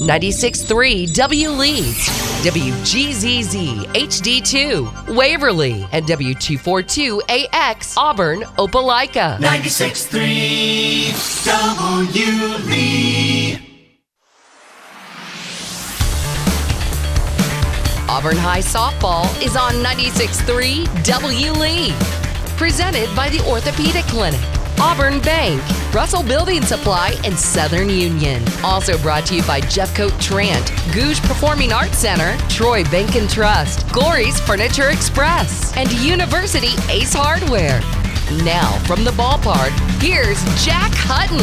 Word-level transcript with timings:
96.3 0.00 1.12
W 1.14 1.50
Lee, 1.50 1.82
WGZZ 2.42 3.84
HD2 3.94 5.14
Waverly, 5.14 5.86
and 5.92 6.04
W242AX 6.06 7.94
Auburn 7.96 8.40
Opelika. 8.58 9.38
96.3 9.38 11.44
W 11.44 12.56
Lee. 12.70 13.58
Auburn 18.08 18.36
High 18.36 18.60
Softball 18.60 19.24
is 19.44 19.56
on 19.56 19.72
96.3 19.74 21.04
W 21.04 21.52
Lee. 21.52 21.94
Presented 22.56 23.08
by 23.16 23.28
the 23.30 23.40
Orthopedic 23.48 24.04
Clinic, 24.04 24.40
Auburn 24.80 25.20
Bank, 25.20 25.62
Russell 25.94 26.22
Building 26.22 26.62
Supply, 26.62 27.14
and 27.24 27.38
Southern 27.38 27.88
Union. 27.88 28.42
Also 28.64 28.98
brought 28.98 29.26
to 29.26 29.36
you 29.36 29.42
by 29.44 29.60
Jeffcoat 29.60 30.12
Trant, 30.20 30.70
Gogue 30.94 31.16
Performing 31.28 31.72
Arts 31.72 31.98
Center, 31.98 32.36
Troy 32.48 32.84
Bank 32.84 33.16
and 33.16 33.28
Trust, 33.28 33.88
Glory's 33.92 34.40
Furniture 34.40 34.90
Express, 34.90 35.76
and 35.76 35.90
University 35.92 36.74
Ace 36.88 37.14
Hardware. 37.14 37.80
Now, 38.44 38.78
from 38.86 39.04
the 39.04 39.10
ballpark, 39.12 39.70
here's 40.00 40.42
Jack 40.64 40.92
Hutton. 40.94 41.38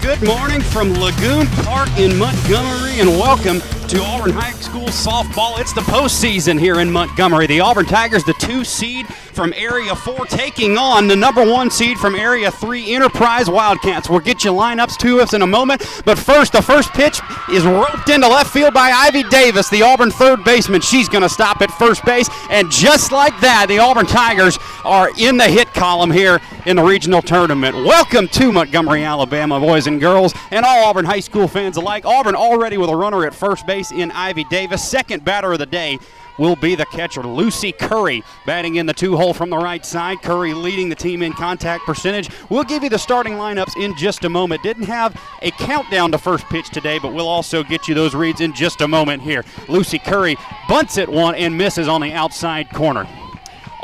Good 0.00 0.22
morning 0.22 0.60
from 0.60 0.92
Lagoon 0.94 1.46
Park 1.64 1.88
in 1.98 2.16
Montgomery, 2.18 3.00
and 3.00 3.08
welcome 3.10 3.60
to 3.88 4.00
Auburn 4.00 4.32
High 4.32 4.52
School 4.52 4.86
softball. 4.86 5.60
It's 5.60 5.74
the 5.74 5.82
postseason 5.82 6.58
here 6.58 6.80
in 6.80 6.90
Montgomery. 6.90 7.46
The 7.46 7.60
Auburn 7.60 7.84
Tigers, 7.84 8.24
the 8.24 8.32
two 8.34 8.64
seed 8.64 9.06
from 9.06 9.52
Area 9.54 9.94
4, 9.94 10.24
taking 10.26 10.78
on 10.78 11.06
the 11.06 11.16
number 11.16 11.44
one 11.44 11.70
seed 11.70 11.98
from 11.98 12.14
Area 12.14 12.50
3, 12.50 12.94
Enterprise 12.94 13.50
Wildcats. 13.50 14.08
We'll 14.08 14.20
get 14.20 14.42
you 14.42 14.52
lineups 14.52 14.96
to 14.98 15.20
us 15.20 15.34
in 15.34 15.42
a 15.42 15.46
moment, 15.46 15.82
but 16.06 16.18
first, 16.18 16.52
the 16.52 16.62
first 16.62 16.92
pitch 16.92 17.20
is 17.50 17.66
roped 17.66 18.08
into 18.08 18.26
left 18.26 18.52
field 18.52 18.72
by 18.72 18.90
Ivy 18.90 19.24
Davis, 19.24 19.68
the 19.68 19.82
Auburn 19.82 20.10
third 20.10 20.44
baseman. 20.44 20.80
She's 20.80 21.08
going 21.08 21.22
to 21.22 21.28
stop 21.28 21.60
at 21.60 21.70
first 21.72 22.04
base, 22.04 22.30
and 22.48 22.70
just 22.70 23.12
like 23.12 23.38
that, 23.40 23.66
the 23.68 23.80
Auburn 23.80 24.06
Tigers 24.06 24.58
are 24.84 25.10
in 25.18 25.36
the 25.36 25.44
hit 25.44 25.68
column 25.74 26.10
here 26.10 26.40
in 26.64 26.76
the 26.76 26.82
regional 26.82 27.20
tournament. 27.20 27.74
Welcome 27.74 28.28
to 28.28 28.52
Montgomery, 28.52 29.04
Alabama, 29.04 29.60
boys 29.60 29.86
and 29.86 30.00
girls, 30.00 30.32
and 30.50 30.64
all 30.64 30.84
Auburn 30.84 31.04
High 31.04 31.20
School 31.20 31.48
fans 31.48 31.76
alike. 31.76 32.06
Auburn 32.06 32.34
already 32.34 32.78
with 32.78 32.88
a 32.88 32.96
runner 32.96 33.26
at 33.26 33.34
first 33.34 33.66
base 33.66 33.73
in 33.74 34.10
Ivy 34.12 34.44
Davis. 34.44 34.88
Second 34.88 35.24
batter 35.24 35.52
of 35.52 35.58
the 35.58 35.66
day 35.66 35.98
will 36.38 36.56
be 36.56 36.74
the 36.74 36.86
catcher, 36.86 37.22
Lucy 37.22 37.72
Curry, 37.72 38.22
batting 38.46 38.76
in 38.76 38.86
the 38.86 38.92
two 38.92 39.16
hole 39.16 39.34
from 39.34 39.50
the 39.50 39.56
right 39.56 39.84
side. 39.84 40.22
Curry 40.22 40.54
leading 40.54 40.88
the 40.88 40.94
team 40.94 41.22
in 41.22 41.32
contact 41.32 41.84
percentage. 41.84 42.30
We'll 42.48 42.64
give 42.64 42.82
you 42.82 42.90
the 42.90 42.98
starting 42.98 43.34
lineups 43.34 43.76
in 43.76 43.96
just 43.96 44.24
a 44.24 44.28
moment. 44.28 44.62
Didn't 44.62 44.84
have 44.84 45.20
a 45.42 45.50
countdown 45.52 46.12
to 46.12 46.18
first 46.18 46.44
pitch 46.46 46.70
today, 46.70 46.98
but 46.98 47.12
we'll 47.12 47.28
also 47.28 47.62
get 47.62 47.88
you 47.88 47.94
those 47.94 48.14
reads 48.14 48.40
in 48.40 48.54
just 48.54 48.80
a 48.80 48.88
moment 48.88 49.22
here. 49.22 49.44
Lucy 49.68 49.98
Curry 49.98 50.36
bunts 50.68 50.96
it 50.96 51.08
one 51.08 51.34
and 51.34 51.56
misses 51.56 51.88
on 51.88 52.00
the 52.00 52.12
outside 52.12 52.70
corner. 52.70 53.08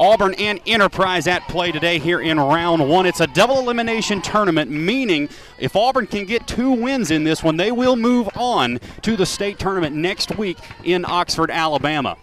Auburn 0.00 0.32
and 0.38 0.58
Enterprise 0.66 1.26
at 1.26 1.46
play 1.46 1.70
today 1.72 1.98
here 1.98 2.22
in 2.22 2.40
round 2.40 2.88
one. 2.88 3.04
It's 3.04 3.20
a 3.20 3.26
double 3.26 3.58
elimination 3.58 4.22
tournament, 4.22 4.70
meaning 4.70 5.28
if 5.58 5.76
Auburn 5.76 6.06
can 6.06 6.24
get 6.24 6.46
two 6.46 6.70
wins 6.70 7.10
in 7.10 7.22
this 7.22 7.42
one, 7.44 7.58
they 7.58 7.70
will 7.70 7.96
move 7.96 8.30
on 8.34 8.80
to 9.02 9.14
the 9.14 9.26
state 9.26 9.58
tournament 9.58 9.94
next 9.94 10.38
week 10.38 10.56
in 10.84 11.04
Oxford, 11.04 11.50
Alabama. 11.50 12.16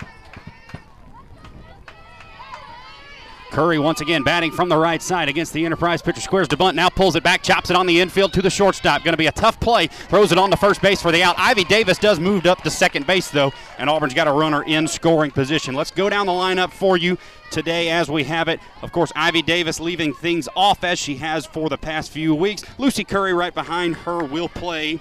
Curry 3.51 3.79
once 3.79 4.01
again 4.01 4.23
batting 4.23 4.51
from 4.51 4.69
the 4.69 4.77
right 4.77 5.01
side 5.01 5.29
against 5.29 5.53
the 5.53 5.65
Enterprise 5.65 6.01
pitcher. 6.01 6.21
Squares 6.21 6.47
to 6.49 6.57
bunt, 6.57 6.75
now 6.75 6.89
pulls 6.89 7.15
it 7.15 7.23
back, 7.23 7.41
chops 7.41 7.69
it 7.69 7.75
on 7.75 7.85
the 7.85 7.99
infield 7.99 8.33
to 8.33 8.41
the 8.41 8.49
shortstop. 8.49 9.03
Going 9.03 9.13
to 9.13 9.17
be 9.17 9.27
a 9.27 9.31
tough 9.31 9.59
play. 9.59 9.87
Throws 9.87 10.31
it 10.31 10.37
on 10.37 10.51
to 10.51 10.57
first 10.57 10.81
base 10.81 11.01
for 11.01 11.11
the 11.11 11.23
out. 11.23 11.35
Ivy 11.37 11.63
Davis 11.63 11.97
does 11.97 12.19
move 12.19 12.45
up 12.45 12.61
to 12.63 12.69
second 12.69 13.07
base 13.07 13.31
though, 13.31 13.53
and 13.77 13.89
Auburn's 13.89 14.13
got 14.13 14.27
a 14.27 14.31
runner 14.31 14.63
in 14.63 14.87
scoring 14.87 15.31
position. 15.31 15.73
Let's 15.73 15.91
go 15.91 16.09
down 16.09 16.25
the 16.25 16.31
lineup 16.31 16.71
for 16.71 16.97
you 16.97 17.17
today 17.51 17.89
as 17.89 18.09
we 18.09 18.25
have 18.25 18.47
it. 18.47 18.59
Of 18.81 18.91
course, 18.91 19.11
Ivy 19.15 19.41
Davis 19.41 19.79
leaving 19.79 20.13
things 20.13 20.49
off 20.55 20.83
as 20.83 20.99
she 20.99 21.15
has 21.17 21.45
for 21.45 21.69
the 21.69 21.77
past 21.77 22.11
few 22.11 22.35
weeks. 22.35 22.63
Lucy 22.77 23.03
Curry 23.03 23.33
right 23.33 23.53
behind 23.53 23.95
her 23.97 24.23
will 24.23 24.49
play 24.49 24.99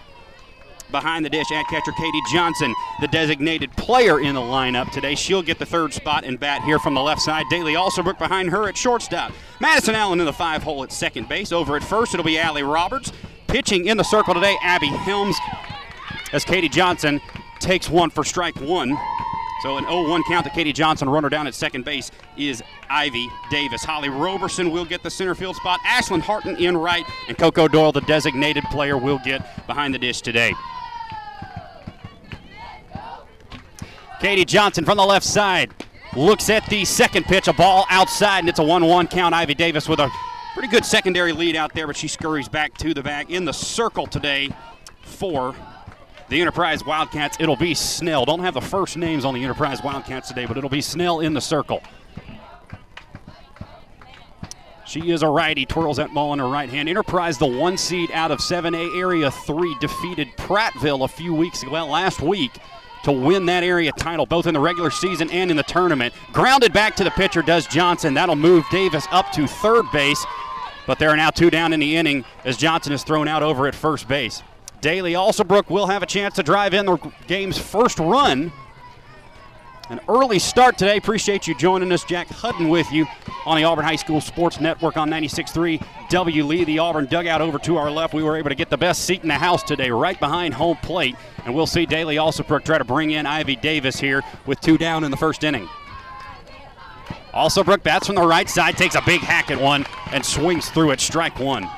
behind 0.91 1.25
the 1.25 1.31
dish 1.31 1.51
at 1.53 1.67
catcher 1.69 1.93
Katie 1.93 2.21
Johnson, 2.33 2.75
the 3.01 3.09
designated 3.09 3.71
player 3.77 4.21
in 4.21 4.35
the 4.35 4.41
lineup 4.41 4.91
today. 4.91 5.15
She'll 5.15 5.43
get 5.43 5.59
the 5.59 5.67
third 5.67 5.93
spot 5.93 6.25
and 6.25 6.39
bat 6.39 6.63
here 6.63 6.79
from 6.79 6.95
the 6.95 7.03
left 7.03 7.23
side. 7.23 7.45
Daly 7.51 7.75
Alsobrook 7.75 8.19
behind 8.19 8.51
her 8.51 8.69
at 8.69 8.77
shortstop. 8.77 9.33
Madison 9.61 9.95
Allen 9.95 10.21
in 10.21 10.27
the 10.27 10.33
five 10.33 10.63
hole 10.63 10.83
at 10.83 10.93
second 10.93 11.29
base. 11.29 11.53
Over 11.53 11.77
at 11.77 11.85
first, 11.85 12.15
it'll 12.15 12.25
be 12.25 12.39
Allie 12.39 12.63
Roberts. 12.63 13.13
Pitching 13.47 13.87
in 13.87 13.97
the 13.97 14.05
circle 14.05 14.35
today, 14.35 14.57
Abby 14.63 14.89
Helms, 14.89 15.37
as 16.33 16.45
Katie 16.45 16.69
Johnson 16.69 17.21
takes 17.61 17.89
one 17.89 18.11
for 18.11 18.25
strike 18.25 18.61
one. 18.61 18.97
So 19.67 19.79
an 19.79 19.85
0-1 19.87 20.23
count 20.29 20.45
to 20.45 20.51
Katie 20.51 20.73
Johnson. 20.73 21.09
Runner 21.09 21.29
down 21.29 21.49
at 21.49 21.55
second 21.57 21.85
base 21.85 22.13
is 22.37 22.63
Ivy 22.89 23.29
Davis. 23.51 23.83
Holly 23.83 24.09
Roberson 24.09 24.71
will 24.71 24.85
get 24.85 25.03
the 25.03 25.11
center 25.11 25.35
field 25.35 25.57
spot. 25.57 25.81
Ashlyn 25.81 26.21
Harton 26.21 26.55
in 26.55 26.77
right, 26.77 27.05
and 27.27 27.37
Coco 27.37 27.67
Doyle, 27.67 27.91
the 27.91 28.01
designated 28.03 28.63
player, 28.71 28.97
will 28.97 29.19
get 29.25 29.67
behind 29.67 29.93
the 29.93 29.99
dish 29.99 30.21
today. 30.21 30.55
Katie 34.21 34.45
Johnson 34.45 34.85
from 34.85 34.99
the 34.99 35.05
left 35.05 35.27
side 35.27 35.75
looks 36.15 36.49
at 36.49 36.65
the 36.67 36.85
second 36.85 37.25
pitch, 37.25 37.49
a 37.49 37.53
ball 37.53 37.87
outside, 37.91 38.39
and 38.39 38.49
it's 38.49 38.61
a 38.61 38.65
1 38.65 38.85
1 38.85 39.09
count. 39.09 39.35
Ivy 39.35 39.55
Davis 39.55 39.89
with 39.89 39.99
a 39.99 40.09
pretty 40.55 40.69
good 40.69 40.85
secondary 40.85 41.33
lead 41.33 41.57
out 41.57 41.75
there, 41.75 41.89
but 41.89 41.97
she 41.97 42.07
scurries 42.07 42.49
back 42.49 42.79
to 42.79 42.95
the 42.95 43.03
bag. 43.03 43.33
In 43.33 43.45
the 43.45 43.53
circle 43.53 44.07
today 44.07 44.49
for 45.03 45.57
the 46.29 46.41
Enterprise 46.41 46.85
Wildcats, 46.85 47.37
it'll 47.41 47.57
be 47.57 47.75
Snell. 47.75 48.25
Don't 48.25 48.41
have 48.41 48.55
the 48.55 48.61
first 48.61 48.97
names 48.97 49.25
on 49.25 49.35
the 49.35 49.43
Enterprise 49.43 49.83
Wildcats 49.83 50.29
today, 50.29 50.47
but 50.47 50.57
it'll 50.57 50.71
be 50.71 50.81
Snell 50.81 51.21
in 51.21 51.35
the 51.35 51.41
circle. 51.41 51.83
She 54.87 55.11
is 55.11 55.23
a 55.23 55.29
righty, 55.29 55.67
twirls 55.67 55.97
that 55.97 56.15
ball 56.15 56.33
in 56.33 56.39
her 56.39 56.49
right 56.49 56.69
hand. 56.69 56.89
Enterprise, 56.89 57.39
the 57.39 57.47
one 57.47 57.77
seed 57.77 58.11
out 58.13 58.31
of 58.31 58.39
7A 58.39 58.97
Area 58.97 59.31
3, 59.31 59.77
defeated 59.81 60.29
Prattville 60.37 61.05
a 61.05 61.09
few 61.09 61.35
weeks 61.35 61.63
ago, 61.63 61.73
well, 61.73 61.89
last 61.89 62.21
week 62.21 62.53
to 63.03 63.13
win 63.13 63.47
that 63.47 63.63
area 63.63 63.93
title, 63.93 64.27
both 64.27 64.47
in 64.47 64.55
the 64.55 64.61
regular 64.61 64.91
season 64.91 65.31
and 65.31 65.51
in 65.51 65.57
the 65.57 65.63
tournament. 65.63 66.13
Grounded 66.33 66.73
back 66.73 66.97
to 66.97 67.05
the 67.05 67.11
pitcher 67.13 67.43
does 67.43 67.67
Johnson. 67.67 68.15
That'll 68.15 68.35
move 68.35 68.65
Davis 68.71 69.07
up 69.13 69.31
to 69.33 69.47
third 69.47 69.85
base, 69.93 70.25
but 70.87 70.99
there 70.99 71.11
are 71.11 71.17
now 71.17 71.31
two 71.31 71.51
down 71.51 71.73
in 71.73 71.79
the 71.79 71.97
inning 71.97 72.25
as 72.45 72.57
Johnson 72.57 72.93
is 72.93 73.05
thrown 73.05 73.29
out 73.29 73.45
over 73.45 73.69
at 73.69 73.77
first 73.77 74.09
base. 74.09 74.43
Daly 74.87 75.15
Alsobrook 75.15 75.69
will 75.69 75.89
have 75.89 76.05
a 76.05 76.07
chance 76.07 76.37
to 76.37 76.45
drive 76.45 76.73
in 76.73 76.87
the 76.87 76.97
game's 77.27 77.59
first 77.59 77.99
run. 77.99 78.53
An 79.91 79.99
early 80.09 80.39
start 80.39 80.79
today. 80.79 80.97
Appreciate 80.97 81.49
you 81.49 81.57
joining 81.57 81.91
us. 81.91 82.05
Jack 82.05 82.29
Hutton 82.29 82.69
with 82.69 82.93
you 82.93 83.05
on 83.47 83.57
the 83.57 83.65
Auburn 83.65 83.85
High 83.85 83.97
School 83.97 84.21
Sports 84.21 84.61
Network 84.61 84.97
on 84.97 85.11
96.3 85.11 85.85
W. 86.09 86.45
Lee. 86.45 86.63
The 86.63 86.79
Auburn 86.79 87.07
dugout 87.07 87.41
over 87.41 87.59
to 87.59 87.77
our 87.79 87.91
left. 87.91 88.15
We 88.15 88.23
were 88.23 88.37
able 88.37 88.51
to 88.51 88.55
get 88.55 88.71
the 88.71 88.77
best 88.77 89.05
seat 89.05 89.23
in 89.23 89.29
the 89.29 89.35
house 89.35 89.65
today, 89.65 89.91
right 89.91 90.21
behind 90.21 90.55
home 90.55 90.77
plate. 90.77 91.17
And 91.45 91.53
we'll 91.53 91.67
see 91.67 91.85
Daly 91.85 92.15
Alsobrook 92.15 92.65
try 92.65 92.79
to 92.79 92.85
bring 92.85 93.11
in 93.11 93.27
Ivy 93.27 93.57
Davis 93.57 93.99
here 93.99 94.23
with 94.47 94.61
two 94.61 94.79
down 94.79 95.03
in 95.03 95.11
the 95.11 95.17
first 95.17 95.43
inning. 95.43 95.69
Alsobrook 97.35 97.83
bats 97.83 98.07
from 98.07 98.15
the 98.15 98.25
right 98.25 98.49
side, 98.49 98.77
takes 98.77 98.95
a 98.95 99.03
big 99.05 99.21
hack 99.21 99.51
at 99.51 99.61
one, 99.61 99.85
and 100.13 100.25
swings 100.25 100.71
through 100.71 100.93
it. 100.93 101.01
Strike 101.01 101.41
one. 101.41 101.69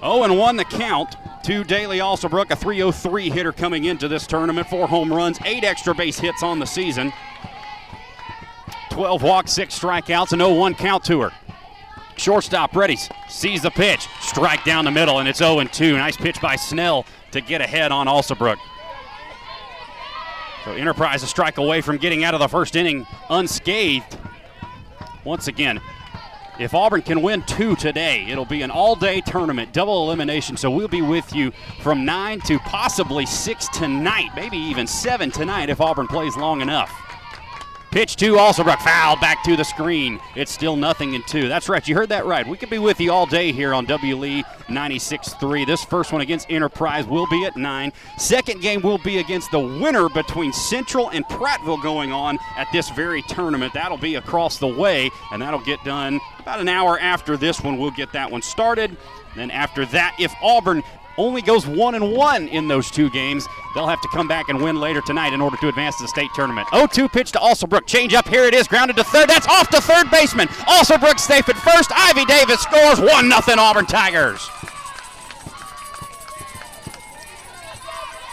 0 0.00 0.24
and 0.24 0.38
1 0.38 0.56
the 0.56 0.64
count 0.64 1.16
to 1.44 1.64
Daly 1.64 1.98
Alsobrook, 1.98 2.50
a 2.50 2.56
303 2.56 3.30
hitter 3.30 3.52
coming 3.52 3.84
into 3.84 4.08
this 4.08 4.26
tournament. 4.26 4.68
Four 4.68 4.86
home 4.86 5.12
runs, 5.12 5.38
eight 5.44 5.64
extra 5.64 5.94
base 5.94 6.18
hits 6.18 6.42
on 6.42 6.58
the 6.58 6.66
season. 6.66 7.12
12 8.90 9.22
walks, 9.22 9.52
six 9.52 9.78
strikeouts, 9.78 10.32
an 10.32 10.40
0 10.40 10.54
1 10.54 10.74
count 10.74 11.04
to 11.04 11.20
her. 11.20 11.30
Shortstop 12.16 12.76
ready, 12.76 12.98
sees 13.28 13.62
the 13.62 13.70
pitch, 13.70 14.06
strike 14.20 14.62
down 14.64 14.84
the 14.84 14.90
middle, 14.90 15.20
and 15.20 15.28
it's 15.28 15.38
0 15.38 15.64
2. 15.64 15.96
Nice 15.96 16.16
pitch 16.16 16.40
by 16.40 16.56
Snell 16.56 17.06
to 17.32 17.40
get 17.40 17.60
ahead 17.60 17.92
on 17.92 18.06
Alsobrook. 18.06 18.58
So 20.64 20.72
Enterprise 20.72 21.22
a 21.22 21.26
strike 21.26 21.56
away 21.56 21.80
from 21.80 21.96
getting 21.96 22.22
out 22.24 22.34
of 22.34 22.40
the 22.40 22.48
first 22.48 22.76
inning 22.76 23.06
unscathed. 23.30 24.18
Once 25.24 25.48
again, 25.48 25.80
if 26.60 26.74
Auburn 26.74 27.00
can 27.00 27.22
win 27.22 27.42
two 27.42 27.74
today, 27.74 28.26
it'll 28.28 28.44
be 28.44 28.60
an 28.60 28.70
all 28.70 28.94
day 28.94 29.22
tournament, 29.22 29.72
double 29.72 30.04
elimination. 30.04 30.58
So 30.58 30.70
we'll 30.70 30.88
be 30.88 31.00
with 31.00 31.34
you 31.34 31.52
from 31.80 32.04
9 32.04 32.40
to 32.42 32.58
possibly 32.58 33.24
6 33.24 33.68
tonight, 33.68 34.30
maybe 34.36 34.58
even 34.58 34.86
7 34.86 35.30
tonight 35.30 35.70
if 35.70 35.80
Auburn 35.80 36.06
plays 36.06 36.36
long 36.36 36.60
enough. 36.60 37.09
Pitch 37.90 38.14
to 38.16 38.34
Alsobrook, 38.34 38.78
foul 38.82 39.16
back 39.16 39.42
to 39.42 39.56
the 39.56 39.64
screen. 39.64 40.20
It's 40.36 40.52
still 40.52 40.76
nothing 40.76 41.14
in 41.14 41.24
two. 41.24 41.48
That's 41.48 41.68
right, 41.68 41.86
you 41.88 41.96
heard 41.96 42.10
that 42.10 42.24
right. 42.24 42.46
We 42.46 42.56
could 42.56 42.70
be 42.70 42.78
with 42.78 43.00
you 43.00 43.10
all 43.10 43.26
day 43.26 43.50
here 43.50 43.74
on 43.74 43.84
WLE 43.84 44.44
96.3. 44.68 45.66
This 45.66 45.82
first 45.82 46.12
one 46.12 46.20
against 46.20 46.48
Enterprise 46.52 47.04
will 47.04 47.26
be 47.26 47.44
at 47.46 47.56
9. 47.56 47.92
Second 48.16 48.62
game 48.62 48.80
will 48.82 48.98
be 48.98 49.18
against 49.18 49.50
the 49.50 49.58
winner 49.58 50.08
between 50.08 50.52
Central 50.52 51.10
and 51.10 51.24
Prattville 51.24 51.82
going 51.82 52.12
on 52.12 52.38
at 52.56 52.68
this 52.72 52.90
very 52.90 53.22
tournament. 53.22 53.74
That'll 53.74 53.98
be 53.98 54.14
across 54.14 54.58
the 54.58 54.68
way, 54.68 55.10
and 55.32 55.42
that'll 55.42 55.64
get 55.64 55.82
done 55.82 56.20
about 56.38 56.60
an 56.60 56.68
hour 56.68 56.96
after 57.00 57.36
this 57.36 57.60
one. 57.60 57.76
We'll 57.76 57.90
get 57.90 58.12
that 58.12 58.30
one 58.30 58.42
started. 58.42 58.96
Then 59.34 59.50
after 59.50 59.84
that, 59.86 60.14
if 60.20 60.32
Auburn 60.42 60.84
only 61.20 61.42
goes 61.42 61.66
one 61.66 61.94
and 61.94 62.12
one 62.12 62.48
in 62.48 62.66
those 62.66 62.90
two 62.90 63.10
games. 63.10 63.46
They'll 63.74 63.86
have 63.86 64.00
to 64.00 64.08
come 64.08 64.26
back 64.26 64.48
and 64.48 64.60
win 64.60 64.80
later 64.80 65.00
tonight 65.02 65.32
in 65.32 65.40
order 65.40 65.56
to 65.58 65.68
advance 65.68 65.96
to 65.98 66.04
the 66.04 66.08
state 66.08 66.30
tournament. 66.34 66.66
0-2 66.68 67.12
pitch 67.12 67.32
to 67.32 67.38
Alsobrook. 67.38 67.86
Change 67.86 68.14
up. 68.14 68.26
Here 68.26 68.44
it 68.44 68.54
is. 68.54 68.66
Grounded 68.66 68.96
to 68.96 69.04
third. 69.04 69.28
That's 69.28 69.46
off 69.46 69.68
to 69.70 69.80
third 69.80 70.10
baseman. 70.10 70.48
Alsobrook 70.48 71.20
safe 71.20 71.48
at 71.48 71.56
first. 71.56 71.92
Ivy 71.94 72.24
Davis 72.24 72.60
scores 72.60 72.98
1 73.00 73.30
0 73.30 73.58
Auburn 73.58 73.86
Tigers. 73.86 74.48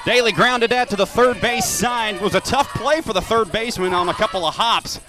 Daly 0.06 0.32
grounded 0.32 0.70
that 0.70 0.90
to 0.90 0.96
the 0.96 1.06
third 1.06 1.42
base 1.42 1.66
side. 1.66 2.16
It 2.16 2.22
was 2.22 2.34
a 2.34 2.40
tough 2.40 2.70
play 2.70 3.02
for 3.02 3.12
the 3.12 3.22
third 3.22 3.52
baseman 3.52 3.94
on 3.94 4.08
a 4.08 4.14
couple 4.14 4.46
of 4.46 4.56
hops. 4.56 5.02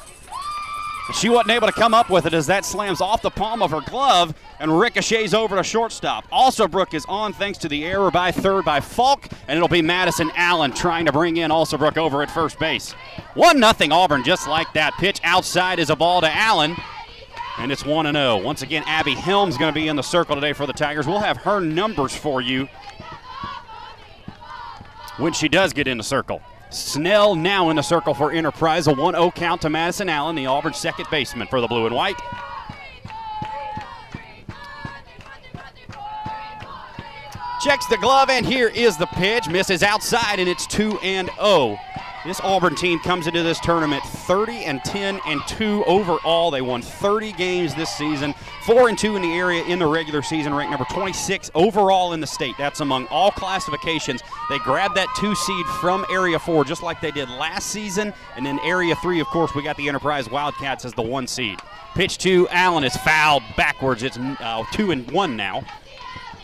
She 1.14 1.30
wasn't 1.30 1.52
able 1.52 1.66
to 1.66 1.72
come 1.72 1.94
up 1.94 2.10
with 2.10 2.26
it 2.26 2.34
as 2.34 2.46
that 2.48 2.66
slams 2.66 3.00
off 3.00 3.22
the 3.22 3.30
palm 3.30 3.62
of 3.62 3.70
her 3.70 3.80
glove 3.80 4.34
and 4.60 4.78
ricochets 4.78 5.32
over 5.32 5.56
to 5.56 5.62
shortstop. 5.62 6.26
Also, 6.30 6.66
Alsobrook 6.66 6.92
is 6.92 7.06
on 7.06 7.32
thanks 7.32 7.58
to 7.58 7.68
the 7.68 7.84
error 7.84 8.10
by 8.10 8.30
third 8.30 8.64
by 8.64 8.80
Falk, 8.80 9.28
and 9.46 9.56
it'll 9.56 9.68
be 9.68 9.80
Madison 9.80 10.30
Allen 10.36 10.72
trying 10.72 11.06
to 11.06 11.12
bring 11.12 11.38
in 11.38 11.50
Also, 11.50 11.78
Alsobrook 11.78 11.96
over 11.96 12.22
at 12.22 12.30
first 12.30 12.58
base. 12.58 12.92
1 13.34 13.58
0 13.58 13.72
Auburn, 13.90 14.22
just 14.22 14.46
like 14.46 14.70
that. 14.74 14.92
Pitch 14.94 15.20
outside 15.24 15.78
is 15.78 15.88
a 15.88 15.96
ball 15.96 16.20
to 16.20 16.30
Allen. 16.30 16.76
And 17.58 17.72
it's 17.72 17.84
1 17.84 18.12
0. 18.12 18.36
Once 18.42 18.62
again, 18.62 18.82
Abby 18.86 19.14
Helms 19.14 19.56
going 19.56 19.72
to 19.72 19.80
be 19.80 19.88
in 19.88 19.96
the 19.96 20.02
circle 20.02 20.34
today 20.34 20.52
for 20.52 20.66
the 20.66 20.72
Tigers. 20.72 21.06
We'll 21.06 21.20
have 21.20 21.38
her 21.38 21.60
numbers 21.60 22.14
for 22.14 22.40
you 22.40 22.68
when 25.16 25.32
she 25.32 25.48
does 25.48 25.72
get 25.72 25.88
in 25.88 25.96
the 25.96 26.04
circle. 26.04 26.42
Snell 26.70 27.34
now 27.34 27.70
in 27.70 27.76
the 27.76 27.82
circle 27.82 28.14
for 28.14 28.30
Enterprise. 28.30 28.86
A 28.86 28.94
1 28.94 29.14
0 29.14 29.30
count 29.30 29.62
to 29.62 29.70
Madison 29.70 30.08
Allen, 30.08 30.36
the 30.36 30.46
Auburn 30.46 30.74
second 30.74 31.06
baseman 31.10 31.48
for 31.48 31.60
the 31.60 31.66
blue 31.66 31.86
and 31.86 31.94
white. 31.94 32.16
Checks 37.60 37.86
the 37.86 37.96
glove, 37.96 38.30
and 38.30 38.46
here 38.46 38.68
is 38.68 38.96
the 38.96 39.06
pitch. 39.06 39.48
Misses 39.48 39.82
outside, 39.82 40.38
and 40.38 40.48
it's 40.48 40.66
2 40.66 40.98
and 41.00 41.28
0. 41.40 41.78
This 42.26 42.40
Auburn 42.40 42.74
team 42.74 42.98
comes 42.98 43.28
into 43.28 43.44
this 43.44 43.60
tournament 43.60 44.02
30 44.02 44.64
and 44.64 44.82
10 44.82 45.20
and 45.24 45.40
2 45.46 45.84
overall. 45.86 46.50
They 46.50 46.60
won 46.60 46.82
30 46.82 47.32
games 47.32 47.76
this 47.76 47.90
season, 47.90 48.34
4 48.64 48.88
and 48.88 48.98
2 48.98 49.14
in 49.14 49.22
the 49.22 49.32
area 49.34 49.64
in 49.64 49.78
the 49.78 49.86
regular 49.86 50.20
season, 50.20 50.52
ranked 50.52 50.72
number 50.72 50.84
26 50.92 51.50
overall 51.54 52.14
in 52.14 52.20
the 52.20 52.26
state. 52.26 52.56
That's 52.58 52.80
among 52.80 53.06
all 53.06 53.30
classifications. 53.30 54.20
They 54.50 54.58
grabbed 54.58 54.96
that 54.96 55.06
2 55.16 55.32
seed 55.36 55.66
from 55.80 56.04
Area 56.10 56.40
4 56.40 56.64
just 56.64 56.82
like 56.82 57.00
they 57.00 57.12
did 57.12 57.30
last 57.30 57.68
season, 57.68 58.12
and 58.36 58.48
in 58.48 58.58
Area 58.60 58.96
3, 58.96 59.20
of 59.20 59.28
course, 59.28 59.54
we 59.54 59.62
got 59.62 59.76
the 59.76 59.88
Enterprise 59.88 60.28
Wildcats 60.28 60.84
as 60.84 60.94
the 60.94 61.02
1 61.02 61.28
seed. 61.28 61.60
Pitch 61.94 62.18
to 62.18 62.48
Allen 62.48 62.82
is 62.82 62.96
fouled 62.96 63.44
backwards. 63.56 64.02
It's 64.02 64.18
uh, 64.18 64.64
2 64.72 64.90
and 64.90 65.08
1 65.12 65.36
now. 65.36 65.62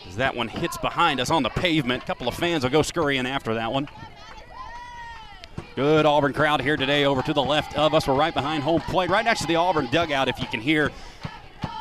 As 0.06 0.16
that 0.16 0.36
one 0.36 0.46
hits 0.46 0.78
behind 0.78 1.18
us 1.18 1.30
on 1.30 1.42
the 1.42 1.50
pavement. 1.50 2.04
A 2.04 2.06
couple 2.06 2.28
of 2.28 2.34
fans 2.34 2.62
will 2.62 2.70
go 2.70 2.82
scurrying 2.82 3.26
after 3.26 3.54
that 3.54 3.72
one. 3.72 3.88
Good 5.76 6.06
Auburn 6.06 6.32
crowd 6.32 6.60
here 6.60 6.76
today 6.76 7.04
over 7.04 7.20
to 7.22 7.32
the 7.32 7.42
left 7.42 7.76
of 7.76 7.94
us. 7.94 8.06
We're 8.06 8.14
right 8.14 8.32
behind 8.32 8.62
home 8.62 8.80
plate, 8.80 9.10
right 9.10 9.24
next 9.24 9.40
to 9.40 9.46
the 9.48 9.56
Auburn 9.56 9.88
dugout, 9.90 10.28
if 10.28 10.38
you 10.38 10.46
can 10.46 10.60
hear 10.60 10.92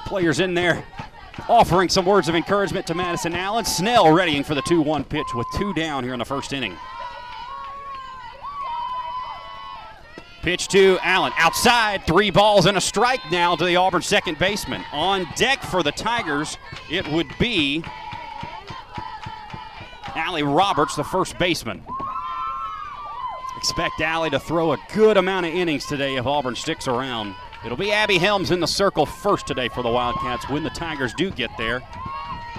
players 0.06 0.40
in 0.40 0.56
there 0.56 0.84
offering 1.48 1.90
some 1.90 2.06
words 2.06 2.28
of 2.28 2.36
encouragement 2.36 2.88
to 2.88 2.96
Madison 2.96 3.36
Allen. 3.36 3.66
Snell 3.66 4.12
readying 4.12 4.44
for 4.44 4.56
the 4.56 4.62
2 4.64 4.82
1 4.82 5.04
pitch 5.04 5.28
with 5.36 5.48
two 5.56 5.74
down 5.74 6.04
here 6.04 6.14
in 6.14 6.20
the 6.20 6.26
first 6.26 6.54
inning. 6.54 6.76
Pitch 10.42 10.68
to 10.70 10.98
Allen. 11.02 11.32
Outside, 11.38 12.06
three 12.06 12.30
balls 12.30 12.66
and 12.66 12.76
a 12.76 12.82
strike 12.82 13.22
now 13.32 13.56
to 13.56 13.64
the 13.64 13.76
Auburn 13.76 14.02
second 14.02 14.38
baseman. 14.40 14.84
On 14.92 15.26
deck 15.36 15.62
for 15.62 15.84
the 15.84 15.92
Tigers, 15.92 16.58
it 16.92 17.08
would 17.10 17.28
be 17.40 17.84
Allie 20.16 20.44
Roberts, 20.44 20.96
the 20.96 21.04
first 21.04 21.38
baseman. 21.40 21.82
Expect 23.64 24.02
Allie 24.02 24.30
to 24.30 24.42
throw 24.42 24.74
a 24.74 24.78
good 24.94 25.16
amount 25.16 25.46
of 25.46 25.54
innings 25.54 25.86
today 25.86 26.18
if 26.18 26.26
Auburn 26.26 26.54
sticks 26.54 26.86
around. 26.86 27.34
It'll 27.64 27.78
be 27.78 27.94
Abby 27.94 28.18
Helms 28.18 28.52
in 28.52 28.60
the 28.60 28.68
circle 28.68 29.06
first 29.06 29.48
today 29.48 29.70
for 29.70 29.82
the 29.82 29.90
Wildcats 29.90 30.50
when 30.50 30.66
the 30.66 30.70
Tigers 30.70 31.14
do 31.14 31.32
get 31.32 31.50
there. 31.58 31.82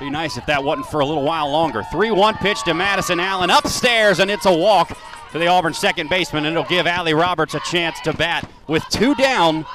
Be 0.01 0.09
nice 0.09 0.39
if 0.39 0.47
that 0.47 0.65
wasn't 0.65 0.87
for 0.87 1.01
a 1.01 1.05
little 1.05 1.23
while 1.23 1.51
longer. 1.51 1.83
3 1.93 2.11
1 2.11 2.37
pitch 2.37 2.63
to 2.63 2.73
Madison 2.73 3.21
Allen 3.21 3.51
upstairs, 3.51 4.19
and 4.19 4.31
it's 4.31 4.47
a 4.47 4.57
walk 4.57 4.97
to 5.33 5.39
the 5.39 5.47
Auburn 5.47 5.75
second 5.75 6.09
baseman. 6.09 6.47
And 6.47 6.57
it'll 6.57 6.67
give 6.71 6.87
Allie 6.87 7.13
Roberts 7.13 7.53
a 7.53 7.61
chance 7.61 8.01
to 8.01 8.15
bat 8.15 8.49
with 8.67 8.83
two 8.89 9.15
down 9.15 9.67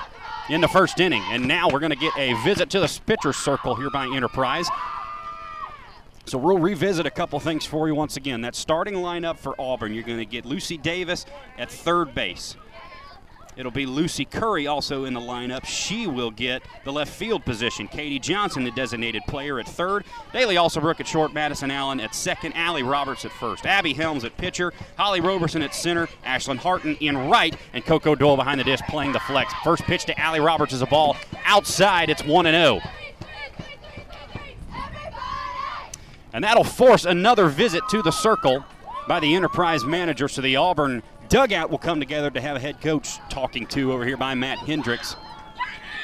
in 0.50 0.62
the 0.62 0.68
first 0.68 1.00
inning. 1.00 1.22
And 1.30 1.48
now 1.48 1.70
we're 1.70 1.80
going 1.80 1.92
to 1.92 1.96
get 1.96 2.18
a 2.18 2.34
visit 2.44 2.72
to 2.72 2.80
the 2.80 3.00
pitcher's 3.06 3.38
circle 3.38 3.76
here 3.76 3.92
by 3.92 4.08
Enterprise. 4.08 4.68
So 6.30 6.38
we'll 6.38 6.60
revisit 6.60 7.08
a 7.08 7.10
couple 7.10 7.40
things 7.40 7.66
for 7.66 7.88
you 7.88 7.96
once 7.96 8.16
again. 8.16 8.42
That 8.42 8.54
starting 8.54 8.94
lineup 8.94 9.40
for 9.40 9.60
Auburn, 9.60 9.96
you're 9.96 10.04
going 10.04 10.20
to 10.20 10.26
get 10.26 10.46
Lucy 10.46 10.78
Davis 10.78 11.26
at 11.58 11.72
third 11.72 12.14
base. 12.14 12.56
It'll 13.58 13.72
be 13.72 13.88
Lucy 13.88 14.26
Curry 14.26 14.68
also 14.68 15.06
in 15.06 15.16
the 15.16 15.20
lineup. 15.20 15.66
She 15.66 16.06
will 16.06 16.30
get 16.30 16.62
the 16.86 16.94
left 16.94 17.12
field 17.12 17.46
position. 17.46 17.88
Katie 17.88 18.20
Johnson, 18.20 18.64
the 18.64 18.70
designated 18.70 19.24
player, 19.28 19.60
at 19.60 19.68
third. 19.68 20.06
Daly 20.32 20.54
Alsobrook 20.54 21.00
at 21.00 21.08
short. 21.08 21.34
Madison 21.34 21.72
Allen 21.72 22.00
at 22.00 22.14
second. 22.14 22.54
Allie 22.54 22.84
Roberts 22.84 23.26
at 23.26 23.32
first. 23.32 23.66
Abby 23.66 23.94
Helms 23.94 24.24
at 24.24 24.38
pitcher. 24.38 24.72
Holly 25.00 25.22
Roberson 25.22 25.64
at 25.64 25.74
center. 25.74 26.08
Ashlyn 26.24 26.58
Harton 26.58 26.96
in 27.00 27.18
right. 27.28 27.58
And 27.74 27.84
Coco 27.84 28.14
Doyle 28.14 28.38
behind 28.38 28.60
the 28.60 28.66
dish 28.66 28.82
playing 28.88 29.14
the 29.14 29.20
flex. 29.20 29.52
First 29.64 29.82
pitch 29.82 30.06
to 30.06 30.20
Allie 30.20 30.42
Roberts 30.42 30.74
is 30.74 30.84
a 30.84 30.88
ball 30.88 31.18
outside. 31.44 32.12
It's 32.12 32.24
1 32.24 32.46
0. 32.46 32.82
And 36.34 36.44
that'll 36.44 36.64
force 36.64 37.06
another 37.06 37.48
visit 37.48 37.84
to 37.90 38.02
the 38.02 38.12
circle 38.12 38.64
by 39.08 39.20
the 39.20 39.36
Enterprise 39.36 39.84
manager. 39.84 40.28
So 40.28 40.42
the 40.42 40.56
Auburn 40.56 41.02
dugout 41.28 41.70
will 41.70 41.78
come 41.78 42.00
together 42.00 42.30
to 42.32 42.42
have 42.42 42.56
a 42.56 42.60
head 42.60 42.82
coach 42.82 43.18
talking 43.30 43.66
to 43.68 43.94
over 43.94 44.06
here 44.06 44.18
by 44.18 44.36
Matt 44.36 44.60
Hendricks. 44.60 45.16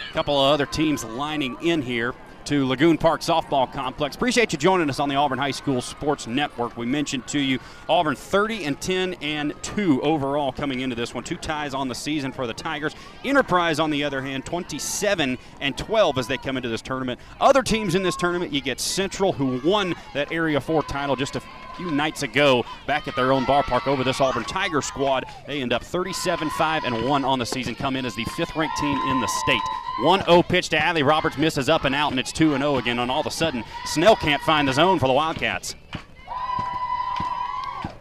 A 0.10 0.13
couple 0.13 0.39
of 0.39 0.54
other 0.54 0.66
teams 0.66 1.04
lining 1.04 1.57
in 1.62 1.81
here 1.81 2.13
to 2.45 2.68
Lagoon 2.68 2.97
Park 2.97 3.21
Softball 3.21 3.71
Complex. 3.71 4.15
Appreciate 4.15 4.53
you 4.53 4.59
joining 4.59 4.88
us 4.89 5.00
on 5.00 5.09
the 5.09 5.15
Auburn 5.15 5.39
High 5.39 5.51
School 5.51 5.81
Sports 5.81 6.27
Network. 6.27 6.77
We 6.77 6.86
mentioned 6.86 7.25
to 7.27 7.39
you 7.39 7.59
Auburn 7.89 8.15
30 8.15 8.65
and 8.65 8.80
10 8.80 9.15
and 9.15 9.53
2 9.63 10.03
overall 10.03 10.51
coming 10.51 10.81
into 10.81 10.95
this 10.95 11.13
one. 11.13 11.24
Two 11.24 11.38
ties 11.38 11.74
on 11.74 11.88
the 11.88 11.95
season 11.95 12.31
for 12.31 12.45
the 12.45 12.53
Tigers. 12.53 12.95
Enterprise, 13.24 13.80
on 13.80 13.89
the 13.89 14.03
other 14.03 14.21
hand, 14.21 14.45
27 14.45 15.39
and 15.59 15.77
12 15.77 16.18
as 16.19 16.27
they 16.27 16.38
come 16.38 16.56
into 16.56 16.69
this 16.69 16.83
tournament. 16.83 17.19
Other 17.42 17.63
teams 17.63 17.95
in 17.95 18.03
this 18.03 18.15
tournament, 18.15 18.53
you 18.53 18.62
get 18.62 18.80
Central, 18.80 19.31
who 19.31 19.59
won 19.68 19.96
that 20.13 20.31
Area 20.31 20.62
4 20.62 20.84
title 20.84 21.15
just 21.15 21.36
a 21.36 21.41
few 21.75 21.91
nights 21.91 22.24
ago 22.24 22.63
back 22.88 23.08
at 23.08 23.15
their 23.15 23.32
own 23.32 23.46
ballpark 23.46 23.88
over 23.88 24.03
this 24.03 24.22
Auburn 24.22 24.44
Tiger 24.44 24.82
squad. 24.82 25.25
They 25.48 25.62
end 25.62 25.74
up 25.74 25.84
37 25.84 26.50
5 26.50 26.84
and 26.84 27.08
1 27.08 27.25
on 27.25 27.39
the 27.39 27.46
season, 27.46 27.75
come 27.75 27.96
in 27.96 28.05
as 28.05 28.15
the 28.15 28.25
fifth 28.36 28.55
ranked 28.55 28.77
team 28.77 28.98
in 29.10 29.22
the 29.22 29.27
state. 29.27 29.62
1 30.01 30.25
0 30.25 30.44
pitch 30.44 30.70
to 30.70 30.82
Allie 30.82 31.03
Roberts 31.03 31.38
misses 31.38 31.70
up 31.70 31.86
and 31.86 31.96
out, 31.96 32.12
and 32.12 32.20
it's 32.20 32.32
2 32.32 32.58
0 32.58 32.77
again. 32.77 33.00
And 33.00 33.12
all 33.12 33.22
of 33.22 33.27
a 33.27 33.32
sudden, 33.32 33.63
Snell 33.86 34.15
can't 34.15 34.41
find 34.41 34.67
the 34.67 34.74
zone 34.74 35.00
for 35.00 35.08
the 35.08 35.13
Wildcats. 35.13 35.75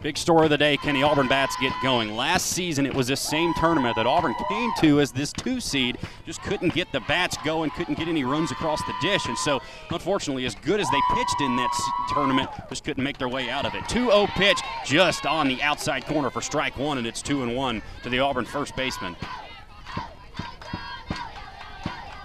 Big 0.05 0.17
story 0.19 0.43
of 0.45 0.51
the 0.51 0.57
day, 0.59 0.77
can 0.77 0.93
the 0.93 1.01
Auburn 1.01 1.27
Bats 1.27 1.55
get 1.59 1.73
going? 1.81 2.15
Last 2.15 2.51
season, 2.51 2.85
it 2.85 2.93
was 2.93 3.07
this 3.07 3.19
same 3.19 3.55
tournament 3.55 3.95
that 3.95 4.05
Auburn 4.05 4.35
came 4.47 4.71
to 4.77 4.99
as 4.99 5.11
this 5.11 5.33
two 5.33 5.59
seed, 5.59 5.97
just 6.27 6.43
couldn't 6.43 6.75
get 6.75 6.91
the 6.91 6.99
Bats 7.07 7.37
going, 7.43 7.71
couldn't 7.71 7.97
get 7.97 8.07
any 8.07 8.23
runs 8.23 8.51
across 8.51 8.79
the 8.83 8.93
dish. 9.01 9.25
And 9.25 9.35
so, 9.35 9.63
unfortunately, 9.89 10.45
as 10.45 10.53
good 10.53 10.79
as 10.79 10.87
they 10.91 10.99
pitched 11.15 11.41
in 11.41 11.55
that 11.55 11.71
tournament, 12.13 12.51
just 12.69 12.83
couldn't 12.83 13.03
make 13.03 13.17
their 13.17 13.29
way 13.29 13.49
out 13.49 13.65
of 13.65 13.73
it. 13.73 13.81
2 13.89 14.11
0 14.11 14.27
pitch 14.35 14.59
just 14.85 15.25
on 15.25 15.47
the 15.47 15.59
outside 15.63 16.05
corner 16.05 16.29
for 16.29 16.39
strike 16.39 16.77
one, 16.77 16.99
and 16.99 17.07
it's 17.07 17.23
2 17.23 17.41
and 17.41 17.55
1 17.55 17.81
to 18.03 18.09
the 18.11 18.19
Auburn 18.19 18.45
first 18.45 18.75
baseman. 18.75 19.15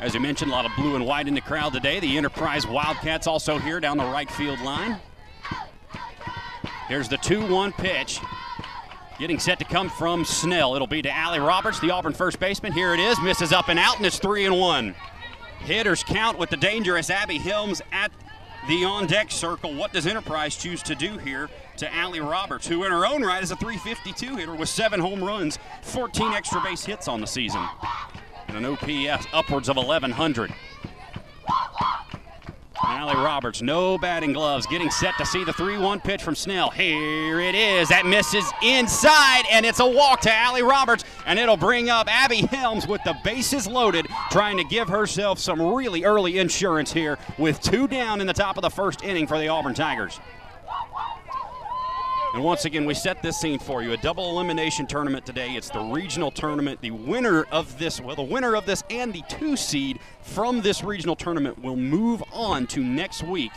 As 0.01 0.13
you 0.13 0.21
mentioned, 0.21 0.51
a 0.51 0.55
lot 0.55 0.67
of 0.67 0.73
blue 0.77 0.97
and 0.97 1.07
white 1.07 1.29
in 1.29 1.35
the 1.35 1.41
crowd 1.41 1.73
today. 1.73 1.99
The 1.99 2.19
Enterprise 2.19 2.67
Wildcats 2.67 3.27
also 3.27 3.57
here 3.57 3.81
down 3.81 3.97
the 3.97 4.05
right 4.05 4.31
field 4.31 4.61
line. 4.61 5.01
Here's 6.91 7.09
the 7.09 7.19
2 7.19 7.47
1 7.47 7.73
pitch. 7.75 8.19
Getting 9.21 9.39
set 9.39 9.61
to 9.61 9.65
come 9.65 9.89
from 9.89 10.25
Snell. 10.25 10.75
It'll 10.75 10.89
be 10.89 11.03
to 11.03 11.11
Allie 11.11 11.39
Roberts, 11.39 11.79
the 11.79 11.93
Auburn 11.93 12.13
first 12.13 12.41
baseman. 12.41 12.73
Here 12.73 12.93
it 12.93 12.99
is. 12.99 13.17
Misses 13.21 13.53
up 13.53 13.69
and 13.69 13.79
out, 13.79 13.99
and 13.99 14.07
it's 14.07 14.19
3 14.19 14.47
and 14.47 14.59
1. 14.59 14.97
Hitters 15.61 16.03
count 16.03 16.37
with 16.37 16.51
the 16.51 16.57
dangerous 16.57 17.09
Abby 17.09 17.39
Helms 17.39 17.81
at 17.93 18.11
the 18.67 18.85
on 18.85 19.07
deck 19.07 19.31
circle. 19.31 19.73
What 19.73 19.93
does 19.93 20.05
Enterprise 20.09 20.57
choose 20.57 20.83
to 20.83 20.97
do 20.97 21.17
here 21.17 21.49
to 21.77 21.95
Allie 21.95 22.19
Roberts, 22.19 22.67
who 22.67 22.83
in 22.83 22.91
her 22.91 23.07
own 23.07 23.23
right 23.23 23.41
is 23.41 23.53
a 23.53 23.57
352 23.57 24.35
hitter 24.35 24.57
with 24.57 24.69
seven 24.69 24.99
home 24.99 25.23
runs, 25.23 25.61
14 25.83 26.33
extra 26.33 26.61
base 26.61 26.85
hits 26.85 27.07
on 27.07 27.21
the 27.21 27.27
season, 27.29 27.65
and 28.49 28.57
an 28.57 28.65
OPS 28.65 29.29
upwards 29.33 29.69
of 29.69 29.77
1,100. 29.77 30.53
Allie 32.83 33.17
Roberts, 33.17 33.61
no 33.63 33.99
batting 33.99 34.33
gloves, 34.33 34.67
getting 34.67 34.91
set 34.91 35.17
to 35.19 35.27
see 35.27 35.45
the 35.45 35.53
3 35.53 35.79
1 35.79 36.01
pitch 36.01 36.23
from 36.23 36.35
Snell. 36.35 36.71
Here 36.71 37.41
it 37.41 37.55
is. 37.55 37.89
That 37.91 38.07
misses 38.07 38.51
inside, 38.63 39.45
and 39.51 39.67
it's 39.67 39.81
a 39.81 39.87
walk 39.87 40.21
to 40.23 40.33
Allie 40.33 40.63
Roberts, 40.63 41.05
and 41.27 41.39
it'll 41.39 41.57
bring 41.57 41.91
up 41.91 42.09
Abby 42.09 42.43
Helms 42.43 42.87
with 42.87 43.03
the 43.05 43.17
bases 43.23 43.67
loaded, 43.67 44.07
trying 44.31 44.57
to 44.57 44.65
give 44.65 44.89
herself 44.89 45.39
some 45.39 45.61
really 45.61 46.05
early 46.05 46.39
insurance 46.39 46.93
here 46.93 47.19
with 47.39 47.61
two 47.61 47.87
down 47.87 48.21
in 48.21 48.27
the 48.27 48.33
top 48.33 48.57
of 48.57 48.63
the 48.63 48.71
first 48.71 49.03
inning 49.03 49.27
for 49.27 49.39
the 49.39 49.49
Auburn 49.49 49.75
Tigers. 49.75 50.19
And 52.33 52.45
once 52.45 52.65
again, 52.65 52.87
we 52.87 52.95
set 52.95 53.23
this 53.23 53.39
scene 53.39 53.59
for 53.59 53.83
you. 53.83 53.93
A 53.93 53.97
double 53.97 54.31
elimination 54.31 54.87
tournament 54.87 55.27
today. 55.27 55.51
It's 55.51 55.69
the 55.69 55.81
regional 55.81 56.31
tournament. 56.31 56.81
The 56.81 56.93
winner 56.93 57.43
of 57.51 57.77
this, 57.77 58.01
well, 58.01 58.15
the 58.15 58.23
winner 58.23 58.55
of 58.55 58.67
this 58.67 58.85
and 58.89 59.13
the 59.13 59.23
two 59.29 59.57
seed 59.57 59.99
from 60.23 60.61
this 60.61 60.85
regional 60.85 61.17
tournament 61.17 61.61
will 61.61 61.75
move 61.75 62.23
on 62.33 62.69
to 62.69 62.85
next 62.85 63.25
week 63.25 63.51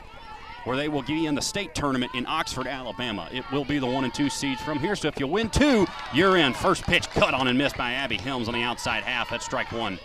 where 0.63 0.77
they 0.77 0.87
will 0.87 1.03
be 1.03 1.25
in 1.25 1.35
the 1.35 1.41
state 1.41 1.75
tournament 1.75 2.11
in 2.15 2.25
Oxford, 2.25 2.67
Alabama. 2.67 3.27
It 3.31 3.43
will 3.51 3.65
be 3.65 3.79
the 3.79 3.85
one 3.85 4.05
and 4.05 4.13
two 4.13 4.29
seeds 4.29 4.61
from 4.61 4.79
here. 4.79 4.95
So 4.95 5.07
if 5.07 5.19
you 5.19 5.27
win 5.27 5.49
two, 5.49 5.85
you're 6.13 6.37
in. 6.37 6.53
First 6.53 6.83
pitch 6.83 7.09
cut 7.09 7.33
on 7.33 7.47
and 7.47 7.57
missed 7.57 7.77
by 7.77 7.93
Abby 7.93 8.17
Helms 8.17 8.47
on 8.47 8.53
the 8.53 8.63
outside 8.63 9.03
half. 9.03 9.29
That's 9.29 9.45
strike 9.45 9.71
one. 9.71 9.99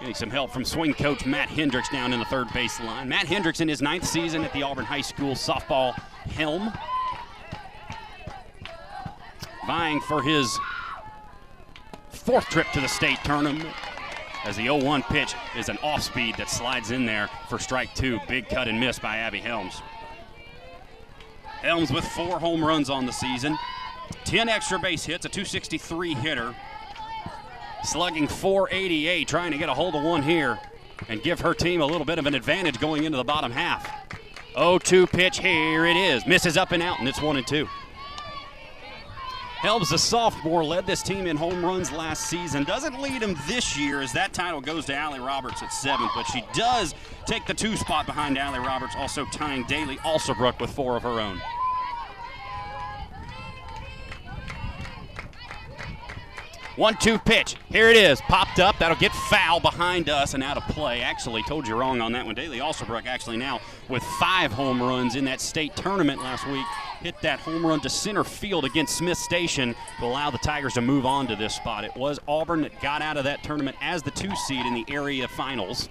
Getting 0.00 0.14
some 0.14 0.30
help 0.30 0.52
from 0.52 0.64
swing 0.64 0.94
coach 0.94 1.26
Matt 1.26 1.48
Hendricks 1.48 1.88
down 1.88 2.12
in 2.12 2.20
the 2.20 2.24
third 2.26 2.52
base 2.52 2.78
line. 2.80 3.08
Matt 3.08 3.26
Hendricks 3.26 3.60
in 3.60 3.66
his 3.66 3.82
ninth 3.82 4.06
season 4.06 4.44
at 4.44 4.52
the 4.52 4.62
Auburn 4.62 4.84
High 4.84 5.00
School 5.00 5.32
softball 5.32 5.92
helm. 6.30 6.72
Vying 9.66 10.00
for 10.00 10.22
his 10.22 10.56
fourth 12.10 12.44
trip 12.44 12.68
to 12.72 12.80
the 12.80 12.86
state 12.86 13.18
tournament 13.24 13.68
as 14.44 14.56
the 14.56 14.66
0-1 14.66 15.02
pitch 15.08 15.34
is 15.56 15.68
an 15.68 15.78
off 15.82 16.02
speed 16.02 16.36
that 16.36 16.48
slides 16.48 16.92
in 16.92 17.04
there 17.04 17.28
for 17.48 17.58
strike 17.58 17.92
two. 17.94 18.20
Big 18.28 18.48
cut 18.48 18.68
and 18.68 18.78
miss 18.78 18.98
by 18.98 19.16
Abby 19.16 19.40
Helms. 19.40 19.82
Helms 21.60 21.90
with 21.90 22.04
four 22.04 22.38
home 22.38 22.64
runs 22.64 22.88
on 22.88 23.04
the 23.04 23.12
season, 23.12 23.58
10 24.24 24.48
extra 24.48 24.78
base 24.78 25.04
hits, 25.04 25.26
a 25.26 25.28
263 25.28 26.14
hitter, 26.14 26.54
slugging 27.84 28.28
488, 28.28 29.28
trying 29.28 29.52
to 29.52 29.58
get 29.58 29.68
a 29.68 29.74
hold 29.74 29.94
of 29.94 30.02
one 30.02 30.22
here 30.22 30.58
and 31.08 31.22
give 31.22 31.40
her 31.40 31.54
team 31.54 31.80
a 31.80 31.86
little 31.86 32.04
bit 32.04 32.18
of 32.18 32.26
an 32.26 32.34
advantage 32.34 32.80
going 32.80 33.04
into 33.04 33.16
the 33.16 33.24
bottom 33.24 33.52
half. 33.52 33.88
0-2 34.54 35.10
pitch, 35.10 35.38
here 35.38 35.86
it 35.86 35.96
is. 35.96 36.26
Misses 36.26 36.56
up 36.56 36.72
and 36.72 36.82
out, 36.82 36.98
and 36.98 37.08
it's 37.08 37.22
one 37.22 37.36
and 37.36 37.46
two. 37.46 37.68
Helms, 39.60 39.90
the 39.90 39.98
sophomore, 39.98 40.64
led 40.64 40.86
this 40.86 41.02
team 41.02 41.26
in 41.26 41.36
home 41.36 41.64
runs 41.64 41.90
last 41.90 42.26
season. 42.26 42.62
Doesn't 42.62 43.00
lead 43.00 43.22
him 43.22 43.36
this 43.48 43.76
year 43.76 44.00
as 44.00 44.12
that 44.12 44.32
title 44.32 44.60
goes 44.60 44.86
to 44.86 44.94
Allie 44.94 45.18
Roberts 45.18 45.62
at 45.64 45.72
seventh, 45.72 46.12
but 46.14 46.24
she 46.24 46.44
does 46.54 46.94
take 47.26 47.44
the 47.44 47.54
two 47.54 47.76
spot 47.76 48.06
behind 48.06 48.38
Allie 48.38 48.60
Roberts, 48.60 48.94
also 48.96 49.24
tying 49.32 49.64
Daly 49.64 49.96
Alsobrook 49.98 50.60
with 50.60 50.70
four 50.70 50.96
of 50.96 51.02
her 51.02 51.20
own. 51.20 51.40
One 56.78 56.96
two 56.96 57.18
pitch. 57.18 57.56
Here 57.70 57.88
it 57.88 57.96
is. 57.96 58.20
Popped 58.20 58.60
up. 58.60 58.78
That'll 58.78 58.96
get 58.96 59.10
foul 59.12 59.58
behind 59.58 60.08
us 60.08 60.34
and 60.34 60.44
out 60.44 60.56
of 60.56 60.62
play. 60.68 61.00
Actually, 61.00 61.42
told 61.42 61.66
you 61.66 61.74
wrong 61.74 62.00
on 62.00 62.12
that 62.12 62.24
one. 62.24 62.36
Daly 62.36 62.60
Alsobrook 62.60 63.04
actually 63.04 63.36
now 63.36 63.60
with 63.88 64.04
five 64.20 64.52
home 64.52 64.80
runs 64.80 65.16
in 65.16 65.24
that 65.24 65.40
state 65.40 65.74
tournament 65.74 66.20
last 66.20 66.46
week. 66.46 66.64
Hit 67.00 67.20
that 67.22 67.40
home 67.40 67.66
run 67.66 67.80
to 67.80 67.90
center 67.90 68.22
field 68.22 68.64
against 68.64 68.96
Smith 68.96 69.18
Station 69.18 69.74
to 69.98 70.04
allow 70.04 70.30
the 70.30 70.38
Tigers 70.38 70.74
to 70.74 70.80
move 70.80 71.04
on 71.04 71.26
to 71.26 71.34
this 71.34 71.56
spot. 71.56 71.82
It 71.82 71.96
was 71.96 72.20
Auburn 72.28 72.60
that 72.60 72.80
got 72.80 73.02
out 73.02 73.16
of 73.16 73.24
that 73.24 73.42
tournament 73.42 73.76
as 73.80 74.04
the 74.04 74.12
two 74.12 74.30
seed 74.46 74.64
in 74.64 74.74
the 74.74 74.84
area 74.86 75.26
finals 75.26 75.88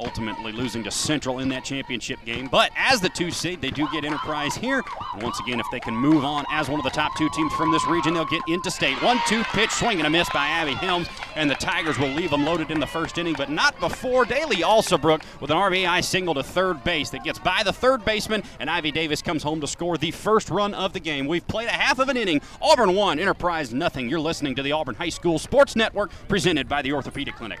ultimately 0.00 0.52
losing 0.52 0.82
to 0.84 0.90
Central 0.90 1.38
in 1.38 1.48
that 1.50 1.64
championship 1.64 2.18
game. 2.24 2.48
But 2.50 2.70
as 2.76 3.00
the 3.00 3.08
two 3.08 3.30
seed, 3.30 3.60
they 3.60 3.70
do 3.70 3.86
get 3.92 4.04
Enterprise 4.04 4.56
here. 4.56 4.82
And 5.14 5.22
once 5.22 5.38
again, 5.40 5.60
if 5.60 5.66
they 5.70 5.80
can 5.80 5.94
move 5.94 6.24
on 6.24 6.44
as 6.50 6.68
one 6.68 6.80
of 6.80 6.84
the 6.84 6.90
top 6.90 7.16
two 7.16 7.28
teams 7.30 7.52
from 7.54 7.70
this 7.70 7.86
region, 7.86 8.14
they'll 8.14 8.24
get 8.24 8.42
into 8.48 8.70
state. 8.70 9.00
One 9.02 9.18
two 9.26 9.42
pitch 9.44 9.70
swing 9.70 9.98
and 9.98 10.06
a 10.06 10.10
miss 10.10 10.28
by 10.30 10.46
Abby 10.46 10.72
Helms, 10.72 11.08
and 11.36 11.50
the 11.50 11.54
Tigers 11.54 11.98
will 11.98 12.08
leave 12.08 12.30
them 12.30 12.44
loaded 12.44 12.70
in 12.70 12.80
the 12.80 12.86
first 12.86 13.18
inning, 13.18 13.34
but 13.36 13.50
not 13.50 13.78
before 13.80 14.24
Daly 14.24 14.56
Alsobrook 14.56 15.22
with 15.40 15.50
an 15.50 15.56
RBI 15.56 16.02
single 16.02 16.34
to 16.34 16.42
third 16.42 16.82
base 16.84 17.10
that 17.10 17.24
gets 17.24 17.38
by 17.38 17.62
the 17.64 17.72
third 17.72 18.04
baseman, 18.04 18.42
and 18.58 18.70
Ivy 18.70 18.90
Davis 18.92 19.22
comes 19.22 19.42
home 19.42 19.60
to 19.60 19.66
score 19.66 19.96
the 19.98 20.10
first 20.10 20.50
run 20.50 20.74
of 20.74 20.92
the 20.92 21.00
game. 21.00 21.26
We've 21.26 21.46
played 21.46 21.68
a 21.68 21.72
half 21.72 21.98
of 21.98 22.08
an 22.08 22.16
inning. 22.16 22.40
Auburn 22.60 22.94
one, 22.94 23.18
Enterprise 23.18 23.72
nothing. 23.72 24.08
You're 24.08 24.20
listening 24.20 24.54
to 24.56 24.62
the 24.62 24.72
Auburn 24.72 24.94
High 24.94 25.08
School 25.08 25.38
Sports 25.38 25.76
Network, 25.76 26.10
presented 26.28 26.68
by 26.68 26.82
the 26.82 26.92
Orthopedic 26.92 27.36
Clinic. 27.36 27.60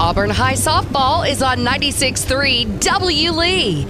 Auburn 0.00 0.30
High 0.30 0.54
Softball 0.54 1.28
is 1.28 1.42
on 1.42 1.58
96.3 1.58 2.80
W. 2.80 3.32
Lee. 3.32 3.86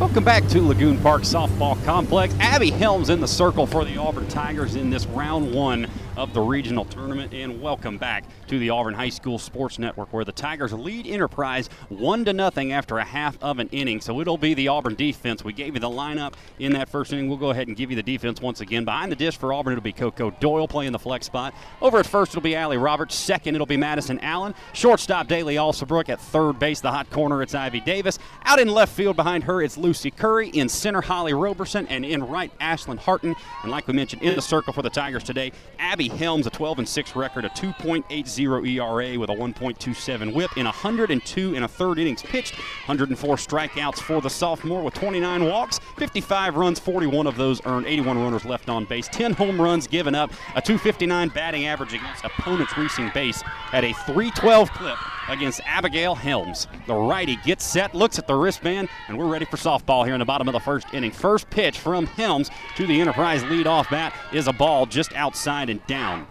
Welcome 0.00 0.24
back 0.24 0.48
to 0.48 0.62
Lagoon 0.62 0.96
Park 1.02 1.20
Softball 1.20 1.76
Complex. 1.84 2.34
Abby 2.40 2.70
Helms 2.70 3.10
in 3.10 3.20
the 3.20 3.28
circle 3.28 3.66
for 3.66 3.84
the 3.84 3.98
Auburn 3.98 4.26
Tigers 4.28 4.74
in 4.74 4.88
this 4.88 5.04
round 5.08 5.54
one 5.54 5.86
of 6.16 6.32
the 6.32 6.40
regional 6.40 6.84
tournament. 6.84 7.32
And 7.34 7.60
welcome 7.60 7.98
back 7.98 8.24
to 8.48 8.58
the 8.58 8.70
Auburn 8.70 8.94
High 8.94 9.10
School 9.10 9.38
Sports 9.38 9.78
Network, 9.78 10.12
where 10.12 10.24
the 10.24 10.32
Tigers 10.32 10.72
lead 10.72 11.06
Enterprise 11.06 11.68
one 11.88 12.24
to 12.24 12.32
nothing 12.32 12.72
after 12.72 12.98
a 12.98 13.04
half 13.04 13.36
of 13.42 13.58
an 13.58 13.68
inning. 13.68 14.00
So 14.00 14.20
it'll 14.20 14.38
be 14.38 14.54
the 14.54 14.68
Auburn 14.68 14.94
defense. 14.94 15.44
We 15.44 15.52
gave 15.52 15.74
you 15.74 15.80
the 15.80 15.90
lineup 15.90 16.34
in 16.58 16.72
that 16.72 16.88
first 16.88 17.12
inning. 17.12 17.28
We'll 17.28 17.38
go 17.38 17.50
ahead 17.50 17.68
and 17.68 17.76
give 17.76 17.90
you 17.90 17.96
the 17.96 18.02
defense 18.02 18.40
once 18.40 18.60
again. 18.60 18.84
Behind 18.84 19.12
the 19.12 19.16
dish 19.16 19.36
for 19.36 19.52
Auburn, 19.52 19.72
it'll 19.72 19.82
be 19.82 19.92
Coco 19.92 20.30
Doyle 20.30 20.66
playing 20.68 20.92
the 20.92 20.98
flex 20.98 21.26
spot. 21.26 21.54
Over 21.82 21.98
at 21.98 22.06
first, 22.06 22.32
it'll 22.32 22.42
be 22.42 22.56
Allie 22.56 22.78
Roberts. 22.78 23.14
Second, 23.14 23.54
it'll 23.54 23.66
be 23.66 23.76
Madison 23.76 24.18
Allen. 24.20 24.54
Shortstop, 24.72 25.28
Daly 25.28 25.56
Alsobrook. 25.56 26.08
At 26.08 26.20
third 26.20 26.58
base, 26.58 26.80
the 26.80 26.90
hot 26.90 27.10
corner, 27.10 27.42
it's 27.42 27.54
Ivy 27.54 27.80
Davis. 27.80 28.18
Out 28.44 28.58
in 28.58 28.68
left 28.68 28.94
field 28.94 29.16
behind 29.16 29.44
her, 29.44 29.60
it's 29.60 29.76
Lucy 29.76 30.10
Curry. 30.10 30.48
In 30.48 30.68
center, 30.68 31.00
Holly 31.00 31.34
Roberson. 31.34 31.86
And 31.88 32.04
in 32.04 32.26
right, 32.26 32.56
Ashlyn 32.58 32.98
Harton. 32.98 33.34
And 33.62 33.70
like 33.70 33.86
we 33.86 33.94
mentioned, 33.94 34.22
in 34.22 34.34
the 34.34 34.42
circle 34.42 34.72
for 34.72 34.82
the 34.82 34.90
Tigers 34.90 35.22
today, 35.22 35.52
Abby 35.78 36.05
Helms, 36.08 36.46
a 36.46 36.50
12 36.50 36.78
and 36.80 36.88
6 36.88 37.16
record, 37.16 37.44
a 37.44 37.48
2.80 37.50 38.66
ERA 38.68 39.18
with 39.18 39.30
a 39.30 39.34
1.27 39.34 40.34
whip 40.34 40.56
in 40.56 40.64
102 40.64 41.54
and 41.54 41.64
a 41.64 41.68
third 41.68 41.98
innings 41.98 42.22
pitched, 42.22 42.54
104 42.86 43.36
strikeouts 43.36 43.98
for 43.98 44.20
the 44.20 44.30
sophomore 44.30 44.82
with 44.82 44.94
29 44.94 45.44
walks, 45.44 45.78
55 45.96 46.56
runs, 46.56 46.78
41 46.78 47.26
of 47.26 47.36
those 47.36 47.64
earned, 47.66 47.86
81 47.86 48.18
runners 48.18 48.44
left 48.44 48.68
on 48.68 48.84
base, 48.84 49.08
10 49.08 49.32
home 49.32 49.60
runs 49.60 49.86
given 49.86 50.14
up, 50.14 50.30
a 50.54 50.62
259 50.62 51.28
batting 51.30 51.66
average 51.66 51.94
against 51.94 52.24
opponents 52.24 52.76
reaching 52.76 53.10
base 53.14 53.42
at 53.72 53.84
a 53.84 53.92
312 53.92 54.70
clip 54.72 54.96
against 55.28 55.60
Abigail 55.64 56.14
Helms. 56.14 56.66
The 56.86 56.94
righty 56.94 57.36
gets 57.44 57.64
set, 57.64 57.94
looks 57.94 58.18
at 58.18 58.26
the 58.26 58.34
wristband, 58.34 58.88
and 59.08 59.18
we're 59.18 59.26
ready 59.26 59.44
for 59.44 59.56
softball 59.56 60.04
here 60.04 60.14
in 60.14 60.20
the 60.20 60.24
bottom 60.24 60.48
of 60.48 60.52
the 60.52 60.60
first 60.60 60.86
inning. 60.92 61.10
First 61.10 61.48
pitch 61.50 61.78
from 61.78 62.06
Helms 62.06 62.50
to 62.76 62.86
the 62.86 63.00
Enterprise 63.00 63.42
leadoff 63.44 63.90
bat 63.90 64.14
is 64.32 64.48
a 64.48 64.52
ball 64.52 64.86
just 64.86 65.12
outside 65.14 65.70
and 65.70 65.84
down. 65.86 66.26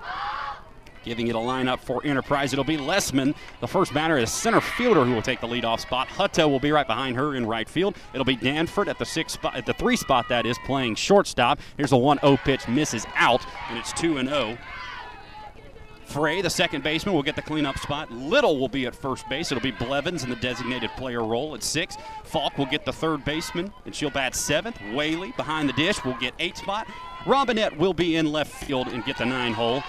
Giving 1.06 1.28
it 1.28 1.36
a 1.36 1.40
lineup 1.40 1.82
for 1.82 2.04
Enterprise, 2.04 2.52
it'll 2.52 2.66
be 2.66 2.78
Lessman. 2.78 3.36
The 3.62 3.68
first 3.68 3.94
batter 3.94 4.18
is 4.18 4.32
center 4.32 4.60
fielder 4.60 5.06
who 5.06 5.14
will 5.14 5.22
take 5.22 5.40
the 5.40 5.48
leadoff 5.48 5.80
spot. 5.82 6.08
Hutto 6.08 6.50
will 6.50 6.60
be 6.60 6.72
right 6.72 6.88
behind 6.88 7.16
her 7.16 7.36
in 7.36 7.46
right 7.46 7.70
field. 7.70 7.96
It'll 8.14 8.26
be 8.26 8.36
Danford 8.36 8.90
at 8.90 8.98
the 8.98 9.06
six 9.06 9.34
spot, 9.34 9.56
at 9.56 9.68
the 9.68 9.74
three 9.74 9.96
spot 9.96 10.28
that 10.30 10.48
is 10.48 10.58
playing 10.66 10.96
shortstop. 10.96 11.60
Here's 11.78 11.92
a 11.92 11.96
1-0 11.96 12.40
pitch, 12.40 12.68
misses 12.68 13.06
out, 13.14 13.46
and 13.70 13.78
it's 13.78 13.94
2 13.94 14.18
and 14.18 14.28
0. 14.28 14.58
Frey, 16.06 16.42
the 16.42 16.50
second 16.50 16.84
baseman, 16.84 17.14
will 17.14 17.24
get 17.24 17.36
the 17.36 17.42
cleanup 17.42 17.78
spot. 17.80 18.12
Little 18.12 18.58
will 18.60 18.70
be 18.70 18.86
at 18.86 18.96
first 18.96 19.28
base. 19.28 19.52
It'll 19.52 19.62
be 19.62 19.72
Blevins 19.72 20.24
in 20.24 20.30
the 20.30 20.36
designated 20.38 20.90
player 20.92 21.24
role 21.24 21.56
at 21.56 21.64
six. 21.64 21.98
Falk 22.24 22.58
will 22.58 22.68
get 22.68 22.86
the 22.86 22.94
third 22.94 23.26
baseman, 23.26 23.74
and 23.86 23.94
she'll 23.94 24.12
bat 24.12 24.36
seventh. 24.36 24.78
Whaley 24.94 25.34
behind 25.36 25.68
the 25.68 25.74
dish 25.74 26.04
will 26.06 26.18
get 26.18 26.34
eight 26.40 26.58
spot. 26.58 26.88
Robinette 27.26 27.78
will 27.78 27.94
be 27.94 28.16
in 28.16 28.32
left 28.32 28.52
field 28.52 28.88
and 28.88 29.04
get 29.04 29.18
the 29.18 29.26
nine 29.26 29.54
hole 29.54 29.84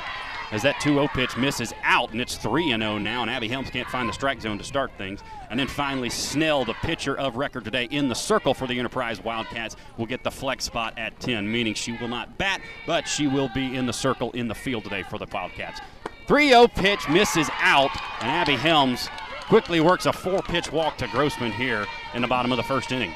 as 0.52 0.62
that 0.62 0.76
2-0 0.76 1.08
pitch 1.10 1.36
misses 1.36 1.72
out, 1.82 2.12
and 2.12 2.20
it's 2.20 2.36
3-0 2.38 3.02
now, 3.02 3.22
and 3.22 3.30
Abby 3.30 3.48
Helms 3.48 3.70
can't 3.70 3.88
find 3.88 4.08
the 4.08 4.12
strike 4.12 4.40
zone 4.40 4.58
to 4.58 4.64
start 4.64 4.92
things. 4.96 5.20
And 5.50 5.58
then 5.58 5.66
finally, 5.66 6.10
Snell, 6.10 6.64
the 6.64 6.74
pitcher 6.74 7.18
of 7.18 7.36
record 7.36 7.64
today 7.64 7.84
in 7.90 8.08
the 8.08 8.14
circle 8.14 8.54
for 8.54 8.66
the 8.66 8.78
Enterprise 8.78 9.22
Wildcats, 9.22 9.76
will 9.96 10.06
get 10.06 10.22
the 10.22 10.30
flex 10.30 10.64
spot 10.64 10.94
at 10.98 11.18
10, 11.20 11.50
meaning 11.50 11.74
she 11.74 11.92
will 11.92 12.08
not 12.08 12.38
bat, 12.38 12.60
but 12.86 13.08
she 13.08 13.26
will 13.26 13.50
be 13.54 13.76
in 13.76 13.86
the 13.86 13.92
circle 13.92 14.30
in 14.32 14.48
the 14.48 14.54
field 14.54 14.84
today 14.84 15.02
for 15.02 15.18
the 15.18 15.26
Wildcats. 15.32 15.80
3-0 16.26 16.74
pitch 16.74 17.08
misses 17.08 17.48
out, 17.60 17.90
and 18.20 18.30
Abby 18.30 18.56
Helms 18.56 19.08
quickly 19.42 19.80
works 19.80 20.06
a 20.06 20.12
four-pitch 20.12 20.72
walk 20.72 20.98
to 20.98 21.06
Grossman 21.08 21.52
here 21.52 21.86
in 22.14 22.22
the 22.22 22.28
bottom 22.28 22.50
of 22.52 22.56
the 22.56 22.64
first 22.64 22.90
inning. 22.90 23.12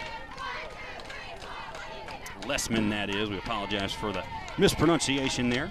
Lessman, 2.42 2.88
that 2.90 3.10
is. 3.10 3.28
We 3.28 3.38
apologize 3.38 3.92
for 3.92 4.12
the 4.12 4.24
mispronunciation 4.58 5.50
there. 5.50 5.70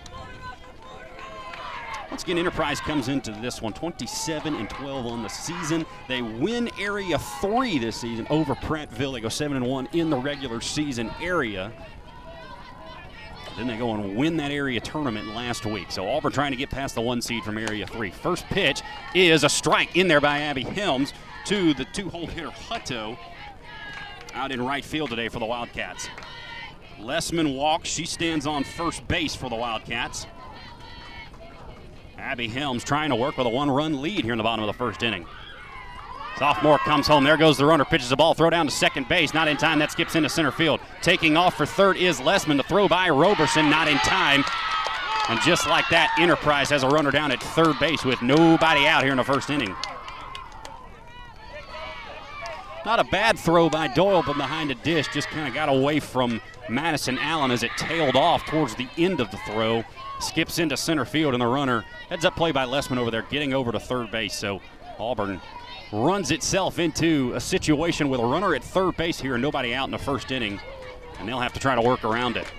Once 2.10 2.24
again, 2.24 2.40
Enterprise 2.40 2.80
comes 2.80 3.08
into 3.08 3.32
this 3.32 3.62
one 3.62 3.72
27 3.72 4.56
and 4.56 4.70
12 4.70 5.06
on 5.06 5.22
the 5.22 5.30
season. 5.30 5.86
They 6.08 6.22
win 6.24 6.70
Area 6.80 7.20
3 7.20 7.78
this 7.78 7.98
season 7.98 8.26
over 8.30 8.56
Prattville. 8.56 9.14
They 9.14 9.22
go 9.22 9.30
7 9.30 9.56
and 9.56 9.66
1 9.66 9.90
in 9.94 10.10
the 10.10 10.18
regular 10.18 10.60
season 10.60 11.12
area. 11.22 11.72
Then 13.58 13.68
they 13.68 13.78
go 13.78 13.94
and 13.94 14.16
win 14.16 14.38
that 14.38 14.52
area 14.52 14.80
tournament 14.80 15.36
last 15.36 15.66
week. 15.66 15.92
So 15.92 16.10
Auburn 16.10 16.32
trying 16.32 16.52
to 16.52 16.58
get 16.58 16.70
past 16.70 16.96
the 16.96 17.02
one 17.02 17.22
seed 17.22 17.44
from 17.44 17.58
Area 17.58 17.86
3. 17.86 18.10
First 18.10 18.46
pitch 18.46 18.82
is 19.14 19.44
a 19.44 19.50
strike 19.50 19.98
in 19.98 20.08
there 20.08 20.22
by 20.22 20.40
Abby 20.40 20.64
Helms 20.64 21.14
to 21.46 21.74
the 21.74 21.86
two 21.86 22.10
hole 22.10 22.26
hitter 22.26 22.50
Hutto 22.50 23.18
out 24.34 24.52
in 24.52 24.62
right 24.62 24.86
field 24.86 25.10
today 25.10 25.28
for 25.28 25.40
the 25.40 25.46
Wildcats. 25.46 26.08
Lessman 27.00 27.56
walks. 27.56 27.90
She 27.90 28.06
stands 28.06 28.48
on 28.48 28.64
first 28.64 29.06
base 29.08 29.36
for 29.36 29.50
the 29.50 29.56
Wildcats. 29.56 30.26
Abby 32.20 32.48
Helms 32.48 32.84
trying 32.84 33.10
to 33.10 33.16
work 33.16 33.38
with 33.38 33.48
a 33.48 33.50
one 33.50 33.72
run 33.72 34.02
lead 34.02 34.24
here 34.24 34.34
in 34.34 34.38
the 34.38 34.44
bottom 34.44 34.64
of 34.64 34.68
the 34.68 34.78
first 34.78 35.04
inning. 35.04 35.26
Sophomore 36.38 36.78
comes 36.80 37.08
home. 37.08 37.24
There 37.24 37.38
goes 37.38 37.58
the 37.58 37.66
runner. 37.66 37.84
Pitches 37.84 38.10
the 38.10 38.16
ball. 38.16 38.34
Throw 38.34 38.50
down 38.50 38.66
to 38.66 38.72
second 38.72 39.10
base. 39.10 39.34
Not 39.34 39.48
in 39.48 39.58
time. 39.58 39.80
That 39.80 39.92
skips 39.92 40.16
into 40.16 40.30
center 40.30 40.52
field. 40.52 40.80
Taking 41.02 41.36
off 41.36 41.58
for 41.58 41.66
third 41.66 41.98
is 41.98 42.20
Lessman. 42.20 42.58
The 42.58 42.64
throw 42.64 42.88
by 42.88 43.10
Roberson. 43.10 43.70
Not 43.70 43.88
in 43.88 43.98
time. 43.98 44.44
And 45.28 45.40
just 45.42 45.68
like 45.68 45.88
that, 45.90 46.16
Enterprise 46.18 46.70
has 46.70 46.84
a 46.84 46.88
runner 46.88 47.12
down 47.12 47.32
at 47.32 47.42
third 47.42 47.78
base 47.80 48.06
with 48.06 48.22
nobody 48.22 48.88
out 48.88 49.04
here 49.04 49.12
in 49.12 49.18
the 49.18 49.24
first 49.24 49.50
inning. 49.50 49.76
Not 52.86 53.00
a 53.00 53.04
bad 53.04 53.38
throw 53.38 53.70
by 53.70 53.88
Doyle, 53.88 54.24
but 54.26 54.38
behind 54.38 54.70
the 54.70 54.76
dish. 54.76 55.08
Just 55.14 55.28
kind 55.28 55.48
of 55.48 55.54
got 55.54 55.68
away 55.68 56.00
from 56.00 56.42
Madison 56.70 57.18
Allen 57.20 57.52
as 57.52 57.64
it 57.64 57.72
tailed 57.78 58.16
off 58.16 58.46
towards 58.46 58.76
the 58.76 58.88
end 58.98 59.20
of 59.20 59.30
the 59.30 59.38
throw. 59.46 59.84
Skips 60.20 60.60
into 60.60 60.76
center 60.78 61.06
field, 61.06 61.34
and 61.34 61.42
the 61.42 61.48
runner 61.48 61.86
heads 62.10 62.26
up 62.26 62.36
play 62.36 62.52
by 62.52 62.66
Lessman 62.66 62.98
over 62.98 63.10
there, 63.10 63.24
getting 63.24 63.54
over 63.54 63.72
to 63.72 63.80
third 63.80 64.12
base. 64.12 64.34
So 64.34 64.62
Auburn 65.00 65.42
runs 65.92 66.32
itself 66.32 66.78
into 66.78 67.32
a 67.36 67.40
situation 67.40 68.10
with 68.10 68.20
a 68.20 68.26
runner 68.26 68.54
at 68.54 68.64
third 68.64 68.96
base 68.98 69.20
here 69.20 69.36
and 69.36 69.42
nobody 69.42 69.74
out 69.74 69.86
in 69.86 69.92
the 69.92 69.98
first 69.98 70.32
inning, 70.32 70.60
and 71.20 71.28
they'll 71.28 71.40
have 71.40 71.54
to 71.54 71.60
try 71.60 71.76
to 71.76 71.82
work 71.82 72.04
around 72.04 72.38
it. 72.38 72.52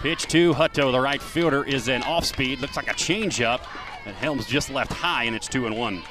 Pitch 0.00 0.26
to 0.26 0.52
Hutto, 0.52 0.92
the 0.92 1.00
right 1.00 1.20
fielder, 1.20 1.64
is 1.64 1.88
an 1.88 2.02
off 2.02 2.24
speed. 2.24 2.60
Looks 2.60 2.76
like 2.76 2.88
a 2.88 2.94
changeup. 2.94 3.62
And 4.04 4.14
Helms 4.14 4.46
just 4.46 4.70
left 4.70 4.92
high, 4.92 5.24
and 5.24 5.34
it's 5.34 5.48
two 5.48 5.66
and 5.66 5.76
one. 5.76 6.02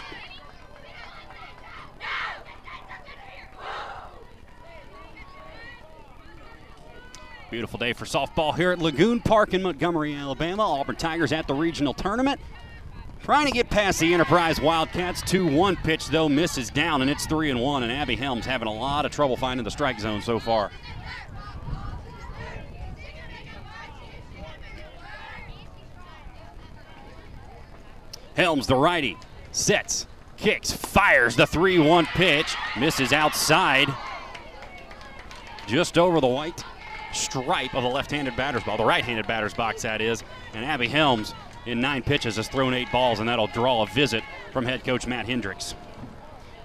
Beautiful 7.55 7.79
day 7.79 7.93
for 7.93 8.03
softball 8.03 8.53
here 8.53 8.73
at 8.73 8.79
Lagoon 8.79 9.21
Park 9.21 9.53
in 9.53 9.61
Montgomery, 9.61 10.13
Alabama. 10.13 10.61
Auburn 10.61 10.97
Tigers 10.97 11.31
at 11.31 11.47
the 11.47 11.53
regional 11.53 11.93
tournament. 11.93 12.37
Trying 13.23 13.45
to 13.45 13.53
get 13.53 13.69
past 13.69 14.01
the 14.01 14.13
Enterprise 14.13 14.59
Wildcats. 14.59 15.21
2 15.21 15.47
1 15.47 15.77
pitch, 15.77 16.09
though, 16.09 16.27
misses 16.27 16.69
down, 16.69 17.01
and 17.01 17.09
it's 17.09 17.25
3 17.25 17.49
and 17.51 17.61
1. 17.61 17.83
And 17.83 17.93
Abby 17.93 18.17
Helms 18.17 18.45
having 18.45 18.67
a 18.67 18.73
lot 18.73 19.05
of 19.05 19.13
trouble 19.13 19.37
finding 19.37 19.63
the 19.63 19.71
strike 19.71 20.01
zone 20.01 20.21
so 20.21 20.37
far. 20.37 20.69
Helms, 28.35 28.67
the 28.67 28.75
righty, 28.75 29.15
sets, 29.53 30.07
kicks, 30.35 30.73
fires 30.73 31.37
the 31.37 31.47
3 31.47 31.79
1 31.79 32.05
pitch, 32.07 32.53
misses 32.77 33.13
outside, 33.13 33.87
just 35.67 35.97
over 35.97 36.19
the 36.19 36.27
white 36.27 36.61
stripe 37.15 37.73
of 37.73 37.83
the 37.83 37.89
left 37.89 38.11
handed 38.11 38.35
batter's 38.35 38.63
ball, 38.63 38.77
the 38.77 38.85
right 38.85 39.03
handed 39.03 39.27
batter's 39.27 39.53
box, 39.53 39.81
that 39.83 40.01
is. 40.01 40.23
And 40.53 40.65
Abby 40.65 40.87
Helms, 40.87 41.33
in 41.65 41.81
nine 41.81 42.03
pitches, 42.03 42.35
has 42.35 42.47
thrown 42.47 42.73
eight 42.73 42.91
balls, 42.91 43.19
and 43.19 43.29
that'll 43.29 43.47
draw 43.47 43.83
a 43.83 43.87
visit 43.87 44.23
from 44.51 44.65
head 44.65 44.83
coach 44.83 45.07
Matt 45.07 45.25
Hendricks. 45.25 45.75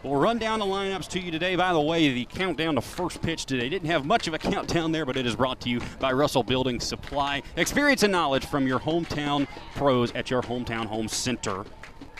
We'll 0.02 0.16
run 0.16 0.38
down 0.38 0.60
the 0.60 0.64
lineups 0.64 1.08
to 1.08 1.20
you 1.20 1.30
today. 1.30 1.56
By 1.56 1.74
the 1.74 1.80
way, 1.80 2.10
the 2.10 2.24
countdown 2.24 2.76
to 2.76 2.80
first 2.80 3.20
pitch 3.20 3.44
today 3.44 3.68
didn't 3.68 3.90
have 3.90 4.06
much 4.06 4.28
of 4.28 4.32
a 4.34 4.38
countdown 4.50 4.92
there, 4.92 5.04
but 5.04 5.18
it 5.18 5.26
is 5.26 5.36
brought 5.36 5.60
to 5.60 5.68
you 5.68 5.80
by 5.98 6.10
Russell 6.12 6.42
Building 6.42 6.80
Supply. 6.80 7.42
Experience 7.56 8.02
and 8.02 8.10
knowledge 8.10 8.46
from 8.46 8.66
your 8.66 8.80
hometown 8.80 9.46
pros 9.74 10.10
at 10.12 10.30
your 10.30 10.40
hometown 10.40 10.86
home 10.86 11.06
center. 11.06 11.66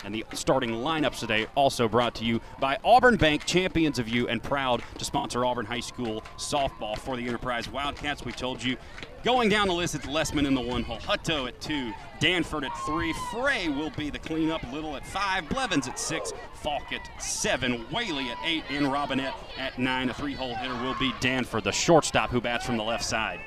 And 0.05 0.15
the 0.15 0.25
starting 0.33 0.71
lineups 0.71 1.19
today 1.19 1.47
also 1.55 1.87
brought 1.87 2.15
to 2.17 2.25
you 2.25 2.41
by 2.59 2.79
Auburn 2.85 3.17
Bank, 3.17 3.45
champions 3.45 3.99
of 3.99 4.09
you, 4.09 4.29
and 4.29 4.43
proud 4.43 4.83
to 4.99 5.05
sponsor 5.05 5.45
Auburn 5.45 5.67
High 5.67 5.81
School 5.81 6.23
softball 6.39 6.97
for 6.97 7.17
the 7.17 7.27
Enterprise 7.27 7.69
Wildcats. 7.71 8.25
We 8.25 8.33
told 8.33 8.63
you 8.63 8.79
going 9.25 9.51
down 9.51 9.69
the 9.69 9.75
list, 9.75 9.95
it's 9.95 10.07
Lessman 10.07 10.47
in 10.47 10.55
the 10.55 10.61
one 10.61 10.83
hole, 10.83 10.99
Hutto 10.99 11.47
at 11.47 11.61
two, 11.61 11.93
Danford 12.19 12.65
at 12.65 12.75
three, 12.87 13.13
Frey 13.31 13.69
will 13.69 13.91
be 13.91 14.09
the 14.09 14.19
cleanup, 14.19 14.63
Little 14.73 14.97
at 14.97 15.07
five, 15.07 15.47
Blevins 15.51 15.87
at 15.87 15.99
six, 15.99 16.33
Falk 16.55 16.93
at 16.93 17.23
seven, 17.23 17.85
Whaley 17.93 18.31
at 18.31 18.39
eight, 18.45 18.65
and 18.71 18.91
Robinette 18.91 19.35
at 19.59 19.79
nine. 19.79 20.09
A 20.09 20.15
three 20.15 20.35
hole 20.35 20.55
hitter 20.55 20.75
will 20.83 20.97
be 20.99 21.13
Danford, 21.21 21.65
the 21.65 21.73
shortstop 21.73 22.31
who 22.31 22.41
bats 22.41 22.65
from 22.65 22.79
the 22.79 22.85
left 22.85 23.05
side. 23.05 23.41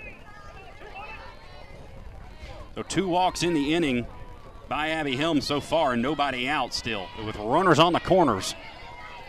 So 2.76 2.84
two 2.84 3.08
walks 3.08 3.42
in 3.44 3.54
the 3.54 3.74
inning 3.74 4.06
by 4.74 4.90
Abby 4.90 5.16
Helms 5.16 5.46
so 5.46 5.62
far, 5.62 5.96
nobody 5.96 6.50
out 6.50 6.74
still, 6.74 7.08
with 7.28 7.36
runners 7.36 7.78
on 7.78 7.94
the 7.94 8.00
corners. 8.00 8.56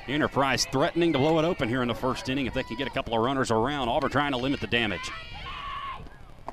Enterprise 0.08 0.66
threatening 0.72 1.12
to 1.12 1.18
blow 1.18 1.38
it 1.38 1.44
open 1.44 1.68
here 1.68 1.82
in 1.82 1.88
the 1.88 1.94
first 1.94 2.30
inning 2.30 2.46
if 2.46 2.54
they 2.54 2.62
can 2.62 2.78
get 2.78 2.86
a 2.86 2.90
couple 2.90 3.14
of 3.14 3.22
runners 3.22 3.50
around. 3.50 3.90
Auburn 3.90 4.10
trying 4.10 4.32
to 4.32 4.38
limit 4.38 4.62
the 4.62 4.66
damage. 4.66 5.10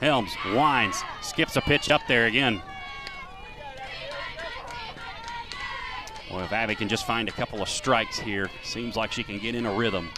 Helms 0.01 0.35
winds, 0.47 1.01
skips 1.21 1.55
a 1.55 1.61
pitch 1.61 1.89
up 1.89 2.01
there 2.09 2.25
again. 2.25 2.61
Well, 6.29 6.41
if 6.41 6.51
Abby 6.51 6.75
can 6.75 6.89
just 6.89 7.07
find 7.07 7.29
a 7.29 7.31
couple 7.31 7.61
of 7.61 7.69
strikes 7.69 8.19
here, 8.19 8.49
seems 8.61 8.97
like 8.97 9.13
she 9.13 9.23
can 9.23 9.39
get 9.39 9.55
in 9.55 9.65
a 9.65 9.73
rhythm. 9.73 10.09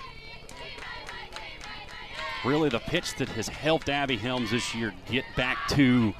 Really, 2.44 2.70
the 2.70 2.80
pitch 2.80 3.14
that 3.18 3.30
has 3.30 3.48
helped 3.48 3.88
Abby 3.88 4.18
Helms 4.18 4.50
this 4.50 4.74
year 4.74 4.96
get 5.12 5.26
back 5.36 5.68
to 5.68 6.12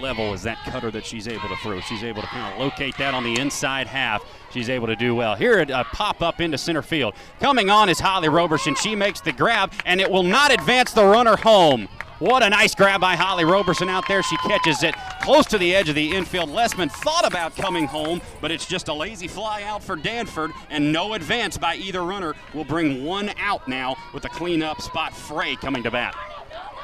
level 0.00 0.32
is 0.32 0.42
that 0.42 0.58
cutter 0.64 0.90
that 0.90 1.04
she's 1.04 1.28
able 1.28 1.48
to 1.48 1.56
throw. 1.56 1.80
She's 1.80 2.04
able 2.04 2.22
to 2.22 2.28
kind 2.28 2.52
of 2.52 2.60
locate 2.60 2.96
that 2.98 3.14
on 3.14 3.24
the 3.24 3.38
inside 3.38 3.86
half. 3.86 4.24
She's 4.52 4.68
able 4.68 4.86
to 4.86 4.96
do 4.96 5.14
well. 5.14 5.34
Here, 5.34 5.60
a 5.60 5.84
pop 5.84 6.22
up 6.22 6.40
into 6.40 6.58
center 6.58 6.82
field. 6.82 7.14
Coming 7.40 7.70
on 7.70 7.88
is 7.88 8.00
Holly 8.00 8.28
Roberson. 8.28 8.74
She 8.74 8.94
makes 8.94 9.20
the 9.20 9.32
grab, 9.32 9.72
and 9.84 10.00
it 10.00 10.10
will 10.10 10.22
not 10.22 10.52
advance 10.52 10.92
the 10.92 11.04
runner 11.04 11.36
home. 11.36 11.88
What 12.22 12.44
a 12.44 12.50
nice 12.50 12.72
grab 12.72 13.00
by 13.00 13.16
Holly 13.16 13.44
Roberson 13.44 13.88
out 13.88 14.06
there. 14.06 14.22
She 14.22 14.36
catches 14.36 14.84
it 14.84 14.94
close 15.22 15.44
to 15.46 15.58
the 15.58 15.74
edge 15.74 15.88
of 15.88 15.96
the 15.96 16.12
infield. 16.12 16.50
Lessman 16.50 16.88
thought 16.88 17.26
about 17.26 17.56
coming 17.56 17.86
home, 17.86 18.20
but 18.40 18.52
it's 18.52 18.64
just 18.64 18.86
a 18.86 18.94
lazy 18.94 19.26
fly 19.26 19.64
out 19.64 19.82
for 19.82 19.96
Danford, 19.96 20.52
and 20.70 20.92
no 20.92 21.14
advance 21.14 21.58
by 21.58 21.74
either 21.74 22.04
runner 22.04 22.36
will 22.54 22.62
bring 22.62 23.04
one 23.04 23.32
out 23.40 23.66
now 23.66 23.96
with 24.14 24.24
a 24.24 24.28
cleanup 24.28 24.80
spot. 24.80 25.12
Frey 25.16 25.56
coming 25.56 25.82
to 25.82 25.90
bat. 25.90 26.14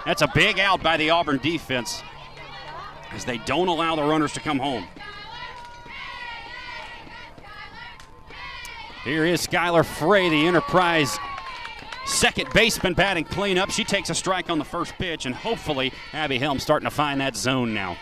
That's 0.04 0.22
a 0.22 0.30
big 0.34 0.58
out 0.58 0.82
by 0.82 0.96
the 0.96 1.10
Auburn 1.10 1.38
defense 1.38 2.02
as 3.12 3.24
they 3.24 3.38
don't 3.38 3.68
allow 3.68 3.96
the 3.96 4.02
runners 4.02 4.32
to 4.34 4.40
come 4.40 4.58
home. 4.58 4.86
Here 9.04 9.24
is 9.24 9.46
Skylar 9.46 9.84
Frey, 9.84 10.28
the 10.28 10.46
Enterprise 10.46 11.18
second 12.04 12.50
baseman 12.52 12.94
batting 12.94 13.24
cleanup. 13.24 13.70
She 13.70 13.84
takes 13.84 14.10
a 14.10 14.14
strike 14.14 14.50
on 14.50 14.58
the 14.58 14.64
first 14.64 14.94
pitch, 14.94 15.26
and 15.26 15.34
hopefully 15.34 15.92
Abby 16.12 16.38
Helm 16.38 16.58
starting 16.58 16.88
to 16.88 16.94
find 16.94 17.20
that 17.20 17.36
zone 17.36 17.72
now. 17.72 17.96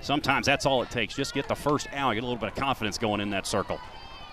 Sometimes 0.00 0.46
that's 0.46 0.66
all 0.66 0.82
it 0.82 0.90
takes. 0.90 1.14
Just 1.14 1.34
get 1.34 1.48
the 1.48 1.54
first 1.54 1.88
out, 1.92 2.14
get 2.14 2.22
a 2.22 2.26
little 2.26 2.40
bit 2.40 2.50
of 2.50 2.54
confidence 2.54 2.98
going 2.98 3.20
in 3.20 3.30
that 3.30 3.46
circle. 3.46 3.80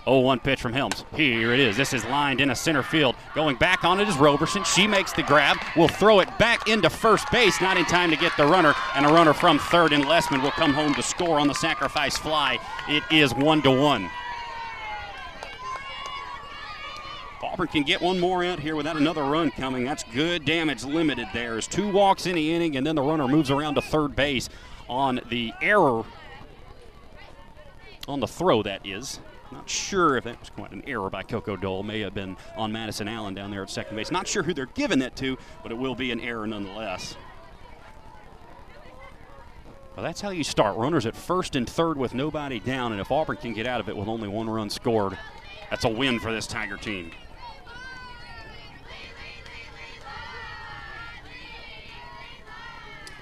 0-1 0.06 0.42
pitch 0.42 0.60
from 0.60 0.72
Helms. 0.72 1.04
Here 1.14 1.52
it 1.52 1.60
is. 1.60 1.76
This 1.76 1.92
is 1.92 2.04
lined 2.06 2.40
in 2.40 2.50
a 2.50 2.56
center 2.56 2.82
field. 2.82 3.14
Going 3.34 3.56
back 3.56 3.84
on 3.84 4.00
it 4.00 4.08
is 4.08 4.16
Roberson. 4.16 4.64
She 4.64 4.86
makes 4.86 5.12
the 5.12 5.22
grab. 5.22 5.56
Will 5.76 5.88
throw 5.88 6.20
it 6.20 6.38
back 6.38 6.68
into 6.68 6.90
first 6.90 7.30
base. 7.30 7.60
Not 7.60 7.76
in 7.76 7.84
time 7.84 8.10
to 8.10 8.16
get 8.16 8.36
the 8.36 8.46
runner. 8.46 8.74
And 8.94 9.06
a 9.06 9.08
runner 9.08 9.32
from 9.32 9.58
third 9.58 9.92
and 9.92 10.04
Lessman 10.04 10.42
will 10.42 10.50
come 10.50 10.72
home 10.72 10.94
to 10.94 11.02
score 11.02 11.38
on 11.38 11.46
the 11.46 11.54
sacrifice 11.54 12.16
fly. 12.16 12.58
It 12.88 13.02
is 13.10 13.34
one 13.34 13.62
to 13.62 13.70
one. 13.70 14.10
Auburn 17.52 17.68
can 17.68 17.82
get 17.82 18.00
one 18.00 18.18
more 18.18 18.42
out 18.42 18.58
here 18.58 18.74
without 18.74 18.96
another 18.96 19.22
run 19.24 19.50
coming. 19.50 19.84
That's 19.84 20.04
good 20.04 20.46
damage 20.46 20.84
limited 20.84 21.28
there. 21.34 21.52
There's 21.52 21.66
two 21.66 21.92
walks 21.92 22.24
in 22.24 22.34
the 22.34 22.54
inning, 22.54 22.76
and 22.76 22.86
then 22.86 22.94
the 22.94 23.02
runner 23.02 23.28
moves 23.28 23.50
around 23.50 23.74
to 23.74 23.82
third 23.82 24.16
base 24.16 24.48
on 24.88 25.20
the 25.28 25.52
error 25.60 26.04
on 28.08 28.20
the 28.20 28.26
throw, 28.26 28.62
that 28.62 28.86
is. 28.86 29.20
Not 29.52 29.68
sure 29.68 30.16
if 30.16 30.24
that 30.24 30.40
was 30.40 30.50
quite 30.50 30.72
an 30.72 30.82
error 30.86 31.10
by 31.10 31.22
Coco 31.22 31.56
Doyle. 31.56 31.82
May 31.82 32.00
have 32.00 32.14
been 32.14 32.36
on 32.56 32.72
Madison 32.72 33.06
Allen 33.06 33.34
down 33.34 33.50
there 33.50 33.62
at 33.62 33.70
second 33.70 33.96
base. 33.96 34.10
Not 34.10 34.26
sure 34.26 34.42
who 34.42 34.54
they're 34.54 34.66
giving 34.66 34.98
that 35.00 35.14
to, 35.16 35.36
but 35.62 35.70
it 35.70 35.76
will 35.76 35.94
be 35.94 36.10
an 36.10 36.20
error 36.20 36.46
nonetheless. 36.46 37.16
Well, 39.94 40.02
that's 40.02 40.22
how 40.22 40.30
you 40.30 40.42
start. 40.42 40.78
Runners 40.78 41.04
at 41.04 41.14
first 41.14 41.54
and 41.54 41.68
third 41.68 41.98
with 41.98 42.14
nobody 42.14 42.60
down, 42.60 42.92
and 42.92 43.00
if 43.00 43.12
Auburn 43.12 43.36
can 43.36 43.52
get 43.52 43.66
out 43.66 43.78
of 43.78 43.90
it 43.90 43.96
with 43.96 44.08
only 44.08 44.26
one 44.26 44.48
run 44.48 44.70
scored, 44.70 45.18
that's 45.68 45.84
a 45.84 45.88
win 45.88 46.18
for 46.18 46.32
this 46.32 46.46
Tiger 46.46 46.78
team. 46.78 47.10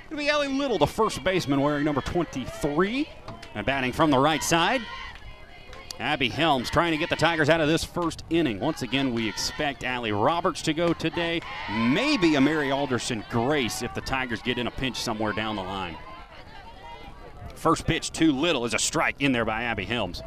It'll 0.07 0.19
be 0.19 0.29
Ellie 0.29 0.47
Little, 0.47 0.79
the 0.79 0.87
first 0.87 1.25
baseman, 1.25 1.61
wearing 1.61 1.85
number 1.85 2.01
23, 2.01 3.09
and 3.57 3.67
batting 3.67 3.93
from 3.93 4.11
the 4.13 4.19
right 4.19 4.43
side. 4.43 4.81
Abby 6.01 6.31
Helms 6.31 6.71
trying 6.71 6.93
to 6.93 6.97
get 6.97 7.11
the 7.11 7.17
Tigers 7.17 7.51
out 7.51 7.61
of 7.61 7.69
this 7.69 7.85
first 7.85 8.25
inning. 8.31 8.59
Once 8.59 8.81
again, 8.81 9.13
we 9.13 9.29
expect 9.29 9.85
Allie 9.85 10.13
Roberts 10.13 10.63
to 10.63 10.73
go 10.73 10.95
today. 10.95 11.43
Maybe 11.71 12.37
a 12.37 12.41
Mary 12.41 12.71
Alderson 12.71 13.23
Grace 13.31 13.83
if 13.83 13.93
the 13.93 14.01
Tigers 14.01 14.41
get 14.41 14.57
in 14.57 14.67
a 14.67 14.71
pinch 14.71 14.97
somewhere 14.97 15.35
down 15.35 15.57
the 15.57 15.63
line. 15.63 15.97
First 17.55 17.87
pitch 17.87 18.13
to 18.13 18.33
little 18.33 18.65
is 18.65 18.73
a 18.73 18.79
strike 18.79 19.17
in 19.21 19.33
there 19.33 19.45
by 19.45 19.65
Abby 19.65 19.85
Helms. 19.85 20.23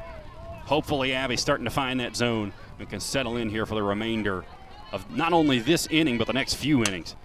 Hopefully, 0.66 1.14
Abby's 1.14 1.42
starting 1.42 1.66
to 1.66 1.72
find 1.72 2.00
that 2.00 2.16
zone 2.16 2.54
and 2.78 2.88
can 2.88 3.00
settle 3.00 3.38
in 3.38 3.50
here 3.50 3.66
for 3.66 3.74
the 3.74 3.84
remainder 3.84 4.46
of 4.92 5.10
not 5.10 5.34
only 5.34 5.58
this 5.58 5.88
inning, 5.90 6.20
but 6.20 6.28
the 6.28 6.34
next 6.34 6.54
few 6.54 6.84
innings. 6.84 7.16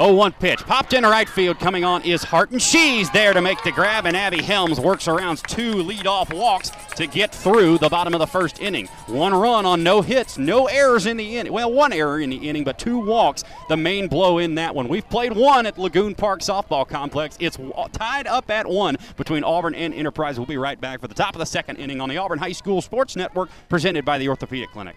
0 0.00 0.14
1 0.14 0.32
pitch. 0.32 0.60
Popped 0.60 0.92
into 0.92 1.08
right 1.08 1.28
field. 1.28 1.58
Coming 1.58 1.84
on 1.84 2.02
is 2.02 2.22
Hart, 2.22 2.52
and 2.52 2.62
she's 2.62 3.10
there 3.10 3.32
to 3.32 3.42
make 3.42 3.62
the 3.64 3.72
grab. 3.72 4.06
And 4.06 4.16
Abby 4.16 4.40
Helms 4.40 4.78
works 4.78 5.08
around 5.08 5.38
two 5.48 5.74
leadoff 5.74 6.32
walks 6.32 6.70
to 6.94 7.06
get 7.06 7.34
through 7.34 7.78
the 7.78 7.88
bottom 7.88 8.14
of 8.14 8.20
the 8.20 8.26
first 8.26 8.60
inning. 8.60 8.86
One 9.06 9.34
run 9.34 9.66
on 9.66 9.82
no 9.82 10.00
hits, 10.02 10.38
no 10.38 10.66
errors 10.66 11.06
in 11.06 11.16
the 11.16 11.36
inning. 11.38 11.52
Well, 11.52 11.72
one 11.72 11.92
error 11.92 12.20
in 12.20 12.30
the 12.30 12.48
inning, 12.48 12.62
but 12.62 12.78
two 12.78 12.98
walks. 12.98 13.42
The 13.68 13.76
main 13.76 14.06
blow 14.06 14.38
in 14.38 14.54
that 14.54 14.74
one. 14.74 14.86
We've 14.86 15.08
played 15.08 15.32
one 15.32 15.66
at 15.66 15.78
Lagoon 15.78 16.14
Park 16.14 16.40
Softball 16.40 16.88
Complex. 16.88 17.36
It's 17.40 17.58
tied 17.92 18.28
up 18.28 18.50
at 18.50 18.68
one 18.68 18.96
between 19.16 19.42
Auburn 19.42 19.74
and 19.74 19.92
Enterprise. 19.92 20.38
We'll 20.38 20.46
be 20.46 20.58
right 20.58 20.80
back 20.80 21.00
for 21.00 21.08
the 21.08 21.14
top 21.14 21.34
of 21.34 21.40
the 21.40 21.46
second 21.46 21.76
inning 21.76 22.00
on 22.00 22.08
the 22.08 22.18
Auburn 22.18 22.38
High 22.38 22.52
School 22.52 22.80
Sports 22.82 23.16
Network, 23.16 23.50
presented 23.68 24.04
by 24.04 24.18
the 24.18 24.28
Orthopedic 24.28 24.70
Clinic. 24.70 24.96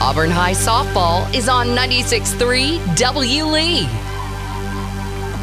Auburn 0.00 0.30
High 0.30 0.52
Softball 0.52 1.32
is 1.34 1.48
on 1.48 1.68
96.3 1.68 2.96
W. 2.96 3.44
Lee. 3.44 3.86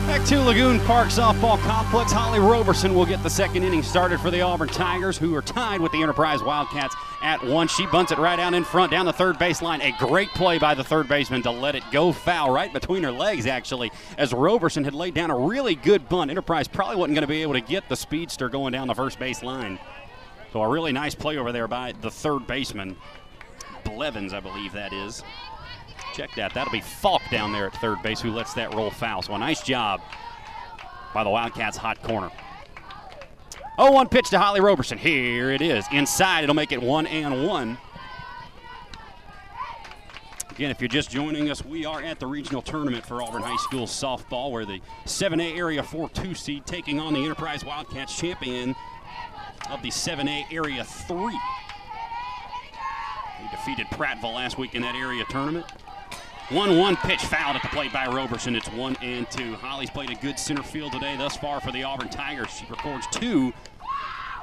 Back 0.08 0.26
to 0.28 0.42
Lagoon 0.42 0.80
Park 0.82 1.08
Softball 1.08 1.58
Complex. 1.60 2.12
Holly 2.12 2.40
Roberson 2.40 2.94
will 2.94 3.06
get 3.06 3.24
the 3.24 3.30
second 3.30 3.64
inning 3.64 3.82
started 3.82 4.20
for 4.20 4.30
the 4.30 4.42
Auburn 4.42 4.68
Tigers, 4.68 5.18
who 5.18 5.34
are 5.34 5.42
tied 5.42 5.82
with 5.82 5.92
the 5.92 6.02
Enterprise 6.02 6.44
Wildcats 6.44 6.96
at 7.22 7.44
one. 7.44 7.68
She 7.68 7.88
bunts 7.88 8.12
it 8.12 8.18
right 8.18 8.38
out 8.38 8.54
in 8.54 8.64
front, 8.64 8.92
down 8.92 9.06
the 9.06 9.14
third 9.14 9.38
baseline. 9.38 9.82
A 9.82 9.98
great 9.98 10.30
play 10.30 10.60
by 10.60 10.76
the 10.76 10.84
third 10.84 11.08
baseman 11.08 11.42
to 11.44 11.52
let 11.52 11.76
it 11.76 11.84
go 11.92 12.12
foul 12.12 12.52
right 12.52 12.72
between 12.72 13.04
her 13.04 13.12
legs, 13.12 13.48
actually, 13.48 13.92
as 14.18 14.34
Roberson 14.34 14.84
had 14.84 14.94
laid 14.94 15.14
down 15.14 15.32
a 15.32 15.38
really 15.38 15.76
good 15.76 16.10
bunt. 16.10 16.30
Enterprise 16.30 16.68
probably 16.68 16.98
wasn't 16.98 17.16
going 17.16 17.24
to 17.24 17.28
be 17.28 17.42
able 17.42 17.54
to 17.54 17.62
get 17.62 17.88
the 17.90 17.96
speedster 17.96 18.50
going 18.50 18.74
down 18.74 18.88
the 18.88 18.96
first 18.96 19.18
base 19.20 19.42
line. 19.42 19.80
So 20.52 20.62
a 20.62 20.70
really 20.70 20.92
nice 20.92 21.16
play 21.16 21.38
over 21.38 21.52
there 21.52 21.68
by 21.68 21.94
the 22.02 22.12
third 22.12 22.46
baseman. 22.46 22.96
Blevins, 23.84 24.34
I 24.34 24.40
believe 24.40 24.74
that 24.74 24.94
is. 24.94 25.24
Check 26.14 26.30
that. 26.36 26.54
That'll 26.54 26.72
be 26.72 26.82
Falk 26.82 27.22
down 27.32 27.52
there 27.52 27.68
at 27.68 27.76
third 27.76 28.02
base 28.04 28.22
who 28.22 28.32
lets 28.32 28.54
that 28.54 28.74
roll 28.74 28.92
foul. 28.92 29.22
So 29.22 29.34
a 29.34 29.38
nice 29.40 29.62
job 29.64 30.02
by 31.14 31.24
the 31.24 31.30
Wildcats' 31.30 31.78
hot 31.78 32.02
corner. 32.04 32.32
0 33.80 33.92
1 33.92 34.10
pitch 34.10 34.30
to 34.30 34.40
Holly 34.40 34.62
Roberson. 34.62 34.98
Here 34.98 35.52
it 35.52 35.62
is. 35.62 35.86
Inside, 35.92 36.44
it'll 36.44 36.56
make 36.56 36.72
it 36.72 36.82
1 36.82 37.08
and 37.08 37.48
1. 37.48 37.78
Again, 40.52 40.70
if 40.70 40.80
you're 40.80 40.88
just 40.88 41.10
joining 41.10 41.50
us, 41.50 41.66
we 41.66 41.84
are 41.84 42.04
at 42.04 42.20
the 42.20 42.28
regional 42.28 42.62
tournament 42.62 43.04
for 43.04 43.24
Auburn 43.24 43.42
High 43.42 43.56
School 43.56 43.88
softball, 43.88 44.52
where 44.52 44.66
the 44.66 44.82
7A 45.06 45.58
Area 45.58 45.82
4 45.82 46.10
2 46.10 46.36
seed 46.36 46.68
taking 46.68 47.00
on 47.00 47.16
the 47.16 47.24
Enterprise 47.24 47.66
Wildcats 47.66 48.16
champion 48.16 48.76
of 49.72 49.82
the 49.82 49.90
7A 49.90 50.54
Area 50.54 50.84
3. 50.84 51.40
They 53.44 53.50
defeated 53.50 53.88
Prattville 53.88 54.36
last 54.36 54.58
week 54.58 54.74
in 54.74 54.82
that 54.84 54.96
area 54.96 55.26
tournament. 55.26 55.66
1 56.50 56.78
1 56.78 56.96
pitch 56.98 57.22
fouled 57.22 57.56
at 57.56 57.62
the 57.62 57.68
plate 57.70 57.92
by 57.92 58.06
Roberson. 58.08 58.56
It's 58.56 58.70
1 58.70 58.98
and 59.02 59.30
2. 59.32 59.56
Holly's 59.56 59.90
played 59.90 60.10
a 60.10 60.16
good 60.16 60.40
center 60.40 60.64
field 60.64 60.94
today 60.94 61.18
thus 61.18 61.36
far 61.36 61.60
for 61.60 61.72
the 61.72 61.84
Auburn 61.84 62.10
Tigers. 62.10 62.52
She 62.52 62.66
records 62.70 63.06
two 63.12 63.54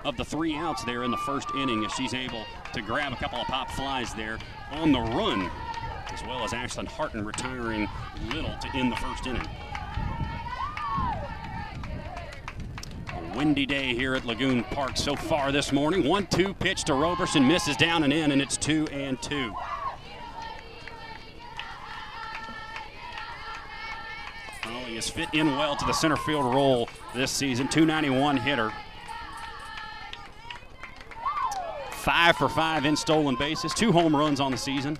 of 0.04 0.16
the 0.16 0.24
three 0.24 0.54
outs 0.54 0.84
there 0.84 1.02
in 1.04 1.10
the 1.10 1.16
first 1.18 1.48
inning 1.56 1.84
as 1.84 1.92
she's 1.92 2.14
able 2.14 2.44
to 2.74 2.82
grab 2.82 3.12
a 3.12 3.16
couple 3.16 3.38
of 3.38 3.46
pop 3.46 3.70
flies 3.70 4.12
there 4.14 4.38
on 4.72 4.92
the 4.92 5.00
run, 5.00 5.50
as 6.12 6.22
well 6.24 6.42
as 6.42 6.52
Ashlyn 6.52 6.86
Harton 6.86 7.24
retiring 7.24 7.88
little 8.28 8.54
to 8.58 8.68
end 8.74 8.92
the 8.92 8.96
first 8.96 9.26
inning. 9.26 9.46
Windy 13.34 13.66
day 13.66 13.94
here 13.94 14.14
at 14.14 14.24
Lagoon 14.24 14.64
Park 14.64 14.96
so 14.96 15.14
far 15.14 15.52
this 15.52 15.72
morning. 15.72 16.06
1 16.08 16.26
2 16.26 16.54
pitch 16.54 16.84
to 16.84 16.94
Roberson, 16.94 17.46
misses 17.46 17.76
down 17.76 18.02
and 18.02 18.12
in, 18.12 18.32
and 18.32 18.40
it's 18.40 18.56
2 18.56 18.88
and 18.92 19.20
2. 19.22 19.54
Holly 24.62 24.94
has 24.94 25.08
fit 25.08 25.28
in 25.32 25.56
well 25.56 25.76
to 25.76 25.84
the 25.84 25.92
center 25.92 26.16
field 26.16 26.54
role 26.54 26.88
this 27.14 27.30
season. 27.30 27.68
291 27.68 28.36
hitter. 28.36 28.72
Five 31.92 32.36
for 32.36 32.48
five 32.48 32.86
in 32.86 32.96
stolen 32.96 33.36
bases, 33.36 33.74
two 33.74 33.92
home 33.92 34.16
runs 34.16 34.40
on 34.40 34.52
the 34.52 34.58
season. 34.58 34.96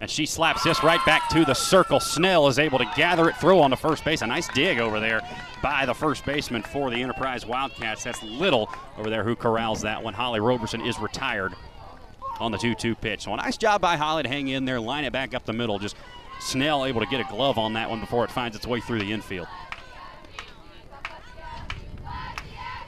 And 0.00 0.10
she 0.10 0.24
slaps 0.24 0.62
this 0.62 0.82
right 0.82 1.04
back 1.04 1.28
to 1.30 1.44
the 1.44 1.54
circle. 1.54 2.00
Snell 2.00 2.48
is 2.48 2.58
able 2.58 2.78
to 2.78 2.90
gather 2.96 3.28
it, 3.28 3.36
throw 3.36 3.60
on 3.60 3.70
the 3.70 3.76
first 3.76 4.02
base. 4.02 4.22
A 4.22 4.26
nice 4.26 4.48
dig 4.48 4.78
over 4.78 4.98
there 4.98 5.20
by 5.62 5.84
the 5.84 5.94
first 5.94 6.24
baseman 6.24 6.62
for 6.62 6.90
the 6.90 7.02
Enterprise 7.02 7.44
Wildcats. 7.44 8.04
That's 8.04 8.22
Little 8.22 8.70
over 8.96 9.10
there 9.10 9.24
who 9.24 9.36
corrals 9.36 9.82
that 9.82 10.02
one. 10.02 10.14
Holly 10.14 10.40
Roberson 10.40 10.80
is 10.80 10.98
retired 10.98 11.52
on 12.38 12.50
the 12.50 12.58
2 12.58 12.74
2 12.74 12.94
pitch. 12.94 13.24
So 13.24 13.34
a 13.34 13.36
nice 13.36 13.58
job 13.58 13.82
by 13.82 13.96
Holly 13.96 14.22
to 14.22 14.28
hang 14.28 14.48
in 14.48 14.64
there, 14.64 14.80
line 14.80 15.04
it 15.04 15.12
back 15.12 15.34
up 15.34 15.44
the 15.44 15.52
middle. 15.52 15.78
Just 15.78 15.96
Snell 16.40 16.86
able 16.86 17.02
to 17.02 17.06
get 17.06 17.20
a 17.20 17.30
glove 17.30 17.58
on 17.58 17.74
that 17.74 17.90
one 17.90 18.00
before 18.00 18.24
it 18.24 18.30
finds 18.30 18.56
its 18.56 18.66
way 18.66 18.80
through 18.80 19.00
the 19.00 19.12
infield. 19.12 19.46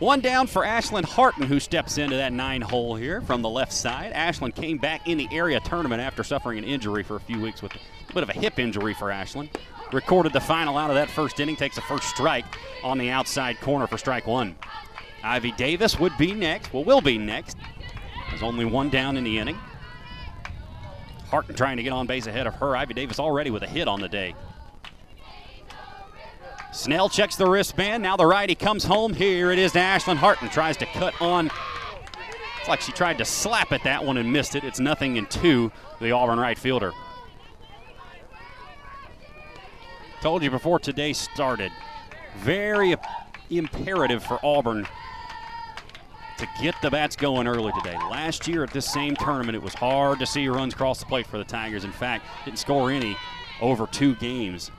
One 0.03 0.19
down 0.19 0.49
for 0.49 0.65
Ashlyn 0.65 1.05
Harton, 1.05 1.45
who 1.45 1.61
steps 1.61 1.97
into 1.97 2.17
that 2.17 2.33
nine 2.33 2.61
hole 2.61 2.97
here 2.97 3.21
from 3.21 3.41
the 3.41 3.49
left 3.49 3.73
side. 3.73 4.13
Ashlyn 4.13 4.53
came 4.53 4.77
back 4.77 5.07
in 5.07 5.17
the 5.17 5.29
area 5.31 5.61
tournament 5.61 6.03
after 6.03 6.25
suffering 6.25 6.59
an 6.59 6.65
injury 6.65 7.05
for 7.05 7.15
a 7.15 7.21
few 7.21 7.41
weeks 7.41 7.63
with 7.63 7.73
a 7.77 8.13
bit 8.13 8.25
of 8.25 8.29
a 8.29 8.33
hip 8.33 8.59
injury 8.59 8.95
for 8.95 9.11
Ashlyn. 9.11 9.49
Recorded 9.93 10.33
the 10.33 10.41
final 10.41 10.77
out 10.77 10.91
of 10.91 10.97
that 10.97 11.09
first 11.09 11.39
inning, 11.39 11.55
takes 11.55 11.79
a 11.79 11.83
first 11.83 12.03
strike 12.09 12.45
on 12.83 12.99
the 12.99 13.11
outside 13.11 13.61
corner 13.61 13.87
for 13.87 13.97
strike 13.97 14.27
one. 14.27 14.57
Ivy 15.23 15.53
Davis 15.53 16.01
would 16.01 16.19
be 16.19 16.35
next, 16.35 16.73
well, 16.73 16.83
will 16.83 17.01
be 17.01 17.17
next. 17.17 17.57
There's 18.29 18.43
only 18.43 18.65
one 18.65 18.91
down 18.91 19.17
in 19.17 19.23
the 19.23 19.39
inning. 19.39 19.59
Harton 21.29 21.55
trying 21.55 21.77
to 21.77 21.85
get 21.85 21.93
on 21.93 22.09
base 22.09 22.27
ahead 22.27 22.49
of 22.49 22.57
her. 22.57 22.77
Ivy 22.77 22.95
Davis 22.95 23.21
already 23.21 23.51
with 23.51 23.63
a 23.63 23.69
hit 23.69 23.87
on 23.87 24.01
the 24.01 24.09
day. 24.09 24.35
Snell 26.73 27.11
checks 27.11 27.37
the 27.37 27.47
wristband. 27.47 28.03
Now 28.03 28.17
the 28.17 28.27
righty 28.27 28.55
comes 28.55 28.83
home. 28.83 29.13
Here 29.13 29.53
it 29.53 29.59
is 29.59 29.73
to 29.73 29.79
Ashlyn 29.79 30.17
Harton. 30.17 30.49
Tries 30.49 30.77
to 30.79 30.87
cut 30.87 31.15
on. 31.21 31.51
It's 32.59 32.69
like 32.69 32.81
she 32.81 32.93
tried 32.93 33.19
to 33.19 33.27
slap 33.27 33.73
at 33.73 33.85
that 33.85 34.05
one 34.05 34.17
and 34.17 34.33
missed 34.33 34.55
it. 34.55 34.65
It's 34.65 34.81
nothing 34.81 35.17
in 35.17 35.27
two, 35.27 35.71
the 36.01 36.13
Auburn 36.13 36.39
right 36.39 36.59
fielder. 36.59 36.93
Told 40.23 40.43
you 40.43 40.51
before 40.51 40.79
today 40.79 41.13
started. 41.13 41.71
Very 42.39 42.97
imperative 43.51 44.25
for 44.25 44.39
Auburn 44.43 44.87
to 46.39 46.49
get 46.63 46.75
the 46.81 46.91
bats 46.91 47.17
going 47.17 47.47
early 47.47 47.73
today. 47.83 47.97
Last 48.11 48.49
year 48.49 48.65
at 48.65 48.73
this 48.73 48.91
same 48.91 49.15
tournament, 49.17 49.57
it 49.57 49.63
was 49.63 49.75
hard 49.75 50.19
to 50.21 50.27
see 50.27 50.49
runs 50.49 50.73
cross 50.73 51.01
the 51.01 51.07
plate 51.07 51.27
for 51.27 51.37
the 51.37 51.45
Tigers. 51.45 51.85
In 51.85 51.93
fact, 51.93 52.25
didn't 52.47 52.59
score 52.59 52.91
any 52.91 53.17
over 53.61 53.87
two 53.87 54.15
games. 54.15 54.71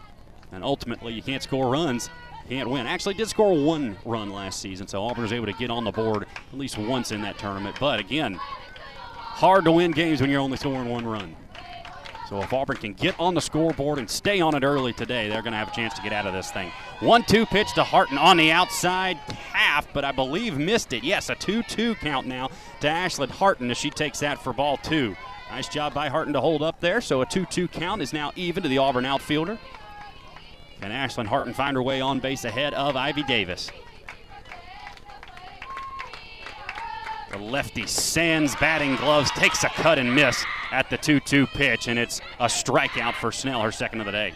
And 0.53 0.63
ultimately, 0.63 1.13
you 1.13 1.21
can't 1.21 1.41
score 1.41 1.71
runs, 1.71 2.09
can't 2.47 2.69
win. 2.69 2.85
Actually, 2.85 3.15
did 3.15 3.27
score 3.27 3.53
one 3.53 3.97
run 4.05 4.29
last 4.29 4.59
season, 4.59 4.87
so 4.87 5.03
Auburn 5.03 5.23
was 5.23 5.33
able 5.33 5.47
to 5.47 5.53
get 5.53 5.71
on 5.71 5.83
the 5.83 5.91
board 5.91 6.25
at 6.51 6.57
least 6.57 6.77
once 6.77 7.11
in 7.11 7.21
that 7.21 7.37
tournament. 7.37 7.77
But 7.79 7.99
again, 7.99 8.35
hard 8.35 9.65
to 9.65 9.71
win 9.71 9.91
games 9.91 10.21
when 10.21 10.29
you're 10.29 10.41
only 10.41 10.57
scoring 10.57 10.89
one 10.89 11.05
run. 11.05 11.35
So 12.29 12.41
if 12.41 12.53
Auburn 12.53 12.77
can 12.77 12.93
get 12.93 13.19
on 13.19 13.33
the 13.33 13.41
scoreboard 13.41 13.99
and 13.99 14.09
stay 14.09 14.41
on 14.41 14.55
it 14.55 14.63
early 14.63 14.93
today, 14.93 15.27
they're 15.27 15.41
going 15.41 15.51
to 15.51 15.57
have 15.57 15.67
a 15.67 15.75
chance 15.75 15.93
to 15.95 16.01
get 16.01 16.13
out 16.13 16.25
of 16.25 16.33
this 16.33 16.51
thing. 16.51 16.71
1 16.99 17.23
2 17.23 17.45
pitch 17.45 17.73
to 17.73 17.83
Harton 17.83 18.17
on 18.17 18.37
the 18.37 18.51
outside 18.51 19.17
half, 19.17 19.91
but 19.93 20.05
I 20.05 20.11
believe 20.11 20.57
missed 20.57 20.93
it. 20.93 21.03
Yes, 21.03 21.29
a 21.29 21.35
2 21.35 21.63
2 21.63 21.95
count 21.95 22.27
now 22.27 22.49
to 22.79 22.87
Ashlyn 22.87 23.29
Harton 23.29 23.71
as 23.71 23.77
she 23.77 23.89
takes 23.89 24.19
that 24.19 24.41
for 24.41 24.53
ball 24.53 24.77
two. 24.77 25.15
Nice 25.49 25.67
job 25.67 25.93
by 25.93 26.09
Harton 26.09 26.33
to 26.33 26.41
hold 26.41 26.63
up 26.63 26.79
there. 26.79 27.01
So 27.01 27.21
a 27.21 27.25
2 27.25 27.45
2 27.45 27.67
count 27.67 28.01
is 28.01 28.13
now 28.13 28.31
even 28.35 28.63
to 28.63 28.69
the 28.69 28.77
Auburn 28.77 29.05
outfielder. 29.05 29.57
Can 30.83 30.91
Ashlyn 30.91 31.27
Harton 31.27 31.53
find 31.53 31.77
her 31.77 31.81
way 31.81 32.01
on 32.01 32.19
base 32.19 32.43
ahead 32.43 32.73
of 32.73 32.97
Ivy 32.97 33.23
Davis? 33.23 33.71
The 37.31 37.37
lefty 37.37 37.87
sands 37.87 38.53
batting 38.57 38.97
gloves, 38.97 39.31
takes 39.31 39.63
a 39.63 39.69
cut 39.69 39.97
and 39.97 40.13
miss 40.13 40.43
at 40.73 40.89
the 40.89 40.97
2 40.97 41.21
2 41.21 41.47
pitch, 41.47 41.87
and 41.87 41.97
it's 41.97 42.19
a 42.37 42.47
strikeout 42.47 43.13
for 43.13 43.31
Snell, 43.31 43.61
her 43.61 43.71
second 43.71 44.01
of 44.01 44.07
the 44.07 44.11
day. 44.11 44.33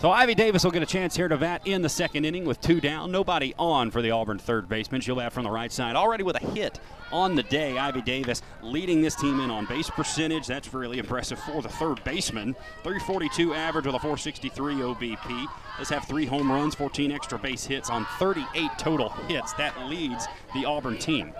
So 0.00 0.10
Ivy 0.10 0.34
Davis 0.34 0.64
will 0.64 0.70
get 0.70 0.82
a 0.82 0.86
chance 0.86 1.16
here 1.16 1.28
to 1.28 1.36
bat 1.36 1.62
in 1.64 1.80
the 1.80 1.88
second 1.88 2.24
inning 2.24 2.44
with 2.44 2.60
two 2.60 2.80
down. 2.80 3.10
Nobody 3.10 3.54
on 3.58 3.90
for 3.90 4.02
the 4.02 4.10
Auburn 4.10 4.38
third 4.38 4.68
baseman. 4.68 5.00
She'll 5.00 5.16
bat 5.16 5.32
from 5.32 5.44
the 5.44 5.50
right 5.50 5.72
side. 5.72 5.96
Already 5.96 6.24
with 6.24 6.36
a 6.36 6.46
hit 6.46 6.80
on 7.12 7.36
the 7.36 7.44
day, 7.44 7.78
Ivy 7.78 8.02
Davis 8.02 8.42
leading 8.60 9.00
this 9.00 9.14
team 9.14 9.40
in 9.40 9.50
on 9.50 9.66
base 9.66 9.88
percentage. 9.88 10.46
That's 10.46 10.74
really 10.74 10.98
impressive 10.98 11.38
for 11.38 11.62
the 11.62 11.68
third 11.68 12.02
baseman. 12.04 12.54
342 12.82 13.54
average 13.54 13.86
with 13.86 13.94
a 13.94 13.98
463 13.98 14.74
OBP. 14.74 15.46
Does 15.78 15.88
have 15.88 16.04
three 16.06 16.26
home 16.26 16.50
runs, 16.50 16.74
14 16.74 17.10
extra 17.12 17.38
base 17.38 17.64
hits 17.64 17.88
on 17.88 18.04
38 18.18 18.70
total 18.76 19.10
hits. 19.28 19.52
That 19.54 19.86
leads 19.86 20.26
the 20.54 20.66
Auburn 20.66 20.98
team. 20.98 21.32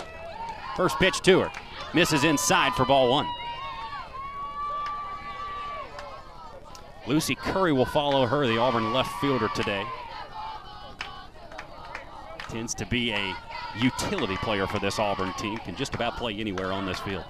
First 0.77 0.99
pitch 0.99 1.21
to 1.23 1.41
her. 1.41 1.53
Misses 1.93 2.25
inside 2.25 2.73
for 2.75 2.85
ball 2.85 3.11
one. 3.11 3.27
Lucy 7.07 7.35
Curry 7.35 7.73
will 7.73 7.85
follow 7.85 8.27
her, 8.27 8.47
the 8.47 8.59
Auburn 8.59 8.93
left 8.93 9.11
fielder 9.21 9.49
today. 9.55 9.85
Tends 12.49 12.75
to 12.75 12.87
be 12.87 13.13
a 13.13 13.35
utility 13.77 14.37
player 14.39 14.67
for 14.67 14.79
this 14.79 14.99
Auburn 14.99 15.33
team, 15.35 15.59
can 15.59 15.77
just 15.77 15.95
about 15.95 16.17
play 16.17 16.35
anywhere 16.35 16.73
on 16.73 16.87
this 16.87 16.99
field. 17.01 17.25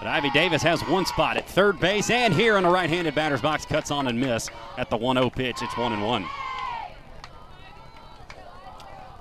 But 0.00 0.08
Ivy 0.08 0.30
Davis 0.30 0.62
has 0.62 0.80
one 0.82 1.04
spot 1.04 1.36
at 1.36 1.46
third 1.46 1.78
base 1.78 2.08
and 2.08 2.32
here 2.32 2.56
in 2.56 2.64
the 2.64 2.70
right 2.70 2.88
handed 2.88 3.14
batter's 3.14 3.42
box, 3.42 3.66
cuts 3.66 3.90
on 3.90 4.06
and 4.06 4.18
miss 4.18 4.48
at 4.78 4.88
the 4.88 4.96
1 4.96 5.16
0 5.16 5.30
pitch. 5.30 5.56
It's 5.60 5.76
1 5.76 5.92
and 5.92 6.02
1. 6.02 6.26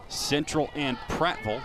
Central 0.08 0.69
and 0.75 0.97
Prattville 1.10 1.62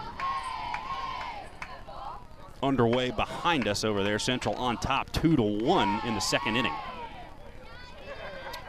underway 2.64 3.11
behind 3.11 3.68
us 3.68 3.85
over 3.85 4.03
there. 4.03 4.18
Central 4.18 4.55
on 4.57 4.77
top, 4.79 5.11
two 5.12 5.37
to 5.37 5.42
one 5.42 6.00
in 6.05 6.14
the 6.14 6.20
second 6.20 6.57
inning. 6.57 6.74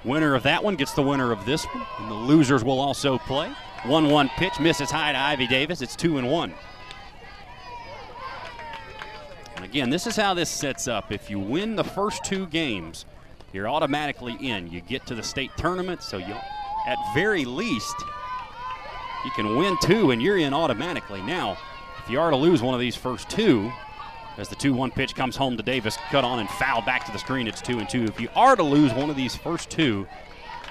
Winner 0.03 0.35
of 0.35 0.43
that 0.43 0.63
one 0.63 0.75
gets 0.75 0.93
the 0.93 1.01
winner 1.01 1.31
of 1.31 1.45
this 1.45 1.65
one, 1.65 1.85
and 1.99 2.11
the 2.11 2.15
losers 2.15 2.63
will 2.63 2.79
also 2.79 3.17
play. 3.17 3.51
1 3.85 4.09
1 4.09 4.29
pitch 4.37 4.59
misses 4.59 4.89
high 4.89 5.11
to 5.11 5.17
Ivy 5.17 5.47
Davis. 5.47 5.81
It's 5.81 5.95
2 5.95 6.17
and 6.17 6.29
1. 6.29 6.53
And 9.55 9.65
again, 9.65 9.89
this 9.89 10.05
is 10.07 10.15
how 10.15 10.33
this 10.33 10.49
sets 10.49 10.87
up. 10.87 11.11
If 11.11 11.29
you 11.29 11.39
win 11.39 11.75
the 11.75 11.83
first 11.83 12.23
two 12.23 12.47
games, 12.47 13.05
you're 13.53 13.69
automatically 13.69 14.35
in. 14.39 14.67
You 14.71 14.81
get 14.81 15.05
to 15.07 15.15
the 15.15 15.23
state 15.23 15.51
tournament, 15.57 16.03
so 16.03 16.17
you, 16.17 16.35
at 16.87 16.97
very 17.13 17.45
least, 17.45 17.95
you 19.23 19.31
can 19.31 19.55
win 19.55 19.77
two 19.81 20.11
and 20.11 20.21
you're 20.21 20.37
in 20.37 20.53
automatically. 20.53 21.21
Now, 21.21 21.57
if 22.03 22.09
you 22.09 22.19
are 22.19 22.29
to 22.29 22.35
lose 22.35 22.61
one 22.61 22.73
of 22.73 22.79
these 22.79 22.95
first 22.95 23.29
two, 23.29 23.71
as 24.37 24.49
the 24.49 24.55
2 24.55 24.73
1 24.73 24.91
pitch 24.91 25.15
comes 25.15 25.35
home 25.35 25.57
to 25.57 25.63
Davis, 25.63 25.97
cut 26.09 26.23
on 26.23 26.39
and 26.39 26.49
foul 26.49 26.81
back 26.81 27.05
to 27.05 27.11
the 27.11 27.17
screen, 27.17 27.47
it's 27.47 27.61
2 27.61 27.79
and 27.79 27.89
2. 27.89 28.03
If 28.03 28.19
you 28.19 28.29
are 28.35 28.55
to 28.55 28.63
lose 28.63 28.93
one 28.93 29.09
of 29.09 29.15
these 29.15 29.35
first 29.35 29.69
two, 29.69 30.07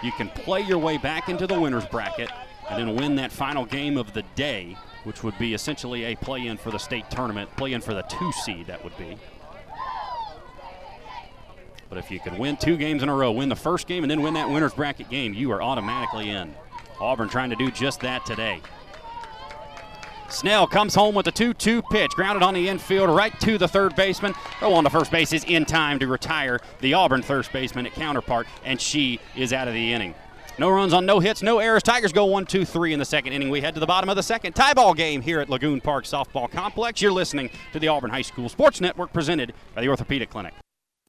you 0.03 0.13
can 0.13 0.29
play 0.29 0.61
your 0.61 0.79
way 0.79 0.99
back 0.99 1.29
into 1.29 1.47
the 1.47 1.59
winner's 1.59 1.87
bracket 1.87 2.31
and 2.69 2.79
then 2.79 2.97
win 2.97 3.17
that 3.17 3.33
final 3.33 3.65
game 3.65 3.97
of 3.97 4.13
the 4.13 4.23
day, 4.35 4.77
which 5.05 5.23
would 5.23 5.37
be 5.39 5.55
essentially 5.55 6.05
a 6.05 6.17
play 6.17 6.47
in 6.47 6.57
for 6.57 6.71
the 6.71 6.79
state 6.79 7.11
tournament, 7.11 7.51
play 7.57 7.73
in 7.73 7.81
for 7.81 7.95
the 7.95 8.03
two 8.03 8.33
seed, 8.33 8.67
that 8.67 8.83
would 8.85 8.97
be. 8.97 9.17
But 11.89 11.99
if 11.99 12.11
you 12.11 12.19
can 12.19 12.39
win 12.39 12.57
two 12.57 12.77
games 12.77 13.03
in 13.03 13.09
a 13.09 13.15
row, 13.15 13.31
win 13.31 13.49
the 13.49 13.57
first 13.57 13.87
game, 13.87 14.03
and 14.03 14.11
then 14.11 14.23
win 14.23 14.35
that 14.35 14.49
winner's 14.49 14.75
bracket 14.75 15.09
game, 15.11 15.35
you 15.35 15.53
are 15.53 15.63
automatically 15.63 16.31
in. 16.31 16.55
Auburn 17.01 17.29
trying 17.29 17.51
to 17.51 17.57
do 17.57 17.71
just 17.71 18.01
that 18.01 18.25
today. 18.25 18.61
Snell 20.35 20.67
comes 20.67 20.95
home 20.97 21.15
with 21.15 21.29
a 21.29 21.33
2 21.33 21.55
2 21.55 21.83
pitch, 21.83 22.11
grounded 22.13 22.43
on 22.43 22.55
the 22.55 22.69
infield 22.69 23.09
right 23.09 23.39
to 23.41 23.57
the 23.57 23.69
third 23.69 23.95
baseman. 23.95 24.35
Throw 24.59 24.75
on 24.75 24.83
the 24.83 24.91
first 24.91 25.13
base 25.13 25.33
is 25.33 25.45
in 25.45 25.65
time 25.65 26.01
to 26.01 26.09
retire 26.09 26.61
the 26.81 26.95
Auburn 26.95 27.23
first 27.23 27.53
baseman 27.53 27.87
at 27.87 27.93
counterpart, 27.93 28.47
and 28.65 28.81
she 28.81 29.21
is 29.37 29.53
out 29.53 29.69
of 29.69 29.75
the 29.75 29.93
inning. 29.93 30.15
No 30.59 30.71
runs 30.71 30.93
on 30.93 31.07
no 31.07 31.21
hits, 31.21 31.43
no 31.43 31.61
errors. 31.61 31.83
Tigers 31.85 32.13
go 32.13 32.25
1 32.27 32.47
2 32.47 32.65
3 32.65 32.93
in 32.93 32.99
the 32.99 33.05
second 33.05 33.33
inning. 33.33 33.49
We 33.49 33.61
head 33.61 33.75
to 33.75 33.81
the 33.81 33.87
bottom 33.87 34.11
of 34.11 34.17
the 34.17 34.23
second. 34.23 34.55
Tie 34.55 34.75
ball 34.75 34.93
game 34.93 35.23
here 35.23 35.41
at 35.41 35.49
Lagoon 35.49 35.81
Park 35.81 36.05
Softball 36.05 36.51
Complex. 36.51 37.01
You're 37.01 37.13
listening 37.13 37.49
to 37.73 37.79
the 37.79 37.89
Auburn 37.89 38.11
High 38.11 38.23
School 38.23 38.49
Sports 38.49 38.81
Network 38.81 39.13
presented 39.13 39.55
by 39.75 39.83
the 39.83 39.89
Orthopedic 39.89 40.31
Clinic. 40.31 40.55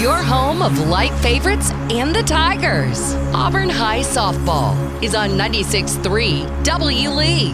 Your 0.00 0.22
home 0.22 0.62
of 0.62 0.78
light 0.78 1.12
favorites 1.14 1.72
and 1.90 2.14
the 2.14 2.22
Tigers. 2.22 3.14
Auburn 3.34 3.68
High 3.68 3.98
Softball 3.98 5.02
is 5.02 5.12
on 5.12 5.30
96.3 5.30 6.64
W. 6.64 7.10
Lee. 7.10 7.52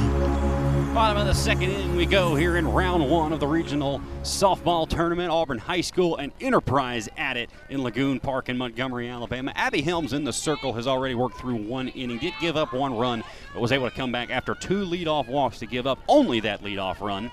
Bottom 0.92 1.16
of 1.16 1.26
the 1.26 1.32
second 1.32 1.70
inning 1.70 1.96
we 1.96 2.04
go 2.04 2.34
here 2.34 2.58
in 2.58 2.68
round 2.68 3.08
one 3.08 3.32
of 3.32 3.40
the 3.40 3.46
regional 3.46 3.98
softball 4.22 4.86
tournament. 4.86 5.30
Auburn 5.30 5.56
High 5.56 5.80
School 5.80 6.18
and 6.18 6.32
Enterprise 6.38 7.08
at 7.16 7.38
it 7.38 7.48
in 7.70 7.82
Lagoon 7.82 8.20
Park 8.20 8.50
in 8.50 8.58
Montgomery, 8.58 9.08
Alabama. 9.08 9.50
Abby 9.56 9.80
Helms 9.80 10.12
in 10.12 10.24
the 10.24 10.32
circle 10.32 10.74
has 10.74 10.86
already 10.86 11.14
worked 11.14 11.38
through 11.38 11.56
one 11.56 11.88
inning, 11.88 12.18
did 12.18 12.34
give 12.42 12.58
up 12.58 12.74
one 12.74 12.94
run, 12.94 13.24
but 13.54 13.62
was 13.62 13.72
able 13.72 13.88
to 13.88 13.96
come 13.96 14.12
back 14.12 14.28
after 14.28 14.54
two 14.54 14.84
leadoff 14.84 15.28
walks 15.28 15.58
to 15.60 15.66
give 15.66 15.86
up 15.86 15.98
only 16.08 16.40
that 16.40 16.62
leadoff 16.62 17.00
run. 17.00 17.30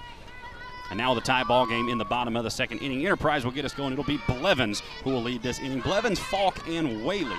And 0.92 0.98
now 0.98 1.14
the 1.14 1.22
tie 1.22 1.46
ball 1.46 1.66
game 1.66 1.88
in 1.88 1.98
the 1.98 2.06
bottom 2.06 2.36
of 2.36 2.44
the 2.44 2.52
second 2.52 2.80
inning. 2.80 3.06
Enterprise 3.06 3.46
will 3.46 3.54
get 3.54 3.64
us 3.64 3.74
going. 3.74 3.94
It'll 3.94 4.04
be 4.04 4.20
Blevins 4.28 4.82
who 5.04 5.12
will 5.12 5.24
lead 5.24 5.42
this 5.42 5.58
inning. 5.60 5.80
Blevins, 5.80 6.20
Falk, 6.20 6.68
and 6.68 7.06
Whaley 7.06 7.34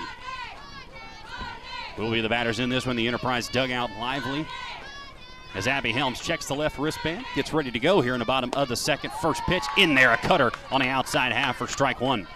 will 1.99 2.11
be 2.11 2.23
the 2.23 2.31
batters 2.31 2.61
in 2.61 2.71
this 2.71 2.87
one. 2.87 2.97
The 2.97 3.07
Enterprise 3.07 3.49
dugout 3.49 3.91
lively. 4.01 4.47
As 5.55 5.67
Abby 5.67 5.93
Helms 5.93 6.19
checks 6.19 6.47
the 6.47 6.55
left 6.55 6.79
wristband, 6.79 7.27
gets 7.35 7.53
ready 7.53 7.71
to 7.71 7.79
go 7.79 8.01
here 8.01 8.15
in 8.15 8.21
the 8.21 8.25
bottom 8.25 8.51
of 8.55 8.69
the 8.69 8.77
second. 8.77 9.13
First 9.21 9.43
pitch 9.43 9.65
in 9.77 9.95
there, 9.95 10.15
a 10.15 10.17
cutter 10.17 10.51
on 10.71 10.81
the 10.81 10.89
outside 10.89 11.31
half 11.31 11.59
for 11.59 11.67
strike 11.67 12.01
one. 12.01 12.27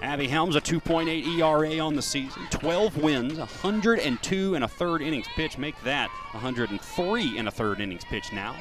Abby 0.00 0.26
Helms, 0.26 0.56
a 0.56 0.60
2.8 0.60 1.38
ERA 1.38 1.78
on 1.80 1.94
the 1.94 2.00
season, 2.00 2.46
12 2.48 2.96
wins, 2.96 3.38
102 3.38 4.54
and 4.54 4.64
a 4.64 4.68
third 4.68 5.02
innings 5.02 5.26
pitch. 5.36 5.58
Make 5.58 5.78
that 5.82 6.08
103 6.30 7.38
and 7.38 7.48
a 7.48 7.50
third 7.50 7.80
innings 7.82 8.04
pitch 8.06 8.32
now. 8.32 8.56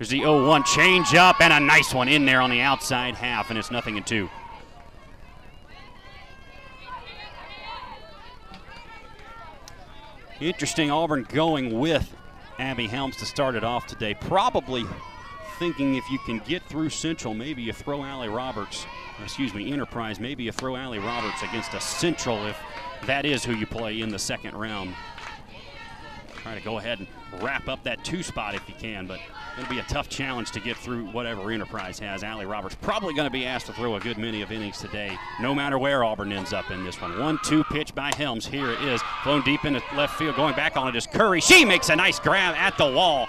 There's 0.00 0.08
the 0.08 0.20
0 0.20 0.46
1 0.46 0.64
change 0.64 1.14
up 1.14 1.42
and 1.42 1.52
a 1.52 1.60
nice 1.60 1.92
one 1.92 2.08
in 2.08 2.24
there 2.24 2.40
on 2.40 2.48
the 2.48 2.62
outside 2.62 3.14
half, 3.14 3.50
and 3.50 3.58
it's 3.58 3.70
nothing 3.70 3.98
in 3.98 4.02
two. 4.02 4.30
Interesting, 10.40 10.90
Auburn 10.90 11.26
going 11.28 11.78
with 11.78 12.16
Abby 12.58 12.86
Helms 12.86 13.18
to 13.18 13.26
start 13.26 13.54
it 13.54 13.62
off 13.62 13.86
today. 13.86 14.14
Probably 14.14 14.86
thinking 15.58 15.96
if 15.96 16.10
you 16.10 16.18
can 16.20 16.38
get 16.46 16.62
through 16.62 16.88
Central, 16.88 17.34
maybe 17.34 17.60
you 17.60 17.74
throw 17.74 18.02
Allie 18.02 18.30
Roberts, 18.30 18.86
excuse 19.22 19.52
me, 19.52 19.70
Enterprise, 19.70 20.18
maybe 20.18 20.44
you 20.44 20.52
throw 20.52 20.76
Allie 20.76 20.98
Roberts 20.98 21.42
against 21.42 21.74
a 21.74 21.80
Central 21.82 22.46
if 22.46 22.56
that 23.04 23.26
is 23.26 23.44
who 23.44 23.52
you 23.52 23.66
play 23.66 24.00
in 24.00 24.08
the 24.08 24.18
second 24.18 24.54
round. 24.54 24.94
Try 26.36 26.54
to 26.54 26.64
go 26.64 26.78
ahead 26.78 27.00
and 27.00 27.42
wrap 27.42 27.68
up 27.68 27.84
that 27.84 28.02
two 28.02 28.22
spot 28.22 28.54
if 28.54 28.66
you 28.66 28.74
can, 28.78 29.06
but 29.06 29.20
it'll 29.58 29.70
be 29.70 29.78
a 29.78 29.84
tough 29.84 30.08
challenge 30.08 30.50
to 30.52 30.60
get 30.60 30.76
through 30.76 31.06
whatever 31.06 31.50
Enterprise 31.50 31.98
has. 31.98 32.22
Allie 32.22 32.46
Roberts 32.46 32.76
probably 32.80 33.14
going 33.14 33.26
to 33.26 33.32
be 33.32 33.46
asked 33.46 33.66
to 33.66 33.72
throw 33.72 33.96
a 33.96 34.00
good 34.00 34.18
many 34.18 34.42
of 34.42 34.52
innings 34.52 34.78
today, 34.78 35.16
no 35.40 35.54
matter 35.54 35.78
where 35.78 36.04
Auburn 36.04 36.32
ends 36.32 36.52
up 36.52 36.70
in 36.70 36.84
this 36.84 37.00
one. 37.00 37.18
One-two 37.18 37.64
pitch 37.64 37.94
by 37.94 38.12
Helms. 38.16 38.46
Here 38.46 38.70
it 38.70 38.80
is, 38.82 39.00
flown 39.22 39.42
deep 39.42 39.64
into 39.64 39.82
left 39.94 40.18
field. 40.18 40.36
Going 40.36 40.54
back 40.54 40.76
on 40.76 40.88
it 40.88 40.96
is 40.96 41.06
Curry. 41.06 41.40
She 41.40 41.64
makes 41.64 41.88
a 41.88 41.96
nice 41.96 42.18
grab 42.18 42.54
at 42.56 42.76
the 42.78 42.90
wall. 42.90 43.26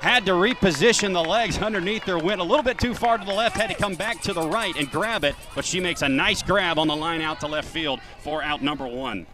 Had 0.00 0.24
to 0.26 0.32
reposition 0.32 1.12
the 1.12 1.22
legs 1.22 1.58
underneath 1.58 2.04
her. 2.04 2.18
Went 2.18 2.40
a 2.40 2.44
little 2.44 2.62
bit 2.62 2.78
too 2.78 2.94
far 2.94 3.18
to 3.18 3.24
the 3.24 3.34
left. 3.34 3.56
Had 3.56 3.68
to 3.68 3.76
come 3.76 3.94
back 3.94 4.22
to 4.22 4.32
the 4.32 4.48
right 4.48 4.74
and 4.76 4.90
grab 4.90 5.24
it, 5.24 5.34
but 5.54 5.62
she 5.64 5.78
makes 5.78 6.00
a 6.00 6.08
nice 6.08 6.42
grab 6.42 6.78
on 6.78 6.88
the 6.88 6.96
line 6.96 7.20
out 7.20 7.38
to 7.40 7.46
left 7.46 7.68
field 7.68 8.00
for 8.22 8.42
out 8.42 8.62
number 8.62 8.86
one. 8.86 9.26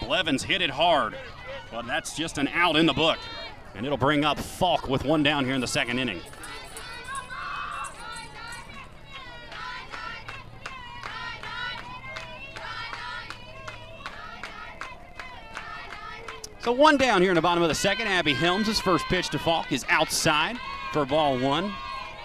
Blevins 0.00 0.44
hit 0.44 0.62
it 0.62 0.70
hard, 0.70 1.16
but 1.72 1.84
that's 1.86 2.16
just 2.16 2.38
an 2.38 2.46
out 2.48 2.76
in 2.76 2.86
the 2.86 2.92
book. 2.92 3.18
And 3.74 3.84
it'll 3.84 3.98
bring 3.98 4.24
up 4.24 4.38
Falk 4.38 4.88
with 4.88 5.04
one 5.04 5.22
down 5.22 5.44
here 5.44 5.54
in 5.54 5.60
the 5.60 5.66
second 5.66 5.98
inning. 5.98 6.20
So 16.64 16.72
one 16.72 16.96
down 16.96 17.20
here 17.20 17.30
in 17.30 17.34
the 17.34 17.42
bottom 17.42 17.62
of 17.62 17.68
the 17.68 17.74
second. 17.74 18.06
Abby 18.06 18.32
Helms' 18.32 18.66
his 18.66 18.80
first 18.80 19.04
pitch 19.06 19.28
to 19.28 19.38
Falk 19.38 19.70
is 19.70 19.84
outside 19.90 20.56
for 20.94 21.04
ball 21.04 21.38
one. 21.38 21.70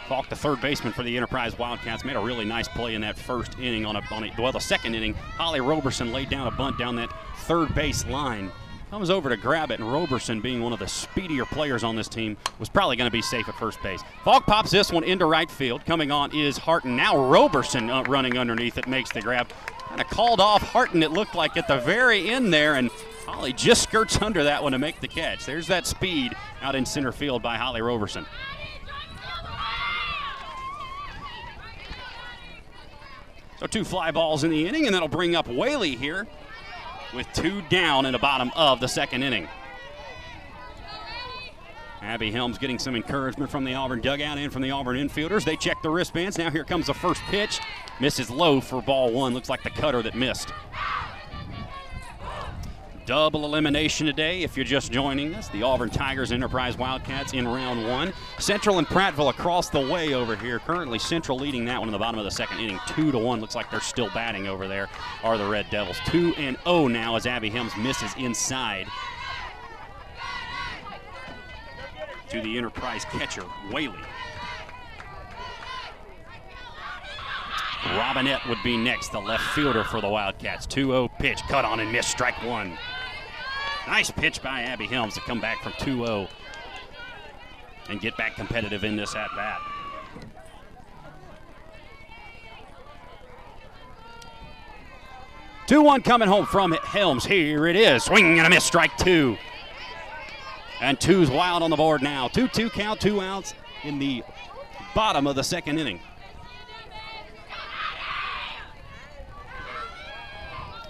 Falk, 0.08 0.30
the 0.30 0.36
third 0.36 0.62
baseman 0.62 0.94
for 0.94 1.04
the 1.04 1.16
Enterprise 1.18 1.60
Wildcats, 1.60 2.06
made 2.06 2.16
a 2.16 2.20
really 2.20 2.46
nice 2.46 2.68
play 2.70 2.96
in 2.96 3.02
that 3.02 3.18
first 3.18 3.60
inning 3.60 3.86
on 3.86 3.98
a, 3.98 4.02
on 4.12 4.24
a 4.24 4.32
well, 4.40 4.54
the 4.54 4.60
second 4.60 4.96
inning. 4.96 5.14
Holly 5.14 5.60
Roberson 5.60 6.14
laid 6.14 6.30
down 6.30 6.48
a 6.48 6.52
bunt 6.52 6.80
down 6.80 6.96
that 6.96 7.10
third 7.40 7.76
base 7.76 8.08
line. 8.08 8.50
Comes 8.90 9.12
over 9.12 9.30
to 9.30 9.38
grab 9.38 9.70
it, 9.70 9.80
and 9.80 9.94
Roberson, 9.94 10.42
being 10.42 10.64
one 10.64 10.74
of 10.74 10.80
the 10.80 10.88
speedier 10.88 11.46
players 11.46 11.84
on 11.84 11.96
this 11.96 12.08
team, 12.08 12.36
was 12.58 12.70
probably 12.70 12.96
going 12.96 13.08
to 13.08 13.12
be 13.12 13.22
safe 13.22 13.48
at 13.48 13.54
first 13.54 13.82
base. 13.84 14.02
Falk 14.24 14.48
pops 14.48 14.72
this 14.72 14.92
one 14.92 15.04
into 15.04 15.28
right 15.28 15.50
field. 15.50 15.86
Coming 15.86 16.12
on 16.12 16.36
is 16.36 16.58
Harton. 16.58 16.96
Now 16.96 17.16
Roberson 17.16 17.92
uh, 17.92 18.02
running 18.04 18.40
underneath 18.40 18.80
it 18.80 18.88
makes 18.88 19.12
the 19.12 19.22
grab. 19.22 19.48
Kind 19.90 20.02
of 20.02 20.08
called 20.08 20.42
off 20.42 20.64
Harton, 20.64 21.04
it 21.04 21.12
looked 21.12 21.36
like, 21.36 21.56
at 21.56 21.68
the 21.68 21.78
very 21.78 22.32
end 22.32 22.52
there, 22.52 22.76
and 22.76 22.90
Holly 23.28 23.54
just 23.54 23.84
skirts 23.84 24.20
under 24.24 24.44
that 24.44 24.64
one 24.64 24.72
to 24.72 24.80
make 24.80 25.00
the 25.02 25.08
catch. 25.08 25.46
There's 25.46 25.68
that 25.68 25.86
speed 25.86 26.36
out 26.64 26.74
in 26.74 26.84
center 26.84 27.12
field 27.12 27.44
by 27.44 27.58
Holly 27.58 27.82
Roberson. 27.82 28.26
So 33.60 33.68
two 33.68 33.84
fly 33.84 34.10
balls 34.10 34.44
in 34.44 34.50
the 34.50 34.68
inning, 34.68 34.88
and 34.88 34.96
that'll 34.96 35.10
bring 35.10 35.36
up 35.36 35.48
Whaley 35.48 35.96
here 35.96 36.26
with 37.14 37.28
two 37.34 37.62
down 37.64 38.06
in 38.06 38.12
the 38.14 38.20
bottom 38.20 38.52
of 38.56 38.80
the 38.80 38.88
second 38.88 39.24
inning. 39.24 39.48
Abby 42.02 42.32
Helms 42.32 42.58
getting 42.58 42.80
some 42.80 42.96
encouragement 42.96 43.52
from 43.52 43.66
the 43.66 43.74
Auburn 43.74 44.00
dugout 44.00 44.38
and 44.38 44.52
from 44.52 44.62
the 44.62 44.72
Auburn 44.72 44.96
infielders. 44.96 45.44
They 45.44 45.56
check 45.56 45.82
the 45.82 45.90
wristbands. 45.90 46.38
Now 46.38 46.50
here 46.50 46.64
comes 46.64 46.88
the 46.88 46.94
first 46.94 47.22
pitch. 47.24 47.60
Misses 48.00 48.30
low 48.30 48.62
for 48.62 48.82
ball 48.82 49.12
one. 49.12 49.34
Looks 49.34 49.50
like 49.50 49.64
the 49.64 49.70
cutter 49.70 50.02
that 50.02 50.16
missed. 50.16 50.54
Double 53.10 53.44
elimination 53.44 54.06
today 54.06 54.44
if 54.44 54.56
you're 54.56 54.64
just 54.64 54.92
joining 54.92 55.34
us. 55.34 55.50
The 55.50 55.64
Auburn 55.64 55.90
Tigers 55.90 56.32
Enterprise 56.32 56.78
Wildcats 56.78 57.34
in 57.34 57.48
round 57.48 57.88
one. 57.88 58.14
Central 58.38 58.78
and 58.78 58.86
Prattville 58.86 59.32
across 59.32 59.68
the 59.68 59.80
way 59.80 60.14
over 60.14 60.36
here. 60.36 60.60
Currently 60.60 61.00
Central 61.00 61.36
leading 61.36 61.66
that 61.66 61.80
one 61.80 61.88
in 61.88 61.92
the 61.92 61.98
bottom 61.98 62.20
of 62.20 62.26
the 62.26 62.30
second 62.30 62.60
inning. 62.60 62.80
Two 62.86 63.12
to 63.12 63.18
one. 63.18 63.42
Looks 63.42 63.56
like 63.56 63.72
they're 63.72 63.82
still 63.82 64.12
batting 64.12 64.46
over 64.46 64.68
there 64.68 64.90
are 65.24 65.40
the 65.40 65.48
Red 65.48 65.66
Devils. 65.72 65.98
Two 66.06 66.36
and 66.38 66.56
oh 66.68 66.88
now 66.88 67.16
as 67.16 67.26
Abby 67.26 67.50
Helms 67.50 67.76
misses 67.78 68.14
inside. 68.16 68.86
To 72.30 72.42
the 72.42 72.60
Enterprise 72.60 73.06
catcher, 73.06 73.46
Whaley. 73.72 73.98
Robinette 77.88 78.48
would 78.48 78.62
be 78.64 78.78
next, 78.78 79.12
the 79.12 79.20
left 79.20 79.44
fielder 79.56 79.84
for 79.84 80.00
the 80.00 80.08
Wildcats. 80.08 80.68
2 80.68 80.88
0 80.88 81.08
pitch, 81.18 81.40
cut 81.48 81.66
on 81.66 81.80
and 81.80 81.92
missed, 81.92 82.12
strike 82.12 82.40
one. 82.44 82.78
Nice 83.90 84.12
pitch 84.12 84.44
by 84.44 84.62
Abby 84.62 84.86
Helms 84.86 85.16
to 85.16 85.20
come 85.22 85.42
back 85.42 85.64
from 85.64 85.74
2 85.80 86.06
0 86.06 86.28
and 87.90 88.00
get 88.00 88.16
back 88.18 88.36
competitive 88.36 88.84
in 88.84 88.96
this 88.96 89.16
at 89.16 89.32
bat. 89.36 89.60
Two 95.66 95.82
one 95.82 96.04
coming 96.04 96.28
home 96.28 96.46
from 96.46 96.74
Helms. 96.74 97.26
Here 97.26 97.66
it 97.66 97.76
is. 97.76 98.04
Swing 98.04 98.38
and 98.38 98.46
a 98.46 98.50
miss. 98.52 98.64
Strike 98.64 98.96
two. 98.98 99.36
And 100.82 101.00
two's 101.00 101.32
wild 101.32 101.64
on 101.64 101.72
the 101.72 101.76
board 101.76 102.04
now. 102.04 102.28
2 102.28 102.48
2 102.48 102.70
count, 102.70 103.02
two 103.02 103.20
outs 103.20 103.56
in 103.84 103.98
the 103.98 104.24
bottom 104.94 105.26
of 105.26 105.36
the 105.36 105.44
second 105.44 105.80
inning. 105.80 106.00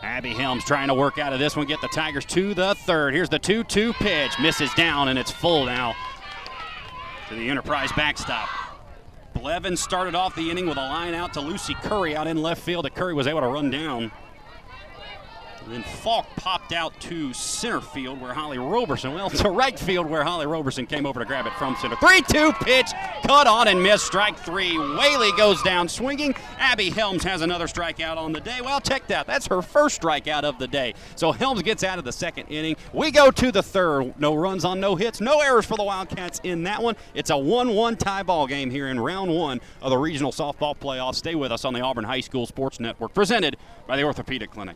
Abby 0.03 0.33
Helms 0.33 0.63
trying 0.63 0.87
to 0.87 0.93
work 0.93 1.17
out 1.17 1.33
of 1.33 1.39
this 1.39 1.55
one, 1.55 1.65
get 1.65 1.81
the 1.81 1.89
Tigers 1.89 2.25
to 2.25 2.53
the 2.53 2.75
third. 2.75 3.13
Here's 3.13 3.29
the 3.29 3.39
2 3.39 3.63
2 3.63 3.93
pitch. 3.93 4.31
Misses 4.41 4.73
down, 4.75 5.09
and 5.09 5.19
it's 5.19 5.31
full 5.31 5.65
now 5.65 5.93
to 7.27 7.35
the 7.35 7.49
Enterprise 7.49 7.91
backstop. 7.93 8.49
Blevins 9.33 9.81
started 9.81 10.15
off 10.15 10.35
the 10.35 10.49
inning 10.49 10.67
with 10.67 10.77
a 10.77 10.81
line 10.81 11.13
out 11.13 11.33
to 11.33 11.41
Lucy 11.41 11.73
Curry 11.75 12.15
out 12.15 12.27
in 12.27 12.41
left 12.41 12.61
field 12.61 12.85
that 12.85 12.95
Curry 12.95 13.13
was 13.13 13.27
able 13.27 13.41
to 13.41 13.47
run 13.47 13.69
down. 13.69 14.11
And 15.69 15.83
then 15.83 15.91
Falk 16.01 16.25
popped 16.35 16.73
out 16.73 16.99
to 17.01 17.31
center 17.31 17.79
field 17.79 18.19
where 18.19 18.33
Holly 18.33 18.57
Roberson, 18.57 19.13
well, 19.13 19.29
to 19.29 19.51
right 19.51 19.77
field 19.77 20.09
where 20.09 20.23
Holly 20.23 20.47
Roberson 20.47 20.87
came 20.87 21.05
over 21.05 21.19
to 21.19 21.25
grab 21.27 21.45
it 21.45 21.53
from 21.59 21.75
center. 21.75 21.95
3 21.97 22.23
2 22.23 22.53
pitch, 22.53 22.87
cut 23.21 23.45
on 23.45 23.67
and 23.67 23.83
missed, 23.83 24.07
strike 24.07 24.35
three. 24.35 24.75
Whaley 24.75 25.31
goes 25.37 25.61
down 25.61 25.87
swinging. 25.87 26.33
Abby 26.57 26.89
Helms 26.89 27.23
has 27.23 27.43
another 27.43 27.67
strikeout 27.67 28.17
on 28.17 28.33
the 28.33 28.39
day. 28.39 28.61
Well, 28.61 28.81
check 28.81 29.05
that. 29.09 29.27
That's 29.27 29.45
her 29.45 29.61
first 29.61 30.01
strikeout 30.01 30.43
of 30.43 30.57
the 30.57 30.67
day. 30.67 30.95
So 31.15 31.31
Helms 31.31 31.61
gets 31.61 31.83
out 31.83 31.99
of 31.99 32.03
the 32.03 32.11
second 32.11 32.47
inning. 32.47 32.75
We 32.91 33.11
go 33.11 33.29
to 33.29 33.51
the 33.51 33.61
third. 33.61 34.19
No 34.19 34.33
runs 34.33 34.65
on 34.65 34.79
no 34.79 34.95
hits, 34.95 35.21
no 35.21 35.39
errors 35.39 35.67
for 35.67 35.77
the 35.77 35.83
Wildcats 35.83 36.41
in 36.43 36.63
that 36.63 36.81
one. 36.81 36.95
It's 37.13 37.29
a 37.29 37.37
1 37.37 37.75
1 37.75 37.95
tie 37.97 38.23
ball 38.23 38.47
game 38.47 38.71
here 38.71 38.87
in 38.87 38.99
round 38.99 39.31
one 39.31 39.61
of 39.83 39.91
the 39.91 39.97
regional 39.99 40.31
softball 40.31 40.75
playoffs. 40.75 41.15
Stay 41.15 41.35
with 41.35 41.51
us 41.51 41.63
on 41.63 41.75
the 41.75 41.81
Auburn 41.81 42.05
High 42.05 42.21
School 42.21 42.47
Sports 42.47 42.79
Network, 42.79 43.13
presented 43.13 43.55
by 43.85 43.97
the 43.97 44.03
Orthopedic 44.03 44.49
Clinic. 44.49 44.75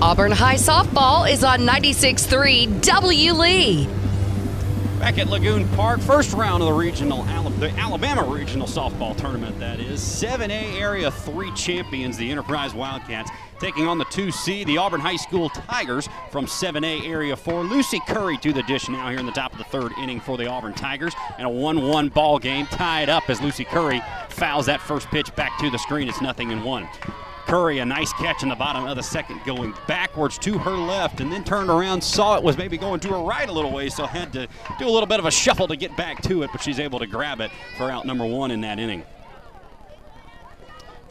Auburn 0.00 0.30
High 0.30 0.54
Softball 0.54 1.28
is 1.28 1.42
on 1.42 1.62
96.3 1.62 2.80
W. 2.82 3.32
Lee. 3.32 3.88
Back 5.00 5.18
at 5.18 5.26
Lagoon 5.26 5.68
Park, 5.70 5.98
first 5.98 6.32
round 6.34 6.62
of 6.62 6.68
the 6.68 6.72
regional, 6.72 7.24
the 7.24 7.70
Alabama 7.70 8.22
Regional 8.22 8.68
Softball 8.68 9.16
Tournament. 9.16 9.58
That 9.58 9.80
is 9.80 10.00
7A 10.00 10.80
Area 10.80 11.10
3 11.10 11.52
champions, 11.54 12.16
the 12.16 12.30
Enterprise 12.30 12.74
Wildcats, 12.74 13.28
taking 13.58 13.88
on 13.88 13.98
the 13.98 14.04
2C, 14.04 14.64
the 14.66 14.78
Auburn 14.78 15.00
High 15.00 15.16
School 15.16 15.48
Tigers 15.48 16.08
from 16.30 16.46
7A 16.46 17.04
Area 17.04 17.34
4. 17.34 17.64
Lucy 17.64 17.98
Curry 18.06 18.38
to 18.38 18.52
the 18.52 18.62
dish 18.62 18.88
now 18.88 19.10
here 19.10 19.18
in 19.18 19.26
the 19.26 19.32
top 19.32 19.50
of 19.50 19.58
the 19.58 19.64
third 19.64 19.90
inning 19.98 20.20
for 20.20 20.38
the 20.38 20.46
Auburn 20.46 20.74
Tigers, 20.74 21.14
and 21.38 21.46
a 21.48 21.50
1-1 21.50 22.14
ball 22.14 22.38
game 22.38 22.66
tied 22.66 23.08
up 23.08 23.28
as 23.28 23.40
Lucy 23.40 23.64
Curry 23.64 24.00
fouls 24.28 24.66
that 24.66 24.80
first 24.80 25.08
pitch 25.08 25.34
back 25.34 25.58
to 25.58 25.70
the 25.70 25.78
screen. 25.78 26.08
It's 26.08 26.20
nothing 26.20 26.52
in 26.52 26.62
one. 26.62 26.88
Curry, 27.48 27.78
a 27.78 27.84
nice 27.84 28.12
catch 28.12 28.42
in 28.42 28.50
the 28.50 28.54
bottom 28.54 28.84
of 28.84 28.94
the 28.94 29.02
second, 29.02 29.40
going 29.46 29.72
backwards 29.86 30.36
to 30.40 30.58
her 30.58 30.76
left, 30.76 31.22
and 31.22 31.32
then 31.32 31.42
turned 31.44 31.70
around, 31.70 32.04
saw 32.04 32.36
it 32.36 32.42
was 32.42 32.58
maybe 32.58 32.76
going 32.76 33.00
to 33.00 33.08
her 33.08 33.20
right 33.20 33.48
a 33.48 33.52
little 33.52 33.72
way, 33.72 33.88
so 33.88 34.04
had 34.04 34.34
to 34.34 34.46
do 34.78 34.86
a 34.86 34.90
little 34.90 35.06
bit 35.06 35.18
of 35.18 35.24
a 35.24 35.30
shuffle 35.30 35.66
to 35.66 35.74
get 35.74 35.96
back 35.96 36.20
to 36.20 36.42
it, 36.42 36.50
but 36.52 36.62
she's 36.62 36.78
able 36.78 36.98
to 36.98 37.06
grab 37.06 37.40
it 37.40 37.50
for 37.78 37.90
out 37.90 38.04
number 38.04 38.26
one 38.26 38.50
in 38.50 38.60
that 38.60 38.78
inning. 38.78 39.02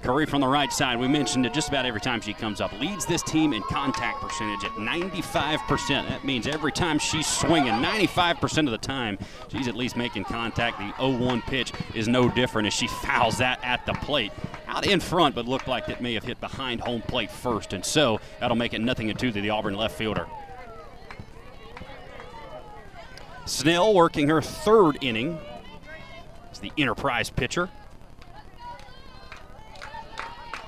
Curry 0.01 0.25
from 0.25 0.41
the 0.41 0.47
right 0.47 0.71
side, 0.71 0.99
we 0.99 1.07
mentioned 1.07 1.45
it 1.45 1.53
just 1.53 1.69
about 1.69 1.85
every 1.85 1.99
time 1.99 2.21
she 2.21 2.33
comes 2.33 2.61
up, 2.61 2.71
leads 2.79 3.05
this 3.05 3.23
team 3.23 3.51
in 3.51 3.61
contact 3.63 4.21
percentage 4.21 4.63
at 4.63 4.71
95%. 4.71 6.07
That 6.07 6.23
means 6.23 6.47
every 6.47 6.71
time 6.71 6.99
she's 6.99 7.27
swinging, 7.27 7.73
95% 7.73 8.65
of 8.65 8.71
the 8.71 8.77
time, 8.77 9.17
she's 9.49 9.67
at 9.67 9.75
least 9.75 9.97
making 9.97 10.23
contact. 10.25 10.77
The 10.77 10.93
0 10.97 11.17
1 11.17 11.41
pitch 11.41 11.73
is 11.93 12.07
no 12.07 12.29
different 12.29 12.67
as 12.67 12.73
she 12.73 12.87
fouls 12.87 13.39
that 13.39 13.59
at 13.63 13.85
the 13.85 13.93
plate. 13.93 14.31
Out 14.67 14.85
in 14.85 14.99
front, 14.99 15.33
but 15.35 15.47
looked 15.47 15.67
like 15.67 15.89
it 15.89 15.99
may 15.99 16.13
have 16.13 16.23
hit 16.23 16.39
behind 16.39 16.81
home 16.81 17.01
plate 17.01 17.31
first, 17.31 17.73
and 17.73 17.83
so 17.83 18.19
that'll 18.39 18.57
make 18.57 18.73
it 18.73 18.81
nothing 18.81 19.09
and 19.09 19.17
two 19.17 19.31
to 19.31 19.41
the 19.41 19.49
Auburn 19.49 19.75
left 19.75 19.97
fielder. 19.97 20.27
Snell 23.45 23.93
working 23.93 24.27
her 24.27 24.41
third 24.41 24.97
inning 25.01 25.39
as 26.51 26.59
the 26.59 26.71
Enterprise 26.77 27.29
pitcher. 27.29 27.69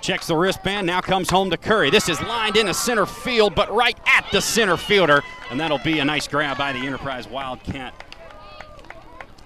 Checks 0.09 0.25
the 0.25 0.35
wristband, 0.35 0.87
now 0.87 1.01
comes 1.01 1.29
home 1.29 1.51
to 1.51 1.57
Curry. 1.57 1.91
This 1.91 2.09
is 2.09 2.19
lined 2.23 2.55
in 2.55 2.61
into 2.61 2.73
center 2.73 3.05
field, 3.05 3.53
but 3.53 3.71
right 3.71 3.95
at 4.07 4.25
the 4.31 4.41
center 4.41 4.75
fielder. 4.75 5.21
And 5.51 5.59
that'll 5.59 5.77
be 5.77 5.99
a 5.99 6.03
nice 6.05 6.27
grab 6.27 6.57
by 6.57 6.73
the 6.73 6.79
Enterprise 6.79 7.27
Wildcat 7.27 7.93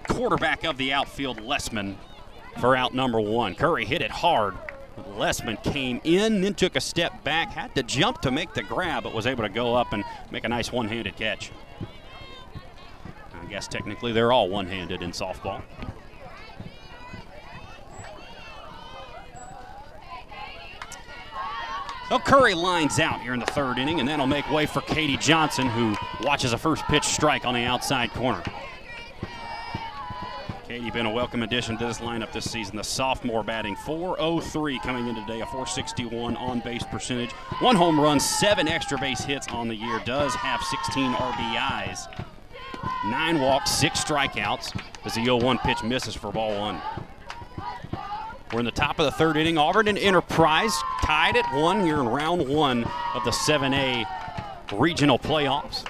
quarterback 0.07 0.63
of 0.63 0.77
the 0.77 0.93
outfield, 0.93 1.41
Lessman, 1.41 1.97
for 2.61 2.77
out 2.77 2.93
number 2.93 3.19
one. 3.19 3.55
Curry 3.55 3.83
hit 3.83 4.01
it 4.01 4.09
hard. 4.09 4.55
Lessman 5.17 5.61
came 5.65 5.99
in, 6.05 6.39
then 6.39 6.53
took 6.53 6.77
a 6.77 6.81
step 6.81 7.25
back, 7.25 7.51
had 7.51 7.75
to 7.75 7.83
jump 7.83 8.21
to 8.21 8.31
make 8.31 8.53
the 8.53 8.63
grab, 8.63 9.03
but 9.03 9.13
was 9.13 9.27
able 9.27 9.43
to 9.43 9.49
go 9.49 9.75
up 9.75 9.91
and 9.91 10.05
make 10.31 10.45
a 10.45 10.47
nice 10.47 10.71
one 10.71 10.87
handed 10.87 11.17
catch. 11.17 11.51
I 13.33 13.45
guess 13.47 13.67
technically 13.67 14.13
they're 14.13 14.31
all 14.31 14.47
one 14.47 14.67
handed 14.67 15.01
in 15.01 15.11
softball. 15.11 15.61
So 22.09 22.19
Curry 22.19 22.53
lines 22.53 22.99
out 22.99 23.21
here 23.21 23.33
in 23.33 23.39
the 23.39 23.45
third 23.47 23.77
inning, 23.77 23.99
and 23.99 24.07
that'll 24.07 24.27
make 24.27 24.49
way 24.51 24.65
for 24.65 24.81
Katie 24.81 25.17
Johnson, 25.17 25.67
who 25.67 25.95
watches 26.21 26.53
a 26.53 26.57
first 26.57 26.83
pitch 26.85 27.05
strike 27.05 27.45
on 27.45 27.53
the 27.53 27.63
outside 27.63 28.11
corner. 28.11 28.43
Katie 30.67 30.91
been 30.91 31.05
a 31.05 31.11
welcome 31.11 31.43
addition 31.43 31.77
to 31.77 31.85
this 31.85 31.99
lineup 31.99 32.31
this 32.33 32.49
season. 32.49 32.75
The 32.75 32.83
sophomore 32.83 33.41
batting 33.41 33.75
403 33.77 34.79
coming 34.79 35.07
in 35.07 35.15
today, 35.15 35.41
a 35.41 35.45
461 35.45 36.35
on 36.35 36.59
base 36.59 36.83
percentage. 36.83 37.31
One 37.61 37.75
home 37.75 37.99
run, 37.99 38.19
seven 38.19 38.67
extra 38.67 38.97
base 38.97 39.21
hits 39.21 39.47
on 39.47 39.67
the 39.67 39.75
year, 39.75 40.01
does 40.05 40.35
have 40.35 40.61
16 40.61 41.13
RBIs. 41.13 42.25
Nine 43.05 43.39
walks, 43.39 43.71
six 43.71 44.03
strikeouts 44.03 44.77
as 45.05 45.15
the 45.15 45.23
0 45.23 45.37
1 45.37 45.57
pitch 45.59 45.83
misses 45.83 46.15
for 46.15 46.31
ball 46.31 46.57
one. 46.59 46.81
We're 48.53 48.59
in 48.59 48.65
the 48.65 48.71
top 48.71 48.99
of 48.99 49.05
the 49.05 49.11
third 49.11 49.35
inning. 49.35 49.57
Auburn 49.57 49.87
and 49.87 49.97
Enterprise 49.97 50.71
tied 51.01 51.35
at 51.35 51.55
one 51.55 51.81
here 51.81 51.99
in 51.99 52.07
round 52.07 52.47
one 52.47 52.83
of 53.15 53.23
the 53.25 53.31
7A 53.31 54.05
regional 54.73 55.17
playoffs. 55.17 55.83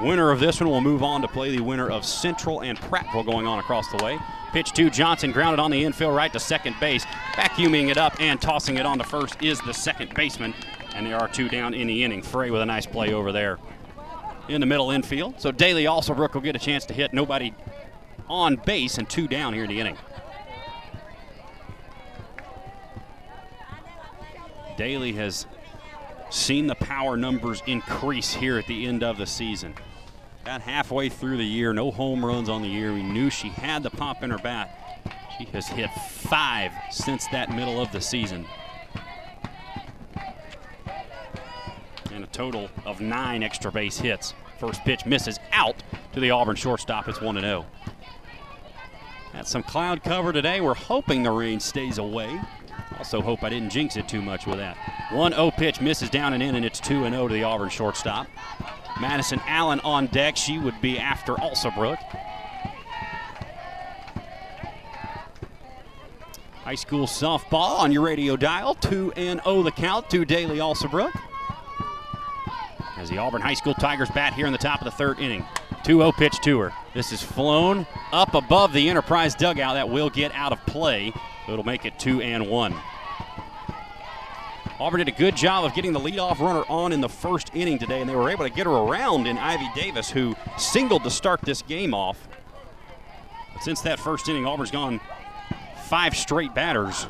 Winner 0.00 0.30
of 0.30 0.40
this 0.40 0.60
one 0.60 0.70
will 0.70 0.80
move 0.80 1.02
on 1.02 1.20
to 1.20 1.28
play 1.28 1.54
the 1.54 1.62
winner 1.62 1.90
of 1.90 2.06
Central 2.06 2.62
and 2.62 2.80
Prattville 2.80 3.26
going 3.26 3.46
on 3.46 3.58
across 3.58 3.92
the 3.92 4.02
way. 4.02 4.18
Pitch 4.52 4.72
two, 4.72 4.88
Johnson, 4.88 5.30
grounded 5.30 5.60
on 5.60 5.70
the 5.70 5.84
infield 5.84 6.16
right 6.16 6.32
to 6.32 6.40
second 6.40 6.74
base. 6.80 7.04
Vacuuming 7.34 7.90
it 7.90 7.98
up 7.98 8.18
and 8.18 8.40
tossing 8.40 8.78
it 8.78 8.86
on 8.86 8.96
to 8.96 9.04
first 9.04 9.42
is 9.42 9.60
the 9.60 9.74
second 9.74 10.14
baseman. 10.14 10.54
And 10.94 11.06
there 11.06 11.18
are 11.18 11.28
two 11.28 11.50
down 11.50 11.74
in 11.74 11.86
the 11.86 12.02
inning. 12.02 12.22
Frey 12.22 12.50
with 12.50 12.62
a 12.62 12.66
nice 12.66 12.86
play 12.86 13.12
over 13.12 13.30
there 13.30 13.58
in 14.48 14.62
the 14.62 14.66
middle 14.66 14.90
infield. 14.90 15.38
So 15.38 15.52
Daly 15.52 15.84
Alsobrook 15.84 16.32
will 16.32 16.40
get 16.40 16.56
a 16.56 16.58
chance 16.58 16.86
to 16.86 16.94
hit 16.94 17.12
nobody 17.12 17.52
on 18.26 18.56
base 18.56 18.96
and 18.96 19.08
two 19.08 19.28
down 19.28 19.52
here 19.52 19.64
in 19.64 19.68
the 19.68 19.80
inning. 19.80 19.98
Daly 24.76 25.12
has 25.12 25.46
seen 26.30 26.66
the 26.66 26.74
power 26.74 27.16
numbers 27.16 27.62
increase 27.66 28.34
here 28.34 28.58
at 28.58 28.66
the 28.66 28.86
end 28.86 29.02
of 29.02 29.18
the 29.18 29.26
season. 29.26 29.74
Got 30.44 30.60
halfway 30.60 31.08
through 31.08 31.38
the 31.38 31.44
year, 31.44 31.72
no 31.72 31.90
home 31.90 32.24
runs 32.24 32.48
on 32.48 32.62
the 32.62 32.68
year. 32.68 32.92
We 32.92 33.02
knew 33.02 33.30
she 33.30 33.48
had 33.48 33.82
the 33.82 33.90
pop 33.90 34.22
in 34.22 34.30
her 34.30 34.38
bat. 34.38 35.02
She 35.38 35.44
has 35.46 35.66
hit 35.66 35.90
five 35.90 36.72
since 36.90 37.26
that 37.28 37.50
middle 37.50 37.80
of 37.80 37.90
the 37.92 38.00
season. 38.00 38.46
And 42.12 42.24
a 42.24 42.28
total 42.28 42.68
of 42.84 43.00
nine 43.00 43.42
extra 43.42 43.72
base 43.72 43.98
hits. 43.98 44.34
First 44.58 44.84
pitch 44.84 45.06
misses 45.06 45.38
out 45.52 45.82
to 46.12 46.20
the 46.20 46.30
Auburn 46.30 46.56
shortstop. 46.56 47.08
It's 47.08 47.20
1 47.20 47.40
0. 47.40 47.66
Had 49.32 49.48
some 49.48 49.62
cloud 49.62 50.04
cover 50.04 50.32
today. 50.32 50.60
We're 50.60 50.74
hoping 50.74 51.22
the 51.22 51.30
rain 51.32 51.58
stays 51.58 51.98
away. 51.98 52.40
Also 53.04 53.20
hope 53.20 53.44
I 53.44 53.50
didn't 53.50 53.68
jinx 53.68 53.98
it 53.98 54.08
too 54.08 54.22
much 54.22 54.46
with 54.46 54.56
that. 54.56 54.78
1-0 55.10 55.54
pitch 55.58 55.78
misses 55.78 56.08
down 56.08 56.32
and 56.32 56.42
in, 56.42 56.54
and 56.54 56.64
it's 56.64 56.80
2-0 56.80 57.28
to 57.28 57.34
the 57.34 57.44
Auburn 57.44 57.68
shortstop. 57.68 58.26
Madison 58.98 59.42
Allen 59.46 59.78
on 59.80 60.06
deck. 60.06 60.38
She 60.38 60.58
would 60.58 60.80
be 60.80 60.98
after 60.98 61.34
Alsobrook. 61.34 61.98
High 66.62 66.76
school 66.76 67.06
softball 67.06 67.78
on 67.80 67.92
your 67.92 68.00
radio 68.00 68.38
dial. 68.38 68.74
2 68.76 69.12
and 69.16 69.42
0 69.44 69.64
the 69.64 69.70
count 69.70 70.08
to 70.08 70.24
Daly 70.24 70.56
Alsobrook. 70.56 71.12
As 72.96 73.10
the 73.10 73.18
Auburn 73.18 73.42
High 73.42 73.52
School 73.52 73.74
Tigers 73.74 74.08
bat 74.14 74.32
here 74.32 74.46
in 74.46 74.52
the 74.52 74.58
top 74.58 74.80
of 74.80 74.86
the 74.86 74.90
third 74.90 75.18
inning. 75.18 75.44
2 75.84 75.98
0 75.98 76.12
pitch 76.12 76.40
to 76.40 76.58
her. 76.58 76.72
This 76.94 77.12
is 77.12 77.22
flown 77.22 77.86
up 78.12 78.32
above 78.32 78.72
the 78.72 78.88
Enterprise 78.88 79.34
dugout. 79.34 79.74
That 79.74 79.90
will 79.90 80.08
get 80.08 80.32
out 80.32 80.52
of 80.52 80.64
play. 80.64 81.12
It'll 81.46 81.64
make 81.64 81.84
it 81.84 81.98
2 81.98 82.22
and 82.22 82.48
1. 82.48 82.74
Auburn 84.80 84.98
did 84.98 85.08
a 85.08 85.12
good 85.12 85.36
job 85.36 85.64
of 85.64 85.72
getting 85.74 85.92
the 85.92 86.00
leadoff 86.00 86.40
runner 86.40 86.64
on 86.68 86.92
in 86.92 87.00
the 87.00 87.08
first 87.08 87.54
inning 87.54 87.78
today, 87.78 88.00
and 88.00 88.10
they 88.10 88.16
were 88.16 88.28
able 88.28 88.44
to 88.44 88.50
get 88.50 88.66
her 88.66 88.72
around 88.72 89.26
in 89.26 89.38
Ivy 89.38 89.70
Davis, 89.74 90.10
who 90.10 90.34
singled 90.58 91.04
to 91.04 91.10
start 91.10 91.40
this 91.42 91.62
game 91.62 91.94
off. 91.94 92.28
But 93.52 93.62
since 93.62 93.82
that 93.82 94.00
first 94.00 94.28
inning, 94.28 94.46
Auburn's 94.46 94.72
gone 94.72 95.00
five 95.84 96.16
straight 96.16 96.54
batters 96.54 97.06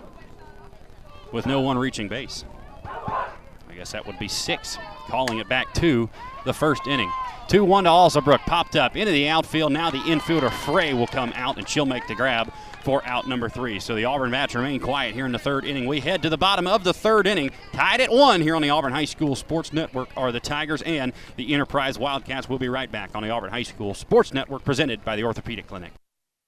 with 1.32 1.46
no 1.46 1.62
one 1.62 1.78
reaching 1.78 2.06
base. 2.06 2.44
I 2.84 3.74
guess 3.74 3.92
that 3.92 4.06
would 4.06 4.18
be 4.18 4.28
six, 4.28 4.78
calling 5.08 5.38
it 5.38 5.48
back 5.48 5.72
to 5.74 6.10
the 6.44 6.52
first 6.52 6.86
inning. 6.86 7.10
2 7.48 7.64
1 7.64 7.84
to 7.84 7.90
Alsobrook. 7.90 8.40
Popped 8.40 8.76
up 8.76 8.96
into 8.96 9.10
the 9.10 9.28
outfield. 9.28 9.72
Now 9.72 9.90
the 9.90 9.98
infielder 9.98 10.52
Frey 10.52 10.94
will 10.94 11.06
come 11.06 11.32
out 11.34 11.58
and 11.58 11.68
she'll 11.68 11.86
make 11.86 12.06
the 12.08 12.14
grab 12.14 12.52
for 12.85 13.05
out 13.07 13.26
number 13.26 13.49
three. 13.49 13.80
So 13.80 13.95
the 13.95 14.05
Auburn 14.05 14.30
Bats 14.30 14.55
remain 14.55 14.78
quiet 14.78 15.14
here 15.14 15.26
in 15.26 15.32
the 15.32 15.39
third 15.39 15.64
inning. 15.64 15.87
We 15.87 16.01
head 16.01 16.22
to 16.22 16.28
the 16.28 16.39
bottom 16.39 16.66
of 16.66 16.85
the 16.85 16.95
third 16.95 17.26
inning. 17.26 17.51
Tied 17.72 18.01
at 18.01 18.12
one 18.12 18.41
here 18.41 18.55
on 18.55 18.62
the 18.62 18.70
Auburn 18.70 18.93
High 18.93 19.07
School 19.07 19.35
Sports 19.35 19.72
Network 19.72 20.11
are 20.16 20.30
the 20.30 20.41
Tigers 20.41 20.82
and 20.82 21.12
the 21.37 21.53
Enterprise 21.53 21.99
Wildcats. 21.99 22.49
We'll 22.49 22.59
be 22.59 22.68
right 22.68 22.91
back 22.93 23.11
on 23.14 23.22
the 23.22 23.30
Auburn 23.30 23.51
High 23.51 23.62
School 23.62 23.95
Sports 23.95 24.32
Network 24.32 24.64
presented 24.64 25.05
by 25.05 25.16
the 25.16 25.24
Orthopedic 25.24 25.66
Clinic. 25.66 25.93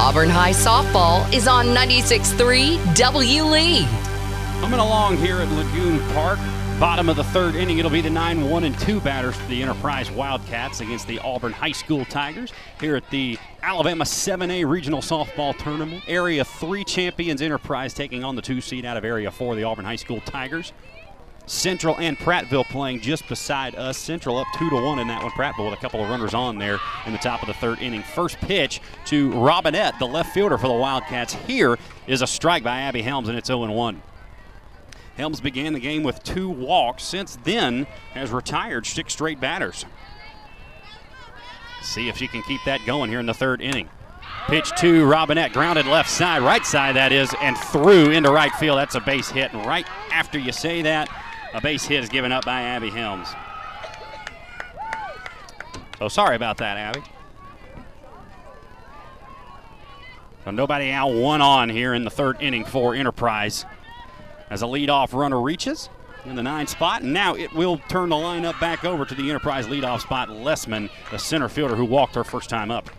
Auburn 0.00 0.28
High 0.28 0.50
softball 0.50 1.32
is 1.32 1.46
on 1.46 1.66
96.3 1.66 2.96
W. 2.96 3.42
Lee. 3.44 3.86
Coming 4.60 4.80
along 4.80 5.18
here 5.18 5.36
at 5.38 5.48
Lagoon 5.52 6.00
Park. 6.12 6.40
Bottom 6.80 7.08
of 7.08 7.14
the 7.14 7.22
third 7.22 7.54
inning, 7.54 7.78
it'll 7.78 7.92
be 7.92 8.00
the 8.00 8.10
9 8.10 8.50
1 8.50 8.64
and 8.64 8.76
2 8.80 9.00
batters 9.00 9.36
for 9.36 9.46
the 9.48 9.62
Enterprise 9.62 10.10
Wildcats 10.10 10.80
against 10.80 11.06
the 11.06 11.20
Auburn 11.20 11.52
High 11.52 11.72
School 11.72 12.04
Tigers 12.06 12.52
here 12.80 12.96
at 12.96 13.08
the 13.10 13.38
Alabama 13.62 14.04
7A 14.04 14.68
Regional 14.68 15.00
Softball 15.00 15.56
Tournament. 15.56 16.02
Area 16.08 16.44
3 16.44 16.82
champions 16.82 17.40
Enterprise 17.40 17.94
taking 17.94 18.24
on 18.24 18.34
the 18.34 18.42
2 18.42 18.60
seed 18.60 18.84
out 18.84 18.96
of 18.96 19.04
Area 19.04 19.30
4, 19.30 19.54
the 19.54 19.62
Auburn 19.62 19.84
High 19.84 19.94
School 19.96 20.20
Tigers. 20.22 20.72
Central 21.46 21.98
and 21.98 22.18
Prattville 22.18 22.64
playing 22.64 23.00
just 23.00 23.28
beside 23.28 23.74
us. 23.74 23.98
Central 23.98 24.38
up 24.38 24.46
two 24.56 24.70
to 24.70 24.76
one 24.76 24.98
in 24.98 25.08
that 25.08 25.22
one. 25.22 25.30
Prattville 25.32 25.70
with 25.70 25.78
a 25.78 25.80
couple 25.80 26.02
of 26.02 26.08
runners 26.08 26.32
on 26.32 26.58
there 26.58 26.78
in 27.06 27.12
the 27.12 27.18
top 27.18 27.42
of 27.42 27.48
the 27.48 27.54
third 27.54 27.80
inning. 27.80 28.02
First 28.02 28.38
pitch 28.38 28.80
to 29.06 29.30
Robinette, 29.32 29.98
the 29.98 30.06
left 30.06 30.32
fielder 30.32 30.56
for 30.56 30.68
the 30.68 30.74
Wildcats. 30.74 31.34
Here 31.34 31.78
is 32.06 32.22
a 32.22 32.26
strike 32.26 32.62
by 32.62 32.80
Abby 32.80 33.02
Helms, 33.02 33.28
and 33.28 33.36
it's 33.36 33.48
0 33.48 33.70
1. 33.70 34.02
Helms 35.16 35.40
began 35.40 35.74
the 35.74 35.80
game 35.80 36.02
with 36.02 36.22
two 36.24 36.48
walks. 36.48 37.04
Since 37.04 37.36
then, 37.44 37.86
has 38.14 38.30
retired 38.30 38.86
six 38.86 39.12
straight 39.12 39.38
batters. 39.38 39.84
See 41.82 42.08
if 42.08 42.16
she 42.16 42.26
can 42.26 42.42
keep 42.42 42.62
that 42.64 42.80
going 42.86 43.10
here 43.10 43.20
in 43.20 43.26
the 43.26 43.34
third 43.34 43.60
inning. 43.60 43.90
Pitch 44.46 44.72
to 44.78 45.06
Robinette, 45.06 45.52
grounded 45.52 45.86
left 45.86 46.10
side, 46.10 46.42
right 46.42 46.64
side 46.66 46.96
that 46.96 47.12
is, 47.12 47.34
and 47.40 47.56
through 47.56 48.10
into 48.10 48.30
right 48.30 48.52
field. 48.56 48.78
That's 48.78 48.94
a 48.94 49.00
base 49.00 49.30
hit. 49.30 49.52
And 49.52 49.64
right 49.64 49.86
after 50.10 50.38
you 50.38 50.52
say 50.52 50.82
that, 50.82 51.08
a 51.54 51.60
base 51.60 51.84
hit 51.84 52.02
is 52.02 52.10
given 52.10 52.32
up 52.32 52.44
by 52.44 52.62
Abby 52.62 52.90
Helms. 52.90 53.28
So 55.98 56.08
sorry 56.08 56.36
about 56.36 56.58
that, 56.58 56.76
Abby. 56.76 57.02
So 60.44 60.50
nobody 60.50 60.90
out, 60.90 61.14
one 61.14 61.40
on 61.40 61.70
here 61.70 61.94
in 61.94 62.04
the 62.04 62.10
third 62.10 62.42
inning 62.42 62.64
for 62.64 62.94
Enterprise. 62.94 63.64
As 64.50 64.62
a 64.62 64.66
leadoff 64.66 65.14
runner 65.14 65.40
reaches 65.40 65.88
in 66.26 66.34
the 66.34 66.42
nine 66.42 66.66
spot, 66.66 67.02
and 67.02 67.14
now 67.14 67.34
it 67.34 67.52
will 67.52 67.78
turn 67.88 68.10
the 68.10 68.16
lineup 68.16 68.60
back 68.60 68.84
over 68.84 69.04
to 69.04 69.14
the 69.14 69.30
Enterprise 69.30 69.66
leadoff 69.66 70.00
spot. 70.00 70.28
Lessman, 70.28 70.90
the 71.10 71.18
center 71.18 71.48
fielder 71.48 71.76
who 71.76 71.84
walked 71.84 72.14
her 72.16 72.24
first 72.24 72.50
time 72.50 72.70
up. 72.70 72.90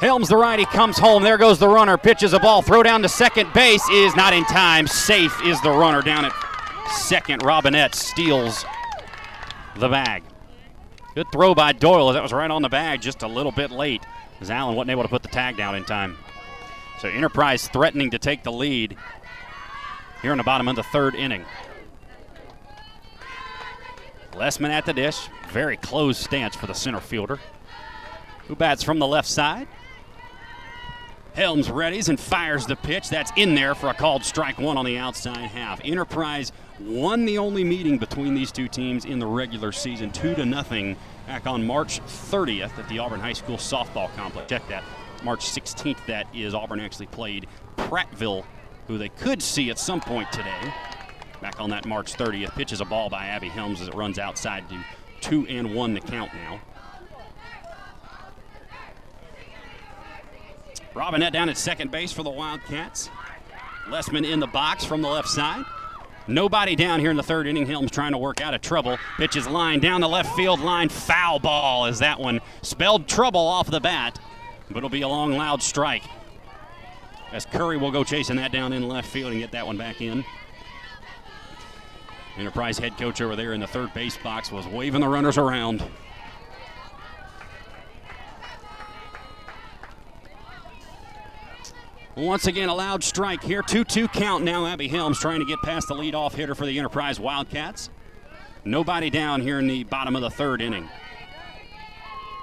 Helms, 0.00 0.28
the 0.28 0.36
righty, 0.36 0.64
comes 0.64 0.96
home. 0.96 1.24
There 1.24 1.38
goes 1.38 1.58
the 1.58 1.68
runner. 1.68 1.98
Pitches 1.98 2.32
a 2.32 2.38
ball. 2.38 2.62
Throw 2.62 2.84
down 2.84 3.02
to 3.02 3.08
second 3.08 3.52
base 3.52 3.86
is 3.90 4.14
not 4.14 4.32
in 4.32 4.44
time. 4.44 4.86
Safe 4.86 5.34
is 5.44 5.60
the 5.62 5.70
runner 5.70 6.02
down 6.02 6.24
at 6.24 6.32
second. 6.90 7.42
Robinette 7.42 7.96
steals 7.96 8.64
the 9.76 9.88
bag. 9.88 10.22
Good 11.16 11.26
throw 11.32 11.52
by 11.52 11.72
Doyle 11.72 12.12
that 12.12 12.22
was 12.22 12.32
right 12.32 12.50
on 12.50 12.62
the 12.62 12.68
bag 12.68 13.00
just 13.00 13.24
a 13.24 13.28
little 13.28 13.50
bit 13.50 13.72
late 13.72 14.06
as 14.40 14.50
Allen 14.50 14.76
wasn't 14.76 14.92
able 14.92 15.02
to 15.02 15.08
put 15.08 15.22
the 15.22 15.28
tag 15.28 15.56
down 15.56 15.74
in 15.74 15.84
time. 15.84 16.16
So 17.00 17.08
Enterprise 17.08 17.66
threatening 17.66 18.10
to 18.10 18.18
take 18.20 18.44
the 18.44 18.52
lead 18.52 18.96
here 20.22 20.30
in 20.30 20.38
the 20.38 20.44
bottom 20.44 20.68
of 20.68 20.76
the 20.76 20.84
third 20.84 21.16
inning. 21.16 21.44
Lessman 24.34 24.70
at 24.70 24.86
the 24.86 24.92
dish. 24.92 25.28
Very 25.50 25.76
close 25.76 26.18
stance 26.18 26.54
for 26.54 26.68
the 26.68 26.74
center 26.74 27.00
fielder. 27.00 27.40
Who 28.46 28.54
bats 28.54 28.84
from 28.84 29.00
the 29.00 29.06
left 29.06 29.28
side? 29.28 29.66
Helms 31.38 31.68
readies 31.68 32.08
and 32.08 32.18
fires 32.18 32.66
the 32.66 32.74
pitch. 32.74 33.10
That's 33.10 33.30
in 33.36 33.54
there 33.54 33.76
for 33.76 33.90
a 33.90 33.94
called 33.94 34.24
strike 34.24 34.58
one 34.58 34.76
on 34.76 34.84
the 34.84 34.98
outside 34.98 35.48
half. 35.48 35.80
Enterprise 35.84 36.50
won 36.80 37.26
the 37.26 37.38
only 37.38 37.62
meeting 37.62 37.96
between 37.96 38.34
these 38.34 38.50
two 38.50 38.66
teams 38.66 39.04
in 39.04 39.20
the 39.20 39.26
regular 39.26 39.70
season, 39.70 40.10
two 40.10 40.34
to 40.34 40.44
nothing, 40.44 40.96
back 41.28 41.46
on 41.46 41.64
March 41.64 42.00
30th 42.00 42.76
at 42.76 42.88
the 42.88 42.98
Auburn 42.98 43.20
High 43.20 43.34
School 43.34 43.56
softball 43.56 44.12
complex. 44.16 44.48
Check 44.48 44.66
that. 44.66 44.82
March 45.22 45.46
16th, 45.46 46.04
that 46.06 46.26
is. 46.34 46.54
Auburn 46.54 46.80
actually 46.80 47.06
played 47.06 47.46
Prattville, 47.76 48.44
who 48.88 48.98
they 48.98 49.08
could 49.08 49.40
see 49.40 49.70
at 49.70 49.78
some 49.78 50.00
point 50.00 50.32
today. 50.32 50.74
Back 51.40 51.60
on 51.60 51.70
that 51.70 51.86
March 51.86 52.14
30th, 52.14 52.52
pitches 52.56 52.80
a 52.80 52.84
ball 52.84 53.08
by 53.08 53.26
Abby 53.26 53.48
Helms 53.48 53.80
as 53.80 53.86
it 53.86 53.94
runs 53.94 54.18
outside 54.18 54.68
to 54.70 54.84
two 55.20 55.46
and 55.46 55.72
one 55.72 55.94
to 55.94 56.00
count 56.00 56.34
now. 56.34 56.60
Robinette 60.98 61.32
down 61.32 61.48
at 61.48 61.56
second 61.56 61.92
base 61.92 62.10
for 62.10 62.24
the 62.24 62.30
Wildcats. 62.30 63.08
Lessman 63.88 64.24
in 64.24 64.40
the 64.40 64.48
box 64.48 64.84
from 64.84 65.00
the 65.00 65.08
left 65.08 65.28
side. 65.28 65.64
Nobody 66.26 66.74
down 66.74 66.98
here 66.98 67.12
in 67.12 67.16
the 67.16 67.22
third 67.22 67.46
inning. 67.46 67.66
Helms 67.66 67.92
trying 67.92 68.10
to 68.10 68.18
work 68.18 68.40
out 68.40 68.52
of 68.52 68.62
trouble. 68.62 68.98
Pitches 69.16 69.46
line 69.46 69.78
down 69.78 70.00
the 70.00 70.08
left 70.08 70.34
field 70.34 70.58
line. 70.58 70.88
Foul 70.88 71.38
ball 71.38 71.86
is 71.86 72.00
that 72.00 72.18
one 72.18 72.40
spelled 72.62 73.06
trouble 73.06 73.40
off 73.40 73.70
the 73.70 73.78
bat, 73.78 74.18
but 74.66 74.78
it'll 74.78 74.88
be 74.88 75.02
a 75.02 75.08
long, 75.08 75.34
loud 75.34 75.62
strike. 75.62 76.02
As 77.32 77.46
Curry 77.46 77.76
will 77.76 77.92
go 77.92 78.02
chasing 78.02 78.34
that 78.36 78.50
down 78.50 78.72
in 78.72 78.88
left 78.88 79.08
field 79.08 79.30
and 79.30 79.40
get 79.40 79.52
that 79.52 79.68
one 79.68 79.76
back 79.76 80.00
in. 80.00 80.24
Enterprise 82.36 82.76
head 82.76 82.98
coach 82.98 83.20
over 83.20 83.36
there 83.36 83.52
in 83.52 83.60
the 83.60 83.68
third 83.68 83.94
base 83.94 84.16
box 84.16 84.50
was 84.50 84.66
waving 84.66 85.02
the 85.02 85.08
runners 85.08 85.38
around. 85.38 85.80
Once 92.18 92.48
again, 92.48 92.68
a 92.68 92.74
loud 92.74 93.04
strike 93.04 93.44
here. 93.44 93.62
2 93.62 93.84
2 93.84 94.08
count 94.08 94.42
now. 94.42 94.66
Abby 94.66 94.88
Helms 94.88 95.20
trying 95.20 95.38
to 95.38 95.46
get 95.46 95.62
past 95.62 95.86
the 95.86 95.94
leadoff 95.94 96.32
hitter 96.32 96.56
for 96.56 96.66
the 96.66 96.76
Enterprise 96.76 97.20
Wildcats. 97.20 97.90
Nobody 98.64 99.08
down 99.08 99.40
here 99.40 99.60
in 99.60 99.68
the 99.68 99.84
bottom 99.84 100.16
of 100.16 100.22
the 100.22 100.30
third 100.30 100.60
inning. 100.60 100.88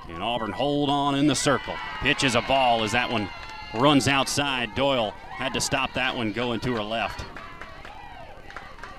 And 0.07 0.23
Auburn 0.23 0.53
hold 0.53 0.89
on 0.89 1.15
in 1.15 1.28
the 1.28 1.36
circle. 1.36 1.73
Pitches 1.99 2.36
a 2.36 2.41
ball 2.43 2.86
as 2.86 2.93
that 2.93 3.11
one 3.11 3.28
runs 3.73 4.07
outside. 4.07 4.73
Doyle 4.76 5.11
had 5.11 5.53
to 5.53 5.59
stop 5.59 5.93
that 5.95 6.15
one 6.15 6.32
going 6.32 6.61
to 6.61 6.73
her 6.76 6.84
left. 6.84 7.26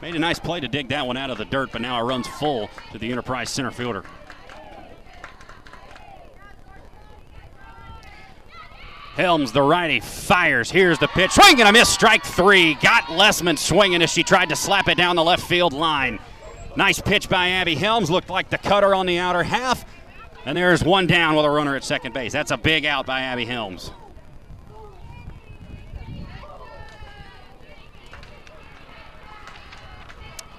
Made 0.03 0.14
a 0.14 0.18
nice 0.18 0.39
play 0.39 0.61
to 0.61 0.68
dig 0.68 0.91
that 0.91 1.07
one 1.07 1.16
out 1.16 1.31
of 1.31 1.39
the 1.39 1.47
dirt, 1.47 1.70
but 1.72 1.81
now 1.81 1.99
it 1.99 2.03
runs 2.03 2.27
full 2.27 2.68
to 2.93 2.99
the 2.99 3.11
Enterprise 3.11 3.49
center 3.49 3.70
fielder. 3.70 4.05
Helms, 9.17 9.51
the 9.51 9.62
righty, 9.62 10.01
fires. 10.01 10.71
Here's 10.71 10.99
the 10.99 11.09
pitch. 11.09 11.31
Swing 11.31 11.59
and 11.59 11.69
a 11.69 11.73
miss. 11.73 11.89
Strike 11.89 12.25
three. 12.25 12.75
Got 12.75 13.05
Lessman 13.05 13.59
swinging 13.59 14.03
as 14.03 14.11
she 14.11 14.23
tried 14.23 14.51
to 14.51 14.57
slap 14.57 14.89
it 14.89 14.99
down 14.99 15.17
the 15.17 15.25
left 15.25 15.43
field 15.43 15.73
line. 15.73 16.19
Nice 16.77 17.01
pitch 17.01 17.31
by 17.31 17.49
Abby 17.49 17.75
Helms. 17.75 18.11
Looked 18.11 18.29
like 18.29 18.51
the 18.51 18.59
cutter 18.59 18.95
on 18.95 19.07
the 19.07 19.17
outer 19.17 19.43
half. 19.43 19.87
And 20.45 20.55
there's 20.55 20.85
one 20.85 21.07
down 21.07 21.35
with 21.35 21.47
a 21.47 21.51
runner 21.51 21.75
at 21.77 21.83
second 21.83 22.12
base. 22.12 22.31
That's 22.31 22.51
a 22.51 22.59
big 22.59 22.85
out 22.85 23.07
by 23.07 23.23
Abby 23.23 23.47
Helms. 23.47 23.91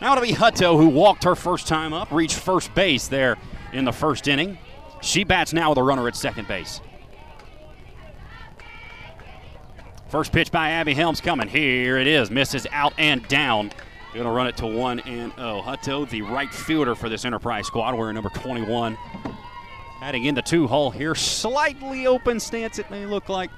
Now 0.01 0.14
it'll 0.14 0.24
be 0.24 0.34
Hutto, 0.34 0.78
who 0.78 0.89
walked 0.89 1.24
her 1.26 1.36
first 1.36 1.68
time 1.68 1.93
up, 1.93 2.12
reached 2.12 2.38
first 2.38 2.74
base 2.74 3.08
there 3.08 3.38
in 3.72 3.86
the 3.86 3.91
first 3.91 4.28
inning. 4.28 4.58
She 5.01 5.24
bats 5.24 5.53
now 5.53 5.70
with 5.70 5.78
a 5.78 5.84
runner 5.84 6.08
at 6.08 6.16
second 6.16 6.47
base. 6.47 6.82
First 10.10 10.32
pitch 10.32 10.51
by 10.51 10.70
Abby 10.72 10.93
Helms 10.93 11.20
coming. 11.20 11.49
Here 11.49 11.97
it 11.97 12.08
is. 12.08 12.32
Misses 12.32 12.66
out 12.72 12.93
and 12.97 13.28
down. 13.28 13.72
Going 14.14 14.26
to 14.26 14.32
run 14.32 14.47
it 14.47 14.55
to 14.58 14.66
1 14.66 15.01
and 15.01 15.34
0. 15.34 15.62
Hutto, 15.62 16.10
the 16.10 16.22
right 16.22 16.51
fielder 16.51 16.95
for 16.95 17.10
this 17.10 17.26
Enterprise 17.26 17.68
squad, 17.68 17.93
wearing 17.93 18.16
number 18.16 18.30
21. 18.30 18.95
Heading 19.99 20.34
the 20.34 20.41
two 20.41 20.66
hole 20.66 20.91
here. 20.91 21.14
Slightly 21.14 22.08
open 22.08 22.39
stance, 22.39 22.80
it 22.80 22.89
may 22.89 23.05
look 23.05 23.28
like. 23.28 23.49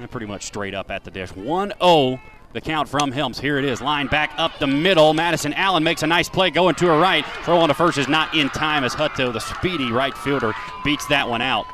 Eh, 0.00 0.06
pretty 0.06 0.26
much 0.26 0.44
straight 0.44 0.74
up 0.74 0.90
at 0.90 1.02
the 1.02 1.10
dish. 1.10 1.34
1 1.34 1.72
0 1.82 2.20
the 2.52 2.60
count 2.60 2.88
from 2.88 3.10
Helms. 3.10 3.40
Here 3.40 3.58
it 3.58 3.64
is. 3.64 3.80
Line 3.80 4.06
back 4.06 4.32
up 4.36 4.58
the 4.58 4.66
middle. 4.66 5.12
Madison 5.14 5.54
Allen 5.54 5.82
makes 5.82 6.02
a 6.02 6.06
nice 6.06 6.28
play 6.28 6.50
going 6.50 6.74
to 6.76 6.86
her 6.86 6.98
right. 6.98 7.26
Throw 7.44 7.58
on 7.58 7.68
to 7.68 7.74
first 7.74 7.98
is 7.98 8.08
not 8.08 8.34
in 8.34 8.48
time 8.50 8.84
as 8.84 8.94
Hutto, 8.94 9.32
the 9.32 9.40
speedy 9.40 9.90
right 9.90 10.16
fielder, 10.16 10.52
beats 10.84 11.06
that 11.06 11.28
one 11.28 11.40
out. 11.40 11.66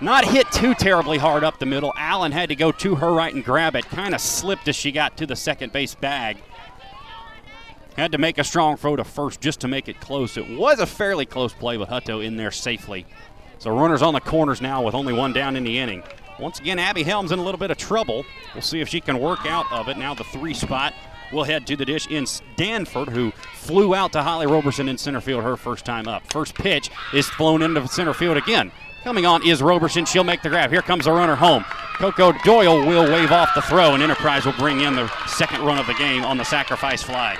Not 0.00 0.24
hit 0.24 0.50
too 0.52 0.74
terribly 0.74 1.18
hard 1.18 1.42
up 1.42 1.58
the 1.58 1.66
middle. 1.66 1.92
Allen 1.96 2.30
had 2.30 2.50
to 2.50 2.54
go 2.54 2.70
to 2.70 2.94
her 2.96 3.12
right 3.12 3.34
and 3.34 3.44
grab 3.44 3.74
it. 3.74 3.84
Kind 3.86 4.14
of 4.14 4.20
slipped 4.20 4.68
as 4.68 4.76
she 4.76 4.92
got 4.92 5.16
to 5.16 5.26
the 5.26 5.34
second 5.34 5.72
base 5.72 5.96
bag. 5.96 6.38
Had 7.96 8.12
to 8.12 8.18
make 8.18 8.38
a 8.38 8.44
strong 8.44 8.76
throw 8.76 8.94
to 8.94 9.02
first 9.02 9.40
just 9.40 9.60
to 9.60 9.68
make 9.68 9.88
it 9.88 10.00
close. 10.00 10.36
It 10.36 10.56
was 10.56 10.78
a 10.78 10.86
fairly 10.86 11.26
close 11.26 11.52
play, 11.52 11.76
but 11.76 11.88
Hutto 11.88 12.24
in 12.24 12.36
there 12.36 12.52
safely. 12.52 13.06
So 13.58 13.76
runners 13.76 14.02
on 14.02 14.14
the 14.14 14.20
corners 14.20 14.60
now 14.60 14.82
with 14.82 14.94
only 14.94 15.12
one 15.12 15.32
down 15.32 15.56
in 15.56 15.64
the 15.64 15.78
inning. 15.78 16.04
Once 16.38 16.60
again, 16.60 16.78
Abby 16.78 17.02
Helms 17.02 17.32
in 17.32 17.40
a 17.40 17.42
little 17.42 17.58
bit 17.58 17.72
of 17.72 17.76
trouble. 17.76 18.24
We'll 18.54 18.62
see 18.62 18.80
if 18.80 18.88
she 18.88 19.00
can 19.00 19.18
work 19.18 19.46
out 19.46 19.66
of 19.72 19.88
it. 19.88 19.96
Now 19.96 20.14
the 20.14 20.22
three 20.22 20.54
spot 20.54 20.94
will 21.32 21.42
head 21.42 21.66
to 21.66 21.76
the 21.76 21.84
dish 21.84 22.06
in 22.06 22.24
Stanford, 22.24 23.08
who 23.08 23.32
flew 23.54 23.96
out 23.96 24.12
to 24.12 24.22
Holly 24.22 24.46
Roberson 24.46 24.88
in 24.88 24.96
center 24.96 25.20
field 25.20 25.42
her 25.42 25.56
first 25.56 25.84
time 25.84 26.06
up. 26.06 26.22
First 26.32 26.54
pitch 26.54 26.90
is 27.12 27.28
flown 27.28 27.62
into 27.62 27.86
center 27.88 28.14
field 28.14 28.36
again. 28.36 28.70
Coming 29.04 29.26
on 29.26 29.46
is 29.46 29.62
Roberson. 29.62 30.04
She'll 30.04 30.24
make 30.24 30.42
the 30.42 30.48
grab. 30.48 30.70
Here 30.70 30.82
comes 30.82 31.04
the 31.04 31.12
runner 31.12 31.34
home. 31.34 31.64
Coco 31.98 32.32
Doyle 32.44 32.84
will 32.86 33.10
wave 33.10 33.32
off 33.32 33.54
the 33.54 33.62
throw, 33.62 33.94
and 33.94 34.02
Enterprise 34.02 34.44
will 34.44 34.52
bring 34.52 34.80
in 34.80 34.94
the 34.94 35.10
second 35.26 35.62
run 35.62 35.78
of 35.78 35.86
the 35.86 35.94
game 35.94 36.24
on 36.24 36.36
the 36.36 36.44
sacrifice 36.44 37.02
fly. 37.02 37.36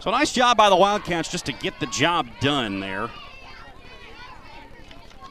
So 0.00 0.10
nice 0.12 0.32
job 0.32 0.56
by 0.56 0.68
the 0.68 0.76
Wildcats 0.76 1.28
just 1.28 1.46
to 1.46 1.52
get 1.52 1.80
the 1.80 1.86
job 1.86 2.28
done 2.40 2.78
there. 2.78 3.10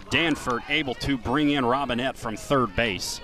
Danford 0.10 0.64
able 0.70 0.96
to 0.96 1.18
bring 1.18 1.52
in 1.52 1.66
Robinette 1.66 2.18
from 2.18 2.36
third 2.36 2.76
base. 2.76 3.22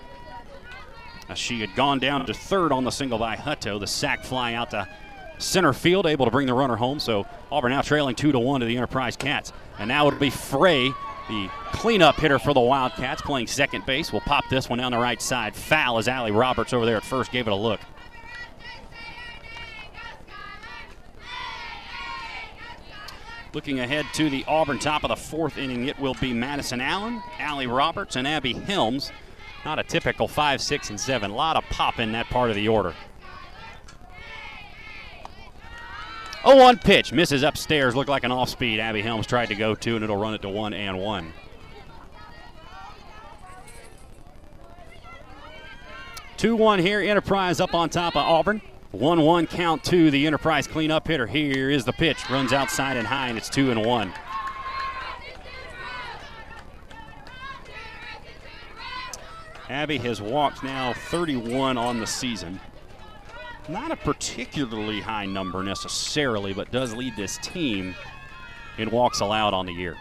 As 1.28 1.38
she 1.38 1.60
had 1.60 1.76
gone 1.76 2.00
down 2.00 2.26
to 2.26 2.34
third 2.34 2.72
on 2.72 2.84
the 2.84 2.92
single 2.92 3.18
by 3.18 3.36
Hutto. 3.36 3.80
The 3.80 3.88
sac 3.88 4.24
fly 4.24 4.54
out 4.54 4.72
to 4.72 4.88
center 5.42 5.74
field, 5.74 6.06
able 6.06 6.26
to 6.26 6.32
bring 6.32 6.48
the 6.48 6.54
runner 6.54 6.76
home. 6.76 7.00
So 7.00 7.26
Auburn 7.52 7.72
now 7.72 7.82
trailing 7.82 8.16
two 8.16 8.32
to 8.32 8.40
one 8.40 8.62
to 8.62 8.66
the 8.66 8.78
Enterprise 8.78 9.16
Cats. 9.16 9.52
And 9.80 9.88
now 9.88 10.08
it'll 10.08 10.20
be 10.20 10.30
Frey, 10.30 10.90
the 11.28 11.50
cleanup 11.72 12.20
hitter 12.20 12.40
for 12.40 12.54
the 12.54 12.60
Wildcats, 12.60 13.22
playing 13.22 13.48
second 13.48 13.86
base. 13.86 14.12
We'll 14.12 14.22
pop 14.22 14.48
this 14.50 14.70
one 14.70 14.80
down 14.80 14.92
the 14.92 14.98
right 14.98 15.22
side. 15.22 15.56
Foul 15.56 15.98
as 15.98 16.08
Allie 16.08 16.32
Roberts 16.32 16.74
over 16.74 16.86
there 16.86 16.98
at 16.98 17.04
first 17.04 17.32
gave 17.32 17.48
it 17.48 17.52
a 17.52 17.56
look. 17.56 17.80
Looking 23.54 23.82
ahead 23.82 24.06
to 24.14 24.30
the 24.30 24.46
Auburn 24.48 24.80
top 24.80 25.04
of 25.04 25.10
the 25.10 25.18
fourth 25.18 25.58
inning, 25.58 25.88
it 25.88 26.00
will 26.00 26.14
be 26.14 26.32
Madison 26.32 26.80
Allen, 26.80 27.22
Allie 27.38 27.68
Roberts, 27.68 28.16
and 28.16 28.26
Abby 28.26 28.54
Helms. 28.54 29.12
Not 29.66 29.78
a 29.78 29.84
typical 29.84 30.30
five, 30.30 30.62
six, 30.62 30.90
and 30.90 31.00
seven. 31.00 31.32
A 31.32 31.36
lot 31.36 31.58
of 31.58 31.66
pop 31.66 32.00
in 32.00 32.14
that 32.14 32.28
part 32.28 32.50
of 32.50 32.56
the 32.56 32.70
order. 32.70 32.96
0 36.44 36.58
1 36.58 36.78
pitch. 36.80 37.14
Misses 37.14 37.44
upstairs. 37.44 37.96
Looked 37.96 38.10
like 38.10 38.24
an 38.24 38.32
off 38.32 38.50
speed. 38.50 38.80
Abby 38.80 39.02
Helms 39.02 39.28
tried 39.28 39.48
to 39.48 39.56
go 39.56 39.76
to, 39.76 39.96
and 39.96 40.04
it'll 40.04 40.18
run 40.18 40.34
it 40.34 40.42
to 40.42 40.50
1 40.50 40.74
and 40.74 41.00
1. 41.00 41.34
Two 46.42 46.56
one 46.56 46.80
here. 46.80 47.00
Enterprise 47.02 47.60
up 47.60 47.76
on 47.76 47.88
top 47.88 48.16
of 48.16 48.24
Auburn. 48.24 48.64
1 48.90 49.22
1 49.22 49.46
count 49.46 49.84
to 49.84 50.10
the 50.10 50.26
Enterprise 50.26 50.66
cleanup 50.66 51.08
hitter. 51.08 51.28
Here 51.28 51.70
is 51.70 51.86
the 51.86 51.94
pitch. 51.94 52.28
Runs 52.32 52.52
outside 52.52 52.98
and 52.98 53.06
high, 53.06 53.28
and 53.28 53.38
it's 53.38 53.48
2 53.48 53.70
and 53.70 53.86
1. 53.86 54.12
Abby 59.70 60.00
has 60.00 60.20
walked 60.20 60.64
now 60.64 60.94
31 60.94 61.78
on 61.78 62.00
the 62.00 62.08
season. 62.08 62.60
Not 63.72 63.90
a 63.90 63.96
particularly 63.96 65.00
high 65.00 65.26
number 65.26 65.64
necessarily, 65.64 66.54
but 66.54 66.72
does 66.72 66.94
lead 66.94 67.16
this 67.16 67.38
team 67.38 67.96
in 68.78 68.92
walks 68.92 69.22
allowed 69.22 69.54
on 69.54 69.66
the 69.66 69.72
year. 69.72 69.96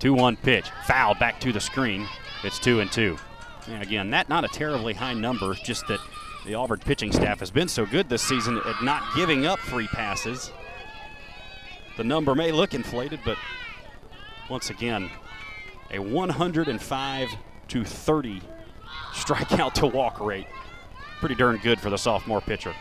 2 0.00 0.12
1 0.12 0.36
pitch. 0.38 0.68
Foul 0.88 1.14
back 1.14 1.38
to 1.40 1.52
the 1.52 1.60
screen. 1.60 2.08
It's 2.42 2.58
2 2.58 2.80
and 2.80 2.90
2. 2.90 3.16
And 3.68 3.82
again, 3.84 4.10
that 4.10 4.28
not 4.28 4.44
a 4.44 4.48
terribly 4.48 4.94
high 4.94 5.14
number, 5.14 5.54
just 5.54 5.86
that 5.86 6.00
the 6.44 6.54
Auburn 6.54 6.80
pitching 6.80 7.12
staff 7.12 7.38
has 7.38 7.52
been 7.52 7.68
so 7.68 7.86
good 7.86 8.08
this 8.08 8.20
season 8.20 8.60
at 8.66 8.82
not 8.82 9.04
giving 9.14 9.46
up 9.46 9.60
free 9.60 9.86
passes. 9.86 10.50
The 11.96 12.04
number 12.04 12.34
may 12.34 12.50
look 12.50 12.74
inflated, 12.74 13.20
but 13.24 13.38
once 14.50 14.70
again, 14.70 15.08
a 15.92 16.00
105 16.00 17.28
to 17.68 17.84
30 17.84 18.42
strikeout 19.12 19.74
to 19.74 19.86
walk 19.86 20.18
rate. 20.18 20.48
Pretty 21.20 21.36
darn 21.36 21.58
good 21.58 21.80
for 21.80 21.90
the 21.90 21.96
sophomore 21.96 22.40
pitcher. 22.40 22.74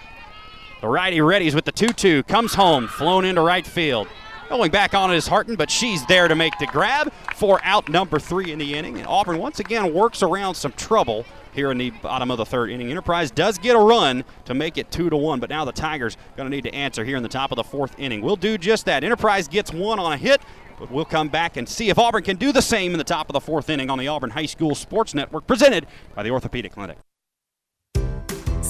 The 0.83 0.89
righty 0.89 1.19
readies 1.19 1.55
with 1.55 1.63
the 1.63 1.71
2 1.71 1.93
2. 1.93 2.23
Comes 2.23 2.55
home, 2.55 2.89
flown 2.89 3.23
into 3.23 3.39
right 3.39 3.65
field. 3.65 4.09
Going 4.49 4.69
back 4.69 4.93
on 4.93 5.13
it 5.13 5.15
is 5.15 5.25
Harton, 5.25 5.55
but 5.55 5.71
she's 5.71 6.05
there 6.07 6.27
to 6.27 6.35
make 6.35 6.59
the 6.59 6.65
grab 6.65 7.09
for 7.35 7.61
out 7.63 7.87
number 7.87 8.19
three 8.19 8.51
in 8.51 8.59
the 8.59 8.73
inning. 8.73 8.97
And 8.97 9.07
Auburn 9.07 9.37
once 9.37 9.61
again 9.61 9.93
works 9.93 10.21
around 10.21 10.55
some 10.55 10.73
trouble 10.73 11.25
here 11.53 11.71
in 11.71 11.77
the 11.77 11.91
bottom 11.91 12.29
of 12.31 12.37
the 12.37 12.45
third 12.45 12.69
inning. 12.69 12.91
Enterprise 12.91 13.31
does 13.31 13.57
get 13.57 13.77
a 13.77 13.79
run 13.79 14.25
to 14.43 14.53
make 14.53 14.77
it 14.77 14.91
two 14.91 15.09
to 15.09 15.15
one, 15.15 15.39
but 15.39 15.49
now 15.49 15.63
the 15.63 15.71
Tigers 15.71 16.17
going 16.35 16.51
to 16.51 16.53
need 16.53 16.65
to 16.65 16.75
answer 16.75 17.05
here 17.05 17.15
in 17.15 17.23
the 17.23 17.29
top 17.29 17.53
of 17.53 17.55
the 17.55 17.63
fourth 17.63 17.97
inning. 17.97 18.21
We'll 18.21 18.35
do 18.35 18.57
just 18.57 18.85
that. 18.85 19.05
Enterprise 19.05 19.47
gets 19.47 19.71
one 19.71 19.99
on 19.99 20.11
a 20.11 20.17
hit, 20.17 20.41
but 20.77 20.91
we'll 20.91 21.05
come 21.05 21.29
back 21.29 21.55
and 21.55 21.67
see 21.67 21.87
if 21.87 21.97
Auburn 21.97 22.23
can 22.23 22.35
do 22.35 22.51
the 22.51 22.61
same 22.61 22.91
in 22.91 22.97
the 22.97 23.05
top 23.05 23.29
of 23.29 23.33
the 23.33 23.39
fourth 23.39 23.69
inning 23.69 23.89
on 23.89 23.99
the 23.99 24.09
Auburn 24.09 24.31
High 24.31 24.47
School 24.47 24.75
Sports 24.75 25.13
Network, 25.13 25.47
presented 25.47 25.87
by 26.13 26.23
the 26.23 26.31
Orthopedic 26.31 26.73
Clinic. 26.73 26.97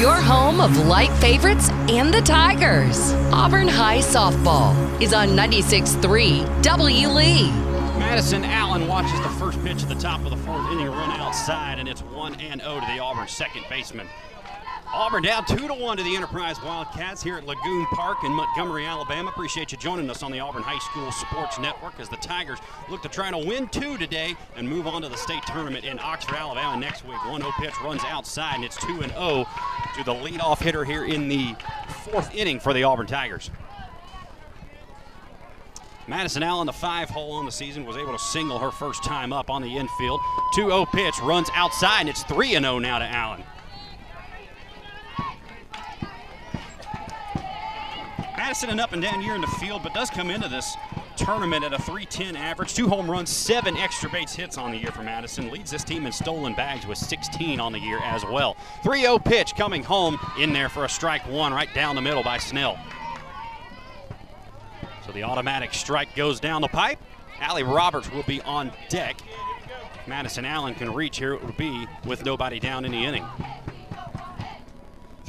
Your 0.00 0.14
home 0.14 0.62
of 0.62 0.86
light 0.86 1.12
favorites 1.18 1.68
and 1.90 2.12
the 2.12 2.22
Tigers. 2.22 3.12
Auburn 3.34 3.68
High 3.68 3.98
Softball 3.98 4.72
is 4.98 5.12
on 5.12 5.28
96.3 5.36 6.62
W. 6.62 7.08
Lee. 7.08 7.50
Madison 7.98 8.42
Allen 8.42 8.88
watches 8.88 9.20
the 9.20 9.28
first 9.28 9.62
pitch 9.62 9.82
at 9.82 9.90
the 9.90 9.94
top 9.94 10.24
of 10.24 10.30
the 10.30 10.38
fourth 10.38 10.72
inning 10.72 10.86
run 10.86 11.10
outside, 11.20 11.78
and 11.78 11.86
it's 11.86 12.00
1 12.00 12.40
and 12.40 12.62
0 12.62 12.80
to 12.80 12.86
the 12.86 12.98
Auburn 12.98 13.28
second 13.28 13.66
baseman. 13.68 14.08
Auburn 14.92 15.22
down 15.22 15.44
two 15.44 15.68
to 15.68 15.74
one 15.74 15.96
to 15.96 16.02
the 16.02 16.16
Enterprise 16.16 16.60
Wildcats 16.62 17.22
here 17.22 17.36
at 17.36 17.46
Lagoon 17.46 17.86
Park 17.92 18.24
in 18.24 18.32
Montgomery, 18.32 18.86
Alabama. 18.86 19.30
Appreciate 19.30 19.70
you 19.70 19.78
joining 19.78 20.10
us 20.10 20.24
on 20.24 20.32
the 20.32 20.40
Auburn 20.40 20.64
High 20.64 20.80
School 20.80 21.12
Sports 21.12 21.60
Network 21.60 22.00
as 22.00 22.08
the 22.08 22.16
Tigers 22.16 22.58
look 22.88 23.00
to 23.02 23.08
try 23.08 23.30
to 23.30 23.38
win 23.38 23.68
two 23.68 23.96
today 23.98 24.34
and 24.56 24.68
move 24.68 24.88
on 24.88 25.02
to 25.02 25.08
the 25.08 25.16
state 25.16 25.44
tournament 25.46 25.84
in 25.84 26.00
Oxford, 26.00 26.34
Alabama 26.34 26.76
next 26.76 27.04
week. 27.04 27.18
1-0 27.18 27.52
pitch 27.60 27.74
runs 27.84 28.02
outside 28.04 28.56
and 28.56 28.64
it's 28.64 28.76
2 28.84 29.00
and 29.02 29.12
0 29.12 29.46
to 29.96 30.04
the 30.04 30.12
leadoff 30.12 30.58
hitter 30.60 30.84
here 30.84 31.04
in 31.04 31.28
the 31.28 31.54
fourth 32.04 32.34
inning 32.34 32.58
for 32.58 32.72
the 32.74 32.82
Auburn 32.82 33.06
Tigers. 33.06 33.48
Madison 36.08 36.42
Allen, 36.42 36.66
the 36.66 36.72
five 36.72 37.08
hole 37.08 37.34
on 37.34 37.44
the 37.44 37.52
season, 37.52 37.84
was 37.84 37.96
able 37.96 38.12
to 38.12 38.18
single 38.18 38.58
her 38.58 38.72
first 38.72 39.04
time 39.04 39.32
up 39.32 39.50
on 39.50 39.62
the 39.62 39.76
infield. 39.76 40.20
2 40.56 40.62
0 40.62 40.86
pitch 40.86 41.14
runs 41.22 41.48
outside, 41.54 42.00
and 42.00 42.08
it's 42.08 42.24
3 42.24 42.48
0 42.48 42.80
now 42.80 42.98
to 42.98 43.04
Allen. 43.04 43.44
Madison 48.40 48.70
an 48.70 48.80
up 48.80 48.94
and 48.94 49.02
down 49.02 49.20
year 49.20 49.34
in 49.34 49.42
the 49.42 49.46
field, 49.46 49.82
but 49.82 49.92
does 49.92 50.08
come 50.08 50.30
into 50.30 50.48
this 50.48 50.74
tournament 51.14 51.62
at 51.62 51.74
a 51.74 51.78
310 51.78 52.36
average. 52.36 52.72
Two 52.72 52.88
home 52.88 53.08
runs, 53.08 53.28
seven 53.28 53.76
extra 53.76 54.08
base 54.08 54.32
hits 54.32 54.56
on 54.56 54.70
the 54.70 54.78
year 54.78 54.90
for 54.90 55.02
Madison. 55.02 55.50
Leads 55.50 55.70
this 55.70 55.84
team 55.84 56.06
in 56.06 56.10
stolen 56.10 56.54
bags 56.54 56.86
with 56.86 56.96
16 56.96 57.60
on 57.60 57.70
the 57.70 57.78
year 57.78 58.00
as 58.02 58.24
well. 58.24 58.56
3 58.82 59.02
0 59.02 59.18
pitch 59.18 59.54
coming 59.56 59.82
home 59.82 60.18
in 60.38 60.54
there 60.54 60.70
for 60.70 60.86
a 60.86 60.88
strike 60.88 61.20
one 61.28 61.52
right 61.52 61.72
down 61.74 61.94
the 61.94 62.00
middle 62.00 62.22
by 62.22 62.38
Snell. 62.38 62.78
So 65.04 65.12
the 65.12 65.22
automatic 65.22 65.74
strike 65.74 66.16
goes 66.16 66.40
down 66.40 66.62
the 66.62 66.68
pipe. 66.68 66.98
Allie 67.40 67.62
Roberts 67.62 68.10
will 68.10 68.22
be 68.22 68.40
on 68.40 68.72
deck. 68.88 69.20
Madison 70.06 70.46
Allen 70.46 70.74
can 70.74 70.94
reach 70.94 71.18
here. 71.18 71.34
It 71.34 71.44
would 71.44 71.58
be 71.58 71.86
with 72.06 72.24
nobody 72.24 72.58
down 72.58 72.86
in 72.86 72.92
the 72.92 73.04
inning. 73.04 73.26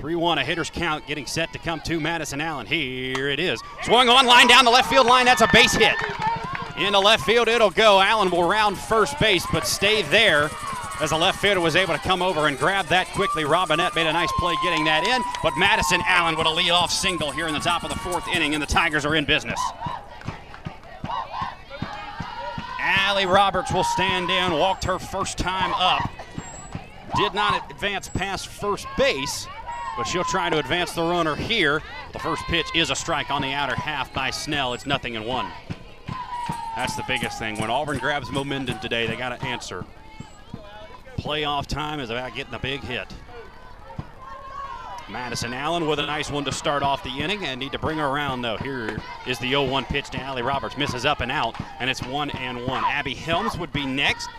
3 0.02 0.16
1, 0.16 0.40
a 0.40 0.44
hitter's 0.44 0.72
count 0.72 1.06
getting 1.06 1.28
set 1.28 1.54
to 1.54 1.60
come 1.60 1.80
to 1.82 2.00
Madison 2.00 2.42
Allen. 2.42 2.66
Here 2.66 3.30
it 3.30 3.40
is. 3.40 3.62
Swung 3.84 4.10
on 4.10 4.26
line 4.26 4.48
down 4.48 4.66
the 4.66 4.72
left 4.72 4.90
field 4.90 5.06
line. 5.06 5.26
That's 5.26 5.44
a 5.44 5.48
base 5.54 5.74
hit. 5.74 5.94
In 6.80 6.94
the 6.94 7.00
left 7.00 7.24
field, 7.24 7.48
it'll 7.48 7.70
go. 7.70 8.02
Allen 8.02 8.32
will 8.32 8.50
round 8.50 8.80
first 8.80 9.20
base, 9.20 9.46
but 9.54 9.68
stay 9.68 10.02
there 10.02 10.50
as 11.02 11.12
the 11.12 11.18
left 11.18 11.40
fielder 11.40 11.62
was 11.62 11.76
able 11.76 11.94
to 11.94 12.00
come 12.00 12.24
over 12.24 12.48
and 12.48 12.58
grab 12.58 12.88
that 12.88 13.06
quickly. 13.10 13.46
Robinette 13.46 13.94
made 13.94 14.08
a 14.08 14.14
nice 14.14 14.32
play 14.40 14.56
getting 14.64 14.86
that 14.86 15.06
in, 15.06 15.22
but 15.44 15.54
Madison 15.56 16.02
Allen 16.08 16.36
with 16.36 16.48
a 16.48 16.52
lead-off 16.52 16.90
single 16.92 17.30
here 17.30 17.48
in 17.48 17.54
the 17.54 17.60
top 17.60 17.84
of 17.84 17.92
the 17.92 18.00
fourth 18.00 18.28
inning, 18.30 18.56
and 18.56 18.64
the 18.64 18.68
Tigers 18.68 19.06
are 19.06 19.14
in 19.14 19.26
business. 19.26 19.60
Allie 22.80 23.28
Roberts 23.28 23.72
will 23.72 23.84
stand 23.84 24.32
in, 24.32 24.54
walked 24.54 24.84
her 24.86 24.98
first 24.98 25.38
time 25.38 25.72
up. 25.76 26.10
Did 27.16 27.36
not 27.36 27.70
advance 27.70 28.10
past 28.10 28.48
first 28.48 28.88
base, 28.98 29.46
but 29.98 30.06
she'll 30.06 30.24
try 30.24 30.50
to 30.50 30.58
advance 30.60 30.94
the 30.94 31.02
runner 31.02 31.36
here. 31.36 31.82
The 32.14 32.20
first 32.20 32.44
pitch 32.44 32.68
is 32.76 32.90
a 32.90 32.96
strike 32.96 33.30
on 33.30 33.42
the 33.42 33.54
outer 33.54 33.76
half 33.76 34.14
by 34.14 34.30
Snell. 34.30 34.74
It's 34.74 34.86
nothing 34.86 35.16
in 35.16 35.26
one. 35.26 35.48
That's 36.76 36.96
the 36.96 37.04
biggest 37.08 37.38
thing. 37.38 37.60
When 37.60 37.70
Auburn 37.70 37.98
grabs 37.98 38.32
momentum 38.32 38.80
today, 38.80 39.06
they 39.08 39.16
got 39.16 39.38
to 39.38 39.46
answer. 39.46 39.86
Playoff 41.18 41.68
time 41.68 42.00
is 42.00 42.10
about 42.10 42.34
getting 42.34 42.54
a 42.54 42.60
big 42.60 42.82
hit. 42.82 43.14
Madison 45.10 45.54
Allen 45.54 45.88
with 45.88 46.00
a 46.00 46.06
nice 46.06 46.32
one 46.32 46.46
to 46.46 46.52
start 46.52 46.84
off 46.84 47.04
the 47.04 47.10
inning 47.10 47.44
and 47.46 47.60
need 47.60 47.74
to 47.74 47.80
bring 47.80 47.98
her 47.98 48.08
around 48.08 48.42
though. 48.42 48.56
Here 48.58 48.98
is 49.28 49.38
the 49.40 49.52
0-1 49.52 49.86
pitch 49.88 50.10
to 50.12 50.22
Allie 50.22 50.42
Roberts. 50.42 50.78
Misses 50.78 51.06
up 51.06 51.20
and 51.20 51.32
out, 51.32 51.56
and 51.80 51.90
it's 51.90 52.02
one 52.02 52.30
and 52.32 52.66
one. 52.66 52.84
Abby 52.86 53.14
Helms 53.14 53.58
would 53.58 53.74
be 53.74 53.86
next 53.86 54.30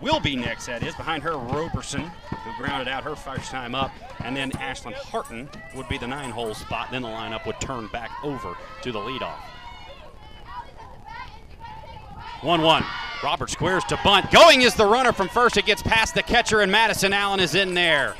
will 0.00 0.20
be 0.20 0.36
next, 0.36 0.66
that 0.66 0.82
is. 0.82 0.94
Behind 0.94 1.22
her, 1.22 1.36
Roberson, 1.36 2.02
who 2.02 2.62
grounded 2.62 2.88
out 2.88 3.04
her 3.04 3.16
first 3.16 3.50
time 3.50 3.74
up. 3.74 3.90
And 4.24 4.36
then 4.36 4.50
Ashlyn 4.52 4.94
Harton 4.94 5.48
would 5.74 5.88
be 5.88 5.98
the 5.98 6.06
nine 6.06 6.30
hole 6.30 6.54
spot. 6.54 6.88
Then 6.90 7.02
the 7.02 7.08
lineup 7.08 7.46
would 7.46 7.60
turn 7.60 7.88
back 7.88 8.10
over 8.22 8.54
to 8.82 8.92
the 8.92 8.98
leadoff. 8.98 9.40
1 12.42 12.62
1. 12.62 12.84
Robert 13.22 13.50
squares 13.50 13.82
to 13.84 13.98
bunt. 14.04 14.30
Going 14.30 14.62
is 14.62 14.74
the 14.74 14.86
runner 14.86 15.12
from 15.12 15.28
first. 15.28 15.56
It 15.56 15.66
gets 15.66 15.82
past 15.82 16.14
the 16.14 16.22
catcher, 16.22 16.60
and 16.60 16.70
Madison 16.70 17.12
Allen 17.12 17.40
is 17.40 17.56
in 17.56 17.74
there. 17.74 18.14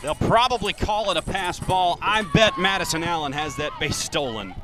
They'll 0.00 0.14
probably 0.14 0.72
call 0.72 1.10
it 1.10 1.16
a 1.16 1.22
pass 1.22 1.58
ball. 1.58 1.98
I 2.00 2.22
bet 2.32 2.58
Madison 2.58 3.02
Allen 3.02 3.32
has 3.32 3.56
that 3.56 3.72
base 3.80 3.96
stolen 3.96 4.54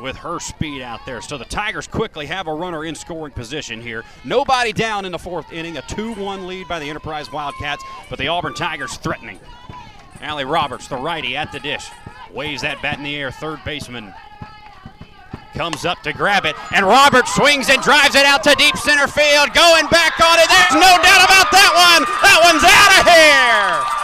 with 0.00 0.16
her 0.16 0.38
speed 0.40 0.82
out 0.82 1.00
there. 1.06 1.20
So 1.20 1.38
the 1.38 1.44
Tigers 1.44 1.86
quickly 1.86 2.26
have 2.26 2.46
a 2.46 2.52
runner 2.52 2.84
in 2.84 2.94
scoring 2.94 3.32
position 3.32 3.80
here. 3.80 4.04
Nobody 4.24 4.72
down 4.72 5.04
in 5.04 5.12
the 5.12 5.18
fourth 5.18 5.52
inning. 5.52 5.76
A 5.76 5.82
2 5.82 6.14
1 6.14 6.46
lead 6.46 6.68
by 6.68 6.78
the 6.78 6.88
Enterprise 6.88 7.32
Wildcats, 7.32 7.82
but 8.10 8.18
the 8.18 8.28
Auburn 8.28 8.54
Tigers 8.54 8.96
threatening. 8.96 9.40
Allie 10.20 10.44
Roberts, 10.44 10.88
the 10.88 10.96
righty, 10.96 11.36
at 11.36 11.52
the 11.52 11.60
dish. 11.60 11.88
Waves 12.32 12.62
that 12.62 12.82
bat 12.82 12.98
in 12.98 13.04
the 13.04 13.14
air. 13.14 13.30
Third 13.30 13.60
baseman 13.64 14.12
comes 15.54 15.86
up 15.86 16.02
to 16.02 16.12
grab 16.12 16.44
it, 16.44 16.54
and 16.74 16.84
Roberts 16.84 17.34
swings 17.34 17.70
and 17.70 17.80
drives 17.80 18.14
it 18.14 18.26
out 18.26 18.44
to 18.44 18.54
deep 18.56 18.76
center 18.76 19.08
field. 19.08 19.52
Going 19.54 19.88
back 19.88 20.20
on 20.20 20.38
it. 20.38 20.48
There's 20.48 20.76
no 20.76 20.92
doubt 21.00 21.24
about 21.24 21.48
that 21.52 21.72
one. 21.72 22.04
That 22.20 22.38
one's 22.44 22.64
out 22.64 22.92
of 23.00 23.92
here. 23.92 23.95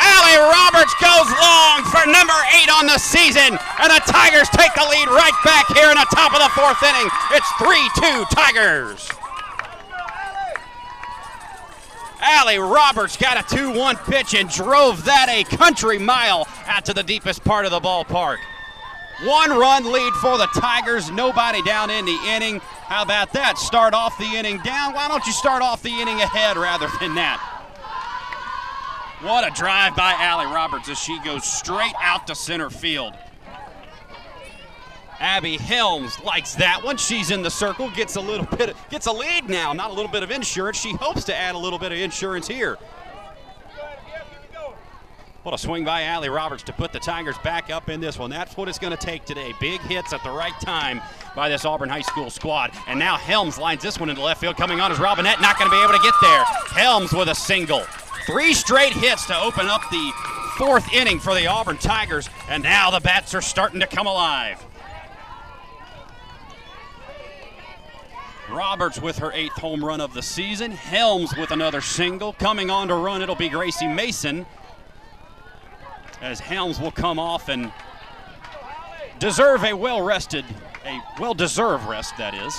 Allie 0.00 0.40
Roberts 0.40 0.94
goes 0.96 1.28
long 1.28 1.84
for 1.84 2.02
number 2.08 2.36
eight 2.56 2.70
on 2.72 2.86
the 2.86 2.98
season, 2.98 3.52
and 3.52 3.90
the 3.92 4.02
Tigers 4.08 4.48
take 4.50 4.72
the 4.74 4.86
lead 4.88 5.08
right 5.08 5.36
back 5.44 5.68
here 5.76 5.90
in 5.90 5.96
the 5.96 6.08
top 6.14 6.32
of 6.32 6.40
the 6.40 6.50
fourth 6.56 6.82
inning. 6.82 7.08
It's 7.32 7.50
3 7.60 7.76
2 8.00 8.24
Tigers. 8.34 9.08
Allie 12.22 12.58
Roberts 12.58 13.16
got 13.16 13.38
a 13.38 13.56
2 13.56 13.78
1 13.78 13.96
pitch 14.08 14.34
and 14.34 14.48
drove 14.48 15.04
that 15.04 15.28
a 15.28 15.44
country 15.56 15.98
mile 15.98 16.46
out 16.66 16.84
to 16.86 16.94
the 16.94 17.02
deepest 17.02 17.44
part 17.44 17.64
of 17.64 17.70
the 17.70 17.80
ballpark. 17.80 18.38
One 19.24 19.50
run 19.50 19.90
lead 19.90 20.14
for 20.14 20.38
the 20.38 20.46
Tigers, 20.54 21.10
nobody 21.10 21.62
down 21.62 21.90
in 21.90 22.06
the 22.06 22.18
inning. 22.26 22.58
How 22.60 23.02
about 23.02 23.34
that? 23.34 23.58
Start 23.58 23.92
off 23.92 24.16
the 24.16 24.24
inning 24.24 24.58
down. 24.64 24.94
Why 24.94 25.08
don't 25.08 25.24
you 25.26 25.32
start 25.32 25.62
off 25.62 25.82
the 25.82 25.90
inning 25.90 26.20
ahead 26.20 26.56
rather 26.56 26.88
than 27.00 27.14
that? 27.16 27.49
What 29.22 29.46
a 29.46 29.50
drive 29.54 29.94
by 29.94 30.14
Allie 30.18 30.46
Roberts 30.46 30.88
as 30.88 30.98
she 30.98 31.20
goes 31.20 31.44
straight 31.44 31.92
out 32.00 32.26
to 32.28 32.34
center 32.34 32.70
field. 32.70 33.14
Abby 35.20 35.58
Helms 35.58 36.18
likes 36.24 36.54
that 36.54 36.82
one. 36.82 36.96
She's 36.96 37.30
in 37.30 37.42
the 37.42 37.50
circle, 37.50 37.90
gets 37.90 38.16
a 38.16 38.20
little 38.20 38.46
bit, 38.46 38.70
of, 38.70 38.88
gets 38.88 39.06
a 39.06 39.12
lead 39.12 39.50
now. 39.50 39.74
Not 39.74 39.90
a 39.90 39.92
little 39.92 40.10
bit 40.10 40.22
of 40.22 40.30
insurance. 40.30 40.80
She 40.80 40.94
hopes 40.94 41.24
to 41.24 41.36
add 41.36 41.54
a 41.54 41.58
little 41.58 41.78
bit 41.78 41.92
of 41.92 41.98
insurance 41.98 42.48
here. 42.48 42.78
What 45.42 45.54
a 45.54 45.58
swing 45.58 45.84
by 45.84 46.04
Allie 46.04 46.30
Roberts 46.30 46.62
to 46.64 46.72
put 46.72 46.92
the 46.92 46.98
Tigers 46.98 47.36
back 47.38 47.70
up 47.70 47.90
in 47.90 48.00
this 48.00 48.18
one. 48.18 48.30
That's 48.30 48.56
what 48.56 48.68
it's 48.68 48.78
going 48.78 48.96
to 48.96 49.06
take 49.06 49.26
today. 49.26 49.52
Big 49.60 49.80
hits 49.82 50.14
at 50.14 50.22
the 50.24 50.30
right 50.30 50.58
time 50.60 51.02
by 51.36 51.50
this 51.50 51.66
Auburn 51.66 51.90
High 51.90 52.02
School 52.02 52.30
squad. 52.30 52.72
And 52.86 52.98
now 52.98 53.16
Helms 53.16 53.58
lines 53.58 53.82
this 53.82 54.00
one 54.00 54.08
into 54.08 54.22
left 54.22 54.40
field. 54.40 54.56
Coming 54.56 54.80
on 54.80 54.90
is 54.92 54.98
Robinette. 54.98 55.42
Not 55.42 55.58
going 55.58 55.70
to 55.70 55.76
be 55.76 55.82
able 55.82 55.92
to 55.92 56.02
get 56.02 56.14
there. 56.22 56.44
Helms 56.72 57.12
with 57.12 57.28
a 57.28 57.34
single. 57.34 57.84
Three 58.26 58.54
straight 58.54 58.92
hits 58.92 59.26
to 59.26 59.38
open 59.38 59.66
up 59.66 59.82
the 59.90 60.12
fourth 60.56 60.92
inning 60.92 61.18
for 61.18 61.34
the 61.34 61.46
Auburn 61.46 61.78
Tigers, 61.78 62.28
and 62.48 62.62
now 62.62 62.90
the 62.90 63.00
bats 63.00 63.34
are 63.34 63.40
starting 63.40 63.80
to 63.80 63.86
come 63.86 64.06
alive. 64.06 64.64
Roberts 68.50 69.00
with 69.00 69.18
her 69.18 69.32
eighth 69.32 69.54
home 69.54 69.84
run 69.84 70.00
of 70.00 70.12
the 70.12 70.22
season. 70.22 70.72
Helms 70.72 71.34
with 71.36 71.50
another 71.50 71.80
single. 71.80 72.32
Coming 72.34 72.68
on 72.68 72.88
to 72.88 72.94
run, 72.94 73.22
it'll 73.22 73.36
be 73.36 73.48
Gracie 73.48 73.86
Mason. 73.86 74.44
As 76.20 76.40
Helms 76.40 76.80
will 76.80 76.90
come 76.90 77.18
off 77.18 77.48
and 77.48 77.72
deserve 79.18 79.64
a 79.64 79.72
well 79.72 80.02
rested, 80.02 80.44
a 80.84 81.00
well 81.18 81.34
deserved 81.34 81.86
rest, 81.88 82.16
that 82.18 82.34
is. 82.34 82.54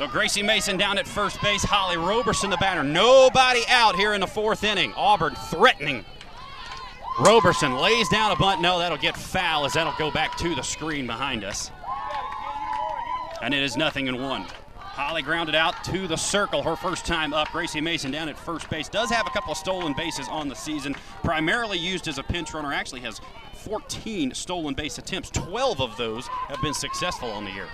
So 0.00 0.08
Gracie 0.08 0.42
Mason 0.42 0.78
down 0.78 0.96
at 0.96 1.06
first 1.06 1.42
base. 1.42 1.62
Holly 1.62 1.98
Roberson, 1.98 2.48
the 2.48 2.56
batter. 2.56 2.82
Nobody 2.82 3.60
out 3.68 3.96
here 3.96 4.14
in 4.14 4.22
the 4.22 4.26
fourth 4.26 4.64
inning. 4.64 4.94
Auburn 4.94 5.34
threatening. 5.50 6.06
Roberson 7.18 7.76
lays 7.76 8.08
down 8.08 8.32
a 8.32 8.36
bunt. 8.36 8.62
No, 8.62 8.78
that'll 8.78 8.96
get 8.96 9.14
foul 9.14 9.66
as 9.66 9.74
that'll 9.74 9.92
go 9.98 10.10
back 10.10 10.38
to 10.38 10.54
the 10.54 10.62
screen 10.62 11.06
behind 11.06 11.44
us. 11.44 11.70
And 13.42 13.52
it 13.52 13.62
is 13.62 13.76
nothing 13.76 14.06
in 14.06 14.22
one. 14.22 14.46
Holly 14.78 15.20
grounded 15.20 15.54
out 15.54 15.84
to 15.84 16.08
the 16.08 16.16
circle 16.16 16.62
her 16.62 16.76
first 16.76 17.04
time 17.04 17.34
up. 17.34 17.48
Gracie 17.52 17.82
Mason 17.82 18.10
down 18.10 18.30
at 18.30 18.38
first 18.38 18.70
base. 18.70 18.88
Does 18.88 19.10
have 19.10 19.26
a 19.26 19.30
couple 19.30 19.52
of 19.52 19.58
stolen 19.58 19.92
bases 19.92 20.28
on 20.30 20.48
the 20.48 20.56
season. 20.56 20.96
Primarily 21.22 21.76
used 21.76 22.08
as 22.08 22.16
a 22.16 22.22
pinch 22.22 22.54
runner. 22.54 22.72
Actually 22.72 23.02
has 23.02 23.20
14 23.52 24.32
stolen 24.32 24.72
base 24.72 24.96
attempts. 24.96 25.28
12 25.28 25.82
of 25.82 25.94
those 25.98 26.26
have 26.26 26.62
been 26.62 26.72
successful 26.72 27.30
on 27.30 27.44
the 27.44 27.50
year. 27.50 27.68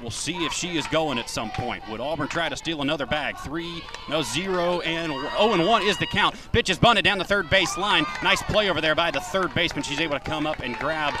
We'll 0.00 0.10
see 0.10 0.44
if 0.44 0.52
she 0.52 0.78
is 0.78 0.86
going 0.88 1.18
at 1.18 1.28
some 1.28 1.50
point. 1.50 1.88
Would 1.88 2.00
Auburn 2.00 2.28
try 2.28 2.48
to 2.48 2.56
steal 2.56 2.82
another 2.82 3.06
bag? 3.06 3.36
Three, 3.38 3.82
no, 4.08 4.22
zero, 4.22 4.80
and 4.80 5.12
oh, 5.38 5.52
and 5.52 5.66
one 5.66 5.82
is 5.82 5.96
the 5.98 6.06
count. 6.06 6.34
Pitch 6.52 6.70
is 6.70 6.78
bunted 6.78 7.04
down 7.04 7.18
the 7.18 7.24
third 7.24 7.48
base 7.50 7.76
line. 7.76 8.04
Nice 8.22 8.42
play 8.42 8.68
over 8.68 8.80
there 8.80 8.94
by 8.94 9.10
the 9.10 9.20
third 9.20 9.54
baseman. 9.54 9.84
She's 9.84 10.00
able 10.00 10.18
to 10.18 10.24
come 10.24 10.46
up 10.46 10.60
and 10.60 10.76
grab 10.78 11.14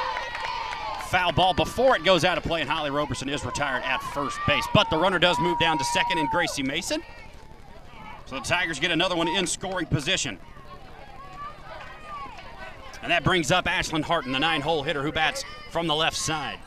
foul 1.12 1.30
ball 1.30 1.52
before 1.52 1.94
it 1.94 2.04
goes 2.04 2.24
out 2.24 2.38
of 2.38 2.44
play, 2.44 2.62
and 2.62 2.70
Holly 2.70 2.90
Roberson 2.90 3.28
is 3.28 3.44
retired 3.44 3.82
at 3.84 4.02
first 4.14 4.38
base. 4.46 4.66
But 4.72 4.88
the 4.88 4.96
runner 4.96 5.18
does 5.18 5.38
move 5.38 5.60
down 5.60 5.76
to 5.76 5.84
second 5.84 6.18
and 6.18 6.28
Gracie 6.30 6.62
Mason. 6.62 7.02
So 8.24 8.36
the 8.36 8.40
Tigers 8.40 8.80
get 8.80 8.90
another 8.90 9.14
one 9.14 9.28
in 9.28 9.46
scoring 9.46 9.86
position. 9.86 10.38
And 13.02 13.10
that 13.10 13.24
brings 13.24 13.50
up 13.50 13.66
Ashlyn 13.66 14.02
Harton, 14.02 14.32
the 14.32 14.38
nine 14.38 14.62
hole 14.62 14.82
hitter 14.82 15.02
who 15.02 15.12
bats 15.12 15.44
from 15.70 15.86
the 15.86 15.94
left 15.94 16.16
side. 16.16 16.58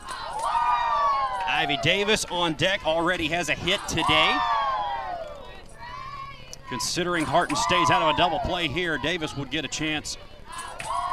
Ivy 1.56 1.78
Davis 1.78 2.26
on 2.26 2.52
deck 2.52 2.86
already 2.86 3.28
has 3.28 3.48
a 3.48 3.54
hit 3.54 3.80
today. 3.88 4.36
Considering 6.68 7.24
Harton 7.24 7.56
stays 7.56 7.90
out 7.90 8.02
of 8.02 8.14
a 8.14 8.18
double 8.18 8.38
play 8.40 8.68
here, 8.68 8.98
Davis 8.98 9.34
would 9.38 9.50
get 9.50 9.64
a 9.64 9.68
chance, 9.68 10.18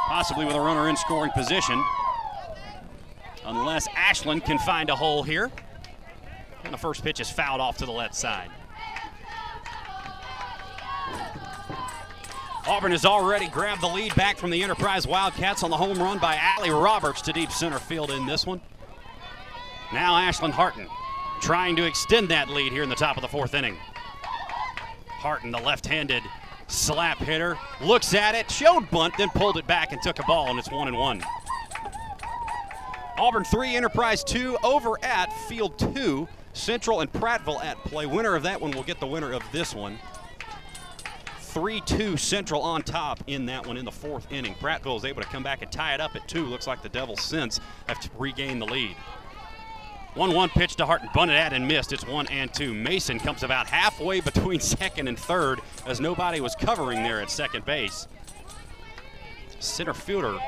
possibly 0.06 0.44
with 0.44 0.54
a 0.54 0.60
runner 0.60 0.90
in 0.90 0.98
scoring 0.98 1.30
position. 1.30 1.82
Unless 3.46 3.88
Ashlyn 3.88 4.44
can 4.44 4.58
find 4.58 4.90
a 4.90 4.94
hole 4.94 5.22
here. 5.22 5.50
And 6.62 6.74
the 6.74 6.78
first 6.78 7.02
pitch 7.02 7.20
is 7.20 7.30
fouled 7.30 7.62
off 7.62 7.78
to 7.78 7.86
the 7.86 7.92
left 7.92 8.14
side. 8.14 8.50
Auburn 12.66 12.92
has 12.92 13.06
already 13.06 13.48
grabbed 13.48 13.80
the 13.80 13.88
lead 13.88 14.14
back 14.14 14.36
from 14.36 14.50
the 14.50 14.62
Enterprise 14.62 15.06
Wildcats 15.06 15.62
on 15.62 15.70
the 15.70 15.78
home 15.78 15.98
run 15.98 16.18
by 16.18 16.36
Allie 16.36 16.68
Roberts 16.68 17.22
to 17.22 17.32
deep 17.32 17.50
center 17.50 17.78
field 17.78 18.10
in 18.10 18.26
this 18.26 18.44
one. 18.44 18.60
Now 19.94 20.14
Ashlyn 20.14 20.50
Harton 20.50 20.88
trying 21.40 21.76
to 21.76 21.86
extend 21.86 22.28
that 22.28 22.48
lead 22.48 22.72
here 22.72 22.82
in 22.82 22.88
the 22.88 22.96
top 22.96 23.16
of 23.16 23.22
the 23.22 23.28
fourth 23.28 23.54
inning. 23.54 23.76
Harton, 25.06 25.52
the 25.52 25.60
left-handed 25.60 26.24
slap 26.66 27.18
hitter, 27.18 27.56
looks 27.80 28.12
at 28.12 28.34
it, 28.34 28.50
showed 28.50 28.90
bunt, 28.90 29.14
then 29.16 29.28
pulled 29.36 29.56
it 29.56 29.68
back 29.68 29.92
and 29.92 30.02
took 30.02 30.18
a 30.18 30.24
ball, 30.24 30.50
and 30.50 30.58
it's 30.58 30.68
one 30.68 30.88
and 30.88 30.98
one. 30.98 31.22
Auburn 33.18 33.44
three, 33.44 33.76
Enterprise 33.76 34.24
two, 34.24 34.58
over 34.64 35.02
at 35.04 35.32
Field 35.46 35.78
two. 35.78 36.26
Central 36.54 37.00
and 37.00 37.12
Prattville 37.12 37.64
at 37.64 37.76
play. 37.84 38.06
Winner 38.06 38.34
of 38.34 38.42
that 38.42 38.60
one 38.60 38.72
will 38.72 38.82
get 38.82 38.98
the 38.98 39.06
winner 39.06 39.32
of 39.32 39.42
this 39.52 39.76
one. 39.76 39.96
3 41.38 41.80
2 41.82 42.16
Central 42.16 42.60
on 42.62 42.82
top 42.82 43.22
in 43.28 43.46
that 43.46 43.64
one 43.64 43.76
in 43.76 43.84
the 43.84 43.92
fourth 43.92 44.26
inning. 44.32 44.54
Prattville 44.56 44.96
is 44.96 45.04
able 45.04 45.22
to 45.22 45.28
come 45.28 45.44
back 45.44 45.62
and 45.62 45.70
tie 45.70 45.94
it 45.94 46.00
up 46.00 46.16
at 46.16 46.26
two. 46.26 46.44
Looks 46.46 46.66
like 46.66 46.82
the 46.82 46.88
Devils 46.88 47.22
since 47.22 47.60
have 47.86 48.00
to 48.00 48.10
regain 48.18 48.58
the 48.58 48.66
lead. 48.66 48.96
1 50.14 50.32
1 50.32 50.48
pitch 50.50 50.76
to 50.76 50.86
Harton, 50.86 51.08
bunted 51.12 51.36
at 51.36 51.52
and 51.52 51.66
missed. 51.66 51.92
It's 51.92 52.06
1 52.06 52.28
and 52.28 52.52
2. 52.54 52.72
Mason 52.72 53.18
comes 53.18 53.42
about 53.42 53.66
halfway 53.66 54.20
between 54.20 54.60
second 54.78 55.08
and 55.08 55.18
third 55.18 55.60
as 55.86 56.00
nobody 56.00 56.40
was 56.40 56.54
covering 56.54 57.02
there 57.02 57.20
at 57.20 57.30
second 57.30 57.64
base. 57.64 58.06
Center 59.58 59.94
fielder 59.94 60.38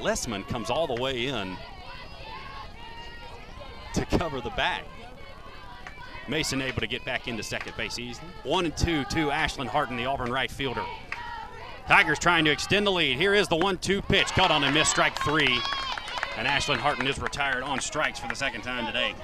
Lessman 0.00 0.46
comes 0.48 0.70
all 0.70 0.86
the 0.86 1.00
way 1.00 1.26
in 1.26 1.56
to 3.94 4.04
cover 4.06 4.40
the 4.40 4.50
back. 4.50 4.84
Mason 6.28 6.60
able 6.60 6.80
to 6.80 6.86
get 6.86 7.04
back 7.04 7.28
into 7.28 7.42
second 7.42 7.76
base 7.76 7.98
easily. 7.98 8.28
One 8.42 8.64
and 8.64 8.76
two 8.76 9.04
to 9.04 9.28
Ashlyn 9.28 9.66
Harton, 9.66 9.96
the 9.96 10.06
Auburn 10.06 10.32
right 10.32 10.50
fielder. 10.50 10.84
Tigers 11.86 12.18
trying 12.18 12.44
to 12.46 12.50
extend 12.50 12.86
the 12.86 12.90
lead. 12.90 13.16
Here 13.16 13.32
is 13.32 13.46
the 13.46 13.56
one-two 13.56 14.02
pitch. 14.02 14.26
Caught 14.28 14.50
on 14.50 14.64
and 14.64 14.74
missed 14.74 14.90
strike 14.90 15.16
three. 15.20 15.60
And 16.36 16.46
Ashlyn 16.46 16.76
Harton 16.76 17.06
is 17.06 17.18
retired 17.18 17.62
on 17.62 17.80
strikes 17.80 18.18
for 18.18 18.28
the 18.28 18.34
second 18.34 18.62
time 18.62 18.86
today. 18.86 19.14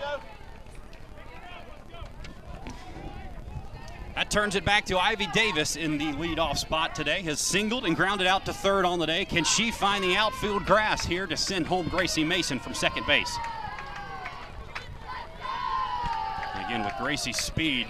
That 4.15 4.31
turns 4.31 4.57
it 4.57 4.65
back 4.65 4.85
to 4.87 4.99
Ivy 4.99 5.27
Davis 5.33 5.77
in 5.77 5.99
the 5.99 6.13
leadoff 6.13 6.59
spot 6.59 6.95
today. 6.95 7.23
Has 7.23 7.41
singled 7.41 7.87
and 7.87 7.97
grounded 7.97 8.27
out 8.27 8.45
to 8.47 8.53
third 8.53 8.85
on 8.85 8.99
the 8.99 9.07
day. 9.07 9.25
Can 9.25 9.45
she 9.45 9.71
find 9.71 10.05
the 10.05 10.17
outfield 10.17 10.67
grass 10.67 11.05
here 11.05 11.27
to 11.27 11.37
send 11.37 11.67
home 11.67 11.89
Gracie 11.89 12.25
Mason 12.25 12.59
from 12.59 12.75
second 12.75 13.07
base? 13.07 13.37
Again, 16.55 16.85
with 16.85 16.95
Gracie's 16.99 17.39
speed, 17.39 17.87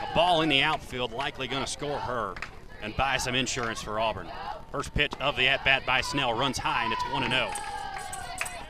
a 0.00 0.14
ball 0.14 0.42
in 0.42 0.48
the 0.48 0.62
outfield 0.62 1.12
likely 1.12 1.48
going 1.48 1.64
to 1.64 1.70
score 1.70 1.98
her 1.98 2.34
and 2.80 2.96
buy 2.96 3.16
some 3.16 3.34
insurance 3.34 3.82
for 3.82 4.00
Auburn. 4.00 4.28
First 4.70 4.94
pitch 4.94 5.12
of 5.20 5.36
the 5.36 5.48
at 5.48 5.64
bat 5.64 5.84
by 5.86 6.00
Snell 6.00 6.34
runs 6.34 6.58
high, 6.58 6.84
and 6.84 6.92
it's 6.92 7.04
1 7.12 7.28
0. 7.28 7.50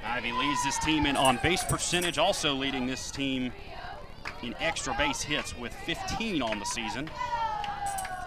Ivy 0.04 0.32
leads 0.32 0.64
this 0.64 0.78
team 0.78 1.06
in 1.06 1.16
on 1.16 1.38
base 1.42 1.64
percentage, 1.64 2.18
also 2.18 2.54
leading 2.54 2.86
this 2.86 3.10
team 3.10 3.52
in 4.42 4.54
extra 4.58 4.94
base 4.98 5.22
hits 5.22 5.56
with 5.56 5.72
15 5.86 6.42
on 6.42 6.58
the 6.58 6.64
season. 6.64 7.08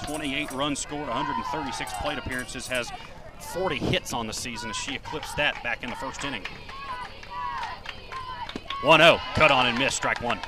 28 0.05 0.51
runs 0.51 0.79
scored, 0.79 1.07
136 1.07 1.93
plate 2.01 2.17
appearances, 2.17 2.67
has 2.67 2.91
40 3.39 3.77
hits 3.77 4.13
on 4.13 4.27
the 4.27 4.33
season 4.33 4.69
as 4.69 4.75
she 4.75 4.95
eclipsed 4.95 5.35
that 5.37 5.61
back 5.63 5.83
in 5.83 5.89
the 5.89 5.95
first 5.97 6.23
inning. 6.23 6.43
1 8.81 8.99
0, 8.99 9.19
cut 9.33 9.51
on 9.51 9.65
and 9.67 9.77
miss, 9.77 9.95
strike 9.95 10.21
one. 10.21 10.39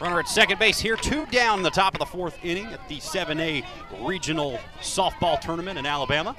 Runner 0.00 0.18
at 0.18 0.28
second 0.28 0.58
base 0.58 0.80
here, 0.80 0.96
two 0.96 1.26
down 1.26 1.62
the 1.62 1.70
top 1.70 1.94
of 1.94 2.00
the 2.00 2.06
fourth 2.06 2.36
inning 2.42 2.66
at 2.66 2.88
the 2.88 2.96
7A 2.96 3.64
regional 4.00 4.58
softball 4.80 5.40
tournament 5.40 5.78
in 5.78 5.86
Alabama. 5.86 6.34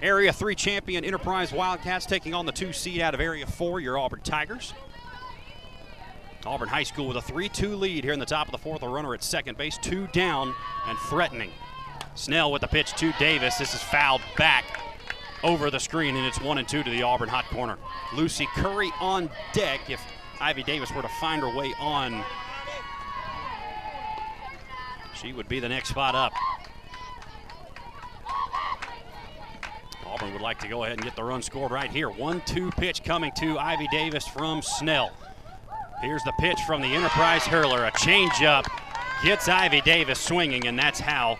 Area 0.00 0.32
3 0.32 0.54
champion 0.54 1.04
Enterprise 1.04 1.52
Wildcats 1.52 2.06
taking 2.06 2.34
on 2.34 2.46
the 2.46 2.52
two 2.52 2.72
seed 2.72 3.00
out 3.00 3.14
of 3.14 3.20
Area 3.20 3.46
4, 3.46 3.80
your 3.80 3.98
Auburn 3.98 4.20
Tigers. 4.22 4.72
Auburn 6.46 6.68
High 6.68 6.84
School 6.84 7.08
with 7.08 7.16
a 7.16 7.22
3 7.22 7.48
2 7.48 7.74
lead 7.74 8.04
here 8.04 8.12
in 8.12 8.20
the 8.20 8.26
top 8.26 8.46
of 8.46 8.52
the 8.52 8.58
fourth. 8.58 8.82
A 8.82 8.88
runner 8.88 9.12
at 9.12 9.22
second 9.22 9.58
base, 9.58 9.76
two 9.78 10.06
down 10.08 10.54
and 10.86 10.98
threatening. 11.10 11.50
Snell 12.14 12.52
with 12.52 12.62
the 12.62 12.68
pitch 12.68 12.92
to 12.94 13.12
Davis. 13.18 13.56
This 13.56 13.74
is 13.74 13.82
fouled 13.82 14.22
back 14.36 14.64
over 15.42 15.70
the 15.70 15.80
screen, 15.80 16.16
and 16.16 16.26
it's 16.26 16.40
1 16.40 16.58
and 16.58 16.68
2 16.68 16.84
to 16.84 16.90
the 16.90 17.02
Auburn 17.02 17.28
hot 17.28 17.44
corner. 17.46 17.76
Lucy 18.14 18.46
Curry 18.54 18.90
on 19.00 19.28
deck 19.52 19.90
if 19.90 20.00
Ivy 20.40 20.62
Davis 20.62 20.92
were 20.92 21.02
to 21.02 21.08
find 21.20 21.42
her 21.42 21.56
way 21.56 21.74
on 21.80 22.24
she 25.20 25.32
would 25.32 25.48
be 25.48 25.58
the 25.58 25.68
next 25.68 25.88
spot 25.88 26.14
up. 26.14 26.32
Auburn 30.08 30.32
would 30.32 30.42
like 30.42 30.58
to 30.60 30.68
go 30.68 30.84
ahead 30.84 30.96
and 30.96 31.04
get 31.04 31.14
the 31.16 31.22
run 31.22 31.42
scored 31.42 31.70
right 31.70 31.90
here. 31.90 32.08
1 32.08 32.42
2 32.46 32.70
pitch 32.72 33.04
coming 33.04 33.30
to 33.38 33.58
Ivy 33.58 33.88
Davis 33.90 34.26
from 34.26 34.62
Snell. 34.62 35.12
Here's 36.00 36.22
the 36.22 36.32
pitch 36.38 36.58
from 36.66 36.80
the 36.80 36.94
Enterprise 36.94 37.44
hurler. 37.44 37.84
A 37.84 37.90
changeup 37.92 38.66
gets 39.22 39.48
Ivy 39.48 39.80
Davis 39.82 40.18
swinging, 40.18 40.66
and 40.66 40.78
that's 40.78 41.00
how 41.00 41.38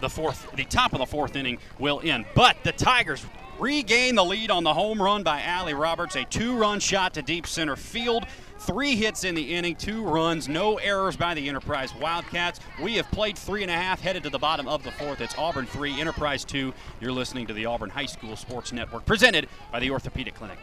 the 0.00 0.08
fourth, 0.08 0.50
the 0.54 0.64
top 0.64 0.92
of 0.92 0.98
the 0.98 1.06
fourth 1.06 1.36
inning 1.36 1.58
will 1.78 2.00
end. 2.04 2.26
But 2.34 2.56
the 2.62 2.72
Tigers 2.72 3.24
regain 3.58 4.16
the 4.16 4.24
lead 4.24 4.50
on 4.50 4.64
the 4.64 4.74
home 4.74 5.00
run 5.00 5.22
by 5.22 5.42
Allie 5.42 5.74
Roberts. 5.74 6.16
A 6.16 6.24
two-run 6.24 6.80
shot 6.80 7.14
to 7.14 7.22
deep 7.22 7.46
center 7.46 7.76
field. 7.76 8.26
Three 8.60 8.94
hits 8.94 9.24
in 9.24 9.34
the 9.34 9.54
inning, 9.54 9.74
two 9.74 10.04
runs, 10.04 10.46
no 10.46 10.76
errors 10.76 11.16
by 11.16 11.32
the 11.32 11.48
Enterprise 11.48 11.94
Wildcats. 11.94 12.60
We 12.82 12.94
have 12.96 13.10
played 13.10 13.38
three 13.38 13.62
and 13.62 13.70
a 13.70 13.74
half, 13.74 14.00
headed 14.00 14.22
to 14.24 14.30
the 14.30 14.38
bottom 14.38 14.68
of 14.68 14.84
the 14.84 14.92
fourth. 14.92 15.22
It's 15.22 15.34
Auburn 15.38 15.66
three, 15.66 15.98
Enterprise 15.98 16.44
two. 16.44 16.74
You're 17.00 17.12
listening 17.12 17.46
to 17.46 17.54
the 17.54 17.64
Auburn 17.64 17.90
High 17.90 18.06
School 18.06 18.36
Sports 18.36 18.70
Network, 18.72 19.06
presented 19.06 19.48
by 19.72 19.80
the 19.80 19.90
Orthopedic 19.90 20.34
Clinic. 20.34 20.58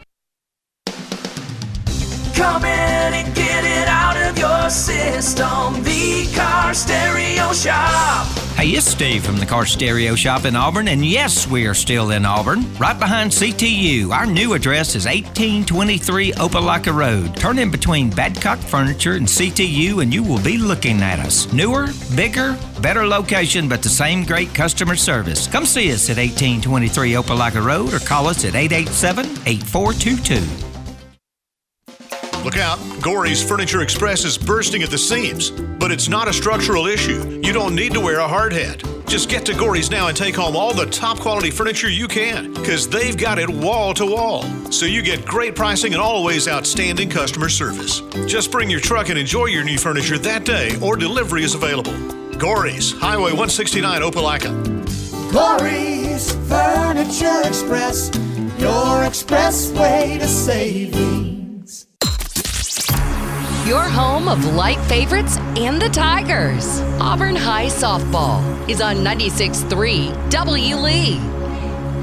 Come 2.38 2.62
in 2.62 3.14
and 3.14 3.34
get 3.34 3.64
it 3.64 3.88
out 3.88 4.16
of 4.16 4.38
your 4.38 4.70
system. 4.70 5.82
The 5.82 6.32
Car 6.36 6.72
Stereo 6.72 7.52
Shop. 7.52 8.28
Hey, 8.54 8.68
it's 8.68 8.86
Steve 8.86 9.24
from 9.24 9.38
the 9.38 9.44
Car 9.44 9.66
Stereo 9.66 10.14
Shop 10.14 10.44
in 10.44 10.54
Auburn, 10.54 10.86
and 10.86 11.04
yes, 11.04 11.48
we 11.48 11.66
are 11.66 11.74
still 11.74 12.12
in 12.12 12.24
Auburn, 12.24 12.64
right 12.76 12.96
behind 12.96 13.32
CTU. 13.32 14.12
Our 14.12 14.24
new 14.24 14.54
address 14.54 14.94
is 14.94 15.06
1823 15.06 16.34
Opelika 16.34 16.94
Road. 16.94 17.34
Turn 17.34 17.58
in 17.58 17.72
between 17.72 18.08
Badcock 18.08 18.58
Furniture 18.58 19.14
and 19.14 19.26
CTU, 19.26 20.00
and 20.00 20.14
you 20.14 20.22
will 20.22 20.40
be 20.40 20.58
looking 20.58 21.02
at 21.02 21.18
us. 21.18 21.52
Newer, 21.52 21.88
bigger, 22.14 22.56
better 22.80 23.04
location, 23.04 23.68
but 23.68 23.82
the 23.82 23.88
same 23.88 24.22
great 24.22 24.54
customer 24.54 24.94
service. 24.94 25.48
Come 25.48 25.66
see 25.66 25.92
us 25.92 26.08
at 26.08 26.18
1823 26.18 27.14
Opelika 27.14 27.64
Road 27.64 27.92
or 27.92 27.98
call 27.98 28.28
us 28.28 28.44
at 28.44 28.54
887 28.54 29.26
8422. 29.44 30.77
Look 32.48 32.56
out, 32.56 32.78
Gory's 33.02 33.46
Furniture 33.46 33.82
Express 33.82 34.24
is 34.24 34.38
bursting 34.38 34.82
at 34.82 34.88
the 34.88 34.96
seams. 34.96 35.50
But 35.50 35.92
it's 35.92 36.08
not 36.08 36.28
a 36.28 36.32
structural 36.32 36.86
issue. 36.86 37.42
You 37.44 37.52
don't 37.52 37.74
need 37.74 37.92
to 37.92 38.00
wear 38.00 38.20
a 38.20 38.26
hard 38.26 38.54
hat. 38.54 38.82
Just 39.06 39.28
get 39.28 39.44
to 39.44 39.52
Gory's 39.52 39.90
now 39.90 40.08
and 40.08 40.16
take 40.16 40.34
home 40.34 40.56
all 40.56 40.72
the 40.72 40.86
top 40.86 41.18
quality 41.20 41.50
furniture 41.50 41.90
you 41.90 42.08
can, 42.08 42.54
because 42.54 42.88
they've 42.88 43.18
got 43.18 43.38
it 43.38 43.50
wall 43.50 43.92
to 43.92 44.06
wall. 44.06 44.44
So 44.72 44.86
you 44.86 45.02
get 45.02 45.26
great 45.26 45.56
pricing 45.56 45.92
and 45.92 46.00
always 46.00 46.48
outstanding 46.48 47.10
customer 47.10 47.50
service. 47.50 48.00
Just 48.26 48.50
bring 48.50 48.70
your 48.70 48.80
truck 48.80 49.10
and 49.10 49.18
enjoy 49.18 49.48
your 49.48 49.62
new 49.62 49.76
furniture 49.76 50.16
that 50.16 50.46
day, 50.46 50.74
or 50.80 50.96
delivery 50.96 51.44
is 51.44 51.54
available. 51.54 51.92
Gory's, 52.38 52.92
Highway 52.92 53.32
169, 53.32 54.00
Opelika. 54.00 54.50
Gory's 55.34 56.32
Furniture 56.48 57.46
Express, 57.46 58.08
your 58.58 59.04
expressway 59.04 60.18
to 60.18 60.26
saving. 60.26 61.37
Your 63.68 63.82
home 63.82 64.28
of 64.28 64.42
light 64.54 64.80
favorites 64.86 65.36
and 65.58 65.78
the 65.78 65.90
Tigers. 65.90 66.80
Auburn 67.02 67.36
High 67.36 67.66
Softball 67.66 68.66
is 68.66 68.80
on 68.80 68.96
96.3 69.04 70.30
W. 70.30 70.76
Lee. 70.76 71.16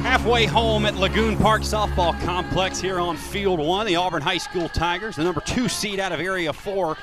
Halfway 0.04 0.46
home 0.46 0.86
at 0.86 0.94
Lagoon 0.94 1.36
Park 1.36 1.64
Softball 1.64 2.22
Complex 2.24 2.80
here 2.80 3.00
on 3.00 3.18
Field 3.18 3.60
1, 3.60 3.88
the 3.88 3.96
Auburn 3.96 4.22
High 4.22 4.38
School 4.38 4.70
Tigers, 4.70 5.16
the 5.16 5.24
number 5.24 5.42
two 5.42 5.68
seed 5.68 6.00
out 6.00 6.12
of 6.12 6.20
Area 6.20 6.54
4, 6.54 6.96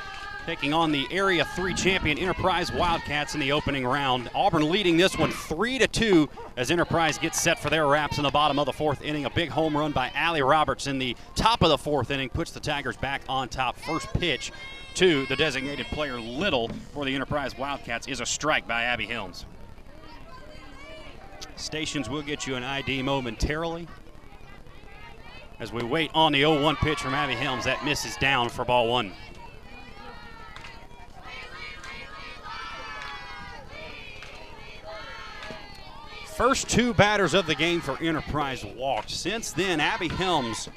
taking 0.47 0.73
on 0.73 0.93
the 0.93 1.09
Area 1.11 1.45
3 1.45 1.75
champion 1.75 2.17
Enterprise 2.17 2.71
Wildcats 2.71 3.35
in 3.35 3.41
the 3.41 3.51
opening 3.51 3.85
round. 3.85 4.31
Auburn 4.33 4.71
leading 4.71 4.97
this 4.97 5.19
one 5.19 5.33
3 5.33 5.81
to 5.81 5.89
2 5.89 6.29
as 6.57 6.71
Enterprise 6.71 7.19
gets 7.19 7.41
set 7.41 7.59
for 7.59 7.71
their 7.71 7.87
wraps 7.87 8.19
in 8.19 8.25
the 8.25 8.31
bottom 8.31 8.59
of 8.59 8.67
the 8.67 8.73
fourth 8.73 9.03
inning. 9.03 9.25
A 9.25 9.31
big 9.31 9.51
home 9.51 9.77
run 9.77 9.93
by 9.93 10.11
Allie 10.15 10.43
Roberts 10.43 10.87
in 10.87 10.99
the 10.99 11.17
top 11.35 11.63
of 11.63 11.69
the 11.69 11.79
fourth 11.79 12.11
inning 12.11 12.29
puts 12.29 12.51
the 12.51 12.61
Tigers 12.61 12.97
back 12.97 13.23
on 13.29 13.49
top. 13.49 13.79
First 13.79 14.13
pitch 14.15 14.53
to 14.95 15.27
the 15.27 15.37
designated 15.37 15.87
player 15.87 16.21
Little 16.21 16.69
for 16.93 17.05
the 17.05 17.15
Enterprise 17.15 17.57
Wildcats 17.57 18.07
is 18.07 18.21
a 18.21 18.27
strike 18.27 18.69
by 18.69 18.83
Abby 18.85 19.07
Helms. 19.07 19.47
Stations 21.57 22.09
will 22.09 22.23
get 22.23 22.47
you 22.47 22.57
an 22.57 22.65
ID 22.65 23.03
momentarily. 23.03 23.87
As 25.61 25.73
we 25.73 25.83
wait 25.83 26.11
on 26.15 26.33
the 26.33 26.41
0 26.41 26.63
1 26.63 26.77
pitch 26.77 27.01
from 27.01 27.15
Abby 27.15 27.35
Helms, 27.35 27.65
that 27.65 27.85
misses 27.85 28.17
down 28.17 28.49
for 28.49 28.65
ball 28.65 28.89
one. 28.89 29.13
First 36.37 36.71
two 36.71 36.95
batters 36.95 37.35
of 37.35 37.47
the 37.47 37.55
game 37.55 37.83
for 37.83 38.03
Enterprise 38.03 38.65
walked. 38.65 39.11
Since 39.11 39.53
then, 39.53 39.81
Abby 39.81 40.09
Helms 40.09 40.71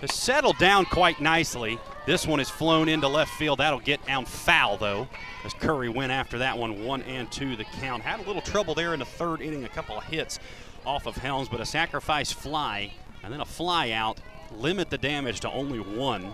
has 0.00 0.14
settled 0.14 0.56
down 0.58 0.84
quite 0.84 1.20
nicely. 1.20 1.80
This 2.06 2.28
one 2.28 2.38
is 2.38 2.48
flown 2.48 2.88
into 2.88 3.08
left 3.08 3.32
field. 3.32 3.58
That'll 3.58 3.80
get 3.80 4.06
down 4.06 4.24
foul, 4.24 4.76
though, 4.76 5.08
as 5.44 5.52
Curry 5.52 5.88
went 5.88 6.12
after 6.12 6.38
that 6.38 6.56
one, 6.56 6.84
one 6.84 7.02
and 7.02 7.30
two 7.32 7.56
the 7.56 7.64
count. 7.64 8.04
Had 8.04 8.20
a 8.20 8.22
little 8.22 8.40
trouble 8.40 8.74
there 8.74 8.94
in 8.94 9.00
the 9.00 9.04
third 9.04 9.40
inning, 9.40 9.64
a 9.64 9.68
couple 9.68 9.98
of 9.98 10.04
hits 10.04 10.38
off 10.86 11.06
of 11.06 11.16
Helms, 11.16 11.48
but 11.48 11.60
a 11.60 11.66
sacrifice 11.66 12.30
fly 12.30 12.92
and 13.24 13.32
then 13.32 13.40
a 13.40 13.44
fly 13.44 13.90
out 13.90 14.20
limit 14.52 14.90
the 14.90 14.98
damage 14.98 15.40
to 15.40 15.50
only 15.50 15.80
one. 15.80 16.32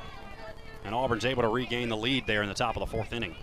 And 0.85 0.95
Auburn's 0.95 1.25
able 1.25 1.43
to 1.43 1.49
regain 1.49 1.89
the 1.89 1.97
lead 1.97 2.27
there 2.27 2.43
in 2.43 2.49
the 2.51 2.55
top 2.55 2.77
of 2.77 2.81
the 2.81 2.87
fourth 2.87 3.15
inning. 3.15 3.35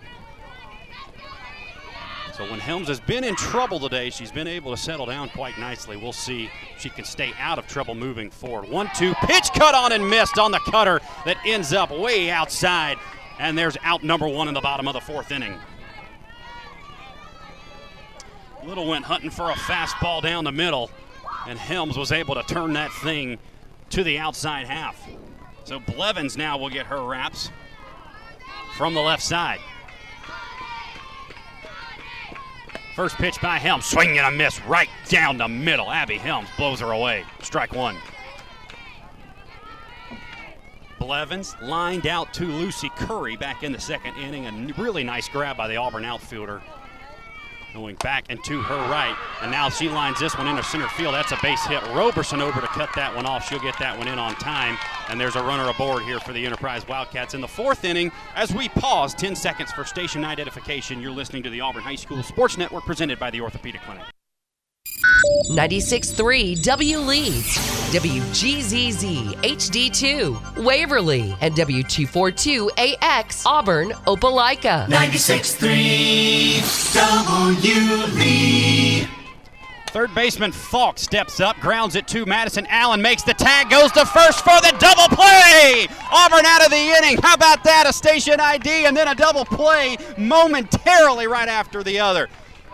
So 2.32 2.50
when 2.50 2.60
Helms 2.60 2.88
has 2.88 2.98
been 2.98 3.24
in 3.24 3.36
trouble 3.36 3.78
today, 3.78 4.08
she's 4.08 4.32
been 4.32 4.46
able 4.46 4.70
to 4.70 4.76
settle 4.76 5.04
down 5.04 5.28
quite 5.28 5.58
nicely. 5.58 5.98
We'll 5.98 6.14
see 6.14 6.50
if 6.74 6.80
she 6.80 6.88
can 6.88 7.04
stay 7.04 7.32
out 7.38 7.58
of 7.58 7.66
trouble 7.66 7.94
moving 7.94 8.30
forward. 8.30 8.70
One, 8.70 8.88
two, 8.96 9.12
pitch 9.26 9.50
cut 9.54 9.74
on 9.74 9.92
and 9.92 10.08
missed 10.08 10.38
on 10.38 10.50
the 10.50 10.58
cutter 10.60 11.02
that 11.26 11.36
ends 11.44 11.74
up 11.74 11.90
way 11.90 12.30
outside. 12.30 12.96
And 13.38 13.56
there's 13.56 13.76
out 13.82 14.02
number 14.02 14.26
one 14.26 14.48
in 14.48 14.54
the 14.54 14.62
bottom 14.62 14.88
of 14.88 14.94
the 14.94 15.00
fourth 15.00 15.30
inning. 15.30 15.58
Little 18.64 18.86
went 18.86 19.04
hunting 19.04 19.30
for 19.30 19.50
a 19.50 19.54
fastball 19.54 20.22
down 20.22 20.44
the 20.44 20.52
middle, 20.52 20.90
and 21.46 21.58
Helms 21.58 21.98
was 21.98 22.12
able 22.12 22.34
to 22.36 22.42
turn 22.44 22.72
that 22.74 22.92
thing 22.92 23.38
to 23.90 24.02
the 24.02 24.18
outside 24.18 24.66
half. 24.66 25.06
So 25.64 25.80
Blevins 25.80 26.38
now 26.38 26.56
will 26.56 26.70
get 26.70 26.86
her 26.86 27.04
wraps 27.04 27.50
from 28.78 28.94
the 28.94 29.02
left 29.02 29.22
side. 29.22 29.58
First 32.94 33.16
pitch 33.16 33.40
by 33.40 33.56
Helms, 33.56 33.86
swing 33.86 34.18
and 34.18 34.26
a 34.26 34.30
miss 34.30 34.62
right 34.66 34.88
down 35.08 35.38
the 35.38 35.48
middle. 35.48 35.90
Abby 35.90 36.18
Helms 36.18 36.48
blows 36.58 36.80
her 36.80 36.92
away. 36.92 37.24
Strike 37.40 37.72
one. 37.72 37.96
Blevins 40.98 41.56
lined 41.62 42.06
out 42.06 42.34
to 42.34 42.44
Lucy 42.44 42.90
Curry 42.90 43.36
back 43.36 43.62
in 43.62 43.72
the 43.72 43.80
second 43.80 44.16
inning. 44.16 44.46
A 44.46 44.80
really 44.80 45.02
nice 45.02 45.26
grab 45.28 45.56
by 45.56 45.68
the 45.68 45.76
Auburn 45.76 46.04
outfielder. 46.04 46.60
Going 47.72 47.96
back 47.96 48.26
and 48.28 48.42
to 48.44 48.60
her 48.60 48.76
right. 48.90 49.16
And 49.40 49.50
now 49.50 49.68
she 49.70 49.88
lines 49.88 50.20
this 50.20 50.36
one 50.36 50.46
into 50.46 50.62
center 50.62 50.88
field. 50.88 51.14
That's 51.14 51.32
a 51.32 51.38
base 51.42 51.64
hit. 51.64 51.82
Roberson 51.88 52.40
over 52.40 52.60
to 52.60 52.66
cut 52.66 52.90
that 52.96 53.14
one 53.14 53.26
off. 53.26 53.48
She'll 53.48 53.60
get 53.60 53.78
that 53.78 53.96
one 53.96 54.08
in 54.08 54.18
on 54.18 54.34
time. 54.34 54.78
And 55.08 55.20
there's 55.20 55.36
a 55.36 55.42
runner 55.42 55.68
aboard 55.68 56.02
here 56.02 56.20
for 56.20 56.32
the 56.32 56.44
Enterprise 56.44 56.86
Wildcats 56.86 57.34
in 57.34 57.40
the 57.40 57.48
fourth 57.48 57.84
inning. 57.84 58.12
As 58.34 58.52
we 58.52 58.68
pause 58.68 59.14
10 59.14 59.34
seconds 59.34 59.72
for 59.72 59.84
station 59.84 60.24
identification, 60.24 61.00
you're 61.00 61.12
listening 61.12 61.42
to 61.44 61.50
the 61.50 61.60
Auburn 61.60 61.82
High 61.82 61.96
School 61.96 62.22
Sports 62.22 62.58
Network 62.58 62.84
presented 62.84 63.18
by 63.18 63.30
the 63.30 63.40
Orthopedic 63.40 63.82
Clinic. 63.82 64.04
96.3 65.48 66.62
W 66.62 66.98
Leeds, 66.98 67.56
WGZZ 67.92 69.34
HD2, 69.42 70.64
Waverly, 70.64 71.34
and 71.40 71.54
WG42AX, 71.54 73.42
Auburn, 73.46 73.90
Opelika. 74.06 74.86
96.3 74.88 76.94
W. 76.94 79.06
Third 79.88 80.14
baseman 80.14 80.52
Falk 80.52 80.98
steps 80.98 81.38
up, 81.38 81.60
grounds 81.60 81.96
it 81.96 82.08
to 82.08 82.24
Madison 82.24 82.64
Allen, 82.70 83.02
makes 83.02 83.22
the 83.22 83.34
tag, 83.34 83.68
goes 83.68 83.92
to 83.92 84.06
first 84.06 84.42
for 84.42 84.58
the 84.62 84.74
double 84.78 85.14
play. 85.14 85.86
Auburn 86.10 86.46
out 86.46 86.64
of 86.64 86.70
the 86.70 86.78
inning. 86.78 87.18
How 87.22 87.34
about 87.34 87.62
that? 87.64 87.84
A 87.86 87.92
station 87.92 88.40
ID 88.40 88.86
and 88.86 88.96
then 88.96 89.08
a 89.08 89.14
double 89.14 89.44
play 89.44 89.98
momentarily 90.16 91.26
right 91.26 91.48
after 91.48 91.82
the 91.82 92.00
other. 92.00 92.30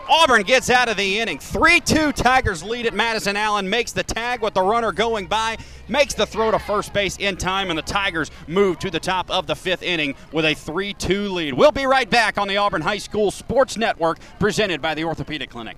Auburn 0.09 0.41
gets 0.41 0.71
out 0.71 0.89
of 0.89 0.97
the 0.97 1.19
inning. 1.19 1.37
3 1.37 1.79
2 1.81 2.11
Tigers 2.11 2.63
lead 2.63 2.87
at 2.87 2.95
Madison 2.95 3.37
Allen 3.37 3.69
makes 3.69 3.91
the 3.91 4.01
tag 4.01 4.41
with 4.41 4.55
the 4.55 4.61
runner 4.61 4.91
going 4.91 5.27
by, 5.27 5.55
makes 5.87 6.15
the 6.15 6.25
throw 6.25 6.49
to 6.49 6.57
first 6.57 6.93
base 6.93 7.17
in 7.17 7.37
time, 7.37 7.69
and 7.69 7.77
the 7.77 7.83
Tigers 7.83 8.31
move 8.47 8.79
to 8.79 8.89
the 8.89 8.99
top 8.99 9.29
of 9.29 9.45
the 9.45 9.55
fifth 9.55 9.83
inning 9.83 10.15
with 10.33 10.45
a 10.45 10.55
3 10.55 10.93
2 10.93 11.29
lead. 11.29 11.53
We'll 11.53 11.71
be 11.71 11.85
right 11.85 12.09
back 12.09 12.39
on 12.39 12.47
the 12.47 12.57
Auburn 12.57 12.81
High 12.81 12.97
School 12.97 13.29
Sports 13.29 13.77
Network 13.77 14.17
presented 14.39 14.81
by 14.81 14.95
the 14.95 15.03
Orthopedic 15.03 15.51
Clinic. 15.51 15.77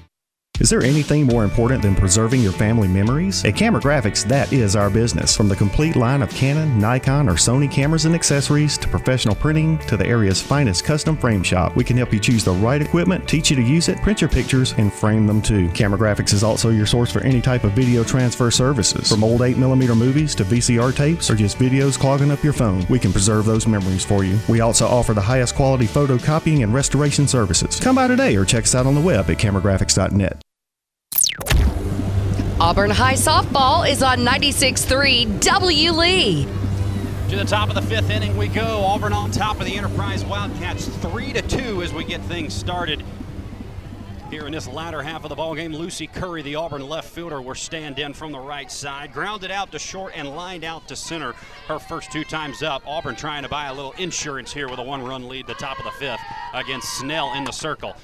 Is 0.61 0.69
there 0.69 0.83
anything 0.83 1.25
more 1.25 1.43
important 1.43 1.81
than 1.81 1.95
preserving 1.95 2.41
your 2.41 2.51
family 2.51 2.87
memories? 2.87 3.43
At 3.43 3.55
Camera 3.55 3.81
Graphics, 3.81 4.23
that 4.25 4.53
is 4.53 4.75
our 4.75 4.91
business. 4.91 5.35
From 5.35 5.47
the 5.47 5.55
complete 5.55 5.95
line 5.95 6.21
of 6.21 6.29
Canon, 6.29 6.77
Nikon, 6.77 7.27
or 7.27 7.33
Sony 7.33 7.69
cameras 7.69 8.05
and 8.05 8.13
accessories 8.13 8.77
to 8.77 8.87
professional 8.87 9.33
printing 9.33 9.79
to 9.87 9.97
the 9.97 10.05
area's 10.05 10.39
finest 10.39 10.85
custom 10.85 11.17
frame 11.17 11.41
shop, 11.41 11.75
we 11.75 11.83
can 11.83 11.97
help 11.97 12.13
you 12.13 12.19
choose 12.19 12.43
the 12.43 12.51
right 12.51 12.79
equipment, 12.79 13.27
teach 13.27 13.49
you 13.49 13.55
to 13.55 13.63
use 13.63 13.89
it, 13.89 13.99
print 14.03 14.21
your 14.21 14.29
pictures, 14.29 14.73
and 14.73 14.93
frame 14.93 15.25
them 15.25 15.41
too. 15.41 15.67
Camera 15.69 15.97
Graphics 15.97 16.31
is 16.31 16.43
also 16.43 16.69
your 16.69 16.85
source 16.85 17.11
for 17.11 17.21
any 17.21 17.41
type 17.41 17.63
of 17.63 17.71
video 17.71 18.03
transfer 18.03 18.51
services. 18.51 19.09
From 19.09 19.23
old 19.23 19.41
8mm 19.41 19.97
movies 19.97 20.35
to 20.35 20.45
VCR 20.45 20.95
tapes 20.95 21.31
or 21.31 21.35
just 21.35 21.57
videos 21.57 21.97
clogging 21.97 22.29
up 22.29 22.43
your 22.43 22.53
phone, 22.53 22.85
we 22.87 22.99
can 22.99 23.11
preserve 23.11 23.45
those 23.45 23.65
memories 23.65 24.05
for 24.05 24.23
you. 24.23 24.37
We 24.47 24.61
also 24.61 24.85
offer 24.85 25.15
the 25.15 25.21
highest 25.21 25.55
quality 25.55 25.87
photocopying 25.87 26.61
and 26.61 26.71
restoration 26.71 27.27
services. 27.27 27.79
Come 27.79 27.95
by 27.95 28.07
today 28.07 28.35
or 28.35 28.45
check 28.45 28.65
us 28.65 28.75
out 28.75 28.85
on 28.85 28.93
the 28.93 29.01
web 29.01 29.27
at 29.27 29.39
cameragraphics.net. 29.39 30.39
Auburn 32.61 32.91
High 32.91 33.15
Softball 33.15 33.89
is 33.89 34.03
on 34.03 34.19
96.3 34.19 35.41
W 35.41 35.91
Lee. 35.93 36.47
To 37.29 37.35
the 37.35 37.43
top 37.43 37.69
of 37.69 37.73
the 37.73 37.81
fifth 37.81 38.11
inning 38.11 38.37
we 38.37 38.49
go. 38.49 38.83
Auburn 38.83 39.13
on 39.13 39.31
top 39.31 39.59
of 39.59 39.65
the 39.65 39.75
Enterprise 39.75 40.23
Wildcats, 40.23 40.85
three 40.85 41.33
to 41.33 41.41
two 41.41 41.81
as 41.81 41.91
we 41.91 42.03
get 42.03 42.21
things 42.21 42.53
started. 42.53 43.03
Here 44.29 44.45
in 44.45 44.51
this 44.51 44.67
latter 44.67 45.01
half 45.01 45.23
of 45.23 45.29
the 45.29 45.35
ball 45.35 45.55
game, 45.55 45.73
Lucy 45.73 46.05
Curry, 46.05 46.43
the 46.43 46.53
Auburn 46.53 46.87
left 46.87 47.09
fielder, 47.09 47.41
will 47.41 47.55
stand 47.55 47.97
in 47.97 48.13
from 48.13 48.31
the 48.31 48.39
right 48.39 48.71
side, 48.71 49.11
grounded 49.11 49.49
out 49.49 49.71
to 49.71 49.79
short 49.79 50.13
and 50.15 50.35
lined 50.35 50.63
out 50.63 50.87
to 50.89 50.95
center. 50.95 51.33
Her 51.67 51.79
first 51.79 52.11
two 52.11 52.23
times 52.23 52.61
up. 52.61 52.83
Auburn 52.85 53.15
trying 53.15 53.41
to 53.41 53.49
buy 53.49 53.69
a 53.69 53.73
little 53.73 53.93
insurance 53.93 54.53
here 54.53 54.69
with 54.69 54.77
a 54.77 54.83
one-run 54.83 55.27
lead, 55.27 55.47
the 55.47 55.55
top 55.55 55.79
of 55.79 55.85
the 55.85 55.91
fifth 55.91 56.21
against 56.53 56.93
Snell 56.99 57.33
in 57.33 57.43
the 57.43 57.51
circle. 57.51 57.95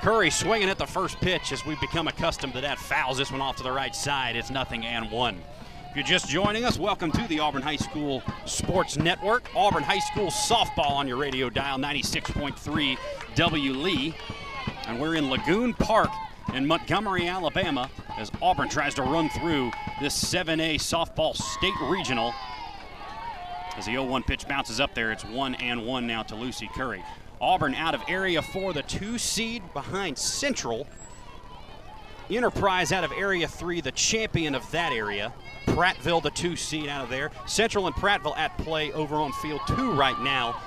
Curry 0.00 0.30
swinging 0.30 0.68
at 0.68 0.78
the 0.78 0.86
first 0.86 1.18
pitch 1.20 1.52
as 1.52 1.64
we've 1.64 1.80
become 1.80 2.08
accustomed 2.08 2.52
to 2.54 2.60
that. 2.60 2.78
Fouls 2.78 3.18
this 3.18 3.32
one 3.32 3.40
off 3.40 3.56
to 3.56 3.62
the 3.62 3.72
right 3.72 3.94
side. 3.94 4.36
It's 4.36 4.50
nothing 4.50 4.84
and 4.84 5.10
one. 5.10 5.42
If 5.90 5.96
you're 5.96 6.04
just 6.04 6.28
joining 6.28 6.64
us, 6.64 6.78
welcome 6.78 7.12
to 7.12 7.26
the 7.28 7.38
Auburn 7.38 7.62
High 7.62 7.76
School 7.76 8.22
Sports 8.46 8.96
Network. 8.96 9.48
Auburn 9.54 9.82
High 9.82 10.00
School 10.00 10.26
softball 10.26 10.90
on 10.90 11.06
your 11.06 11.16
radio 11.16 11.48
dial, 11.48 11.78
96.3 11.78 12.98
W 13.36 13.72
Lee. 13.72 14.14
And 14.88 15.00
we're 15.00 15.14
in 15.14 15.30
Lagoon 15.30 15.72
Park 15.72 16.10
in 16.52 16.66
Montgomery, 16.66 17.28
Alabama, 17.28 17.88
as 18.18 18.30
Auburn 18.42 18.68
tries 18.68 18.94
to 18.94 19.02
run 19.02 19.28
through 19.28 19.70
this 20.00 20.22
7A 20.22 20.74
softball 20.76 21.34
state 21.34 21.74
regional. 21.88 22.34
As 23.76 23.86
the 23.86 23.92
0 23.92 24.04
1 24.04 24.22
pitch 24.24 24.46
bounces 24.46 24.80
up 24.80 24.94
there, 24.94 25.12
it's 25.12 25.24
1 25.24 25.54
and 25.56 25.86
1 25.86 26.06
now 26.06 26.22
to 26.24 26.34
Lucy 26.34 26.68
Curry. 26.74 27.02
Auburn 27.44 27.74
out 27.74 27.94
of 27.94 28.02
area 28.08 28.40
four, 28.40 28.72
the 28.72 28.82
two 28.82 29.18
seed 29.18 29.62
behind 29.74 30.16
Central. 30.16 30.86
Enterprise 32.30 32.90
out 32.90 33.04
of 33.04 33.12
Area 33.12 33.46
3, 33.46 33.82
the 33.82 33.92
champion 33.92 34.54
of 34.54 34.68
that 34.70 34.92
area. 34.92 35.30
Prattville, 35.66 36.22
the 36.22 36.30
two 36.30 36.56
seed 36.56 36.88
out 36.88 37.04
of 37.04 37.10
there. 37.10 37.30
Central 37.46 37.86
and 37.86 37.94
Prattville 37.94 38.36
at 38.38 38.56
play 38.56 38.92
over 38.92 39.16
on 39.16 39.30
field 39.34 39.60
two 39.66 39.92
right 39.92 40.18
now. 40.20 40.58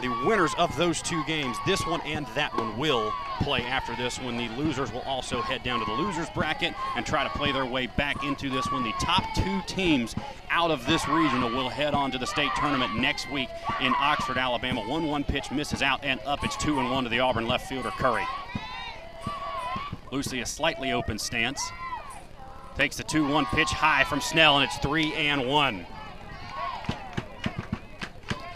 The 0.00 0.08
winners 0.24 0.54
of 0.58 0.76
those 0.76 1.02
two 1.02 1.24
games, 1.24 1.56
this 1.66 1.84
one 1.84 2.00
and 2.02 2.24
that 2.34 2.56
one, 2.56 2.78
will 2.78 3.12
play 3.40 3.62
after 3.62 3.96
this 3.96 4.20
one. 4.20 4.36
The 4.36 4.48
losers 4.50 4.92
will 4.92 5.00
also 5.00 5.40
head 5.40 5.64
down 5.64 5.80
to 5.80 5.84
the 5.84 5.92
losers 5.92 6.28
bracket 6.30 6.72
and 6.96 7.04
try 7.04 7.24
to 7.24 7.30
play 7.30 7.50
their 7.50 7.66
way 7.66 7.88
back 7.88 8.22
into 8.22 8.48
this 8.48 8.70
one. 8.70 8.84
The 8.84 8.92
top 9.00 9.24
two 9.34 9.60
teams 9.66 10.14
out 10.50 10.70
of 10.70 10.86
this 10.86 11.08
regional 11.08 11.50
will 11.50 11.68
head 11.68 11.94
on 11.94 12.12
to 12.12 12.18
the 12.18 12.26
state 12.26 12.50
tournament 12.56 12.94
next 12.96 13.30
week 13.32 13.48
in 13.80 13.92
Oxford, 13.98 14.38
Alabama. 14.38 14.82
1 14.82 15.06
1 15.06 15.24
pitch 15.24 15.50
misses 15.50 15.82
out 15.82 16.04
and 16.04 16.20
up. 16.24 16.44
It's 16.44 16.56
2 16.58 16.78
and 16.78 16.90
1 16.92 17.04
to 17.04 17.10
the 17.10 17.18
Auburn 17.18 17.48
left 17.48 17.68
fielder, 17.68 17.90
Curry. 17.90 18.24
Lucy, 20.12 20.40
a 20.40 20.46
slightly 20.46 20.92
open 20.92 21.18
stance. 21.18 21.60
Takes 22.76 22.96
the 22.96 23.04
2 23.04 23.26
1 23.26 23.46
pitch 23.46 23.70
high 23.70 24.04
from 24.04 24.20
Snell, 24.20 24.58
and 24.58 24.64
it's 24.64 24.78
3 24.78 25.12
and 25.14 25.48
1. 25.48 25.86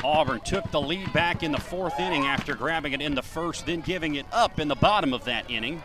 Auburn 0.04 0.40
took 0.40 0.68
the 0.70 0.80
lead 0.80 1.12
back 1.12 1.42
in 1.42 1.52
the 1.52 1.60
fourth 1.60 1.98
inning 2.00 2.26
after 2.26 2.54
grabbing 2.54 2.92
it 2.92 3.00
in 3.00 3.14
the 3.14 3.22
first, 3.22 3.66
then 3.66 3.80
giving 3.80 4.16
it 4.16 4.26
up 4.32 4.58
in 4.58 4.68
the 4.68 4.74
bottom 4.74 5.12
of 5.12 5.24
that 5.24 5.50
inning. 5.50 5.82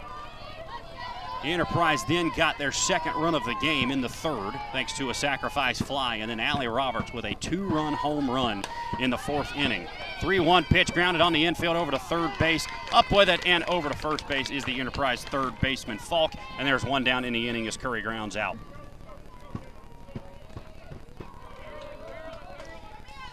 Enterprise 1.43 2.03
then 2.05 2.32
got 2.36 2.57
their 2.57 2.72
second 2.72 3.13
run 3.15 3.36
of 3.36 3.43
the 3.45 3.55
game 3.61 3.91
in 3.91 4.01
the 4.01 4.09
third, 4.09 4.53
thanks 4.72 4.93
to 4.97 5.11
a 5.11 5.13
sacrifice 5.13 5.80
fly, 5.80 6.15
and 6.15 6.30
then 6.30 6.39
Allie 6.39 6.68
Roberts 6.68 7.13
with 7.13 7.26
a 7.26 7.36
two 7.36 7.63
run 7.63 7.93
home 7.93 8.30
run 8.30 8.63
in 8.99 9.11
the 9.11 9.18
fourth 9.18 9.55
inning. 9.55 9.88
3 10.20 10.39
1 10.39 10.63
pitch 10.63 10.91
grounded 10.93 11.22
on 11.22 11.34
the 11.34 11.45
infield 11.45 11.78
over 11.78 11.91
to 11.91 11.99
third 11.99 12.32
base. 12.39 12.65
Up 12.91 13.09
with 13.11 13.30
it 13.30 13.45
and 13.45 13.63
over 13.65 13.88
to 13.88 13.95
first 13.95 14.28
base 14.28 14.49
is 14.49 14.63
the 14.65 14.80
Enterprise 14.80 15.24
third 15.24 15.59
baseman 15.61 15.99
Falk, 15.99 16.34
and 16.57 16.68
there's 16.68 16.84
one 16.84 17.03
down 17.03 17.24
in 17.24 17.34
the 17.34 17.47
inning 17.47 17.68
as 17.68 17.78
Curry 17.78 18.01
grounds 18.01 18.36
out. 18.36 18.57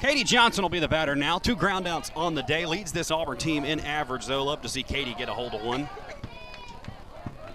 Katie 0.05 0.22
Johnson 0.22 0.61
will 0.61 0.68
be 0.68 0.80
the 0.80 0.86
batter 0.86 1.16
now. 1.16 1.38
Two 1.38 1.57
groundouts 1.57 2.14
on 2.14 2.34
the 2.34 2.42
day. 2.42 2.66
Leads 2.66 2.92
this 2.92 3.11
Auburn 3.11 3.38
team 3.38 3.64
in 3.64 3.80
average, 3.80 4.26
though. 4.26 4.44
Love 4.44 4.61
to 4.61 4.68
see 4.68 4.82
Katie 4.82 5.14
get 5.14 5.30
a 5.30 5.32
hold 5.32 5.55
of 5.55 5.62
one. 5.62 5.88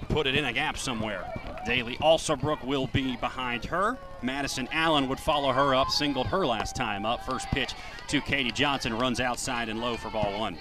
Put 0.07 0.25
it 0.25 0.33
in 0.33 0.45
a 0.45 0.51
gap 0.51 0.75
somewhere. 0.75 1.31
Daly 1.67 1.95
Alsobrook 1.97 2.65
will 2.65 2.87
be 2.87 3.15
behind 3.17 3.65
her. 3.65 3.99
Madison 4.23 4.67
Allen 4.71 5.07
would 5.09 5.19
follow 5.19 5.53
her 5.53 5.75
up, 5.75 5.89
singled 5.89 6.25
her 6.25 6.43
last 6.43 6.75
time 6.75 7.05
up. 7.05 7.23
First 7.23 7.45
pitch 7.49 7.75
to 8.07 8.19
Katie 8.19 8.49
Johnson 8.49 8.97
runs 8.97 9.19
outside 9.19 9.69
and 9.69 9.79
low 9.79 9.95
for 9.95 10.09
ball 10.09 10.39
one. 10.39 10.57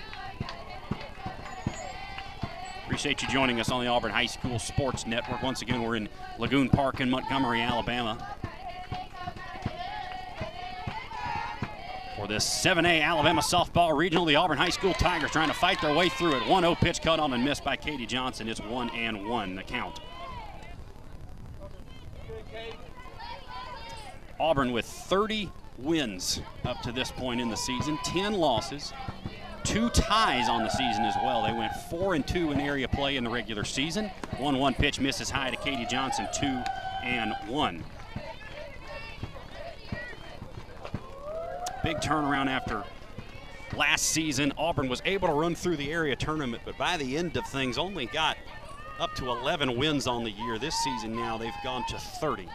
Appreciate 2.84 3.22
you 3.22 3.28
joining 3.28 3.60
us 3.60 3.70
on 3.70 3.82
the 3.82 3.88
Auburn 3.88 4.12
High 4.12 4.26
School 4.26 4.58
Sports 4.58 5.06
Network. 5.06 5.42
Once 5.42 5.62
again, 5.62 5.80
we're 5.80 5.96
in 5.96 6.10
Lagoon 6.38 6.68
Park 6.68 7.00
in 7.00 7.08
Montgomery, 7.08 7.62
Alabama. 7.62 8.36
For 12.18 12.26
this 12.26 12.44
7A 12.44 13.00
Alabama 13.00 13.40
softball 13.40 13.96
regional, 13.96 14.24
the 14.24 14.34
Auburn 14.34 14.58
High 14.58 14.70
School 14.70 14.92
Tigers 14.92 15.30
trying 15.30 15.46
to 15.46 15.54
fight 15.54 15.80
their 15.80 15.94
way 15.94 16.08
through 16.08 16.34
it. 16.34 16.48
1 16.48 16.62
0 16.64 16.74
pitch 16.74 17.00
cut 17.00 17.20
on 17.20 17.32
and 17.32 17.44
missed 17.44 17.62
by 17.62 17.76
Katie 17.76 18.06
Johnson. 18.06 18.48
It's 18.48 18.60
1 18.60 18.90
and 18.90 19.28
1 19.28 19.54
the 19.54 19.62
count. 19.62 20.00
Auburn 24.40 24.72
with 24.72 24.84
30 24.84 25.48
wins 25.78 26.40
up 26.64 26.82
to 26.82 26.90
this 26.90 27.12
point 27.12 27.40
in 27.40 27.48
the 27.48 27.56
season, 27.56 27.96
10 28.02 28.32
losses, 28.32 28.92
two 29.62 29.88
ties 29.90 30.48
on 30.48 30.64
the 30.64 30.70
season 30.70 31.04
as 31.04 31.14
well. 31.22 31.44
They 31.44 31.52
went 31.52 31.72
4 31.88 32.14
and 32.16 32.26
2 32.26 32.50
in 32.50 32.58
area 32.58 32.88
play 32.88 33.16
in 33.16 33.22
the 33.22 33.30
regular 33.30 33.62
season. 33.62 34.10
1 34.38 34.58
1 34.58 34.74
pitch 34.74 34.98
misses 34.98 35.30
high 35.30 35.50
to 35.50 35.56
Katie 35.56 35.86
Johnson, 35.86 36.26
2 36.34 36.46
and 37.04 37.32
1. 37.46 37.84
Big 41.84 41.98
turnaround 41.98 42.48
after 42.48 42.82
last 43.76 44.06
season. 44.06 44.52
Auburn 44.58 44.88
was 44.88 45.00
able 45.04 45.28
to 45.28 45.34
run 45.34 45.54
through 45.54 45.76
the 45.76 45.92
area 45.92 46.16
tournament, 46.16 46.62
but 46.64 46.76
by 46.76 46.96
the 46.96 47.16
end 47.16 47.36
of 47.36 47.46
things, 47.46 47.78
only 47.78 48.06
got 48.06 48.36
up 48.98 49.14
to 49.14 49.30
11 49.30 49.76
wins 49.78 50.06
on 50.06 50.24
the 50.24 50.30
year. 50.30 50.58
This 50.58 50.74
season 50.82 51.14
now, 51.14 51.38
they've 51.38 51.52
gone 51.62 51.84
to 51.88 51.98
30. 51.98 52.48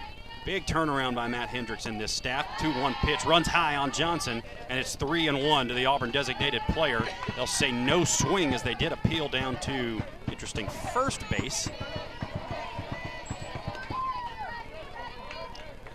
Big 0.46 0.66
turnaround 0.66 1.16
by 1.16 1.26
Matt 1.26 1.48
Hendricks 1.48 1.86
and 1.86 2.00
this 2.00 2.12
staff. 2.12 2.46
2-1 2.60 2.96
pitch 2.96 3.24
runs 3.24 3.48
high 3.48 3.78
on 3.78 3.94
Johnson, 3.94 4.44
and 4.70 4.78
it's 4.78 4.96
3 4.96 5.30
and 5.30 5.42
1 5.42 5.70
to 5.70 5.74
the 5.74 5.86
Auburn 5.86 6.12
designated 6.12 6.62
player. 6.70 7.02
They'll 7.36 7.48
say 7.48 7.72
no 7.72 8.04
swing 8.04 8.54
as 8.54 8.62
they 8.62 8.74
did 8.74 8.92
appeal 8.92 9.30
down 9.30 9.58
to 9.62 10.02
interesting 10.30 10.68
first 10.94 11.22
base. 11.30 11.70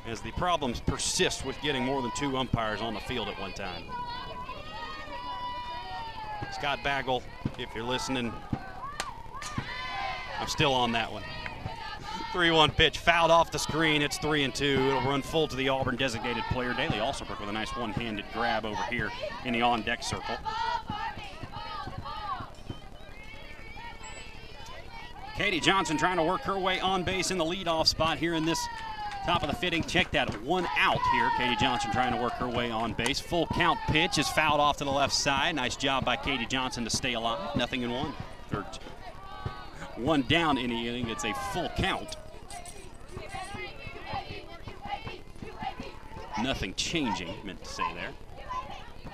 As 0.09 0.23
the 0.23 0.33
problems 0.33 0.81
persist 0.81 1.45
with 1.45 1.61
getting 1.61 1.85
more 1.85 2.01
than 2.01 2.11
two 2.17 2.39
umpires 2.39 2.81
on 2.81 2.95
the 2.95 3.01
field 3.01 3.29
at 3.29 3.39
one 3.39 3.53
time. 3.53 3.85
Scott 6.53 6.79
Bagel, 6.83 7.23
if 7.59 7.69
you're 7.75 7.85
listening, 7.85 8.33
I'm 10.41 10.49
still 10.49 10.73
on 10.73 10.93
that 10.93 11.13
one. 11.13 11.23
3-1 12.33 12.75
pitch 12.75 12.97
fouled 12.99 13.31
off 13.31 13.51
the 13.51 13.59
screen. 13.59 14.01
It's 14.01 14.17
3 14.17 14.45
and 14.45 14.55
2. 14.55 14.65
It'll 14.65 15.03
run 15.03 15.21
full 15.21 15.47
to 15.47 15.57
the 15.57 15.69
Auburn 15.69 15.97
designated 15.97 16.43
player. 16.45 16.73
Daly 16.73 16.99
Alsobrook 16.99 17.39
with 17.39 17.51
a 17.51 17.53
nice 17.53 17.77
one-handed 17.77 18.25
grab 18.33 18.65
over 18.65 18.83
here 18.85 19.11
in 19.45 19.53
the 19.53 19.61
on-deck 19.61 20.03
circle. 20.03 20.37
Katie 25.37 25.61
Johnson 25.61 25.99
trying 25.99 26.17
to 26.17 26.25
work 26.25 26.41
her 26.43 26.59
way 26.59 26.81
on 26.81 27.05
base 27.05 27.31
in 27.31 27.37
the 27.37 27.45
leadoff 27.45 27.87
spot 27.87 28.17
here 28.19 28.35
in 28.35 28.45
this 28.45 28.59
top 29.29 29.43
of 29.43 29.51
the 29.51 29.57
fitting. 29.57 29.85
Check 29.85 30.11
that 30.13 30.43
one 30.43 30.67
out 30.79 30.99
here. 31.13 31.31
Katie 31.37 31.57
Johnson 31.57 31.91
trying 31.93 32.15
to 32.15 32.23
work 32.23 32.33
her 32.35 32.49
way 32.49 32.71
on 32.71 32.95
base. 32.95 33.21
Full 33.21 33.47
count 33.49 33.79
pitch 33.89 34.17
is 34.17 34.27
fouled 34.27 34.59
off 34.59 34.79
to 34.79 34.85
the 34.85 34.91
left 34.91 35.13
side. 35.13 35.55
Nice 35.55 35.77
job 35.77 36.03
by 36.03 36.17
Katie 36.17 36.47
Johnson 36.47 36.83
to 36.85 36.89
stay 36.91 37.13
alive. 37.13 37.55
Nothing 37.55 37.83
in 37.83 37.91
one. 37.91 38.15
Or 38.55 38.65
one 39.97 40.23
down 40.23 40.57
in 40.57 40.71
the 40.71 40.89
inning. 40.89 41.11
It's 41.11 41.25
a 41.25 41.35
full 41.53 41.69
count. 41.77 42.17
Nothing 46.43 46.73
changing, 46.75 47.29
meant 47.45 47.63
to 47.63 47.69
say 47.69 47.83
there. 47.95 49.13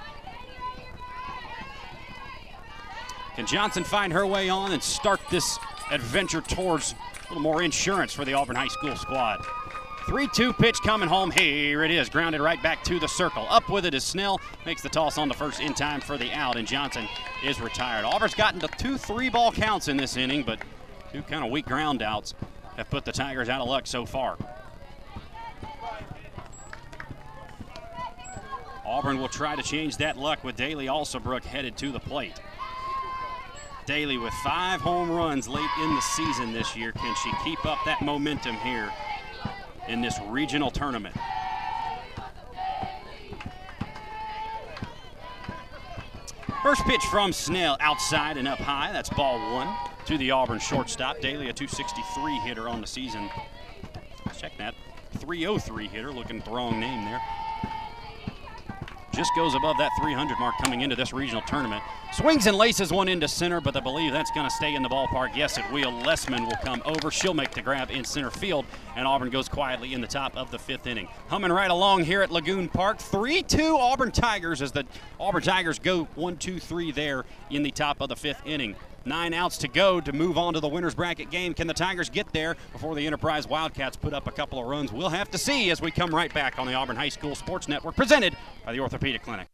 Can 3.35 3.47
Johnson 3.47 3.83
find 3.83 4.13
her 4.13 4.25
way 4.25 4.49
on 4.49 4.71
and 4.71 4.81
start 4.81 5.21
this 5.29 5.59
adventure 5.91 6.41
towards 6.41 6.93
a 6.93 7.23
little 7.31 7.43
more 7.43 7.63
insurance 7.63 8.13
for 8.13 8.25
the 8.25 8.35
Auburn 8.35 8.55
High 8.55 8.69
School 8.69 8.95
squad? 8.95 9.45
3 10.07 10.29
2 10.29 10.53
pitch 10.53 10.81
coming 10.83 11.09
home. 11.09 11.31
Here 11.31 11.83
it 11.83 11.91
is, 11.91 12.11
grounded 12.11 12.43
right 12.43 12.63
back 12.63 12.85
to 12.85 13.01
the 13.01 13.09
circle. 13.09 13.47
Up 13.49 13.71
with 13.71 13.87
it 13.87 13.95
is 13.95 14.05
Snell. 14.05 14.39
Makes 14.67 14.83
the 14.83 14.91
toss 14.91 15.17
on 15.17 15.29
the 15.29 15.35
first 15.35 15.61
in 15.61 15.73
time 15.73 16.03
for 16.03 16.19
the 16.19 16.31
out, 16.33 16.57
and 16.57 16.69
Johnson 16.69 17.09
is 17.43 17.59
retired. 17.61 18.05
Auburn's 18.05 18.35
gotten 18.35 18.61
to 18.61 18.69
two 18.69 18.99
three 18.99 19.31
ball 19.31 19.51
counts 19.51 19.89
in 19.89 19.97
this 19.97 20.17
inning, 20.19 20.43
but 20.43 20.59
two 21.13 21.23
kind 21.23 21.43
of 21.43 21.51
weak 21.51 21.65
ground 21.65 22.03
outs 22.03 22.35
have 22.77 22.91
put 22.91 23.07
the 23.07 23.13
Tigers 23.13 23.49
out 23.49 23.63
of 23.63 23.69
luck 23.69 23.87
so 23.87 24.05
far. 24.05 24.37
Auburn 28.85 29.19
will 29.19 29.29
try 29.29 29.57
to 29.57 29.63
change 29.63 29.97
that 29.97 30.19
luck 30.19 30.45
with 30.45 30.57
Daly 30.57 30.87
Alsobrook 30.87 31.45
headed 31.45 31.79
to 31.79 31.91
the 31.91 32.01
plate. 32.01 32.41
Daly 33.87 34.19
with 34.19 34.35
five 34.45 34.83
home 34.83 35.11
runs 35.11 35.49
late 35.49 35.71
in 35.83 35.95
the 35.95 36.01
season 36.01 36.53
this 36.53 36.77
year. 36.77 36.93
Can 36.93 37.15
she 37.23 37.33
keep 37.43 37.65
up 37.65 37.79
that 37.87 38.03
momentum 38.03 38.57
here 38.57 38.91
in 39.89 40.01
this 40.01 40.19
regional 40.29 40.71
tournament? 40.71 41.15
First 46.63 46.83
pitch 46.85 47.03
from 47.11 47.33
Snell 47.33 47.77
outside 47.81 48.39
and 48.39 48.49
up 48.49 48.59
high. 48.59 48.91
That's 48.93 49.11
ball 49.11 49.39
one 49.53 49.69
to 50.07 50.17
the 50.17 50.31
Auburn 50.31 50.59
shortstop. 50.59 51.21
Daly, 51.21 51.49
a 51.49 51.53
263 51.53 52.39
hitter 52.39 52.69
on 52.69 52.81
the 52.81 52.87
season. 52.87 53.29
Check 54.39 54.53
that. 54.59 54.75
303 55.19 55.89
hitter, 55.89 56.11
looking 56.11 56.41
the 56.41 56.51
wrong 56.51 56.81
name 56.81 57.05
there 57.05 57.21
just 59.15 59.35
goes 59.35 59.55
above 59.55 59.77
that 59.79 59.91
300 60.01 60.39
mark 60.39 60.55
coming 60.63 60.81
into 60.81 60.97
this 60.97 61.13
regional 61.13 61.43
tournament. 61.43 61.83
Swings 62.13 62.47
and 62.47 62.57
laces 62.57 62.93
one 62.93 63.09
into 63.09 63.29
center, 63.29 63.61
but 63.61 63.77
I 63.77 63.81
believe 63.81 64.13
that's 64.13 64.31
going 64.33 64.47
to 64.47 64.55
stay 64.55 64.75
in 64.75 64.83
the 64.83 64.89
ballpark. 64.89 65.35
Yes, 65.35 65.59
it 65.59 65.65
will. 65.73 65.93
Lessman 65.93 66.45
will 66.47 66.57
come 66.65 66.83
over. 66.85 67.11
She'll 67.11 67.35
make 67.35 67.51
the 67.53 67.63
grab 67.63 67.91
in 67.91 68.05
center 68.05 68.31
field, 68.31 68.65
and 68.97 69.07
Auburn 69.07 69.31
goes 69.31 69.49
quietly 69.49 69.95
in 69.95 70.01
the 70.01 70.07
top 70.07 70.37
of 70.37 70.51
the 70.51 70.59
fifth 70.59 70.87
inning. 70.87 71.09
Humming 71.29 71.53
right 71.53 71.71
along 71.71 72.05
here 72.05 72.23
at 72.23 72.31
Lagoon 72.31 72.69
Park. 72.69 72.99
3 72.99 73.43
2 73.43 73.77
Auburn 73.79 74.11
Tigers 74.11 74.63
as 74.63 74.73
the 74.73 74.85
Auburn 75.19 75.43
Tigers 75.43 75.79
go 75.79 76.05
1 76.15 76.37
2 76.37 76.59
3 76.59 76.93
there 76.93 77.25
in 77.51 77.63
the 77.63 77.71
top 77.71 78.01
of 78.01 78.09
the 78.09 78.17
fifth 78.17 78.43
inning. 78.45 78.77
Nine 79.07 79.35
outs 79.35 79.59
to 79.59 79.69
go 79.69 80.01
to 80.01 80.13
move 80.13 80.39
on 80.39 80.55
to 80.55 80.61
the 80.61 80.69
winner's 80.69 80.95
bracket 80.95 81.31
game. 81.31 81.53
Can 81.53 81.67
the 81.67 81.75
Tigers 81.75 82.09
get 82.09 82.33
there 82.33 82.57
before 82.73 82.95
the 82.95 83.07
Enterprise 83.07 83.47
Wildcats 83.47 83.97
put 83.97 84.15
up 84.15 84.27
a 84.27 84.33
couple 84.33 84.59
of 84.59 84.67
runs? 84.67 84.93
We'll 84.93 85.11
have 85.11 85.31
to 85.33 85.39
see 85.39 85.71
as 85.71 85.83
we 85.83 85.91
come 85.91 86.15
right 86.15 86.33
back 86.33 86.59
on 86.59 86.67
the 86.67 86.75
Auburn 86.75 86.97
High 86.97 87.11
School 87.11 87.35
Sports 87.35 87.69
Network, 87.69 87.97
presented 87.97 88.37
by 88.65 88.73
the 88.73 88.81
Orthopedic 88.81 89.23
Clinic. 89.23 89.49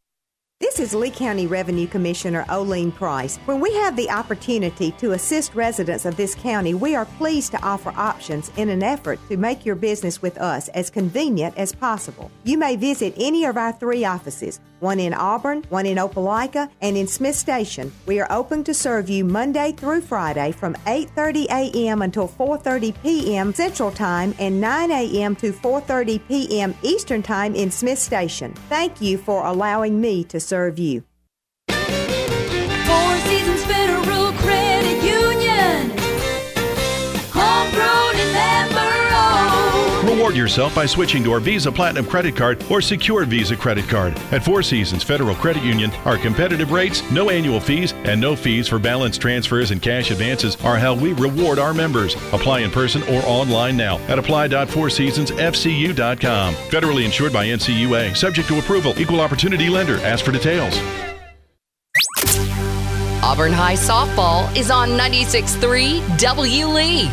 This 0.61 0.79
is 0.79 0.95
Lee 0.95 1.11
County 1.11 1.47
Revenue 1.47 1.87
Commissioner 1.87 2.45
Oline 2.51 2.93
Price. 2.93 3.39
When 3.47 3.61
we 3.61 3.73
have 3.77 3.97
the 3.97 4.11
opportunity 4.11 4.91
to 4.99 5.13
assist 5.13 5.55
residents 5.55 6.05
of 6.05 6.19
this 6.19 6.35
county, 6.35 6.75
we 6.75 6.95
are 6.95 7.07
pleased 7.07 7.53
to 7.53 7.63
offer 7.63 7.95
options 7.97 8.53
in 8.59 8.69
an 8.69 8.83
effort 8.83 9.19
to 9.31 9.39
make 9.39 9.65
your 9.65 9.75
business 9.75 10.21
with 10.21 10.37
us 10.37 10.69
as 10.69 10.91
convenient 10.91 11.57
as 11.57 11.75
possible. 11.75 12.31
You 12.45 12.59
may 12.59 12.77
visit 12.77 13.15
any 13.17 13.47
of 13.47 13.57
our 13.57 13.73
three 13.73 14.05
offices, 14.05 14.61
one 14.81 15.01
in 15.01 15.15
Auburn, 15.15 15.65
one 15.69 15.87
in 15.87 15.99
Opelika, 15.99 16.71
and 16.81 16.97
in 16.97 17.07
Smith 17.07 17.37
Station. 17.37 17.93
We 18.07 18.21
are 18.21 18.31
open 18.31 18.65
to 18.65 18.75
serve 18.75 19.09
you 19.09 19.25
Monday 19.25 19.73
through 19.73 20.01
Friday 20.03 20.53
from 20.53 20.75
8:30 20.87 21.47
a.m. 21.51 22.03
until 22.03 22.29
4:30 22.29 22.95
p.m. 23.03 23.55
Central 23.55 23.91
Time 23.91 24.35
and 24.39 24.61
9 24.61 24.91
a.m. 24.91 25.37
to 25.37 25.53
4:30 25.53 26.21
p.m. 26.29 26.75
Eastern 26.83 27.23
Time 27.23 27.55
in 27.55 27.71
Smith 27.71 27.99
Station. 27.99 28.55
Thank 28.69 29.01
you 29.01 29.19
for 29.19 29.45
allowing 29.45 30.01
me 30.01 30.25
to 30.25 30.41
serve 30.41 30.79
you. 30.79 31.05
Reward 40.21 40.37
yourself 40.37 40.75
by 40.75 40.85
switching 40.85 41.25
to 41.25 41.33
our 41.33 41.41
Visa 41.41 41.73
Platinum 41.73 42.05
credit 42.05 42.37
card 42.37 42.63
or 42.69 42.83
secure 42.83 43.25
Visa 43.25 43.57
credit 43.57 43.89
card. 43.89 44.13
At 44.33 44.45
Four 44.45 44.63
Seasons 44.63 45.03
Federal 45.03 45.35
Credit 45.35 45.63
Union, 45.63 45.91
our 46.05 46.19
competitive 46.19 46.73
rates, 46.73 47.03
no 47.11 47.31
annual 47.31 47.59
fees, 47.59 47.95
and 48.05 48.21
no 48.21 48.37
fees 48.37 48.69
for 48.69 48.79
balance 48.79 49.17
transfers 49.17 49.71
and 49.71 49.81
cash 49.81 50.11
advances 50.11 50.63
are 50.63 50.77
how 50.77 50.93
we 50.93 51.15
reward 51.15 51.59
our 51.59 51.73
members. 51.73 52.17
Apply 52.35 52.61
in 52.61 52.71
person 52.71 53.03
or 53.05 53.23
online 53.25 53.79
now 53.79 53.97
at 54.09 54.19
apply.fourseasonsfcu.com. 54.19 56.55
Federally 56.55 57.07
insured 57.07 57.33
by 57.33 57.47
NCUA. 57.47 58.15
Subject 58.15 58.47
to 58.49 58.59
approval. 58.59 58.93
Equal 59.01 59.23
opportunity 59.23 59.71
lender. 59.71 59.97
Ask 60.01 60.27
for 60.27 60.33
details. 60.33 60.77
Auburn 63.23 63.55
High 63.55 63.73
Softball 63.73 64.55
is 64.55 64.71
on 64.71 64.91
96.3 64.91 66.19
W. 66.19 66.67
Lee. 66.67 67.11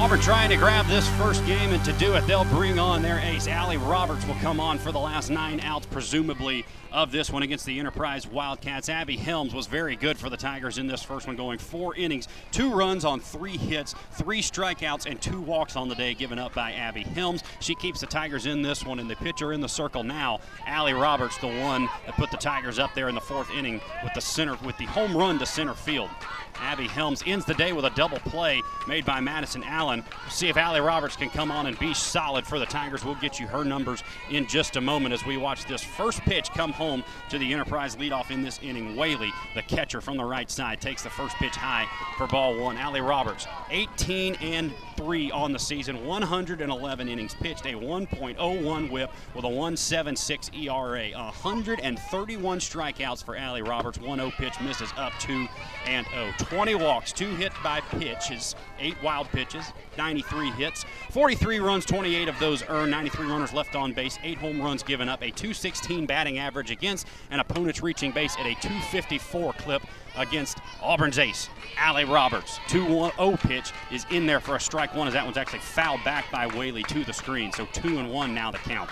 Auburn 0.00 0.18
trying 0.20 0.48
to 0.48 0.56
grab 0.56 0.86
this 0.86 1.06
first 1.18 1.44
game, 1.44 1.74
and 1.74 1.84
to 1.84 1.92
do 1.92 2.14
it, 2.14 2.26
they'll 2.26 2.46
bring 2.46 2.78
on 2.78 3.02
their 3.02 3.18
ace. 3.18 3.46
Allie 3.46 3.76
Roberts 3.76 4.26
will 4.26 4.34
come 4.36 4.58
on 4.58 4.78
for 4.78 4.92
the 4.92 4.98
last 4.98 5.28
nine 5.28 5.60
outs, 5.60 5.84
presumably, 5.84 6.64
of 6.90 7.12
this 7.12 7.30
one 7.30 7.42
against 7.42 7.66
the 7.66 7.78
Enterprise 7.78 8.26
Wildcats. 8.26 8.88
Abby 8.88 9.18
Helms 9.18 9.54
was 9.54 9.66
very 9.66 9.96
good 9.96 10.16
for 10.16 10.30
the 10.30 10.38
Tigers 10.38 10.78
in 10.78 10.86
this 10.86 11.02
first 11.02 11.26
one, 11.26 11.36
going 11.36 11.58
four 11.58 11.94
innings, 11.96 12.28
two 12.50 12.72
runs 12.72 13.04
on 13.04 13.20
three 13.20 13.58
hits, 13.58 13.94
three 14.12 14.40
strikeouts, 14.40 15.04
and 15.04 15.20
two 15.20 15.38
walks 15.38 15.76
on 15.76 15.90
the 15.90 15.94
day 15.94 16.14
given 16.14 16.38
up 16.38 16.54
by 16.54 16.72
Abby 16.72 17.02
Helms. 17.02 17.44
She 17.60 17.74
keeps 17.74 18.00
the 18.00 18.06
Tigers 18.06 18.46
in 18.46 18.62
this 18.62 18.86
one, 18.86 19.00
and 19.00 19.10
the 19.10 19.16
pitcher 19.16 19.52
in 19.52 19.60
the 19.60 19.68
circle 19.68 20.02
now, 20.02 20.40
Allie 20.66 20.94
Roberts, 20.94 21.36
the 21.36 21.60
one 21.60 21.90
that 22.06 22.16
put 22.16 22.30
the 22.30 22.38
Tigers 22.38 22.78
up 22.78 22.94
there 22.94 23.10
in 23.10 23.14
the 23.14 23.20
fourth 23.20 23.50
inning 23.50 23.82
with 24.02 24.14
the 24.14 24.22
center 24.22 24.56
with 24.64 24.78
the 24.78 24.86
home 24.86 25.14
run 25.14 25.38
to 25.38 25.44
center 25.44 25.74
field. 25.74 26.08
Abby 26.56 26.86
Helms 26.86 27.22
ends 27.26 27.44
the 27.44 27.54
day 27.54 27.72
with 27.72 27.84
a 27.84 27.90
double 27.90 28.18
play 28.18 28.62
made 28.86 29.04
by 29.04 29.20
Madison 29.20 29.62
Allen. 29.64 30.04
See 30.28 30.48
if 30.48 30.56
Allie 30.56 30.80
Roberts 30.80 31.16
can 31.16 31.30
come 31.30 31.50
on 31.50 31.66
and 31.66 31.78
be 31.78 31.94
solid 31.94 32.46
for 32.46 32.58
the 32.58 32.66
Tigers. 32.66 33.04
We'll 33.04 33.14
get 33.16 33.38
you 33.40 33.46
her 33.46 33.64
numbers 33.64 34.02
in 34.30 34.46
just 34.46 34.76
a 34.76 34.80
moment 34.80 35.12
as 35.12 35.24
we 35.24 35.36
watch 35.36 35.66
this 35.66 35.82
first 35.82 36.20
pitch 36.22 36.50
come 36.50 36.72
home 36.72 37.04
to 37.28 37.38
the 37.38 37.52
Enterprise 37.52 37.96
leadoff 37.96 38.30
in 38.30 38.42
this 38.42 38.58
inning. 38.62 38.96
Whaley, 38.96 39.32
the 39.54 39.62
catcher 39.62 40.00
from 40.00 40.16
the 40.16 40.24
right 40.24 40.50
side, 40.50 40.80
takes 40.80 41.02
the 41.02 41.10
first 41.10 41.36
pitch 41.36 41.54
high 41.54 41.86
for 42.16 42.26
ball 42.26 42.58
one. 42.58 42.76
Allie 42.76 43.00
Roberts, 43.00 43.46
18 43.70 44.36
and 44.36 44.72
3 44.96 45.30
on 45.30 45.52
the 45.52 45.58
season, 45.58 46.06
111 46.06 47.08
innings 47.08 47.34
pitched, 47.34 47.66
a 47.66 47.72
1.01 47.72 48.90
whip 48.90 49.10
with 49.34 49.44
a 49.44 49.48
1.76 49.48 50.54
ERA, 50.62 51.10
131 51.12 52.58
strikeouts 52.58 53.24
for 53.24 53.36
Allie 53.36 53.62
Roberts. 53.62 53.98
1-0 53.98 54.32
pitch 54.32 54.60
misses 54.60 54.92
up 54.96 55.12
2 55.20 55.46
and 55.86 56.06
0. 56.08 56.32
20 56.40 56.74
walks, 56.76 57.12
two 57.12 57.28
hit 57.36 57.52
by 57.62 57.80
pitches, 57.80 58.54
eight 58.78 58.96
wild 59.02 59.28
pitches, 59.28 59.72
93 59.98 60.50
hits, 60.52 60.84
43 61.10 61.60
runs, 61.60 61.84
28 61.84 62.28
of 62.28 62.38
those 62.38 62.62
earned, 62.68 62.90
93 62.90 63.26
runners 63.26 63.52
left 63.52 63.76
on 63.76 63.92
base, 63.92 64.18
eight 64.22 64.38
home 64.38 64.60
runs 64.60 64.82
given 64.82 65.08
up, 65.08 65.22
a 65.22 65.30
216 65.30 66.06
batting 66.06 66.38
average 66.38 66.70
against, 66.70 67.06
and 67.30 67.40
opponents 67.40 67.82
reaching 67.82 68.10
base 68.10 68.34
at 68.38 68.46
a 68.46 68.54
254 68.60 69.52
clip 69.54 69.82
against 70.16 70.58
Auburn's 70.82 71.18
ace, 71.18 71.48
Allie 71.76 72.04
Roberts. 72.04 72.58
2-1-0 72.68 73.40
pitch 73.40 73.72
is 73.92 74.06
in 74.10 74.26
there 74.26 74.40
for 74.40 74.56
a 74.56 74.60
strike 74.60 74.94
one 74.94 75.06
as 75.06 75.14
that 75.14 75.24
one's 75.24 75.36
actually 75.36 75.60
fouled 75.60 76.02
back 76.04 76.30
by 76.30 76.46
Whaley 76.46 76.82
to 76.84 77.04
the 77.04 77.12
screen. 77.12 77.52
So 77.52 77.66
two 77.72 77.98
and 77.98 78.10
one 78.10 78.34
now 78.34 78.50
the 78.50 78.58
count. 78.58 78.90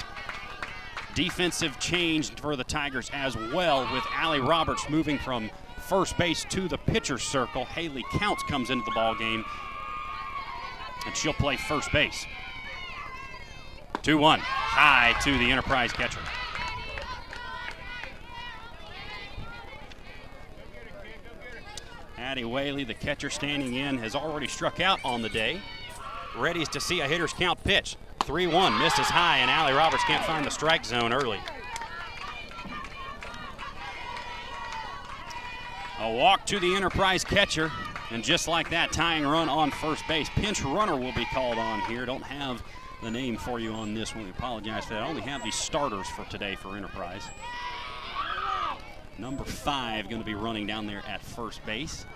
Defensive 1.14 1.78
change 1.80 2.30
for 2.36 2.54
the 2.54 2.64
Tigers 2.64 3.10
as 3.12 3.36
well 3.36 3.90
with 3.92 4.04
Allie 4.14 4.40
Roberts 4.40 4.88
moving 4.88 5.18
from 5.18 5.50
first 5.88 6.18
base 6.18 6.44
to 6.50 6.68
the 6.68 6.76
pitcher's 6.78 7.22
circle. 7.22 7.64
Haley 7.64 8.04
Counts 8.12 8.42
comes 8.42 8.70
into 8.70 8.84
the 8.84 8.90
ball 8.90 9.14
game 9.14 9.44
and 11.06 11.16
she'll 11.16 11.32
play 11.32 11.56
first 11.56 11.90
base. 11.92 12.26
2-1 14.02 14.38
high 14.38 15.18
to 15.22 15.36
the 15.38 15.50
Enterprise 15.50 15.92
catcher. 15.92 16.20
Addie 22.18 22.44
Whaley, 22.44 22.84
the 22.84 22.94
catcher 22.94 23.30
standing 23.30 23.74
in, 23.74 23.96
has 23.98 24.14
already 24.14 24.48
struck 24.48 24.80
out 24.80 25.00
on 25.04 25.22
the 25.22 25.30
day. 25.30 25.60
Ready 26.36 26.66
to 26.66 26.80
see 26.80 27.00
a 27.00 27.08
hitter's 27.08 27.32
count 27.32 27.64
pitch. 27.64 27.96
3 28.20 28.46
1, 28.46 28.78
misses 28.78 29.06
high, 29.06 29.38
and 29.38 29.50
Allie 29.50 29.72
Roberts 29.72 30.04
can't 30.04 30.24
find 30.26 30.44
the 30.44 30.50
strike 30.50 30.84
zone 30.84 31.14
early. 31.14 31.40
A 36.00 36.12
walk 36.12 36.46
to 36.46 36.60
the 36.60 36.76
Enterprise 36.76 37.24
catcher, 37.24 37.72
and 38.12 38.22
just 38.22 38.46
like 38.46 38.70
that, 38.70 38.92
tying 38.92 39.26
run 39.26 39.48
on 39.48 39.72
first 39.72 40.06
base. 40.06 40.28
Pinch 40.30 40.62
runner 40.62 40.96
will 40.96 41.12
be 41.12 41.24
called 41.26 41.58
on 41.58 41.80
here. 41.82 42.06
Don't 42.06 42.22
have 42.22 42.62
the 43.02 43.10
name 43.10 43.36
for 43.36 43.58
you 43.58 43.72
on 43.72 43.94
this 43.94 44.14
one. 44.14 44.24
We 44.24 44.30
apologize 44.30 44.84
for 44.84 44.94
that. 44.94 45.02
I 45.02 45.08
only 45.08 45.22
have 45.22 45.42
the 45.42 45.50
starters 45.50 46.08
for 46.10 46.24
today 46.26 46.54
for 46.54 46.76
Enterprise. 46.76 47.22
Number 49.18 49.42
five 49.42 50.08
going 50.08 50.22
to 50.22 50.26
be 50.26 50.34
running 50.34 50.68
down 50.68 50.86
there 50.86 51.02
at 51.08 51.20
first 51.20 51.66
base. 51.66 52.06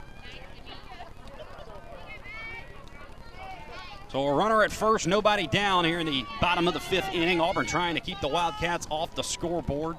So 4.12 4.22
a 4.28 4.32
runner 4.32 4.62
at 4.62 4.70
first, 4.70 5.08
nobody 5.08 5.48
down 5.48 5.84
here 5.84 5.98
in 5.98 6.06
the 6.06 6.24
bottom 6.40 6.68
of 6.68 6.74
the 6.74 6.80
fifth 6.80 7.12
inning. 7.12 7.40
Auburn 7.40 7.66
trying 7.66 7.96
to 7.96 8.00
keep 8.00 8.20
the 8.20 8.28
Wildcats 8.28 8.86
off 8.90 9.12
the 9.16 9.22
scoreboard 9.22 9.96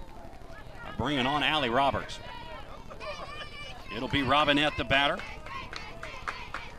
bringing 0.98 1.26
on 1.26 1.44
Allie 1.44 1.70
Roberts. 1.70 2.20
It'll 3.96 4.08
be 4.08 4.24
Robinette 4.24 4.74
the 4.78 4.84
batter. 4.84 5.18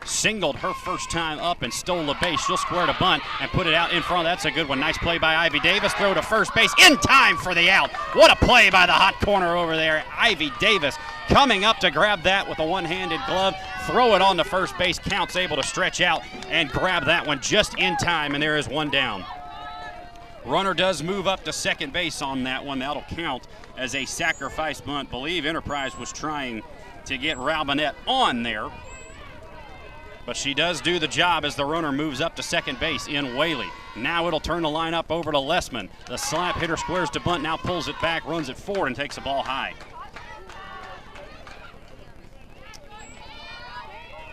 Singled 0.05 0.57
her 0.57 0.73
first 0.73 1.09
time 1.09 1.39
up 1.39 1.63
and 1.63 1.73
stole 1.73 2.05
the 2.05 2.13
base. 2.21 2.39
She'll 2.45 2.57
square 2.57 2.85
to 2.85 2.95
bunt 2.99 3.23
and 3.41 3.49
put 3.49 3.65
it 3.65 3.73
out 3.73 3.91
in 3.91 4.03
front. 4.03 4.25
That's 4.25 4.45
a 4.45 4.51
good 4.51 4.67
one. 4.69 4.79
Nice 4.79 4.99
play 4.99 5.17
by 5.17 5.35
Ivy 5.35 5.59
Davis. 5.61 5.93
Throw 5.93 6.13
to 6.13 6.21
first 6.21 6.53
base 6.53 6.71
in 6.85 6.97
time 6.97 7.37
for 7.37 7.55
the 7.55 7.71
out. 7.71 7.89
What 8.13 8.31
a 8.31 8.35
play 8.35 8.69
by 8.69 8.85
the 8.85 8.91
hot 8.91 9.15
corner 9.21 9.57
over 9.57 9.75
there. 9.75 10.03
Ivy 10.15 10.51
Davis 10.59 10.95
coming 11.27 11.65
up 11.65 11.79
to 11.79 11.89
grab 11.89 12.21
that 12.21 12.47
with 12.47 12.59
a 12.59 12.65
one 12.65 12.85
handed 12.85 13.19
glove. 13.25 13.55
Throw 13.87 14.13
it 14.13 14.21
on 14.21 14.37
the 14.37 14.43
first 14.43 14.77
base. 14.77 14.99
Counts 14.99 15.35
able 15.35 15.55
to 15.55 15.63
stretch 15.63 16.01
out 16.01 16.21
and 16.49 16.69
grab 16.69 17.05
that 17.05 17.25
one 17.25 17.41
just 17.41 17.75
in 17.79 17.97
time, 17.97 18.35
and 18.35 18.43
there 18.43 18.57
is 18.57 18.67
one 18.67 18.91
down. 18.91 19.25
Runner 20.45 20.75
does 20.75 21.01
move 21.01 21.25
up 21.25 21.43
to 21.45 21.51
second 21.51 21.91
base 21.93 22.21
on 22.21 22.43
that 22.43 22.63
one. 22.63 22.77
That'll 22.77 23.01
count 23.09 23.47
as 23.75 23.95
a 23.95 24.05
sacrifice 24.05 24.79
bunt. 24.79 25.09
Believe 25.09 25.47
Enterprise 25.47 25.97
was 25.97 26.11
trying 26.13 26.61
to 27.05 27.17
get 27.17 27.37
Robinette 27.37 27.95
on 28.07 28.43
there. 28.43 28.69
But 30.25 30.35
she 30.35 30.55
does 30.55 30.81
do 30.81 30.97
the 30.97 31.07
job 31.07 31.45
as 31.45 31.55
the 31.55 31.65
runner 31.65 31.91
moves 31.91 32.19
up 32.19 32.35
to 32.37 32.43
second 32.43 32.79
base 32.79 33.07
in 33.07 33.35
Whaley. 33.35 33.69
Now 33.95 34.27
it'll 34.27 34.39
turn 34.39 34.63
the 34.63 34.69
lineup 34.69 35.11
over 35.11 35.31
to 35.31 35.37
Lessman. 35.37 35.89
The 36.07 36.17
slap 36.17 36.57
hitter 36.57 36.77
squares 36.77 37.11
to 37.11 37.19
bunt, 37.19 37.43
now 37.43 37.57
pulls 37.57 37.87
it 37.87 37.99
back, 38.01 38.25
runs 38.25 38.49
it 38.49 38.57
forward, 38.57 38.87
and 38.87 38.95
takes 38.95 39.15
the 39.15 39.21
ball 39.21 39.43
high. 39.43 39.73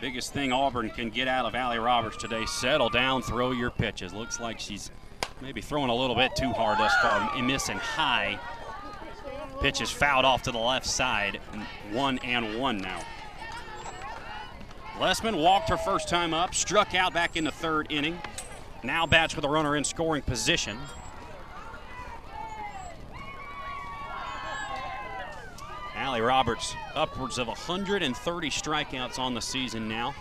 Biggest 0.00 0.32
thing 0.32 0.50
Auburn 0.50 0.90
can 0.90 1.10
get 1.10 1.28
out 1.28 1.44
of 1.44 1.54
Allie 1.54 1.78
Roberts 1.78 2.16
today 2.16 2.44
settle 2.46 2.88
down, 2.88 3.22
throw 3.22 3.52
your 3.52 3.70
pitches. 3.70 4.12
Looks 4.12 4.40
like 4.40 4.58
she's 4.58 4.90
maybe 5.40 5.60
throwing 5.60 5.90
a 5.90 5.94
little 5.94 6.16
bit 6.16 6.34
too 6.34 6.50
hard 6.50 6.78
thus 6.78 6.92
far, 7.02 7.40
missing 7.40 7.76
high. 7.76 8.38
Pitch 9.60 9.80
is 9.80 9.90
fouled 9.90 10.24
off 10.24 10.42
to 10.42 10.52
the 10.52 10.58
left 10.58 10.86
side. 10.86 11.40
One 11.92 12.18
and 12.20 12.58
one 12.58 12.78
now. 12.78 13.00
Lessman 14.98 15.40
walked 15.42 15.68
her 15.68 15.76
first 15.76 16.08
time 16.08 16.34
up, 16.34 16.54
struck 16.54 16.94
out 16.94 17.12
back 17.12 17.36
in 17.36 17.44
the 17.44 17.50
third 17.50 17.90
inning. 17.90 18.20
Now 18.82 19.06
bats 19.06 19.36
with 19.36 19.44
a 19.44 19.48
runner 19.48 19.76
in 19.76 19.84
scoring 19.84 20.22
position. 20.22 20.78
Allie 25.94 26.20
Roberts, 26.20 26.74
upwards 26.94 27.38
of 27.38 27.46
130 27.46 28.50
strikeouts 28.50 29.18
on 29.18 29.34
the 29.34 29.40
season 29.40 29.88
now. 29.88 30.14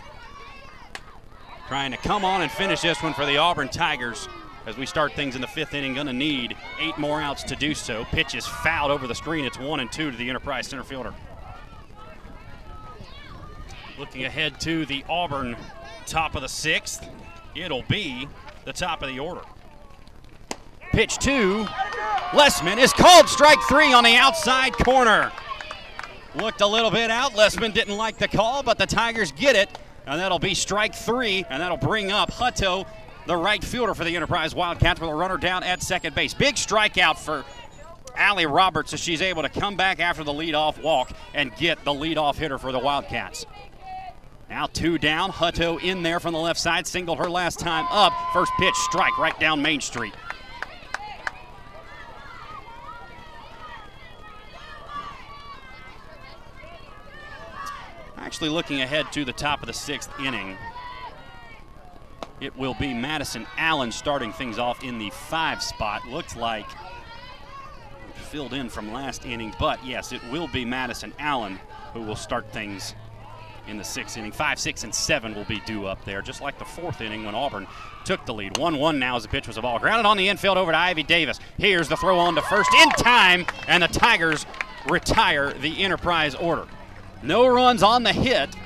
Trying 1.66 1.90
to 1.90 1.96
come 1.96 2.24
on 2.24 2.42
and 2.42 2.50
finish 2.50 2.82
this 2.82 3.02
one 3.02 3.14
for 3.14 3.26
the 3.26 3.38
Auburn 3.38 3.68
Tigers. 3.68 4.28
As 4.66 4.76
we 4.76 4.86
start 4.86 5.12
things 5.12 5.34
in 5.34 5.40
the 5.40 5.46
fifth 5.46 5.74
inning. 5.74 5.94
Going 5.94 6.06
to 6.06 6.12
need 6.12 6.56
eight 6.80 6.96
more 6.98 7.20
outs 7.20 7.42
to 7.44 7.56
do 7.56 7.74
so. 7.74 8.04
Pitch 8.06 8.34
is 8.34 8.46
fouled 8.46 8.90
over 8.90 9.06
the 9.06 9.14
screen. 9.14 9.44
It's 9.44 9.58
one 9.58 9.80
and 9.80 9.90
two 9.90 10.10
to 10.10 10.16
the 10.16 10.28
Enterprise 10.28 10.66
center 10.66 10.84
fielder. 10.84 11.14
Looking 13.98 14.24
ahead 14.24 14.60
to 14.60 14.86
the 14.86 15.04
Auburn 15.08 15.56
top 16.06 16.34
of 16.34 16.42
the 16.42 16.48
sixth, 16.48 17.08
it'll 17.54 17.82
be 17.82 18.28
the 18.64 18.72
top 18.72 19.02
of 19.02 19.08
the 19.08 19.18
order. 19.18 19.42
Pitch 20.92 21.18
two, 21.18 21.66
Lessman 22.32 22.78
is 22.78 22.92
called 22.92 23.28
strike 23.28 23.60
three 23.68 23.92
on 23.92 24.04
the 24.04 24.14
outside 24.14 24.72
corner. 24.72 25.32
Looked 26.34 26.60
a 26.62 26.66
little 26.66 26.90
bit 26.90 27.10
out. 27.10 27.32
Lessman 27.32 27.72
didn't 27.72 27.96
like 27.96 28.18
the 28.18 28.28
call, 28.28 28.62
but 28.62 28.78
the 28.78 28.86
Tigers 28.86 29.32
get 29.32 29.54
it, 29.54 29.78
and 30.06 30.18
that'll 30.20 30.38
be 30.38 30.54
strike 30.54 30.94
three, 30.94 31.44
and 31.50 31.62
that'll 31.62 31.76
bring 31.76 32.10
up 32.10 32.30
Hutto, 32.30 32.86
the 33.26 33.36
right 33.36 33.62
fielder 33.62 33.94
for 33.94 34.04
the 34.04 34.14
Enterprise 34.16 34.54
Wildcats, 34.54 35.00
with 35.00 35.10
a 35.10 35.14
runner 35.14 35.36
down 35.36 35.62
at 35.62 35.82
second 35.82 36.14
base. 36.14 36.34
Big 36.34 36.56
strikeout 36.56 37.18
for 37.18 37.44
Allie 38.16 38.46
Roberts 38.46 38.92
as 38.92 39.00
she's 39.00 39.22
able 39.22 39.42
to 39.42 39.48
come 39.48 39.76
back 39.76 40.00
after 40.00 40.24
the 40.24 40.32
leadoff 40.32 40.82
walk 40.82 41.12
and 41.34 41.54
get 41.56 41.84
the 41.84 41.92
leadoff 41.92 42.36
hitter 42.36 42.58
for 42.58 42.72
the 42.72 42.78
Wildcats. 42.78 43.46
Now 44.50 44.66
two 44.66 44.98
down. 44.98 45.32
Hutto 45.32 45.82
in 45.82 46.02
there 46.02 46.20
from 46.20 46.34
the 46.34 46.38
left 46.38 46.60
side. 46.60 46.86
Singled 46.86 47.18
her 47.18 47.30
last 47.30 47.58
time 47.58 47.86
up. 47.90 48.12
First 48.34 48.52
pitch 48.58 48.74
strike 48.74 49.16
right 49.18 49.38
down 49.40 49.62
Main 49.62 49.80
Street. 49.80 50.14
Actually, 58.18 58.50
looking 58.50 58.82
ahead 58.82 59.10
to 59.12 59.24
the 59.24 59.32
top 59.32 59.60
of 59.60 59.66
the 59.66 59.72
sixth 59.72 60.10
inning, 60.20 60.56
it 62.42 62.56
will 62.56 62.74
be 62.74 62.92
Madison 62.92 63.46
Allen 63.56 63.92
starting 63.92 64.32
things 64.32 64.58
off 64.58 64.82
in 64.82 64.98
the 64.98 65.10
five 65.10 65.62
spot. 65.62 66.06
Looks 66.08 66.34
like 66.34 66.66
filled 68.14 68.52
in 68.52 68.68
from 68.68 68.92
last 68.92 69.24
inning, 69.24 69.54
but 69.60 69.84
yes, 69.86 70.10
it 70.10 70.20
will 70.30 70.48
be 70.48 70.64
Madison 70.64 71.12
Allen 71.20 71.60
who 71.92 72.00
will 72.00 72.16
start 72.16 72.50
things 72.50 72.94
in 73.68 73.76
the 73.76 73.84
sixth 73.84 74.16
inning. 74.16 74.32
Five, 74.32 74.58
six, 74.58 74.82
and 74.82 74.92
seven 74.92 75.36
will 75.36 75.44
be 75.44 75.60
due 75.60 75.86
up 75.86 76.04
there, 76.04 76.20
just 76.20 76.40
like 76.40 76.58
the 76.58 76.64
fourth 76.64 77.00
inning 77.00 77.24
when 77.24 77.36
Auburn 77.36 77.68
took 78.04 78.26
the 78.26 78.34
lead. 78.34 78.58
1 78.58 78.76
1 78.76 78.98
now 78.98 79.14
as 79.14 79.22
the 79.22 79.28
pitch 79.28 79.46
was 79.46 79.56
a 79.56 79.62
ball. 79.62 79.78
Grounded 79.78 80.06
on 80.06 80.16
the 80.16 80.28
infield 80.28 80.58
over 80.58 80.72
to 80.72 80.78
Ivy 80.78 81.04
Davis. 81.04 81.38
Here's 81.58 81.88
the 81.88 81.96
throw 81.96 82.18
on 82.18 82.34
to 82.34 82.42
first 82.42 82.74
in 82.74 82.88
time, 82.90 83.46
and 83.68 83.84
the 83.84 83.88
Tigers 83.88 84.46
retire 84.88 85.52
the 85.52 85.84
Enterprise 85.84 86.34
order. 86.34 86.66
No 87.22 87.46
runs 87.46 87.84
on 87.84 88.02
the 88.02 88.12
hit, 88.12 88.56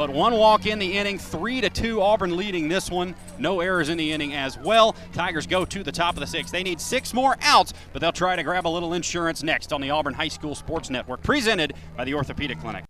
but 0.00 0.08
one 0.08 0.32
walk 0.32 0.64
in 0.64 0.78
the 0.78 0.96
inning, 0.96 1.18
three 1.18 1.60
to 1.60 1.68
two. 1.68 2.00
Auburn 2.00 2.34
leading 2.34 2.70
this 2.70 2.90
one. 2.90 3.14
No 3.38 3.60
errors 3.60 3.90
in 3.90 3.98
the 3.98 4.12
inning 4.12 4.32
as 4.32 4.56
well. 4.56 4.96
Tigers 5.12 5.46
go 5.46 5.66
to 5.66 5.82
the 5.82 5.92
top 5.92 6.14
of 6.14 6.20
the 6.20 6.26
sixth. 6.26 6.50
They 6.50 6.62
need 6.62 6.80
six 6.80 7.12
more 7.12 7.36
outs, 7.42 7.74
but 7.92 8.00
they'll 8.00 8.10
try 8.10 8.34
to 8.34 8.42
grab 8.42 8.66
a 8.66 8.68
little 8.70 8.94
insurance 8.94 9.42
next 9.42 9.74
on 9.74 9.82
the 9.82 9.90
Auburn 9.90 10.14
High 10.14 10.28
School 10.28 10.54
Sports 10.54 10.88
Network, 10.88 11.22
presented 11.22 11.74
by 11.98 12.06
the 12.06 12.14
Orthopedic 12.14 12.58
Clinic. 12.60 12.89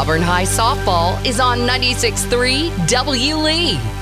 Auburn 0.00 0.22
High 0.22 0.44
Softball 0.44 1.22
is 1.26 1.40
on 1.40 1.58
96.3 1.58 2.88
W. 2.88 3.36
Lee. 3.36 3.99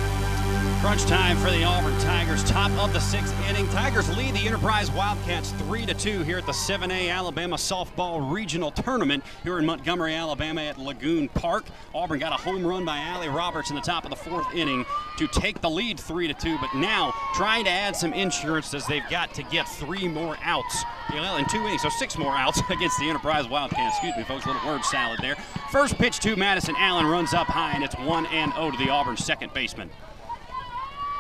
Crunch 0.81 1.07
time 1.07 1.37
for 1.39 1.51
the 1.51 1.65
Auburn 1.65 1.99
Tigers. 1.99 2.45
Top 2.45 2.71
of 2.79 2.93
the 2.93 3.01
sixth 3.01 3.35
inning. 3.49 3.69
Tigers 3.71 4.17
lead 4.17 4.33
the 4.37 4.47
Enterprise 4.47 4.93
Wildcats 4.93 5.51
3 5.51 5.85
to 5.87 5.93
2 5.93 6.23
here 6.23 6.39
at 6.39 6.47
the 6.47 6.53
7A 6.53 7.13
Alabama 7.13 7.57
Softball 7.57 8.33
Regional 8.33 8.71
Tournament 8.71 9.25
here 9.43 9.59
in 9.59 9.67
Montgomery, 9.67 10.15
Alabama 10.15 10.61
at 10.61 10.79
Lagoon 10.79 11.29
Park. 11.31 11.67
Auburn 11.93 12.21
got 12.21 12.33
a 12.33 12.41
home 12.41 12.65
run 12.65 12.85
by 12.85 12.97
Allie 12.99 13.29
Roberts 13.29 13.71
in 13.71 13.77
the 13.77 13.83
top 13.83 14.05
of 14.05 14.11
the 14.11 14.17
fourth 14.17 14.47
inning 14.55 14.87
to 15.17 15.27
take 15.27 15.61
the 15.61 15.69
lead 15.69 15.99
3 15.99 16.29
to 16.29 16.35
2, 16.35 16.59
but 16.61 16.73
now 16.77 17.13
trying 17.35 17.65
to 17.65 17.71
add 17.71 17.97
some 17.97 18.13
insurance 18.13 18.73
as 18.73 18.87
they've 18.87 19.09
got 19.11 19.35
to 19.35 19.43
get 19.43 19.67
three 19.69 20.07
more 20.07 20.37
outs 20.45 20.85
Well, 21.13 21.39
in 21.39 21.47
two 21.47 21.59
innings, 21.59 21.83
so 21.83 21.89
six 21.89 22.17
more 22.17 22.37
outs 22.37 22.63
against 22.71 23.01
the 23.01 23.11
Enterprise 23.11 23.49
Wildcats. 23.49 23.97
Excuse 23.97 24.17
me, 24.17 24.23
folks, 24.23 24.45
a 24.45 24.53
little 24.53 24.65
word 24.69 24.85
salad 24.85 25.19
there. 25.23 25.35
First 25.73 25.99
pitch 25.99 26.21
to 26.21 26.37
Madison 26.37 26.77
Allen 26.79 27.07
runs 27.07 27.35
up 27.35 27.49
high, 27.49 27.73
and 27.73 27.83
it's 27.83 27.97
1 27.97 28.27
and 28.27 28.53
0 28.53 28.71
to 28.71 28.77
the 28.79 28.91
Auburn 28.91 29.17
second 29.17 29.53
baseman. 29.53 29.91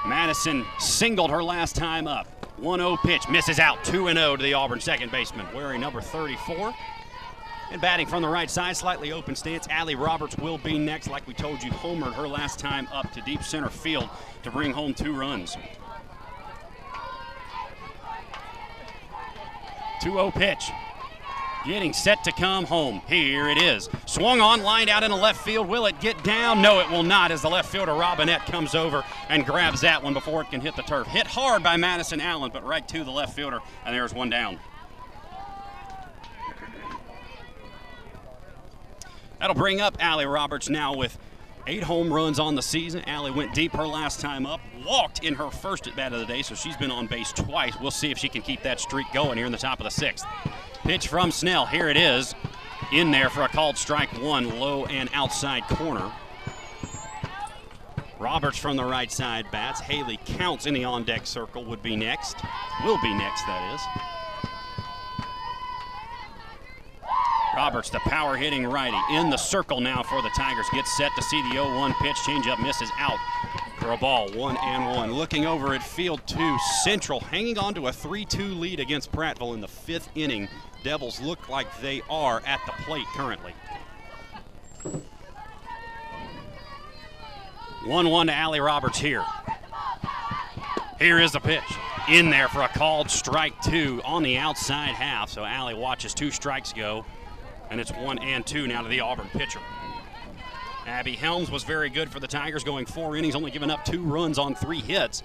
Madison 0.06 0.64
singled 0.78 1.30
her 1.30 1.42
last 1.42 1.76
time 1.76 2.06
up. 2.06 2.26
1 2.58 2.80
0 2.80 2.96
pitch, 3.04 3.28
misses 3.28 3.58
out 3.58 3.82
2 3.84 4.12
0 4.12 4.36
to 4.36 4.42
the 4.42 4.54
Auburn 4.54 4.80
second 4.80 5.12
baseman, 5.12 5.46
wearing 5.54 5.80
number 5.80 6.00
34. 6.00 6.74
And 7.70 7.80
batting 7.80 8.06
from 8.06 8.22
the 8.22 8.28
right 8.28 8.50
side, 8.50 8.76
slightly 8.76 9.12
open 9.12 9.36
stance. 9.36 9.68
Allie 9.68 9.94
Roberts 9.94 10.36
will 10.38 10.56
be 10.58 10.78
next, 10.78 11.08
like 11.08 11.26
we 11.26 11.34
told 11.34 11.62
you, 11.62 11.70
homered 11.70 12.14
her 12.14 12.26
last 12.26 12.58
time 12.58 12.88
up 12.92 13.12
to 13.12 13.20
deep 13.20 13.42
center 13.42 13.68
field 13.68 14.08
to 14.42 14.50
bring 14.50 14.72
home 14.72 14.94
two 14.94 15.14
runs. 15.14 15.56
2 20.02 20.10
0 20.10 20.30
pitch. 20.30 20.70
Getting 21.68 21.92
set 21.92 22.24
to 22.24 22.32
come 22.32 22.64
home. 22.64 23.02
Here 23.08 23.50
it 23.50 23.58
is. 23.58 23.90
Swung 24.06 24.40
on, 24.40 24.62
lined 24.62 24.88
out 24.88 25.02
in 25.02 25.10
the 25.10 25.16
left 25.18 25.44
field. 25.44 25.68
Will 25.68 25.84
it 25.84 26.00
get 26.00 26.24
down? 26.24 26.62
No, 26.62 26.80
it 26.80 26.88
will 26.88 27.02
not 27.02 27.30
as 27.30 27.42
the 27.42 27.50
left 27.50 27.70
fielder 27.70 27.92
Robinette 27.92 28.46
comes 28.46 28.74
over 28.74 29.04
and 29.28 29.44
grabs 29.44 29.82
that 29.82 30.02
one 30.02 30.14
before 30.14 30.40
it 30.40 30.48
can 30.50 30.62
hit 30.62 30.76
the 30.76 30.82
turf. 30.82 31.06
Hit 31.08 31.26
hard 31.26 31.62
by 31.62 31.76
Madison 31.76 32.22
Allen, 32.22 32.50
but 32.54 32.64
right 32.64 32.88
to 32.88 33.04
the 33.04 33.10
left 33.10 33.36
fielder, 33.36 33.58
and 33.84 33.94
there's 33.94 34.14
one 34.14 34.30
down. 34.30 34.58
That'll 39.38 39.54
bring 39.54 39.82
up 39.82 39.98
Allie 40.00 40.24
Roberts 40.24 40.70
now 40.70 40.96
with 40.96 41.18
eight 41.66 41.82
home 41.82 42.10
runs 42.10 42.38
on 42.38 42.54
the 42.54 42.62
season. 42.62 43.02
Allie 43.06 43.30
went 43.30 43.52
deep 43.52 43.72
her 43.72 43.86
last 43.86 44.20
time 44.20 44.46
up, 44.46 44.62
walked 44.86 45.22
in 45.22 45.34
her 45.34 45.50
first 45.50 45.86
at 45.86 45.94
bat 45.94 46.14
of 46.14 46.20
the 46.20 46.26
day, 46.26 46.40
so 46.40 46.54
she's 46.54 46.78
been 46.78 46.90
on 46.90 47.08
base 47.08 47.30
twice. 47.30 47.74
We'll 47.78 47.90
see 47.90 48.10
if 48.10 48.16
she 48.16 48.30
can 48.30 48.40
keep 48.40 48.62
that 48.62 48.80
streak 48.80 49.06
going 49.12 49.36
here 49.36 49.44
in 49.44 49.52
the 49.52 49.58
top 49.58 49.80
of 49.80 49.84
the 49.84 49.90
sixth. 49.90 50.26
Pitch 50.82 51.08
from 51.08 51.30
Snell. 51.30 51.66
Here 51.66 51.88
it 51.88 51.96
is. 51.96 52.34
In 52.92 53.10
there 53.10 53.28
for 53.28 53.42
a 53.42 53.48
called 53.48 53.76
strike 53.76 54.10
one, 54.22 54.58
low 54.58 54.86
and 54.86 55.10
outside 55.12 55.62
corner. 55.64 56.10
Roberts 58.18 58.58
from 58.58 58.76
the 58.76 58.84
right 58.84 59.12
side 59.12 59.46
bats. 59.52 59.80
Haley 59.80 60.18
counts 60.24 60.66
in 60.66 60.74
the 60.74 60.84
on 60.84 61.04
deck 61.04 61.26
circle, 61.26 61.64
would 61.64 61.82
be 61.82 61.94
next. 61.94 62.36
Will 62.84 63.00
be 63.00 63.14
next, 63.14 63.46
that 63.46 63.74
is. 63.74 63.80
Roberts, 67.54 67.90
the 67.90 67.98
power 68.00 68.36
hitting 68.36 68.66
righty, 68.66 68.96
in 69.10 69.30
the 69.30 69.36
circle 69.36 69.80
now 69.80 70.02
for 70.02 70.22
the 70.22 70.30
Tigers. 70.36 70.66
Gets 70.72 70.96
set 70.96 71.10
to 71.16 71.22
see 71.22 71.42
the 71.42 71.52
0 71.52 71.76
1 71.76 71.94
pitch. 71.94 72.16
Changeup 72.16 72.62
misses 72.62 72.90
out 72.98 73.18
for 73.78 73.92
a 73.92 73.96
ball, 73.96 74.30
one 74.32 74.56
and 74.58 74.96
one. 74.96 75.12
Looking 75.12 75.46
over 75.46 75.74
at 75.74 75.82
field 75.82 76.20
two, 76.26 76.56
Central 76.82 77.20
hanging 77.20 77.58
on 77.58 77.74
to 77.74 77.88
a 77.88 77.92
3 77.92 78.24
2 78.24 78.54
lead 78.54 78.80
against 78.80 79.12
Prattville 79.12 79.54
in 79.54 79.60
the 79.60 79.68
fifth 79.68 80.08
inning. 80.14 80.48
Devils 80.82 81.20
look 81.20 81.48
like 81.48 81.66
they 81.80 82.02
are 82.08 82.42
at 82.46 82.60
the 82.66 82.72
plate 82.84 83.06
currently. 83.14 83.52
1 87.84 88.08
1 88.08 88.26
to 88.26 88.32
Allie 88.32 88.60
Roberts 88.60 88.98
here. 88.98 89.24
Here 90.98 91.18
is 91.18 91.32
the 91.32 91.40
pitch. 91.40 91.62
In 92.08 92.30
there 92.30 92.48
for 92.48 92.62
a 92.62 92.68
called 92.68 93.10
strike 93.10 93.60
two 93.62 94.00
on 94.04 94.22
the 94.22 94.36
outside 94.36 94.90
half. 94.90 95.30
So 95.30 95.44
Allie 95.44 95.74
watches 95.74 96.14
two 96.14 96.30
strikes 96.30 96.72
go. 96.72 97.04
And 97.70 97.80
it's 97.80 97.92
one 97.92 98.18
and 98.18 98.46
two 98.46 98.66
now 98.66 98.82
to 98.82 98.88
the 98.88 99.00
Auburn 99.00 99.28
pitcher. 99.28 99.60
Abby 100.86 101.12
Helms 101.12 101.50
was 101.50 101.64
very 101.64 101.90
good 101.90 102.10
for 102.10 102.18
the 102.18 102.26
Tigers, 102.26 102.64
going 102.64 102.86
four 102.86 103.14
innings, 103.14 103.34
only 103.34 103.50
giving 103.50 103.70
up 103.70 103.84
two 103.84 104.02
runs 104.02 104.38
on 104.38 104.54
three 104.54 104.80
hits. 104.80 105.22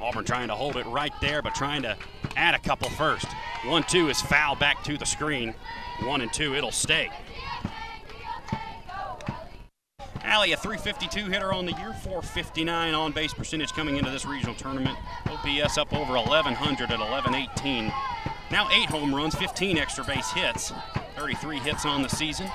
Auburn 0.00 0.24
trying 0.24 0.48
to 0.48 0.54
hold 0.54 0.76
it 0.76 0.84
right 0.86 1.12
there, 1.20 1.40
but 1.40 1.54
trying 1.54 1.82
to 1.82 1.96
add 2.36 2.54
a 2.54 2.58
couple 2.58 2.88
first. 2.90 3.26
One, 3.66 3.82
two 3.84 4.08
is 4.08 4.20
foul 4.20 4.56
back 4.56 4.82
to 4.84 4.98
the 4.98 5.06
screen. 5.06 5.54
One 6.02 6.20
and 6.20 6.32
two, 6.32 6.54
it'll 6.54 6.72
stay. 6.72 7.10
Allie, 10.22 10.52
a 10.52 10.56
352 10.56 11.30
hitter 11.30 11.52
on 11.52 11.66
the 11.66 11.72
year, 11.72 11.92
459 11.92 12.94
on 12.94 13.12
base 13.12 13.34
percentage 13.34 13.72
coming 13.72 13.98
into 13.98 14.10
this 14.10 14.24
regional 14.24 14.54
tournament. 14.54 14.98
OPS 15.26 15.78
up 15.78 15.92
over 15.92 16.14
1,100 16.14 16.90
at 16.90 16.98
1118. 16.98 17.92
Now 18.50 18.68
eight 18.70 18.88
home 18.88 19.14
runs, 19.14 19.34
15 19.34 19.78
extra 19.78 20.02
base 20.04 20.30
hits, 20.32 20.72
33 21.16 21.58
hits 21.58 21.84
on 21.84 22.02
the 22.02 22.08
season. 22.08 22.50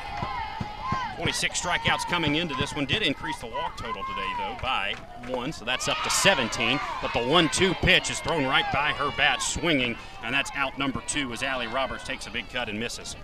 26 1.20 1.60
strikeouts 1.60 2.06
coming 2.10 2.36
into 2.36 2.56
this 2.56 2.74
one. 2.74 2.86
Did 2.86 3.02
increase 3.02 3.38
the 3.40 3.48
walk 3.48 3.76
total 3.76 4.02
today, 4.06 4.32
though, 4.38 4.56
by 4.62 4.96
one, 5.28 5.52
so 5.52 5.66
that's 5.66 5.90
up 5.90 5.98
to 6.06 6.10
17. 6.10 6.80
But 7.02 7.12
the 7.12 7.28
1 7.28 7.50
2 7.50 7.74
pitch 7.74 8.10
is 8.10 8.22
thrown 8.22 8.46
right 8.46 8.64
by 8.72 8.94
her 8.94 9.12
bat, 9.18 9.41
swinging, 9.41 9.98
and 10.24 10.34
that's 10.34 10.50
out 10.56 10.78
number 10.78 11.04
two 11.08 11.34
as 11.34 11.44
Allie 11.44 11.68
Roberts 11.68 12.06
takes 12.06 12.26
a 12.28 12.30
big 12.30 12.50
cut 12.50 12.70
and 12.70 12.80
misses. 12.80 13.18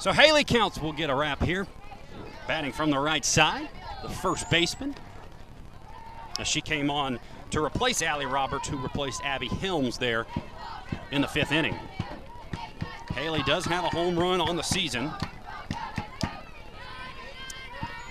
So 0.00 0.10
Haley 0.12 0.42
Counts 0.42 0.80
will 0.80 0.92
get 0.92 1.08
a 1.08 1.14
wrap 1.14 1.40
here. 1.40 1.68
Batting 2.48 2.72
from 2.72 2.90
the 2.90 2.98
right 2.98 3.24
side, 3.24 3.68
the 4.02 4.08
first 4.08 4.50
baseman. 4.50 4.96
As 6.40 6.48
she 6.48 6.60
came 6.60 6.90
on 6.90 7.20
to 7.52 7.64
replace 7.64 8.02
Allie 8.02 8.26
Roberts, 8.26 8.66
who 8.66 8.76
replaced 8.76 9.24
Abby 9.24 9.46
Helms 9.46 9.98
there 9.98 10.26
in 11.12 11.22
the 11.22 11.28
fifth 11.28 11.52
inning. 11.52 11.78
Haley 13.16 13.42
does 13.44 13.64
have 13.64 13.84
a 13.84 13.88
home 13.88 14.18
run 14.18 14.42
on 14.42 14.56
the 14.56 14.62
season. 14.62 15.10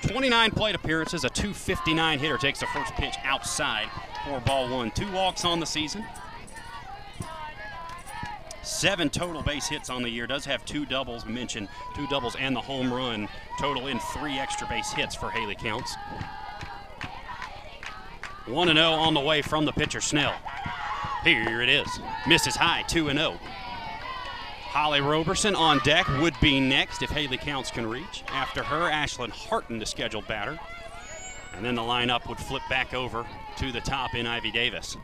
29 0.02 0.50
plate 0.52 0.74
appearances, 0.74 1.24
a 1.24 1.30
259 1.30 2.18
hitter 2.18 2.38
takes 2.40 2.60
the 2.60 2.66
first 2.68 2.92
pitch 2.96 3.16
outside 3.24 3.88
for 4.26 4.40
ball 4.40 4.68
one. 4.68 4.90
Two 4.90 5.12
walks 5.12 5.46
on 5.46 5.60
the 5.60 5.66
season. 5.66 6.04
Seven 8.64 9.12
total 9.12 9.44
base 9.44 9.68
hits 9.68 9.92
on 9.92 10.02
the 10.02 10.10
year. 10.10 10.26
Does 10.26 10.44
have 10.46 10.66
two 10.66 10.88
doubles 10.88 11.24
We 11.24 11.34
mentioned, 11.34 11.70
two 11.96 12.08
doubles 12.08 12.36
and 12.40 12.56
the 12.56 12.62
home 12.62 12.92
run. 12.92 13.30
Total 13.60 13.86
in 13.88 14.00
three 14.00 14.40
extra 14.40 14.68
base 14.68 14.92
hits 14.92 15.14
for 15.14 15.30
Haley 15.30 15.56
Counts. 15.56 15.96
1 18.48 18.68
0 18.68 18.80
on 18.80 19.14
the 19.14 19.20
way 19.20 19.44
from 19.44 19.66
the 19.66 19.72
pitcher 19.72 20.02
Snell. 20.02 20.34
Here 21.24 21.62
it 21.62 21.70
is. 21.70 21.88
Misses 22.28 22.56
high, 22.56 22.84
2 22.88 23.12
0. 23.12 23.40
Holly 24.76 25.00
Roberson 25.00 25.56
on 25.56 25.80
deck 25.86 26.06
would 26.20 26.34
be 26.42 26.60
next 26.60 27.02
if 27.02 27.10
Haley 27.10 27.38
Counts 27.38 27.72
can 27.72 27.88
reach. 27.88 28.26
After 28.28 28.62
her, 28.62 28.92
Ashlyn 28.92 29.30
Harton, 29.30 29.80
the 29.80 29.86
scheduled 29.86 30.28
batter. 30.28 30.60
And 31.56 31.64
then 31.64 31.76
the 31.76 31.82
lineup 31.82 32.28
would 32.28 32.38
flip 32.38 32.62
back 32.70 32.94
over 32.94 33.26
to 33.56 33.72
the 33.72 33.80
top 33.80 34.16
in 34.16 34.28
Ivy 34.28 34.52
Davis. 34.52 34.98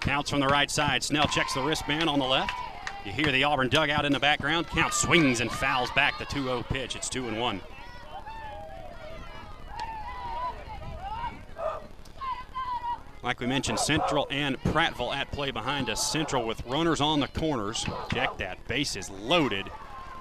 Counts 0.00 0.28
from 0.28 0.40
the 0.40 0.48
right 0.48 0.68
side. 0.68 1.04
Snell 1.04 1.28
checks 1.28 1.54
the 1.54 1.62
wristband 1.62 2.10
on 2.10 2.18
the 2.18 2.24
left. 2.24 2.52
You 3.04 3.12
hear 3.12 3.30
the 3.30 3.44
Auburn 3.44 3.68
dugout 3.68 4.04
in 4.04 4.10
the 4.10 4.18
background. 4.18 4.66
Count 4.66 4.92
swings 4.92 5.40
and 5.40 5.52
fouls 5.52 5.92
back 5.92 6.18
the 6.18 6.24
2 6.24 6.42
0 6.42 6.64
pitch. 6.64 6.96
It's 6.96 7.08
2 7.08 7.28
and 7.28 7.38
1. 7.38 7.60
Like 13.22 13.40
we 13.40 13.46
mentioned, 13.46 13.78
Central 13.78 14.26
and 14.30 14.60
Prattville 14.62 15.14
at 15.14 15.30
play 15.30 15.50
behind 15.50 15.90
us. 15.90 16.10
Central 16.10 16.46
with 16.46 16.64
runners 16.66 17.02
on 17.02 17.20
the 17.20 17.28
corners. 17.28 17.84
Check 18.12 18.38
that. 18.38 18.66
Base 18.66 18.96
is 18.96 19.10
loaded 19.10 19.70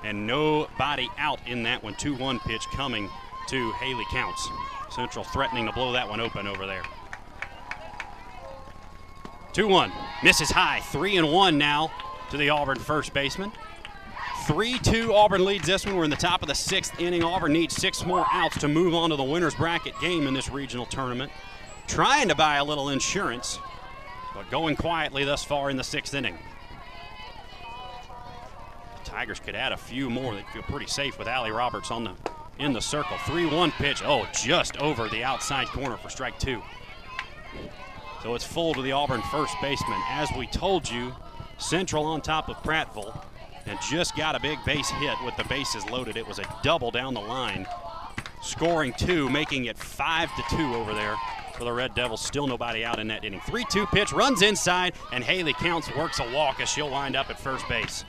and 0.03 0.27
nobody 0.27 1.07
out 1.17 1.39
in 1.47 1.63
that 1.63 1.81
one. 1.81 1.95
2 1.95 2.15
1 2.15 2.39
pitch 2.39 2.65
coming 2.73 3.09
to 3.47 3.71
Haley 3.73 4.05
Counts. 4.11 4.49
Central 4.89 5.23
threatening 5.23 5.65
to 5.65 5.71
blow 5.71 5.93
that 5.93 6.09
one 6.09 6.19
open 6.19 6.45
over 6.45 6.65
there. 6.65 6.83
2 9.53 9.67
1. 9.67 9.91
Misses 10.23 10.51
high. 10.51 10.81
3 10.91 11.17
and 11.17 11.31
1 11.31 11.57
now 11.57 11.91
to 12.31 12.37
the 12.37 12.49
Auburn 12.49 12.79
first 12.79 13.13
baseman. 13.13 13.51
3 14.45 14.77
2 14.79 15.13
Auburn 15.13 15.45
leads 15.45 15.65
this 15.65 15.85
one. 15.85 15.95
We're 15.95 16.03
in 16.03 16.09
the 16.09 16.17
top 16.17 16.41
of 16.41 16.49
the 16.49 16.55
sixth 16.55 16.99
inning. 16.99 17.23
Auburn 17.23 17.53
needs 17.53 17.75
six 17.75 18.05
more 18.05 18.25
outs 18.31 18.57
to 18.59 18.67
move 18.67 18.93
on 18.93 19.09
to 19.11 19.15
the 19.15 19.23
winner's 19.23 19.55
bracket 19.55 19.93
game 20.01 20.27
in 20.27 20.33
this 20.33 20.49
regional 20.49 20.85
tournament. 20.85 21.31
Trying 21.89 22.27
to 22.27 22.35
buy 22.35 22.57
a 22.57 22.63
little 22.63 22.89
insurance, 22.89 23.57
but 24.35 24.49
going 24.51 24.75
quietly 24.75 25.23
thus 25.23 25.43
far 25.43 25.71
in 25.71 25.75
the 25.75 25.83
sixth 25.83 26.13
inning. 26.13 26.37
The 29.03 29.09
Tigers 29.09 29.39
could 29.39 29.55
add 29.55 29.71
a 29.71 29.77
few 29.77 30.07
more. 30.07 30.35
They'd 30.35 30.45
feel 30.53 30.61
pretty 30.61 30.85
safe 30.85 31.17
with 31.17 31.27
Allie 31.27 31.51
Roberts 31.51 31.89
on 31.89 32.03
the 32.03 32.13
in 32.59 32.73
the 32.73 32.79
circle. 32.79 33.17
3-1 33.17 33.71
pitch. 33.71 34.03
Oh, 34.05 34.27
just 34.33 34.77
over 34.77 35.09
the 35.09 35.23
outside 35.23 35.65
corner 35.67 35.97
for 35.97 36.09
strike 36.09 36.37
two. 36.37 36.61
So 38.21 38.35
it's 38.35 38.45
full 38.45 38.75
to 38.75 38.83
the 38.83 38.91
Auburn 38.91 39.23
first 39.31 39.55
baseman. 39.59 39.99
As 40.11 40.29
we 40.37 40.45
told 40.45 40.87
you, 40.89 41.15
Central 41.57 42.05
on 42.05 42.21
top 42.21 42.49
of 42.49 42.57
Prattville 42.57 43.19
and 43.65 43.79
just 43.89 44.15
got 44.15 44.35
a 44.35 44.39
big 44.39 44.59
base 44.63 44.89
hit 44.89 45.17
with 45.25 45.35
the 45.37 45.43
bases 45.45 45.89
loaded. 45.89 46.17
It 46.17 46.27
was 46.27 46.37
a 46.37 46.55
double 46.61 46.91
down 46.91 47.15
the 47.15 47.19
line, 47.19 47.65
scoring 48.43 48.93
two, 48.93 49.27
making 49.29 49.65
it 49.65 49.77
five 49.77 50.29
to 50.35 50.55
two 50.55 50.75
over 50.75 50.93
there 50.93 51.15
for 51.59 51.65
the 51.65 51.73
Red 51.73 51.93
Devils. 51.93 52.21
Still 52.21 52.47
nobody 52.47 52.85
out 52.85 52.99
in 52.99 53.07
that 53.09 53.25
inning. 53.25 53.41
3 53.41 53.65
2 53.69 53.85
pitch, 53.87 54.13
runs 54.13 54.41
inside, 54.41 54.93
and 55.11 55.23
Haley 55.23 55.53
Counts, 55.53 55.93
works 55.95 56.19
a 56.19 56.33
walk 56.33 56.61
as 56.61 56.69
she'll 56.69 56.89
wind 56.89 57.17
up 57.17 57.29
at 57.29 57.37
first 57.37 57.67
base. 57.67 58.05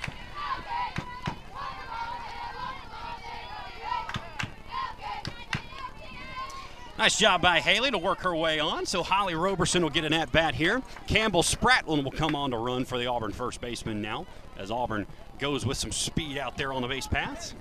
Nice 6.96 7.18
job 7.18 7.40
by 7.40 7.60
Haley 7.60 7.90
to 7.90 7.98
work 7.98 8.20
her 8.20 8.36
way 8.36 8.60
on. 8.60 8.84
So 8.86 9.02
Holly 9.02 9.34
Roberson 9.34 9.82
will 9.82 9.90
get 9.90 10.04
an 10.04 10.12
at 10.12 10.30
bat 10.30 10.54
here. 10.54 10.82
Campbell 11.06 11.42
Spratlin 11.42 12.04
will 12.04 12.10
come 12.10 12.36
on 12.36 12.50
to 12.50 12.58
run 12.58 12.84
for 12.84 12.98
the 12.98 13.06
Auburn 13.06 13.32
first 13.32 13.60
baseman 13.60 14.02
now 14.02 14.26
as 14.58 14.70
Auburn 14.70 15.06
goes 15.38 15.64
with 15.64 15.78
some 15.78 15.90
speed 15.90 16.36
out 16.36 16.58
there 16.58 16.74
on 16.74 16.82
the 16.82 16.88
base 16.88 17.06
paths. 17.06 17.54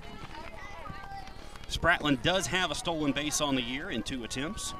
Spratlin 1.70 2.20
does 2.22 2.46
have 2.48 2.70
a 2.70 2.74
stolen 2.74 3.12
base 3.12 3.40
on 3.40 3.54
the 3.54 3.62
year 3.62 3.90
in 3.90 4.02
two 4.02 4.24
attempts. 4.24 4.74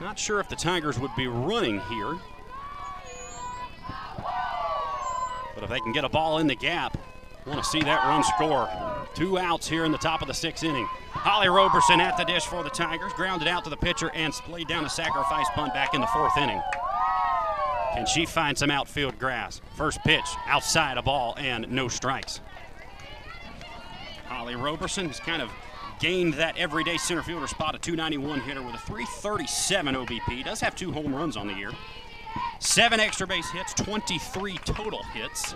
Not 0.00 0.18
sure 0.18 0.40
if 0.40 0.48
the 0.48 0.56
Tigers 0.56 0.98
would 0.98 1.14
be 1.14 1.28
running 1.28 1.80
here. 1.80 2.18
But 5.54 5.64
if 5.64 5.68
they 5.68 5.80
can 5.80 5.92
get 5.92 6.04
a 6.04 6.08
ball 6.08 6.38
in 6.38 6.46
the 6.46 6.54
gap, 6.54 6.96
want 7.46 7.62
to 7.62 7.68
see 7.68 7.80
that 7.80 8.04
run 8.04 8.22
score. 8.22 8.68
Two 9.14 9.38
outs 9.38 9.68
here 9.68 9.84
in 9.84 9.92
the 9.92 9.98
top 9.98 10.22
of 10.22 10.28
the 10.28 10.34
sixth 10.34 10.64
inning. 10.64 10.86
Holly 11.10 11.48
Roberson 11.48 12.00
at 12.00 12.16
the 12.16 12.24
dish 12.24 12.46
for 12.46 12.62
the 12.62 12.70
Tigers, 12.70 13.12
grounded 13.12 13.48
out 13.48 13.64
to 13.64 13.70
the 13.70 13.76
pitcher 13.76 14.10
and 14.14 14.32
played 14.32 14.68
down 14.68 14.84
a 14.84 14.88
sacrifice 14.90 15.46
bunt 15.54 15.74
back 15.74 15.94
in 15.94 16.00
the 16.00 16.06
fourth 16.06 16.36
inning. 16.38 16.62
Can 17.92 18.06
she 18.06 18.24
find 18.24 18.56
some 18.56 18.70
outfield 18.70 19.18
grass? 19.18 19.60
First 19.74 20.00
pitch, 20.04 20.24
outside 20.46 20.96
a 20.96 21.02
ball, 21.02 21.34
and 21.36 21.68
no 21.70 21.88
strikes. 21.88 22.40
Holly 24.26 24.54
Roberson 24.54 25.08
has 25.08 25.18
kind 25.18 25.42
of 25.42 25.50
gained 26.00 26.34
that 26.34 26.56
everyday 26.56 26.96
center 26.96 27.22
fielder 27.22 27.46
spot, 27.46 27.74
a 27.74 27.78
291 27.78 28.40
hitter 28.40 28.62
with 28.62 28.74
a 28.74 28.78
337 28.78 29.94
OBP. 29.94 30.44
Does 30.44 30.60
have 30.60 30.74
two 30.74 30.90
home 30.90 31.14
runs 31.14 31.36
on 31.36 31.46
the 31.46 31.54
year. 31.54 31.70
Seven 32.58 32.98
extra 32.98 33.26
base 33.26 33.48
hits, 33.50 33.74
23 33.74 34.58
total 34.58 35.02
hits. 35.14 35.54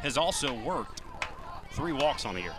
Has 0.00 0.16
also 0.18 0.54
worked 0.62 1.02
three 1.72 1.92
walks 1.92 2.24
on 2.24 2.34
the 2.34 2.40
year. 2.40 2.54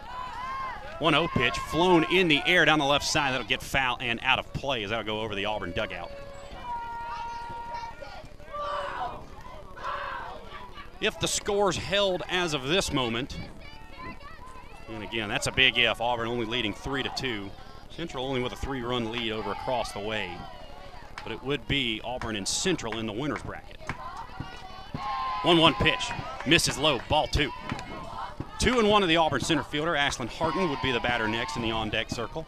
1 1.00 1.14
0 1.14 1.28
pitch 1.34 1.58
flown 1.58 2.06
in 2.12 2.28
the 2.28 2.42
air 2.46 2.64
down 2.64 2.80
the 2.80 2.86
left 2.86 3.06
side. 3.06 3.34
That'll 3.34 3.48
get 3.48 3.62
foul 3.62 3.98
and 4.00 4.20
out 4.24 4.40
of 4.40 4.52
play 4.54 4.84
as 4.84 4.92
that'll 4.92 5.06
go 5.06 5.22
over 5.22 5.36
the 5.36 5.46
Auburn 5.46 5.74
dugout. 5.74 6.12
If 11.02 11.20
the 11.20 11.28
score's 11.28 11.76
held 11.76 12.24
as 12.30 12.54
of 12.54 12.68
this 12.68 12.94
moment, 12.94 13.38
and 14.90 15.04
again, 15.04 15.30
that's 15.30 15.48
a 15.48 15.52
big 15.52 15.78
if. 15.78 16.02
Auburn 16.02 16.28
only 16.28 16.46
leading 16.46 16.74
3 16.74 17.04
to 17.04 17.12
2. 17.16 17.50
Central 17.90 18.26
only 18.26 18.42
with 18.42 18.52
a 18.52 18.58
three 18.58 18.82
run 18.82 19.12
lead 19.12 19.32
over 19.32 19.52
across 19.52 19.92
the 19.94 20.00
way. 20.00 20.30
But 21.24 21.32
it 21.32 21.44
would 21.44 21.68
be 21.68 22.02
Auburn 22.04 22.36
and 22.36 22.48
Central 22.48 22.98
in 23.00 23.06
the 23.06 23.14
winner's 23.14 23.42
bracket. 23.42 23.80
1 25.44 25.58
1 25.58 25.74
pitch. 25.76 26.12
Misses 26.46 26.78
low. 26.78 27.00
Ball 27.10 27.28
two. 27.28 27.52
Two 28.60 28.80
and 28.80 28.90
one 28.90 29.04
of 29.04 29.10
the 29.10 29.18
Auburn 29.18 29.42
center 29.42 29.64
fielder. 29.64 29.94
Ashlyn 29.94 30.28
Harton 30.28 30.70
would 30.70 30.82
be 30.82 30.92
the 30.92 31.00
batter 31.00 31.28
next 31.28 31.56
in 31.56 31.62
the 31.62 31.72
on 31.72 31.90
deck 31.90 32.10
circle. 32.10 32.46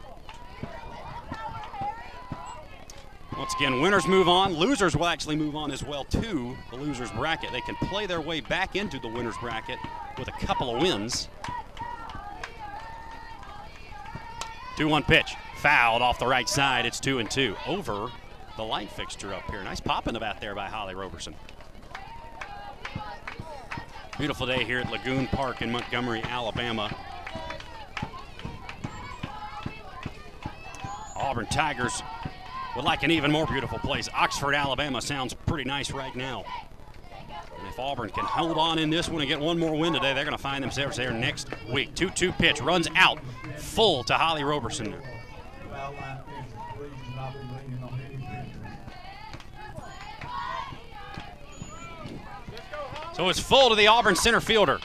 Once 3.38 3.54
again, 3.56 3.82
winners 3.82 4.08
move 4.08 4.28
on. 4.28 4.54
Losers 4.54 4.98
will 4.98 5.06
actually 5.06 5.36
move 5.36 5.56
on 5.56 5.70
as 5.70 5.84
well 5.84 6.04
to 6.06 6.58
the 6.72 6.76
losers 6.76 7.12
bracket. 7.12 7.52
They 7.52 7.62
can 7.62 7.76
play 7.76 8.08
their 8.08 8.20
way 8.20 8.40
back 8.40 8.76
into 8.76 9.00
the 9.00 9.08
winners 9.08 9.36
bracket 9.40 9.78
with 10.18 10.28
a 10.28 10.46
couple 10.46 10.76
of 10.76 10.82
wins. 10.82 11.30
2 14.78 14.88
1 14.88 15.04
pitch. 15.04 15.36
Fouled 15.58 16.04
off 16.04 16.20
the 16.20 16.28
right 16.28 16.48
side. 16.48 16.86
It's 16.86 17.00
2 17.00 17.18
and 17.20 17.30
2. 17.30 17.56
Over 17.66 18.10
the 18.58 18.64
light 18.64 18.90
fixture 18.92 19.34
up 19.34 19.50
here. 19.50 19.64
Nice 19.64 19.80
popping 19.80 20.16
about 20.16 20.40
there 20.40 20.54
by 20.54 20.68
Holly 20.68 20.94
Roberson. 20.94 21.34
Beautiful 24.20 24.46
day 24.46 24.64
here 24.64 24.80
at 24.80 24.92
Lagoon 24.92 25.28
Park 25.28 25.62
in 25.62 25.72
Montgomery, 25.72 26.22
Alabama. 26.24 26.96
Auburn 31.16 31.48
Tigers 31.48 32.02
would 32.76 32.86
like 32.86 33.02
an 33.02 33.12
even 33.12 33.32
more 33.32 33.48
beautiful 33.48 33.80
place. 33.80 34.08
Oxford, 34.14 34.54
Alabama 34.54 35.02
sounds 35.02 35.34
pretty 35.34 35.64
nice 35.64 35.92
right 35.92 36.16
now. 36.16 36.46
If 37.68 37.80
Auburn 37.80 38.10
can 38.10 38.26
hold 38.26 38.58
on 38.58 38.80
in 38.80 38.90
this 38.90 39.10
one 39.10 39.22
and 39.22 39.30
get 39.30 39.40
one 39.40 39.60
more 39.60 39.76
win 39.76 39.94
today, 39.94 40.14
they're 40.14 40.24
going 40.24 40.36
to 40.36 40.42
find 40.42 40.64
themselves 40.64 40.98
there 40.98 41.12
next 41.12 41.50
week. 41.72 41.94
2 41.96 42.10
2 42.10 42.32
pitch 42.32 42.62
runs 42.62 42.88
out 42.96 43.20
full 43.58 44.04
to 44.06 44.14
Holly 44.14 44.44
Roberson. 44.44 44.96
So 53.14 53.30
it's 53.30 53.40
full 53.40 53.70
to 53.70 53.76
the 53.76 53.88
Auburn 53.88 54.16
center 54.16 54.40
fielder. 54.40 54.80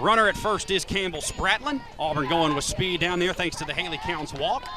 Runner 0.00 0.28
at 0.28 0.36
first 0.36 0.70
is 0.70 0.84
Campbell 0.84 1.20
Spratlin. 1.20 1.80
Auburn 1.98 2.28
going 2.28 2.54
with 2.54 2.64
speed 2.64 3.00
down 3.00 3.18
there 3.18 3.32
thanks 3.32 3.56
to 3.56 3.64
the 3.64 3.72
Haley 3.72 3.98
Counts 3.98 4.34
walk. 4.34 4.68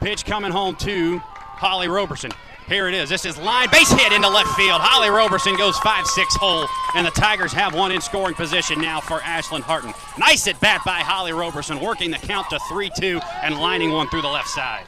Pitch 0.00 0.24
coming 0.24 0.50
home 0.50 0.74
to 0.76 1.18
Holly 1.18 1.86
Roberson. 1.86 2.32
Here 2.68 2.88
it 2.88 2.94
is. 2.94 3.08
This 3.08 3.24
is 3.24 3.36
line 3.36 3.68
base 3.70 3.90
hit 3.90 4.12
into 4.12 4.28
left 4.28 4.50
field. 4.50 4.80
Holly 4.80 5.10
Roberson 5.10 5.56
goes 5.56 5.76
5 5.78 6.06
6 6.06 6.36
hole, 6.36 6.66
and 6.94 7.06
the 7.06 7.10
Tigers 7.10 7.52
have 7.52 7.74
one 7.74 7.92
in 7.92 8.00
scoring 8.00 8.34
position 8.34 8.80
now 8.80 9.00
for 9.00 9.18
Ashlyn 9.18 9.60
Harton. 9.60 9.92
Nice 10.16 10.46
at 10.46 10.60
bat 10.60 10.82
by 10.84 11.00
Holly 11.00 11.32
Roberson, 11.32 11.80
working 11.80 12.10
the 12.10 12.18
count 12.18 12.48
to 12.50 12.58
3 12.68 12.90
2 12.98 13.20
and 13.42 13.58
lining 13.58 13.92
one 13.92 14.08
through 14.08 14.22
the 14.22 14.28
left 14.28 14.48
side. 14.48 14.84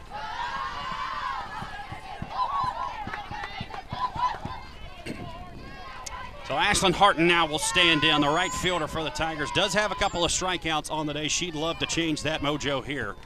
So 6.46 6.54
Ashlyn 6.54 6.92
Harton 6.92 7.26
now 7.26 7.46
will 7.46 7.58
stand 7.58 8.04
in. 8.04 8.20
The 8.20 8.28
right 8.28 8.52
fielder 8.52 8.86
for 8.86 9.02
the 9.02 9.10
Tigers 9.10 9.50
does 9.52 9.72
have 9.74 9.90
a 9.92 9.94
couple 9.94 10.24
of 10.24 10.30
strikeouts 10.30 10.90
on 10.90 11.06
the 11.06 11.14
day. 11.14 11.26
She'd 11.26 11.54
love 11.54 11.78
to 11.78 11.86
change 11.86 12.22
that 12.22 12.42
mojo 12.42 12.84
here. 12.84 13.16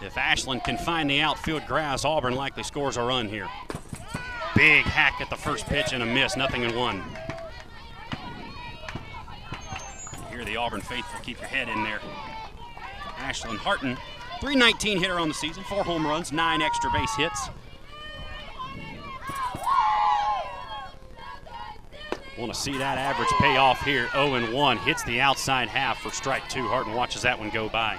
If 0.00 0.14
Ashlyn 0.14 0.62
can 0.62 0.78
find 0.78 1.10
the 1.10 1.20
outfield 1.20 1.66
grass, 1.66 2.04
Auburn 2.04 2.34
likely 2.34 2.62
scores 2.62 2.96
a 2.96 3.02
run 3.02 3.28
here. 3.28 3.48
Big 4.54 4.84
hack 4.84 5.20
at 5.20 5.28
the 5.28 5.36
first 5.36 5.66
pitch 5.66 5.92
and 5.92 6.02
a 6.02 6.06
miss, 6.06 6.36
nothing 6.36 6.62
in 6.62 6.74
one. 6.76 7.02
Here 10.30 10.44
the 10.44 10.56
Auburn 10.56 10.80
faithful 10.80 11.20
keep 11.20 11.40
your 11.40 11.48
head 11.48 11.68
in 11.68 11.82
there. 11.82 12.00
Ashlyn 13.18 13.56
Harton, 13.56 13.96
319 14.40 15.00
hitter 15.00 15.18
on 15.18 15.28
the 15.28 15.34
season, 15.34 15.64
four 15.64 15.82
home 15.82 16.06
runs, 16.06 16.30
nine 16.30 16.62
extra 16.62 16.90
base 16.92 17.14
hits. 17.16 17.48
Want 22.38 22.54
to 22.54 22.58
see 22.58 22.78
that 22.78 22.98
average 22.98 23.28
pay 23.40 23.56
off 23.56 23.82
here. 23.84 24.08
0 24.12 24.54
1 24.54 24.78
hits 24.78 25.02
the 25.02 25.20
outside 25.20 25.68
half 25.68 25.98
for 25.98 26.10
strike 26.10 26.48
two. 26.48 26.68
Harton 26.68 26.94
watches 26.94 27.22
that 27.22 27.36
one 27.36 27.50
go 27.50 27.68
by. 27.68 27.98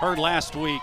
Heard 0.00 0.18
last 0.18 0.56
week, 0.56 0.80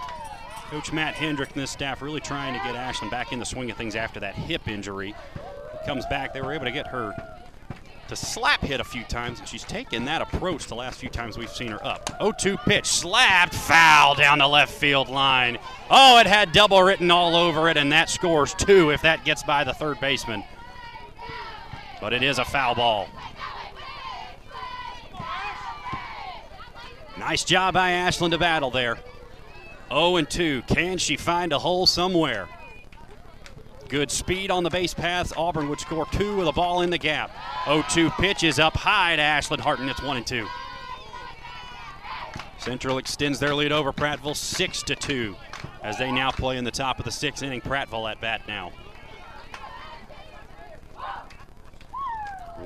Coach 0.69 0.91
Matt 0.91 1.15
Hendrick 1.15 1.51
and 1.51 1.61
his 1.61 1.69
staff 1.69 2.01
really 2.01 2.19
trying 2.19 2.53
to 2.53 2.59
get 2.65 2.75
Ashlyn 2.75 3.09
back 3.09 3.31
in 3.31 3.39
the 3.39 3.45
swing 3.45 3.71
of 3.71 3.77
things 3.77 3.95
after 3.95 4.19
that 4.19 4.35
hip 4.35 4.67
injury. 4.67 5.15
Comes 5.85 6.05
back, 6.07 6.33
they 6.33 6.41
were 6.41 6.53
able 6.53 6.65
to 6.65 6.71
get 6.71 6.87
her 6.87 7.15
to 8.07 8.15
slap 8.15 8.61
hit 8.61 8.79
a 8.79 8.83
few 8.83 9.03
times, 9.03 9.39
and 9.39 9.47
she's 9.47 9.63
taken 9.63 10.05
that 10.05 10.21
approach 10.21 10.67
the 10.67 10.75
last 10.75 10.99
few 10.99 11.09
times 11.09 11.37
we've 11.37 11.49
seen 11.49 11.71
her 11.71 11.85
up. 11.85 12.09
0 12.19 12.33
2 12.37 12.57
pitch, 12.57 12.85
slapped, 12.85 13.53
foul 13.53 14.15
down 14.15 14.39
the 14.39 14.47
left 14.47 14.73
field 14.73 15.09
line. 15.09 15.57
Oh, 15.89 16.19
it 16.19 16.27
had 16.27 16.51
double 16.51 16.81
written 16.81 17.11
all 17.11 17.35
over 17.35 17.69
it, 17.69 17.77
and 17.77 17.91
that 17.91 18.09
scores 18.09 18.53
two 18.53 18.91
if 18.91 19.01
that 19.01 19.25
gets 19.25 19.43
by 19.43 19.63
the 19.63 19.73
third 19.73 19.99
baseman. 19.99 20.43
But 21.99 22.13
it 22.13 22.23
is 22.23 22.39
a 22.39 22.45
foul 22.45 22.75
ball. 22.75 23.09
Nice 27.19 27.43
job 27.43 27.73
by 27.73 27.91
Ashlyn 27.91 28.31
to 28.31 28.37
battle 28.37 28.69
there. 28.69 28.97
0 29.89 30.17
and 30.17 30.29
2. 30.29 30.63
Can 30.67 30.97
she 30.97 31.17
find 31.17 31.51
a 31.51 31.59
hole 31.59 31.85
somewhere? 31.85 32.47
Good 33.89 34.11
speed 34.11 34.51
on 34.51 34.63
the 34.63 34.69
base 34.69 34.93
paths. 34.93 35.33
Auburn 35.35 35.69
would 35.69 35.79
score 35.79 36.05
two 36.11 36.35
with 36.35 36.47
a 36.47 36.51
ball 36.51 36.81
in 36.81 36.89
the 36.89 36.97
gap. 36.97 37.31
0 37.65 37.83
2 37.89 38.09
pitch 38.11 38.43
is 38.43 38.59
up 38.59 38.75
high 38.75 39.15
to 39.15 39.21
Ashlyn 39.21 39.59
Harton. 39.59 39.89
It's 39.89 40.03
1 40.03 40.17
and 40.17 40.27
2. 40.27 40.45
Central 42.59 42.97
extends 42.97 43.39
their 43.39 43.55
lead 43.55 43.71
over 43.71 43.93
Prattville 43.93 44.35
6 44.35 44.83
to 44.83 44.95
2 44.95 45.35
as 45.83 45.97
they 45.97 46.11
now 46.11 46.31
play 46.31 46.57
in 46.57 46.65
the 46.65 46.71
top 46.71 46.99
of 46.99 47.05
the 47.05 47.11
sixth 47.11 47.41
inning. 47.41 47.61
Prattville 47.61 48.11
at 48.11 48.19
bat 48.19 48.41
now. 48.47 48.71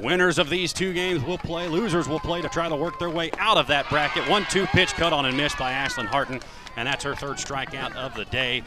Winners 0.02 0.40
of 0.40 0.49
these 0.49 0.73
two 0.73 0.94
games 0.94 1.23
will 1.23 1.38
play. 1.38 1.68
Losers 1.68 2.07
will 2.07 2.19
play 2.19 2.41
to 2.41 2.49
try 2.49 2.68
to 2.68 2.76
work 2.76 2.98
their 2.98 3.10
way 3.10 3.30
out 3.38 3.57
of 3.57 3.68
that 3.68 3.88
bracket. 3.88 4.28
One 4.28 4.45
two 4.49 4.65
pitch 4.68 4.94
cut 4.94 5.14
on 5.14 5.26
and 5.26 5.38
missed 5.38 5.60
by 5.60 5.72
Ashlyn 5.72 6.07
Harton, 6.07 6.40
and 6.76 6.88
that's 6.88 7.03
her 7.03 7.14
third 7.14 7.38
strikeout 7.38 7.95
of 7.95 8.15
the 8.15 8.26
day. 8.26 8.64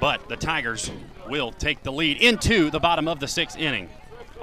But 0.00 0.28
the 0.28 0.36
Tigers 0.36 0.90
will 1.28 1.52
take 1.52 1.82
the 1.84 1.92
lead 1.92 2.20
into 2.20 2.68
the 2.70 2.80
bottom 2.80 3.06
of 3.06 3.20
the 3.20 3.28
sixth 3.28 3.56
inning. 3.56 3.88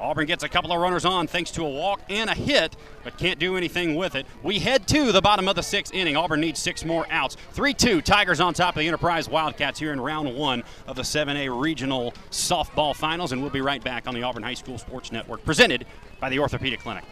Auburn 0.04 0.26
gets 0.26 0.44
a 0.44 0.50
couple 0.50 0.74
of 0.74 0.82
runners 0.82 1.06
on 1.06 1.28
thanks 1.28 1.50
to 1.52 1.64
a 1.64 1.70
walk 1.70 2.02
and 2.10 2.30
a 2.30 2.34
hit, 2.34 2.76
but 3.06 3.18
can't 3.18 3.40
do 3.40 3.56
anything 3.56 3.96
with 3.96 4.16
it. 4.16 4.26
We 4.44 4.60
head 4.60 4.86
to 4.90 5.14
the 5.14 5.22
bottom 5.22 5.48
of 5.48 5.56
the 5.56 5.64
sixth 5.64 5.94
inning. 5.94 6.18
Auburn 6.18 6.42
needs 6.42 6.60
six 6.60 6.84
more 6.84 7.08
outs. 7.10 7.38
3 7.54 7.74
2, 7.74 8.02
Tigers 8.02 8.42
on 8.42 8.54
top 8.54 8.76
of 8.76 8.82
the 8.82 8.88
Enterprise 8.88 9.30
Wildcats 9.30 9.80
here 9.80 9.94
in 9.94 10.02
round 10.02 10.36
one 10.36 10.62
of 10.88 10.98
the 10.98 11.04
7A 11.04 11.58
Regional 11.58 12.14
Softball 12.32 12.94
Finals, 12.94 13.32
and 13.32 13.42
we'll 13.42 13.50
be 13.50 13.62
right 13.62 13.82
back 13.82 14.06
on 14.06 14.14
the 14.14 14.24
Auburn 14.24 14.44
High 14.44 14.56
School 14.56 14.78
Sports 14.78 15.14
Network, 15.14 15.46
presented 15.46 15.86
by 16.20 16.30
the 16.30 16.38
Orthopedic 16.38 16.82
Clinic. 16.82 17.06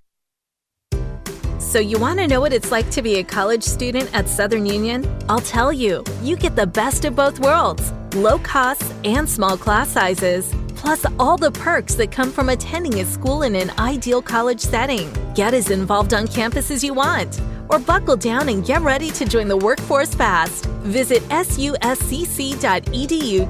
So, 1.60 1.80
you 1.80 1.98
want 1.98 2.20
to 2.20 2.28
know 2.28 2.42
what 2.42 2.52
it's 2.52 2.72
like 2.72 2.90
to 2.92 3.02
be 3.02 3.20
a 3.20 3.24
college 3.24 3.64
student 3.64 4.14
at 4.14 4.28
Southern 4.28 4.66
Union? 4.66 5.08
I'll 5.30 5.40
tell 5.40 5.72
you. 5.72 6.04
You 6.22 6.36
get 6.36 6.58
the 6.58 6.68
best 6.68 7.06
of 7.06 7.16
both 7.16 7.40
worlds 7.40 7.94
low 8.16 8.38
costs 8.40 8.94
and 9.06 9.30
small 9.30 9.56
class 9.56 9.88
sizes 9.88 10.54
plus 10.82 11.06
all 11.20 11.38
the 11.38 11.52
perks 11.52 11.94
that 11.94 12.12
come 12.12 12.32
from 12.32 12.50
attending 12.50 13.00
a 13.00 13.06
school 13.06 13.44
in 13.44 13.56
an 13.56 13.70
ideal 13.78 14.22
college 14.22 14.60
setting. 14.60 15.14
Get 15.36 15.54
as 15.54 15.70
involved 15.70 16.14
on 16.16 16.28
campus 16.28 16.72
as 16.72 16.84
you 16.84 16.96
want, 16.96 17.40
or 17.70 17.78
buckle 17.78 18.18
down 18.18 18.50
and 18.50 18.66
get 18.66 18.82
ready 18.82 19.12
to 19.12 19.26
join 19.26 19.48
the 19.48 19.56
workforce 19.56 20.16
fast. 20.16 20.66
Visit 20.82 21.22
suscc.edu 21.30 22.64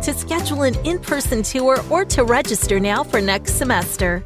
to 0.03 0.13
schedule 0.13 0.63
an 0.63 0.75
in 0.85 0.99
person 0.99 1.41
tour 1.41 1.77
or 1.89 2.03
to 2.03 2.25
register 2.25 2.81
now 2.81 3.01
for 3.01 3.21
next 3.21 3.53
semester. 3.53 4.25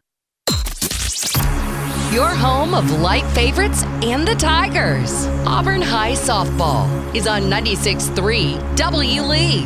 Your 2.11 2.27
home 2.27 2.73
of 2.73 2.91
light 2.99 3.25
favorites 3.27 3.83
and 4.03 4.27
the 4.27 4.35
Tigers. 4.35 5.27
Auburn 5.47 5.81
High 5.81 6.11
Softball 6.11 7.15
is 7.15 7.25
on 7.25 7.43
96.3 7.43 8.75
W. 8.75 9.21
Lee. 9.21 9.61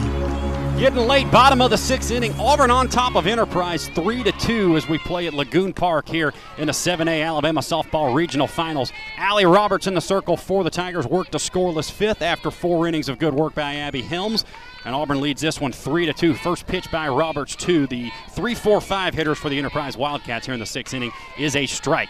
Getting 0.80 1.08
late, 1.08 1.32
bottom 1.32 1.60
of 1.60 1.72
the 1.72 1.78
sixth 1.78 2.12
inning. 2.12 2.40
Auburn 2.40 2.70
on 2.70 2.88
top 2.88 3.16
of 3.16 3.26
Enterprise, 3.26 3.88
three 3.90 4.22
to 4.22 4.32
two 4.34 4.78
as 4.78 4.88
we 4.88 5.00
play 5.00 5.26
at 5.26 5.34
Lagoon 5.34 5.74
Park 5.74 6.08
here 6.08 6.36
in 6.60 6.68
the 6.68 6.72
7A 6.72 7.26
Alabama 7.26 7.62
Softball 7.62 8.14
Regional 8.14 8.46
Finals. 8.46 8.92
Allie 9.18 9.46
Roberts 9.46 9.88
in 9.88 9.96
the 9.96 10.02
circle 10.02 10.38
for 10.38 10.64
the 10.64 10.70
Tigers 10.70 11.08
worked 11.08 11.34
a 11.34 11.40
scoreless 11.40 11.90
fifth 11.90 12.22
after 12.22 12.52
four 12.52 12.88
innings 12.88 13.10
of 13.10 13.18
good 13.18 13.34
work 13.34 13.56
by 13.56 13.74
Abby 13.74 14.04
Helms. 14.04 14.46
And 14.84 14.94
Auburn 14.94 15.20
leads 15.20 15.42
this 15.42 15.60
one 15.60 15.72
three 15.72 16.06
to 16.06 16.14
two. 16.14 16.36
First 16.36 16.68
pitch 16.68 16.92
by 16.92 17.08
Roberts 17.08 17.56
to 17.56 17.88
the 17.88 18.12
three, 18.30 18.54
four, 18.54 18.80
five 18.82 19.16
hitters 19.16 19.40
for 19.40 19.50
the 19.50 19.58
Enterprise 19.58 19.98
Wildcats 19.98 20.46
here 20.46 20.54
in 20.54 20.60
the 20.60 20.66
sixth 20.68 20.94
inning 20.94 21.12
is 21.40 21.56
a 21.56 21.66
strike. 21.66 22.10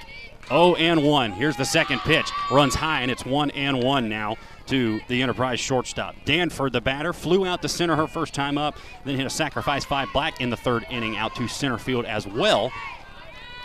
0 0.50 0.76
and 0.76 1.04
1. 1.04 1.32
Here's 1.32 1.58
the 1.58 1.66
second 1.66 2.00
pitch. 2.00 2.30
Runs 2.52 2.76
high, 2.76 3.02
and 3.02 3.12
it's 3.12 3.26
1 3.26 3.52
and 3.52 3.84
1 3.84 4.10
now 4.10 4.38
to 4.68 5.00
the 5.08 5.22
Enterprise 5.22 5.60
shortstop. 5.60 6.16
Danford, 6.26 6.74
the 6.74 6.82
batter, 6.82 7.14
flew 7.14 7.46
out 7.46 7.62
to 7.62 7.70
center 7.70 7.96
her 7.96 8.08
first 8.08 8.34
time 8.34 8.58
up, 8.58 8.78
then 9.04 9.16
hit 9.16 9.26
a 9.26 9.30
sacrifice 9.30 9.86
fly 9.86 10.06
black 10.14 10.42
in 10.42 10.50
the 10.50 10.58
third 10.58 10.86
inning 10.90 11.18
out 11.18 11.36
to 11.36 11.48
center 11.48 11.78
field 11.78 12.06
as 12.06 12.28
well. 12.28 12.72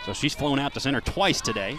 So 0.05 0.13
she's 0.13 0.33
flown 0.33 0.59
out 0.59 0.73
to 0.73 0.79
center 0.79 1.01
twice 1.01 1.41
today. 1.41 1.77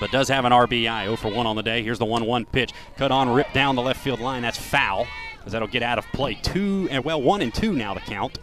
But 0.00 0.10
does 0.10 0.28
have 0.28 0.44
an 0.44 0.52
RBI, 0.52 1.04
0 1.04 1.16
for 1.16 1.32
1 1.32 1.46
on 1.46 1.54
the 1.54 1.62
day. 1.62 1.82
Here's 1.82 1.98
the 1.98 2.04
1 2.04 2.24
1 2.24 2.44
pitch. 2.46 2.72
Cut 2.96 3.12
on, 3.12 3.32
ripped 3.32 3.54
down 3.54 3.76
the 3.76 3.82
left 3.82 4.00
field 4.00 4.18
line. 4.18 4.42
That's 4.42 4.58
foul, 4.58 5.06
as 5.46 5.52
that'll 5.52 5.68
get 5.68 5.82
out 5.82 5.98
of 5.98 6.04
play. 6.12 6.34
Two, 6.34 6.88
and 6.90 7.04
well, 7.04 7.22
1 7.22 7.40
and 7.40 7.54
2 7.54 7.72
now 7.72 7.94
the 7.94 8.00
count. 8.00 8.38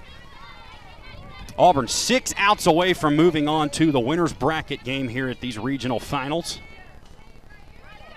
Auburn 1.59 1.89
six 1.89 2.33
outs 2.37 2.67
away 2.67 2.93
from 2.93 3.17
moving 3.17 3.49
on 3.49 3.69
to 3.71 3.91
the 3.91 3.99
winner's 3.99 4.31
bracket 4.31 4.81
game 4.85 5.09
here 5.09 5.27
at 5.27 5.41
these 5.41 5.59
regional 5.59 5.99
finals. 5.99 6.61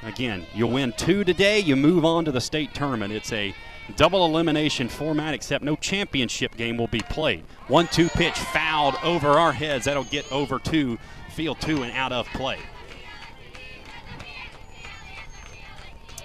Again, 0.05 0.47
you 0.55 0.69
win 0.69 0.93
two 0.97 1.25
today, 1.25 1.59
you 1.59 1.75
move 1.75 2.05
on 2.05 2.25
to 2.25 2.31
the 2.31 2.41
state 2.41 2.73
tournament. 2.73 3.13
It's 3.13 3.33
a 3.33 3.53
double 3.97 4.25
elimination 4.25 4.89
format, 4.89 5.35
except 5.35 5.65
no 5.65 5.75
championship 5.75 6.57
game 6.57 6.77
will 6.77 6.87
be 6.87 7.01
played. 7.01 7.43
One 7.67 7.89
two 7.89 8.09
pitch 8.11 8.39
fouled 8.39 8.95
over 9.03 9.31
our 9.31 9.53
heads. 9.53 9.87
That'll 9.87 10.05
get 10.05 10.31
over 10.31 10.61
to 10.61 10.97
field 11.31 11.61
two 11.61 11.83
and 11.83 11.93
out 11.97 12.13
of 12.13 12.29
play. 12.29 12.59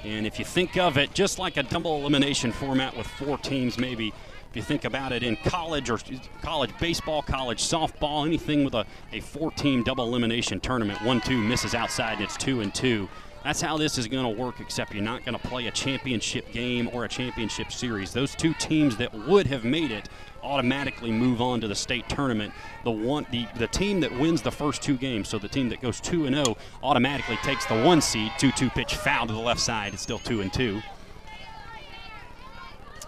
And 0.04 0.28
if 0.28 0.38
you 0.38 0.46
think 0.46 0.78
of 0.78 1.00
it 1.00 1.16
just 1.16 1.40
like 1.40 1.58
a 1.58 1.64
double 1.64 1.98
elimination 1.98 2.52
format 2.52 2.96
with 2.96 3.08
four 3.08 3.40
teams, 3.40 3.80
maybe 3.80 4.14
you 4.58 4.64
think 4.64 4.86
about 4.86 5.12
it 5.12 5.24
in 5.24 5.36
college 5.38 5.90
or 5.90 6.00
college 6.42 6.72
baseball, 6.80 7.22
college 7.22 7.62
softball, 7.62 8.26
anything 8.26 8.66
with 8.66 8.74
a, 8.74 8.86
a 9.14 9.20
four 9.22 9.52
team 9.52 9.84
double 9.84 10.04
elimination 10.06 10.60
tournament, 10.60 11.02
one 11.04 11.22
two 11.22 11.38
misses 11.38 11.76
outside 11.76 12.14
and 12.14 12.24
it's 12.24 12.36
two 12.36 12.62
and 12.62 12.74
two. 12.74 13.08
That's 13.44 13.62
how 13.62 13.78
this 13.78 13.98
is 13.98 14.08
going 14.08 14.36
to 14.36 14.42
work, 14.42 14.60
except 14.60 14.94
you're 14.94 15.04
not 15.04 15.24
going 15.24 15.38
to 15.38 15.48
play 15.48 15.68
a 15.68 15.72
championship 15.72 16.52
game 16.52 16.90
or 16.92 17.06
a 17.06 17.08
championship 17.08 17.72
series. 17.72 18.12
Those 18.12 18.36
two 18.36 18.54
teams 18.56 18.98
that 18.98 19.14
would 19.14 19.48
have 19.48 19.64
made 19.64 19.92
it 19.92 20.10
automatically 20.44 21.12
move 21.12 21.40
on 21.40 21.62
to 21.62 21.68
the 21.68 21.76
state 21.76 22.10
tournament. 22.10 22.52
The 22.84 22.92
one, 22.92 23.28
the, 23.32 23.48
the 23.58 23.68
team 23.68 24.00
that 24.02 24.12
wins 24.12 24.42
the 24.42 24.52
first 24.52 24.82
two 24.82 24.98
games, 24.98 25.30
so 25.30 25.38
the 25.38 25.48
team 25.48 25.70
that 25.70 25.82
goes 25.82 26.02
two 26.02 26.26
and 26.26 26.36
zero, 26.36 26.58
oh, 26.58 26.58
automatically 26.84 27.38
takes 27.38 27.66
the 27.68 27.82
one 27.84 28.02
seed. 28.02 28.32
Two-two 28.38 28.72
pitch 28.72 28.96
foul 28.96 29.28
to 29.28 29.34
the 29.34 29.40
left 29.40 29.62
side. 29.62 29.94
It's 29.94 30.02
still 30.02 30.20
two 30.20 30.42
and 30.42 30.52
two. 30.52 30.82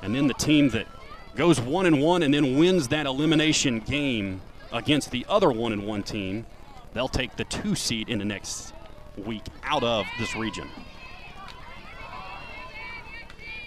And 0.01 0.15
then 0.15 0.27
the 0.27 0.33
team 0.35 0.69
that 0.69 0.87
goes 1.35 1.59
one 1.59 1.85
and 1.85 2.01
one 2.01 2.23
and 2.23 2.33
then 2.33 2.57
wins 2.57 2.87
that 2.89 3.05
elimination 3.05 3.79
game 3.79 4.41
against 4.71 5.11
the 5.11 5.25
other 5.29 5.51
one 5.51 5.73
and 5.73 5.85
one 5.85 6.03
team, 6.03 6.45
they'll 6.93 7.07
take 7.07 7.35
the 7.35 7.43
two 7.45 7.75
seed 7.75 8.09
in 8.09 8.19
the 8.19 8.25
next 8.25 8.73
week 9.17 9.43
out 9.63 9.83
of 9.83 10.05
this 10.19 10.35
region. 10.35 10.67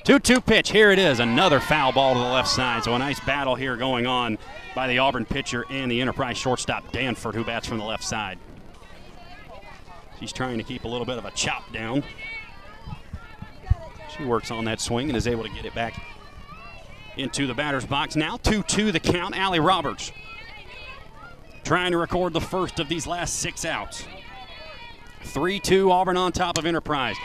2 0.04 0.18
2 0.18 0.40
pitch. 0.40 0.70
Here 0.70 0.90
it 0.90 0.98
is. 0.98 1.20
Another 1.20 1.60
foul 1.60 1.92
ball 1.92 2.14
to 2.14 2.18
the 2.18 2.26
left 2.26 2.48
side. 2.48 2.82
So 2.82 2.94
a 2.94 2.98
nice 2.98 3.20
battle 3.20 3.54
here 3.54 3.76
going 3.76 4.06
on 4.06 4.36
by 4.74 4.88
the 4.88 4.98
Auburn 4.98 5.24
pitcher 5.24 5.64
and 5.70 5.90
the 5.90 6.00
Enterprise 6.00 6.36
shortstop, 6.36 6.90
Danford, 6.90 7.36
who 7.36 7.44
bats 7.44 7.68
from 7.68 7.78
the 7.78 7.84
left 7.84 8.02
side. 8.02 8.38
She's 10.18 10.32
trying 10.32 10.58
to 10.58 10.64
keep 10.64 10.84
a 10.84 10.88
little 10.88 11.06
bit 11.06 11.18
of 11.18 11.24
a 11.24 11.30
chop 11.32 11.72
down. 11.72 12.02
She 14.16 14.24
works 14.24 14.50
on 14.50 14.64
that 14.64 14.80
swing 14.80 15.08
and 15.08 15.16
is 15.16 15.28
able 15.28 15.44
to 15.44 15.50
get 15.50 15.64
it 15.64 15.74
back 15.74 16.00
into 17.16 17.46
the 17.46 17.54
batter's 17.54 17.86
box. 17.86 18.16
Now 18.16 18.36
2 18.36 18.62
2 18.62 18.92
the 18.92 19.00
count. 19.00 19.36
Allie 19.36 19.60
Roberts 19.60 20.12
trying 21.64 21.92
to 21.92 21.98
record 21.98 22.32
the 22.32 22.40
first 22.40 22.80
of 22.80 22.88
these 22.88 23.06
last 23.06 23.34
six 23.38 23.64
outs. 23.64 24.04
3 25.24 25.60
2 25.60 25.90
Auburn 25.90 26.16
on 26.16 26.32
top 26.32 26.58
of 26.58 26.66
Enterprise. 26.66 27.16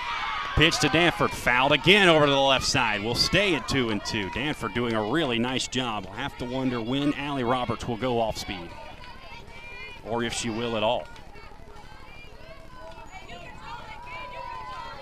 Pitch 0.55 0.79
to 0.79 0.89
Danford, 0.89 1.29
fouled 1.29 1.71
again 1.71 2.09
over 2.09 2.25
to 2.25 2.31
the 2.31 2.39
left 2.39 2.65
side. 2.65 3.03
We'll 3.03 3.13
stay 3.13 3.53
at 3.53 3.67
two 3.67 3.89
and 3.89 4.03
two. 4.03 4.31
Danford 4.31 4.73
doing 4.73 4.93
a 4.93 5.11
really 5.11 5.37
nice 5.37 5.67
job. 5.67 6.05
We'll 6.05 6.15
have 6.15 6.35
to 6.39 6.45
wonder 6.45 6.81
when 6.81 7.13
Allie 7.13 7.43
Roberts 7.43 7.87
will 7.87 7.97
go 7.97 8.19
off 8.19 8.37
speed, 8.37 8.67
or 10.03 10.23
if 10.23 10.33
she 10.33 10.49
will 10.49 10.75
at 10.75 10.81
all. 10.81 11.05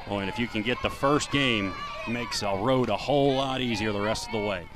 Oh, 0.10 0.18
and 0.20 0.30
if 0.30 0.38
you 0.38 0.48
can 0.50 0.62
get 0.62 0.78
the 0.84 0.90
first 0.90 1.32
game, 1.32 1.74
makes 2.06 2.44
a 2.44 2.54
road 2.58 2.90
a 2.90 2.98
whole 2.98 3.36
lot 3.36 3.62
easier 3.62 3.94
the 3.94 4.02
rest 4.02 4.28
of 4.28 4.34
the 4.34 4.46
way. 4.46 4.68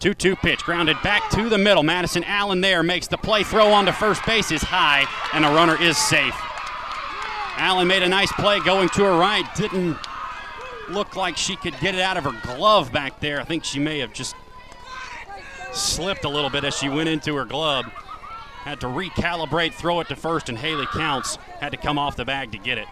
2 0.00 0.14
2 0.14 0.36
pitch, 0.36 0.62
grounded 0.62 0.96
back 1.02 1.28
to 1.30 1.48
the 1.48 1.58
middle. 1.58 1.82
Madison 1.82 2.22
Allen 2.24 2.60
there 2.60 2.82
makes 2.82 3.08
the 3.08 3.18
play. 3.18 3.42
Throw 3.42 3.72
on 3.72 3.86
to 3.86 3.92
first 3.92 4.24
base 4.24 4.52
is 4.52 4.62
high, 4.62 5.06
and 5.34 5.44
the 5.44 5.48
runner 5.48 5.80
is 5.80 5.96
safe. 5.96 6.34
Allen 7.56 7.88
made 7.88 8.04
a 8.04 8.08
nice 8.08 8.30
play 8.32 8.60
going 8.60 8.88
to 8.90 9.02
her 9.02 9.18
right. 9.18 9.44
Didn't 9.56 9.96
look 10.88 11.16
like 11.16 11.36
she 11.36 11.56
could 11.56 11.78
get 11.80 11.94
it 11.94 12.00
out 12.00 12.16
of 12.16 12.24
her 12.24 12.54
glove 12.54 12.92
back 12.92 13.18
there. 13.20 13.40
I 13.40 13.44
think 13.44 13.64
she 13.64 13.80
may 13.80 13.98
have 13.98 14.12
just 14.12 14.36
slipped 15.72 16.24
a 16.24 16.28
little 16.28 16.50
bit 16.50 16.64
as 16.64 16.76
she 16.76 16.88
went 16.88 17.08
into 17.08 17.34
her 17.34 17.44
glove. 17.44 17.84
Had 17.84 18.80
to 18.80 18.86
recalibrate, 18.86 19.72
throw 19.72 20.00
it 20.00 20.08
to 20.08 20.16
first, 20.16 20.48
and 20.48 20.58
Haley 20.58 20.86
Counts 20.86 21.36
had 21.60 21.70
to 21.70 21.76
come 21.76 21.98
off 21.98 22.16
the 22.16 22.24
bag 22.24 22.52
to 22.52 22.58
get 22.58 22.78
it. 22.78 22.86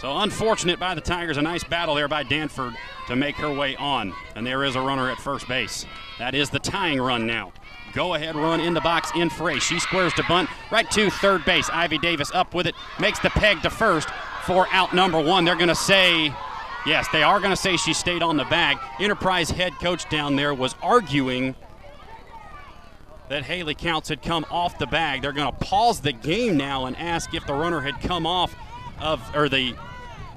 So 0.00 0.18
unfortunate 0.18 0.78
by 0.78 0.94
the 0.94 1.00
Tigers. 1.00 1.38
A 1.38 1.42
nice 1.42 1.64
battle 1.64 1.94
there 1.94 2.08
by 2.08 2.22
Danford 2.22 2.74
to 3.08 3.16
make 3.16 3.36
her 3.36 3.50
way 3.50 3.76
on. 3.76 4.12
And 4.34 4.46
there 4.46 4.64
is 4.64 4.76
a 4.76 4.80
runner 4.80 5.10
at 5.10 5.18
first 5.18 5.48
base. 5.48 5.86
That 6.18 6.34
is 6.34 6.50
the 6.50 6.58
tying 6.58 7.00
run 7.00 7.26
now. 7.26 7.52
Go 7.94 8.14
ahead 8.14 8.36
run 8.36 8.60
in 8.60 8.74
the 8.74 8.80
box 8.82 9.10
in 9.16 9.30
Frey. 9.30 9.58
She 9.58 9.78
squares 9.78 10.12
to 10.14 10.24
bunt 10.28 10.50
right 10.70 10.90
to 10.90 11.08
third 11.08 11.46
base. 11.46 11.70
Ivy 11.72 11.96
Davis 11.96 12.30
up 12.34 12.52
with 12.52 12.66
it, 12.66 12.74
makes 13.00 13.18
the 13.20 13.30
peg 13.30 13.62
to 13.62 13.70
first 13.70 14.10
for 14.44 14.68
out 14.70 14.94
number 14.94 15.18
one. 15.18 15.46
They're 15.46 15.56
going 15.56 15.68
to 15.68 15.74
say, 15.74 16.30
yes, 16.84 17.06
they 17.10 17.22
are 17.22 17.40
going 17.40 17.52
to 17.52 17.56
say 17.56 17.78
she 17.78 17.94
stayed 17.94 18.22
on 18.22 18.36
the 18.36 18.44
bag. 18.44 18.76
Enterprise 19.00 19.50
head 19.50 19.72
coach 19.80 20.06
down 20.10 20.36
there 20.36 20.52
was 20.52 20.74
arguing 20.82 21.54
that 23.30 23.44
Haley 23.44 23.74
Counts 23.74 24.10
had 24.10 24.20
come 24.22 24.44
off 24.50 24.78
the 24.78 24.86
bag. 24.86 25.22
They're 25.22 25.32
going 25.32 25.50
to 25.50 25.58
pause 25.64 26.00
the 26.00 26.12
game 26.12 26.58
now 26.58 26.84
and 26.84 26.96
ask 26.98 27.32
if 27.32 27.46
the 27.46 27.54
runner 27.54 27.80
had 27.80 27.98
come 28.02 28.26
off 28.26 28.54
of, 29.00 29.22
or 29.34 29.48
the 29.48 29.74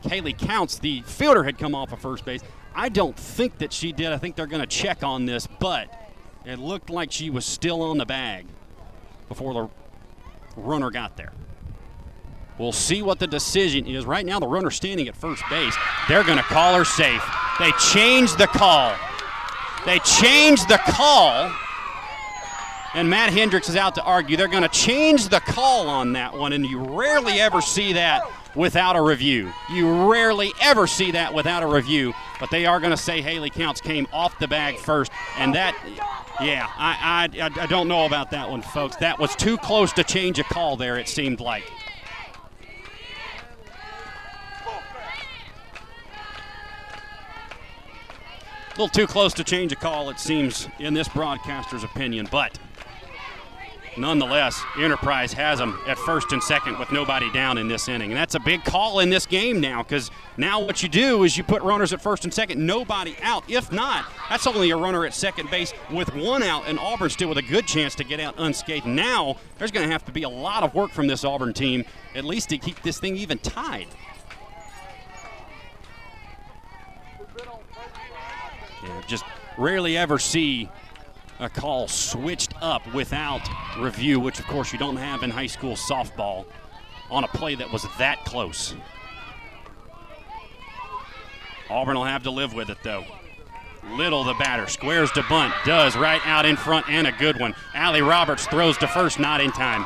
Haley 0.04 0.34
Counts, 0.34 0.80
the 0.80 1.02
fielder 1.02 1.44
had 1.44 1.58
come 1.58 1.76
off 1.76 1.92
of 1.92 2.00
first 2.00 2.26
base. 2.26 2.42
I 2.76 2.90
don't 2.90 3.18
think 3.18 3.58
that 3.60 3.74
she 3.74 3.92
did. 3.92 4.12
I 4.12 4.18
think 4.18 4.36
they're 4.36 4.48
going 4.48 4.62
to 4.62 4.68
check 4.68 5.04
on 5.04 5.26
this, 5.26 5.48
but 5.60 5.94
it 6.46 6.60
looked 6.60 6.90
like 6.90 7.12
she 7.12 7.30
was 7.30 7.46
still 7.46 7.82
on 7.82 7.98
the 7.98 8.06
bag 8.06 8.46
before 9.28 9.54
the 9.54 9.70
runner 10.56 10.90
got 10.90 11.18
there. 11.18 11.34
We'll 12.58 12.72
see 12.72 13.02
what 13.02 13.20
the 13.20 13.28
decision 13.28 13.88
is. 13.88 14.06
Right 14.06 14.26
now, 14.26 14.40
the 14.40 14.48
runner 14.48 14.70
standing 14.70 15.08
at 15.08 15.16
first 15.16 15.44
base. 15.50 15.76
They're 16.08 16.24
going 16.24 16.38
to 16.38 16.44
call 16.44 16.76
her 16.76 16.84
safe. 16.84 17.24
They 17.58 17.72
changed 17.94 18.38
the 18.38 18.48
call. 18.48 18.94
They 19.86 20.00
changed 20.00 20.68
the 20.68 20.78
call. 20.78 21.52
And 22.94 23.10
Matt 23.10 23.32
Hendricks 23.32 23.70
is 23.70 23.76
out 23.76 23.96
to 23.96 24.04
argue. 24.04 24.36
They're 24.36 24.48
going 24.48 24.64
to 24.64 24.70
change 24.70 25.30
the 25.30 25.40
call 25.40 25.88
on 25.88 26.14
that 26.14 26.34
one, 26.34 26.54
and 26.54 26.66
you 26.66 26.80
rarely 26.80 27.40
ever 27.40 27.62
see 27.62 27.94
that 27.94 28.24
without 28.56 28.96
a 28.96 29.02
review. 29.02 29.52
You 29.72 30.12
rarely 30.12 30.52
ever 30.62 30.88
see 30.88 31.12
that 31.12 31.34
without 31.34 31.64
a 31.64 31.68
review, 31.68 32.14
but 32.40 32.50
they 32.52 32.66
are 32.66 32.80
going 32.80 32.92
to 32.92 32.98
say 32.98 33.22
Haley 33.22 33.50
Counts 33.50 33.82
came 33.82 34.08
off 34.12 34.38
the 34.40 34.48
bag 34.48 34.78
first, 34.78 35.12
and 35.38 35.54
that, 35.56 35.76
yeah, 36.42 36.68
I, 36.78 37.30
I, 37.40 37.64
I 37.64 37.66
don't 37.68 37.88
know 37.88 38.06
about 38.06 38.32
that 38.32 38.50
one, 38.50 38.62
folks. 38.62 38.96
That 38.98 39.20
was 39.20 39.36
too 39.36 39.58
close 39.58 39.94
to 39.94 40.04
change 40.04 40.40
a 40.40 40.44
call 40.44 40.78
there, 40.78 40.98
it 40.98 41.08
seemed 41.08 41.40
like. 41.40 41.64
A 48.76 48.80
little 48.80 48.88
too 48.88 49.08
close 49.08 49.34
to 49.34 49.44
change 49.44 49.74
a 49.74 49.76
call, 49.76 50.10
it 50.10 50.20
seems, 50.20 50.70
in 50.80 50.94
this 50.94 51.10
broadcaster's 51.10 51.84
opinion, 51.84 52.30
but 52.32 52.58
nonetheless, 54.00 54.62
Enterprise 54.78 55.34
has 55.34 55.60
them 55.60 55.80
at 55.86 55.98
first 56.00 56.32
and 56.32 56.42
second 56.42 56.80
with 56.80 56.92
nobody 56.92 57.32
down 57.32 57.58
in 57.58 57.68
this 57.68 57.88
inning. 57.88 58.12
And 58.12 58.18
that's 58.18 58.36
a 58.36 58.40
big 58.40 58.64
call 58.64 59.00
in 59.00 59.10
this 59.10 59.26
game 59.26 59.60
now 59.60 59.84
because 59.84 60.10
now 60.38 60.60
what 60.60 60.82
you 60.82 60.90
do 60.90 61.24
is 61.24 61.38
you 61.38 61.44
put 61.44 61.62
runners 61.62 61.94
at 61.94 62.02
first 62.02 62.24
and 62.24 62.34
second, 62.34 62.66
nobody 62.66 63.16
out. 63.22 63.44
If 63.50 63.72
not, 63.72 64.06
that's 64.30 64.48
only 64.48 64.70
a 64.72 64.78
runner 64.78 65.06
at 65.06 65.14
second 65.14 65.52
base 65.52 65.74
with 65.92 66.16
one 66.16 66.44
out, 66.44 66.64
and 66.68 66.80
Auburn 66.80 67.10
still 67.10 67.30
with 67.30 67.38
a 67.38 67.44
good 67.44 67.68
chance 67.68 67.96
to 67.96 68.04
get 68.04 68.20
out 68.20 68.36
unscathed. 68.38 68.86
Now, 68.86 69.36
there's 69.58 69.72
going 69.72 69.86
to 69.86 69.92
have 69.92 70.06
to 70.06 70.12
be 70.12 70.24
a 70.24 70.30
lot 70.30 70.64
of 70.64 70.74
work 70.74 70.92
from 70.92 71.08
this 71.08 71.24
Auburn 71.24 71.54
team, 71.54 71.84
at 72.16 72.24
least 72.24 72.50
to 72.50 72.58
keep 72.58 72.82
this 72.82 73.00
thing 73.00 73.16
even 73.18 73.38
tied. 73.40 73.88
Yeah, 78.82 79.02
just 79.08 79.26
rarely 79.58 79.98
ever 79.98 80.18
see 80.20 80.70
a 81.40 81.50
call 81.50 81.88
switched 81.88 82.54
up 82.62 82.94
without 82.94 83.42
review, 83.78 84.20
which 84.20 84.40
of 84.40 84.46
course 84.46 84.74
you 84.74 84.80
don't 84.80 84.98
have 84.98 85.24
in 85.24 85.30
high 85.30 85.48
school 85.48 85.76
softball 85.76 86.46
on 87.10 87.24
a 87.24 87.28
play 87.28 87.56
that 87.56 87.72
was 87.72 87.86
that 87.98 88.24
close. 88.26 88.76
Auburn 91.70 91.96
will 91.96 92.04
have 92.04 92.24
to 92.24 92.32
live 92.32 92.54
with 92.54 92.70
it 92.70 92.78
though. 92.84 93.06
Little 93.92 94.24
the 94.24 94.34
batter 94.34 94.68
squares 94.68 95.12
to 95.14 95.24
bunt, 95.30 95.54
does 95.66 95.96
right 95.96 96.22
out 96.26 96.46
in 96.46 96.58
front 96.58 96.90
and 96.90 97.08
a 97.08 97.12
good 97.14 97.40
one. 97.40 97.56
Allie 97.74 98.02
Roberts 98.02 98.46
throws 98.48 98.78
to 98.80 98.88
first, 98.88 99.20
not 99.20 99.40
in 99.40 99.52
time. 99.52 99.86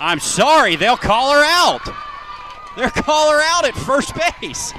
I'm 0.00 0.18
sorry, 0.18 0.76
they'll 0.76 0.96
call 0.96 1.32
her 1.32 1.44
out. 1.44 1.86
They'll 2.76 2.88
call 2.90 3.30
her 3.30 3.42
out 3.42 3.66
at 3.66 3.74
first 3.74 4.14
base. 4.40 4.72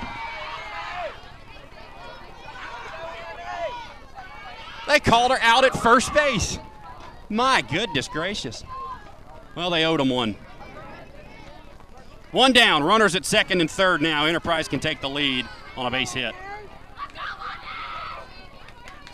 They 4.92 5.00
called 5.00 5.32
her 5.32 5.40
out 5.40 5.64
at 5.64 5.74
first 5.74 6.14
base. 6.14 6.60
My 7.30 7.62
goodness 7.62 8.10
gracious. 8.10 8.62
Well, 9.56 9.70
they 9.70 9.86
owed 9.86 10.02
him 10.02 10.10
one. 10.10 10.36
One 12.32 12.52
down. 12.52 12.84
Runners 12.84 13.16
at 13.16 13.24
second 13.24 13.62
and 13.62 13.72
third 13.72 14.02
now. 14.02 14.26
Enterprise 14.26 14.68
can 14.68 14.82
take 14.82 15.00
the 15.00 15.08
lead 15.08 15.48
on 15.78 15.86
a 15.86 15.92
base 15.92 16.12
hit. 16.12 16.36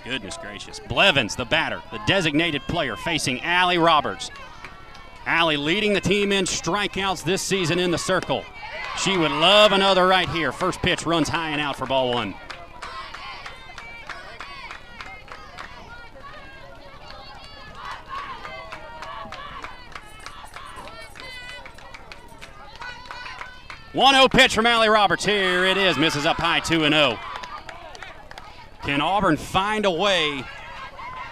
Goodness 0.03 0.35
gracious. 0.37 0.79
Blevins, 0.79 1.35
the 1.35 1.45
batter, 1.45 1.83
the 1.91 1.99
designated 2.07 2.63
player, 2.63 2.95
facing 2.95 3.41
Allie 3.41 3.77
Roberts. 3.77 4.31
Allie 5.27 5.57
leading 5.57 5.93
the 5.93 6.01
team 6.01 6.31
in 6.31 6.45
strikeouts 6.45 7.23
this 7.23 7.43
season 7.43 7.77
in 7.77 7.91
the 7.91 7.99
circle. 7.99 8.43
She 8.97 9.15
would 9.15 9.29
love 9.29 9.73
another 9.73 10.07
right 10.07 10.29
here. 10.29 10.51
First 10.51 10.81
pitch 10.81 11.05
runs 11.05 11.29
high 11.29 11.49
and 11.49 11.61
out 11.61 11.75
for 11.75 11.85
ball 11.85 12.13
one. 12.13 12.33
One 23.93 24.15
0 24.15 24.27
pitch 24.27 24.53
from 24.53 24.65
Allie 24.65 24.89
Roberts. 24.89 25.23
Here 25.23 25.65
it 25.65 25.77
is. 25.77 25.97
Misses 25.97 26.25
up 26.25 26.37
high 26.37 26.59
2 26.59 26.79
0. 26.79 27.17
Can 28.83 29.01
Auburn 29.01 29.37
find 29.37 29.85
a 29.85 29.91
way 29.91 30.43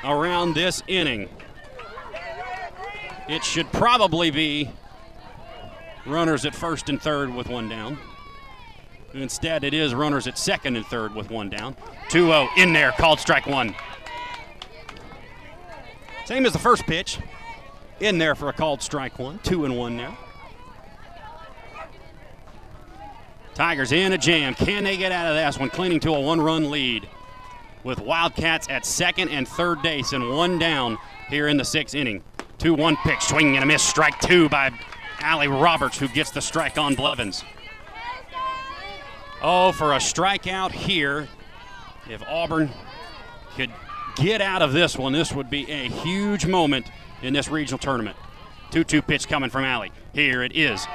around 0.04 0.56
this 0.56 0.82
inning? 0.88 1.30
It 3.28 3.44
should 3.44 3.72
probably 3.72 4.32
be 4.32 4.70
runners 6.06 6.46
at 6.46 6.56
first 6.56 6.90
and 6.90 7.02
third 7.02 7.34
with 7.34 7.50
one 7.50 7.68
down. 7.68 7.98
Instead, 9.14 9.64
it 9.64 9.74
is 9.74 9.94
runners 9.94 10.28
at 10.28 10.38
second 10.38 10.76
and 10.76 10.86
third 10.86 11.14
with 11.14 11.30
one 11.30 11.50
down. 11.50 11.76
2 12.10 12.28
0 12.28 12.48
in 12.58 12.72
there, 12.72 12.92
called 12.94 13.20
strike 13.20 13.48
one. 13.48 13.76
Same 16.26 16.46
as 16.46 16.54
the 16.54 16.60
first 16.60 16.84
pitch. 16.86 17.20
In 18.00 18.18
there 18.18 18.36
for 18.36 18.50
a 18.50 18.54
called 18.54 18.82
strike 18.82 19.20
one. 19.20 19.40
2 19.44 19.66
and 19.66 19.78
1 19.78 19.98
now. 19.98 20.18
Tigers 23.56 23.94
in 23.94 24.12
a 24.12 24.18
jam. 24.18 24.54
Can 24.54 24.84
they 24.84 24.98
get 24.98 25.14
out 25.14 25.28
of 25.28 25.36
this 25.36 25.58
one? 25.58 25.70
Cleaning 25.70 26.02
to 26.02 26.14
a 26.14 26.20
one 26.20 26.42
run 26.42 26.70
lead 26.70 27.08
with 27.86 28.02
Wildcats 28.02 28.68
at 28.70 28.86
second 28.86 29.30
and 29.30 29.48
third 29.48 29.82
base 29.82 30.12
and 30.12 30.30
one 30.30 30.60
down 30.60 30.98
here 31.30 31.48
in 31.48 31.56
the 31.56 31.64
sixth 31.64 31.96
inning. 31.96 32.22
2 32.58 32.74
1 32.74 32.98
pitch, 32.98 33.22
swing 33.22 33.56
and 33.56 33.64
a 33.64 33.66
miss. 33.66 33.82
Strike 33.82 34.20
two 34.20 34.50
by 34.50 34.72
Allie 35.22 35.48
Roberts, 35.48 35.98
who 35.98 36.10
gets 36.10 36.32
the 36.32 36.42
strike 36.42 36.78
on 36.78 36.96
Blevins. 36.96 37.44
Oh, 39.42 39.72
for 39.72 39.94
a 39.94 39.98
strikeout 39.98 40.72
here. 40.72 41.28
If 42.10 42.22
Auburn 42.24 42.70
could 43.56 43.72
get 44.16 44.42
out 44.42 44.62
of 44.62 44.74
this 44.74 44.98
one, 44.98 45.14
this 45.14 45.32
would 45.32 45.50
be 45.50 45.70
a 45.72 45.88
huge 45.88 46.46
moment 46.46 46.92
in 47.22 47.34
this 47.34 47.50
regional 47.50 47.80
tournament. 47.80 48.18
2 48.72 48.84
2 48.84 49.02
pitch 49.02 49.30
coming 49.30 49.50
from 49.50 49.64
Allie. 49.64 49.94
Here 50.14 50.44
it 50.44 50.54
is. 50.56 50.86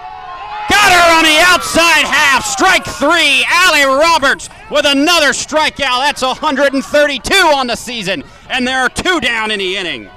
Got 0.90 1.08
her 1.08 1.18
on 1.18 1.24
the 1.24 1.40
outside 1.46 2.04
half. 2.04 2.44
Strike 2.44 2.84
three. 2.84 3.44
Allie 3.48 3.84
Roberts 3.84 4.48
with 4.70 4.84
another 4.86 5.28
strikeout. 5.28 6.00
That's 6.00 6.22
132 6.22 7.34
on 7.34 7.68
the 7.68 7.76
season. 7.76 8.24
And 8.48 8.66
there 8.66 8.80
are 8.80 8.88
two 8.88 9.20
down 9.20 9.52
in 9.52 9.60
the 9.60 9.76
inning. 9.76 10.10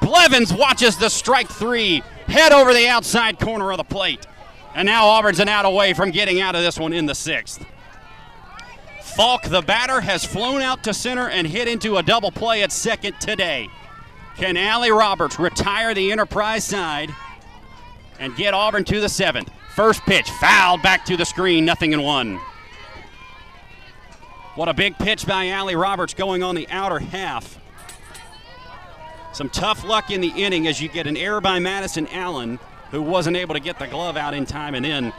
Blevins 0.00 0.52
watches 0.52 0.96
the 0.96 1.08
strike 1.08 1.48
three 1.48 2.02
head 2.28 2.52
over 2.52 2.72
the 2.72 2.86
outside 2.86 3.40
corner 3.40 3.72
of 3.72 3.78
the 3.78 3.84
plate. 3.84 4.26
And 4.74 4.86
now 4.86 5.06
Auburn's 5.06 5.40
an 5.40 5.48
out 5.48 5.64
away 5.64 5.92
from 5.92 6.12
getting 6.12 6.40
out 6.40 6.54
of 6.54 6.62
this 6.62 6.78
one 6.78 6.92
in 6.92 7.06
the 7.06 7.14
sixth. 7.14 7.64
Falk, 9.02 9.42
the 9.42 9.62
batter, 9.62 10.00
has 10.00 10.24
flown 10.24 10.62
out 10.62 10.84
to 10.84 10.94
center 10.94 11.28
and 11.28 11.46
hit 11.48 11.66
into 11.66 11.96
a 11.96 12.02
double 12.04 12.30
play 12.30 12.62
at 12.62 12.70
second 12.70 13.18
today. 13.20 13.68
Can 14.36 14.56
Allie 14.56 14.92
Roberts 14.92 15.40
retire 15.40 15.94
the 15.94 16.12
Enterprise 16.12 16.62
side? 16.62 17.10
And 18.18 18.34
get 18.36 18.54
Auburn 18.54 18.84
to 18.84 19.00
the 19.00 19.08
seventh. 19.08 19.50
First 19.74 20.02
pitch, 20.02 20.28
fouled 20.40 20.82
back 20.82 21.04
to 21.06 21.16
the 21.16 21.24
screen, 21.24 21.64
nothing 21.64 21.92
in 21.92 22.02
one. 22.02 22.40
What 24.54 24.68
a 24.68 24.74
big 24.74 24.98
pitch 24.98 25.24
by 25.24 25.48
Allie 25.48 25.76
Roberts 25.76 26.14
going 26.14 26.42
on 26.42 26.56
the 26.56 26.68
outer 26.68 26.98
half. 26.98 27.58
Some 29.32 29.48
tough 29.50 29.84
luck 29.84 30.10
in 30.10 30.20
the 30.20 30.32
inning 30.36 30.66
as 30.66 30.80
you 30.80 30.88
get 30.88 31.06
an 31.06 31.16
error 31.16 31.40
by 31.40 31.60
Madison 31.60 32.08
Allen, 32.08 32.58
who 32.90 33.00
wasn't 33.00 33.36
able 33.36 33.54
to 33.54 33.60
get 33.60 33.78
the 33.78 33.86
glove 33.86 34.16
out 34.16 34.34
in 34.34 34.46
time, 34.46 34.74
and 34.74 34.84
then 34.84 35.12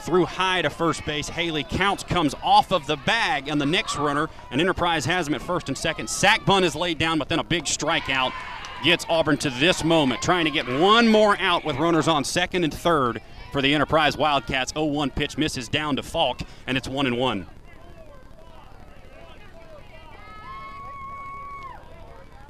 threw 0.00 0.24
high 0.24 0.62
to 0.62 0.70
first 0.70 1.04
base. 1.04 1.28
Haley 1.28 1.64
Counts 1.64 2.04
comes 2.04 2.34
off 2.42 2.72
of 2.72 2.86
the 2.86 2.96
bag, 2.96 3.48
and 3.48 3.60
the 3.60 3.66
next 3.66 3.96
runner, 3.96 4.30
and 4.50 4.62
Enterprise 4.62 5.04
has 5.04 5.28
him 5.28 5.34
at 5.34 5.42
first 5.42 5.68
and 5.68 5.76
second. 5.76 6.08
Sack 6.08 6.46
bunt 6.46 6.64
is 6.64 6.74
laid 6.74 6.96
down, 6.96 7.18
but 7.18 7.28
then 7.28 7.38
a 7.38 7.44
big 7.44 7.64
strikeout 7.64 8.32
gets 8.84 9.06
Auburn 9.08 9.38
to 9.38 9.50
this 9.50 9.82
moment, 9.82 10.22
trying 10.22 10.44
to 10.44 10.50
get 10.50 10.68
one 10.68 11.08
more 11.08 11.36
out 11.40 11.64
with 11.64 11.76
runners 11.76 12.06
on 12.06 12.22
second 12.22 12.62
and 12.62 12.72
third 12.72 13.20
for 13.50 13.62
the 13.62 13.74
Enterprise 13.74 14.16
Wildcats. 14.16 14.72
0-1 14.72 15.14
pitch 15.14 15.38
misses 15.38 15.68
down 15.68 15.96
to 15.96 16.02
Falk, 16.02 16.40
and 16.66 16.76
it's 16.76 16.86
one 16.86 17.06
and 17.06 17.16
one. 17.16 17.46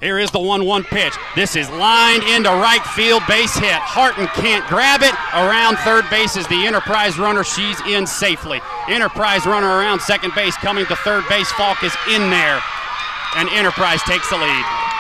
Here 0.01 0.19
is 0.19 0.31
the 0.33 0.41
1 0.41 0.67
1 0.67 0.85
pitch. 0.85 1.15
This 1.35 1.57
is 1.57 1.71
lined 1.71 2.25
into 2.25 2.51
right 2.51 2.85
field, 2.95 3.23
base 3.27 3.55
hit. 3.55 3.73
Harton 3.73 4.27
can't 4.35 4.67
grab 4.69 5.01
it. 5.01 5.15
Around 5.33 5.77
third 5.79 6.05
base 6.11 6.37
is 6.37 6.47
the 6.49 6.67
Enterprise 6.67 7.19
runner. 7.19 7.43
She's 7.43 7.81
in 7.87 8.07
safely. 8.07 8.61
Enterprise 8.89 9.47
runner 9.47 9.69
around 9.69 10.03
second 10.03 10.35
base, 10.35 10.57
coming 10.57 10.85
to 10.87 10.97
third 10.97 11.25
base. 11.31 11.51
Falk 11.53 11.83
is 11.83 11.95
in 12.11 12.29
there, 12.29 12.61
and 13.37 13.49
Enterprise 13.51 14.03
takes 14.03 14.29
the 14.29 14.37
lead. 14.37 14.94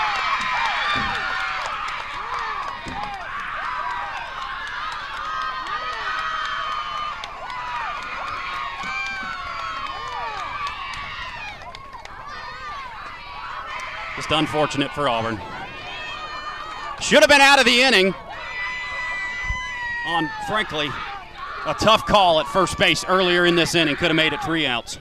Just 14.16 14.30
unfortunate 14.30 14.90
for 14.92 15.08
Auburn. 15.08 15.40
Should 17.00 17.20
have 17.20 17.28
been 17.28 17.40
out 17.40 17.58
of 17.58 17.64
the 17.64 17.82
inning 17.82 18.14
on, 20.06 20.30
frankly, 20.46 20.88
a 21.66 21.74
tough 21.74 22.06
call 22.06 22.40
at 22.40 22.46
first 22.46 22.78
base 22.78 23.04
earlier 23.06 23.46
in 23.46 23.56
this 23.56 23.74
inning. 23.74 23.96
Could 23.96 24.08
have 24.08 24.16
made 24.16 24.32
it 24.32 24.42
three 24.42 24.66
outs. 24.66 24.98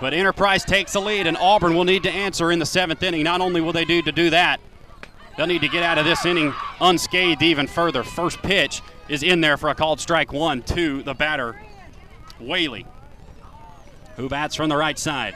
But 0.00 0.14
Enterprise 0.14 0.64
takes 0.64 0.92
the 0.92 1.00
lead, 1.00 1.26
and 1.26 1.36
Auburn 1.36 1.74
will 1.74 1.84
need 1.84 2.02
to 2.04 2.10
answer 2.10 2.50
in 2.50 2.58
the 2.58 2.66
seventh 2.66 3.02
inning. 3.02 3.22
Not 3.22 3.40
only 3.40 3.60
will 3.60 3.72
they 3.72 3.84
do 3.84 4.00
to 4.02 4.12
do 4.12 4.30
that, 4.30 4.60
they'll 5.36 5.46
need 5.46 5.60
to 5.60 5.68
get 5.68 5.82
out 5.82 5.98
of 5.98 6.04
this 6.04 6.24
inning 6.24 6.54
unscathed 6.80 7.42
even 7.42 7.66
further. 7.66 8.02
First 8.02 8.42
pitch 8.42 8.82
is 9.08 9.22
in 9.22 9.40
there 9.40 9.56
for 9.56 9.68
a 9.68 9.74
called 9.74 10.00
strike 10.00 10.32
one 10.32 10.62
to 10.62 11.02
the 11.02 11.14
batter, 11.14 11.60
Whaley, 12.38 12.86
who 14.16 14.28
bats 14.28 14.54
from 14.54 14.68
the 14.68 14.76
right 14.76 14.98
side. 14.98 15.34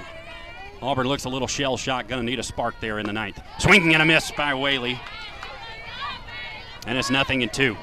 Auburn 0.84 1.08
looks 1.08 1.24
a 1.24 1.30
little 1.30 1.48
shell 1.48 1.78
shocked, 1.78 2.08
going 2.10 2.20
to 2.20 2.30
need 2.30 2.38
a 2.38 2.42
spark 2.42 2.78
there 2.78 2.98
in 2.98 3.06
the 3.06 3.12
ninth. 3.12 3.40
Swinging 3.58 3.94
and 3.94 4.02
a 4.02 4.04
miss 4.04 4.30
by 4.30 4.52
Whaley. 4.52 5.00
And 6.86 6.98
it's 6.98 7.10
nothing 7.10 7.40
in 7.40 7.48
two. 7.48 7.74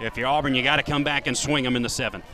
If 0.00 0.16
you're 0.16 0.28
Auburn, 0.28 0.54
you 0.54 0.62
got 0.62 0.76
to 0.76 0.84
come 0.84 1.02
back 1.02 1.26
and 1.26 1.36
swing 1.36 1.64
them 1.64 1.74
in 1.74 1.82
the 1.82 1.88
seventh. 1.88 2.24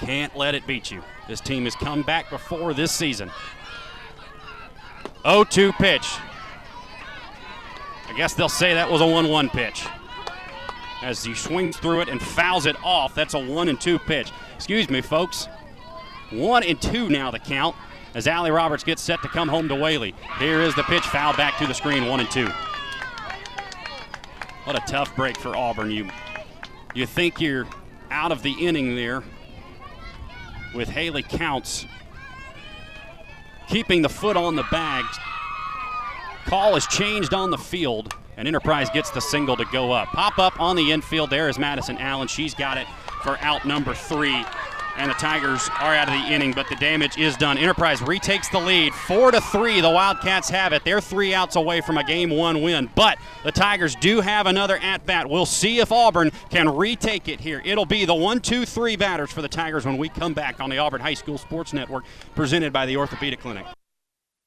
Can't 0.00 0.36
let 0.36 0.54
it 0.54 0.66
beat 0.66 0.90
you. 0.90 1.02
This 1.26 1.40
team 1.40 1.64
has 1.64 1.74
come 1.74 2.02
back 2.02 2.28
before 2.28 2.74
this 2.74 2.92
season. 2.92 3.30
0 5.22 5.44
2 5.44 5.72
pitch. 5.72 6.06
I 8.08 8.14
guess 8.14 8.34
they'll 8.34 8.50
say 8.50 8.74
that 8.74 8.90
was 8.90 9.00
a 9.00 9.06
1 9.06 9.28
1 9.28 9.48
pitch. 9.48 9.86
As 11.02 11.24
he 11.24 11.34
swings 11.34 11.78
through 11.78 12.02
it 12.02 12.08
and 12.10 12.20
fouls 12.20 12.66
it 12.66 12.76
off, 12.84 13.14
that's 13.14 13.32
a 13.32 13.38
1 13.38 13.70
and 13.70 13.80
2 13.80 13.98
pitch. 14.00 14.32
Excuse 14.56 14.90
me, 14.90 15.00
folks. 15.00 15.48
One 16.34 16.64
and 16.64 16.80
two 16.80 17.08
now 17.08 17.30
the 17.30 17.38
count 17.38 17.76
as 18.14 18.26
Allie 18.26 18.50
Roberts 18.50 18.82
gets 18.84 19.02
set 19.02 19.22
to 19.22 19.28
come 19.28 19.48
home 19.48 19.68
to 19.68 19.74
Whaley. 19.74 20.14
Here 20.38 20.60
is 20.60 20.74
the 20.74 20.82
pitch, 20.84 21.04
foul 21.04 21.36
back 21.36 21.58
to 21.58 21.66
the 21.66 21.74
screen, 21.74 22.06
one 22.06 22.20
and 22.20 22.30
two. 22.30 22.48
What 24.64 24.76
a 24.76 24.82
tough 24.90 25.14
break 25.14 25.36
for 25.36 25.56
Auburn. 25.56 25.90
You, 25.90 26.08
you 26.94 27.06
think 27.06 27.40
you're 27.40 27.66
out 28.10 28.32
of 28.32 28.42
the 28.42 28.52
inning 28.52 28.96
there 28.96 29.22
with 30.74 30.88
Haley 30.88 31.22
Counts 31.22 31.86
keeping 33.68 34.02
the 34.02 34.08
foot 34.08 34.36
on 34.36 34.56
the 34.56 34.64
bag. 34.70 35.04
Call 36.46 36.76
is 36.76 36.86
changed 36.86 37.32
on 37.32 37.50
the 37.50 37.58
field, 37.58 38.14
and 38.36 38.46
Enterprise 38.48 38.90
gets 38.90 39.10
the 39.10 39.20
single 39.20 39.56
to 39.56 39.64
go 39.66 39.92
up. 39.92 40.08
Pop 40.08 40.38
up 40.38 40.60
on 40.60 40.76
the 40.76 40.92
infield. 40.92 41.30
There 41.30 41.48
is 41.48 41.58
Madison 41.58 41.96
Allen. 41.98 42.28
She's 42.28 42.54
got 42.54 42.76
it 42.76 42.86
for 43.22 43.38
out 43.40 43.64
number 43.64 43.94
three 43.94 44.44
and 44.96 45.10
the 45.10 45.14
Tigers 45.14 45.68
are 45.80 45.94
out 45.94 46.08
of 46.08 46.14
the 46.14 46.32
inning, 46.32 46.52
but 46.52 46.68
the 46.68 46.76
damage 46.76 47.18
is 47.18 47.36
done. 47.36 47.58
Enterprise 47.58 48.02
retakes 48.02 48.48
the 48.48 48.58
lead, 48.58 48.94
four 48.94 49.30
to 49.30 49.40
three. 49.40 49.80
The 49.80 49.90
Wildcats 49.90 50.48
have 50.50 50.72
it. 50.72 50.84
They're 50.84 51.00
three 51.00 51.34
outs 51.34 51.56
away 51.56 51.80
from 51.80 51.98
a 51.98 52.04
game 52.04 52.30
one 52.30 52.62
win, 52.62 52.90
but 52.94 53.18
the 53.44 53.52
Tigers 53.52 53.94
do 53.96 54.20
have 54.20 54.46
another 54.46 54.76
at 54.78 55.06
bat. 55.06 55.28
We'll 55.28 55.46
see 55.46 55.80
if 55.80 55.92
Auburn 55.92 56.30
can 56.50 56.68
retake 56.68 57.28
it 57.28 57.40
here. 57.40 57.62
It'll 57.64 57.86
be 57.86 58.04
the 58.04 58.14
one, 58.14 58.40
two, 58.40 58.64
three 58.64 58.96
batters 58.96 59.30
for 59.30 59.42
the 59.42 59.48
Tigers 59.48 59.84
when 59.84 59.98
we 59.98 60.08
come 60.08 60.34
back 60.34 60.60
on 60.60 60.70
the 60.70 60.78
Auburn 60.78 61.00
High 61.00 61.14
School 61.14 61.38
Sports 61.38 61.72
Network, 61.72 62.04
presented 62.34 62.72
by 62.72 62.86
the 62.86 62.96
Orthopedic 62.96 63.40
Clinic. 63.40 63.66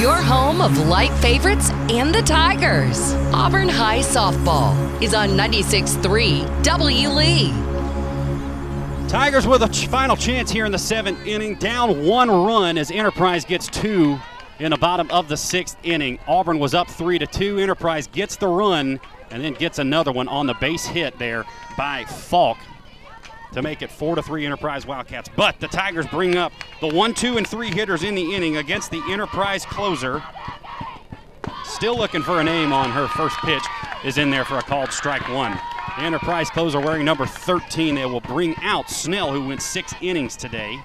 Your 0.00 0.16
home 0.16 0.62
of 0.62 0.88
light 0.88 1.12
favorites 1.18 1.68
and 1.90 2.14
the 2.14 2.22
Tigers. 2.22 3.12
Auburn 3.34 3.68
High 3.68 3.98
Softball 3.98 5.02
is 5.02 5.12
on 5.12 5.28
96.3 5.36 6.62
W. 6.62 7.08
Lee. 7.10 7.52
Tigers 9.10 9.46
with 9.46 9.60
a 9.60 9.68
final 9.90 10.16
chance 10.16 10.50
here 10.50 10.64
in 10.64 10.72
the 10.72 10.78
seventh 10.78 11.26
inning, 11.26 11.56
down 11.56 12.06
one 12.06 12.30
run 12.30 12.78
as 12.78 12.90
Enterprise 12.90 13.44
gets 13.44 13.68
two 13.68 14.18
in 14.58 14.70
the 14.70 14.78
bottom 14.78 15.10
of 15.10 15.28
the 15.28 15.36
sixth 15.36 15.76
inning. 15.82 16.18
Auburn 16.26 16.58
was 16.58 16.72
up 16.72 16.88
three 16.88 17.18
to 17.18 17.26
two. 17.26 17.58
Enterprise 17.58 18.06
gets 18.06 18.36
the 18.36 18.48
run 18.48 18.98
and 19.30 19.44
then 19.44 19.52
gets 19.52 19.78
another 19.78 20.12
one 20.12 20.28
on 20.28 20.46
the 20.46 20.54
base 20.54 20.86
hit 20.86 21.18
there 21.18 21.44
by 21.76 22.06
Falk 22.06 22.56
to 23.52 23.62
make 23.62 23.82
it 23.82 23.90
four 23.90 24.16
to 24.16 24.22
three 24.22 24.46
Enterprise 24.46 24.86
Wildcats. 24.86 25.28
But 25.36 25.60
the 25.60 25.68
Tigers 25.68 26.06
bring 26.06 26.36
up 26.36 26.52
the 26.80 26.88
one, 26.88 27.14
two, 27.14 27.36
and 27.36 27.46
three 27.46 27.70
hitters 27.70 28.02
in 28.02 28.14
the 28.14 28.34
inning 28.34 28.56
against 28.56 28.90
the 28.90 29.02
Enterprise 29.10 29.64
closer. 29.64 30.22
Still 31.64 31.96
looking 31.96 32.22
for 32.22 32.40
a 32.40 32.44
name 32.44 32.72
on 32.72 32.90
her 32.90 33.08
first 33.08 33.36
pitch 33.38 33.62
is 34.04 34.18
in 34.18 34.30
there 34.30 34.44
for 34.44 34.58
a 34.58 34.62
called 34.62 34.92
strike 34.92 35.28
one. 35.28 35.52
The 35.96 36.02
Enterprise 36.02 36.50
closer 36.50 36.80
wearing 36.80 37.04
number 37.04 37.26
13. 37.26 37.94
They 37.94 38.06
will 38.06 38.20
bring 38.20 38.54
out 38.62 38.90
Snell, 38.90 39.32
who 39.32 39.46
went 39.46 39.62
six 39.62 39.94
innings 40.00 40.36
today. 40.36 40.80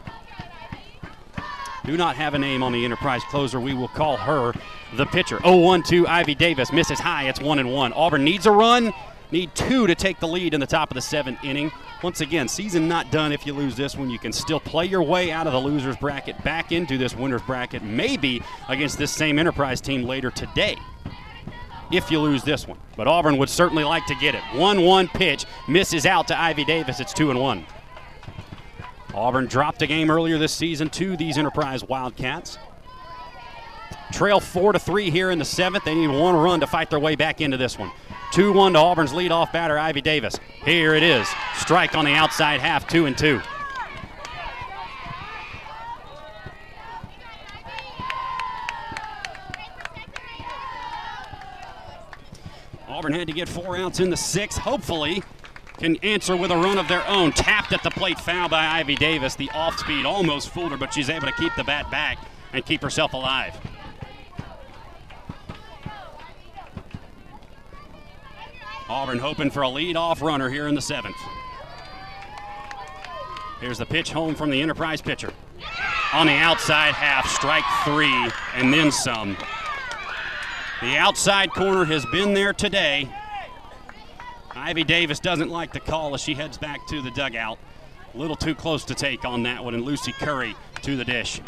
Do 1.85 1.97
not 1.97 2.15
have 2.15 2.33
a 2.33 2.39
name 2.39 2.63
on 2.63 2.71
the 2.71 2.83
Enterprise 2.83 3.21
closer. 3.29 3.59
We 3.59 3.73
will 3.73 3.87
call 3.87 4.17
her 4.17 4.53
the 4.95 5.05
pitcher. 5.05 5.37
0-1 5.37 5.85
to 5.87 6.07
Ivy 6.07 6.33
Davis. 6.33 6.71
Misses 6.71 6.99
high. 6.99 7.27
It's 7.29 7.39
one 7.39 7.59
and 7.59 7.71
one. 7.71 7.93
Auburn 7.93 8.23
needs 8.23 8.45
a 8.47 8.51
run. 8.51 8.91
Need 9.31 9.55
two 9.55 9.87
to 9.87 9.95
take 9.95 10.19
the 10.19 10.27
lead 10.27 10.53
in 10.53 10.59
the 10.59 10.67
top 10.67 10.91
of 10.91 10.95
the 10.95 11.01
seventh 11.01 11.43
inning. 11.43 11.71
Once 12.03 12.21
again, 12.21 12.47
season 12.47 12.87
not 12.87 13.11
done 13.11 13.31
if 13.31 13.45
you 13.45 13.53
lose 13.53 13.75
this 13.75 13.95
one. 13.95 14.09
You 14.09 14.19
can 14.19 14.31
still 14.31 14.59
play 14.59 14.85
your 14.85 15.01
way 15.01 15.31
out 15.31 15.47
of 15.47 15.53
the 15.53 15.59
loser's 15.59 15.97
bracket 15.97 16.41
back 16.43 16.71
into 16.71 16.97
this 16.97 17.15
winner's 17.15 17.41
bracket, 17.41 17.83
maybe 17.83 18.41
against 18.69 18.97
this 18.97 19.11
same 19.11 19.39
Enterprise 19.39 19.81
team 19.81 20.03
later 20.03 20.31
today 20.31 20.77
if 21.91 22.09
you 22.11 22.19
lose 22.19 22.43
this 22.43 22.67
one. 22.67 22.77
But 22.97 23.07
Auburn 23.07 23.37
would 23.37 23.49
certainly 23.49 23.83
like 23.83 24.05
to 24.07 24.15
get 24.15 24.35
it. 24.35 24.41
1 24.53 24.81
1 24.81 25.07
pitch 25.09 25.45
misses 25.67 26.05
out 26.05 26.27
to 26.29 26.39
Ivy 26.39 26.65
Davis. 26.65 26.99
It's 26.99 27.13
2 27.13 27.29
and 27.31 27.39
1. 27.39 27.65
Auburn 29.13 29.45
dropped 29.45 29.81
a 29.81 29.87
game 29.87 30.11
earlier 30.11 30.37
this 30.37 30.53
season 30.53 30.89
to 30.89 31.15
these 31.15 31.37
Enterprise 31.37 31.83
Wildcats. 31.83 32.57
Trail 34.11 34.39
4 34.39 34.73
to 34.73 34.79
3 34.79 35.09
here 35.09 35.31
in 35.31 35.39
the 35.39 35.45
seventh. 35.45 35.83
They 35.83 35.95
need 35.95 36.07
one 36.07 36.35
run 36.35 36.59
to 36.59 36.67
fight 36.67 36.89
their 36.89 36.99
way 36.99 37.15
back 37.15 37.41
into 37.41 37.57
this 37.57 37.77
one. 37.77 37.91
2 38.31 38.53
1 38.53 38.73
to 38.73 38.79
Auburn's 38.79 39.11
leadoff 39.11 39.51
batter, 39.51 39.77
Ivy 39.77 40.01
Davis. 40.01 40.37
Here 40.63 40.93
it 40.93 41.03
is. 41.03 41.27
Strike 41.55 41.95
on 41.95 42.05
the 42.05 42.13
outside 42.13 42.59
half, 42.59 42.87
2 42.87 43.05
and 43.05 43.17
2. 43.17 43.41
Auburn 52.87 53.13
had 53.13 53.27
to 53.27 53.33
get 53.33 53.49
four 53.49 53.77
outs 53.77 53.99
in 53.99 54.09
the 54.09 54.17
sixth. 54.17 54.57
Hopefully, 54.57 55.21
can 55.77 55.97
answer 55.97 56.35
with 56.35 56.51
a 56.51 56.55
run 56.55 56.77
of 56.77 56.87
their 56.87 57.05
own. 57.07 57.31
Tapped 57.31 57.73
at 57.73 57.83
the 57.83 57.91
plate, 57.91 58.17
foul 58.19 58.47
by 58.47 58.65
Ivy 58.65 58.95
Davis. 58.95 59.35
The 59.35 59.49
off 59.51 59.77
speed 59.77 60.05
almost 60.05 60.49
fooled 60.49 60.71
her, 60.71 60.77
but 60.77 60.93
she's 60.93 61.09
able 61.09 61.27
to 61.27 61.33
keep 61.33 61.53
the 61.55 61.63
bat 61.63 61.91
back 61.91 62.17
and 62.53 62.65
keep 62.65 62.81
herself 62.81 63.13
alive. 63.13 63.53
Auburn 68.89 69.19
hoping 69.19 69.49
for 69.49 69.63
a 69.63 69.69
lead-off 69.69 70.21
runner 70.21 70.49
here 70.49 70.67
in 70.67 70.75
the 70.75 70.81
seventh. 70.81 71.17
Here's 73.59 73.77
the 73.77 73.85
pitch 73.85 74.11
home 74.11 74.35
from 74.35 74.51
the 74.51 74.61
Enterprise 74.61 75.01
pitcher. 75.01 75.33
On 76.13 76.27
the 76.27 76.33
outside 76.33 76.93
half, 76.93 77.27
strike 77.29 77.63
three, 77.83 78.31
and 78.53 78.71
then 78.71 78.91
some. 78.91 79.35
The 80.81 80.97
outside 80.97 81.51
corner 81.51 81.85
has 81.85 82.05
been 82.07 82.33
there 82.33 82.53
today. 82.53 83.09
Ivy 84.55 84.83
Davis 84.83 85.19
doesn't 85.19 85.49
like 85.49 85.73
the 85.73 85.79
call 85.79 86.13
as 86.13 86.21
she 86.21 86.35
heads 86.35 86.57
back 86.57 86.85
to 86.87 87.01
the 87.01 87.11
dugout. 87.11 87.57
A 88.13 88.17
little 88.17 88.35
too 88.35 88.55
close 88.55 88.85
to 88.85 88.95
take 88.95 89.25
on 89.25 89.43
that 89.43 89.63
one, 89.63 89.73
and 89.73 89.83
Lucy 89.83 90.11
Curry 90.11 90.55
to 90.83 90.95
the 90.95 91.03
dish. 91.03 91.41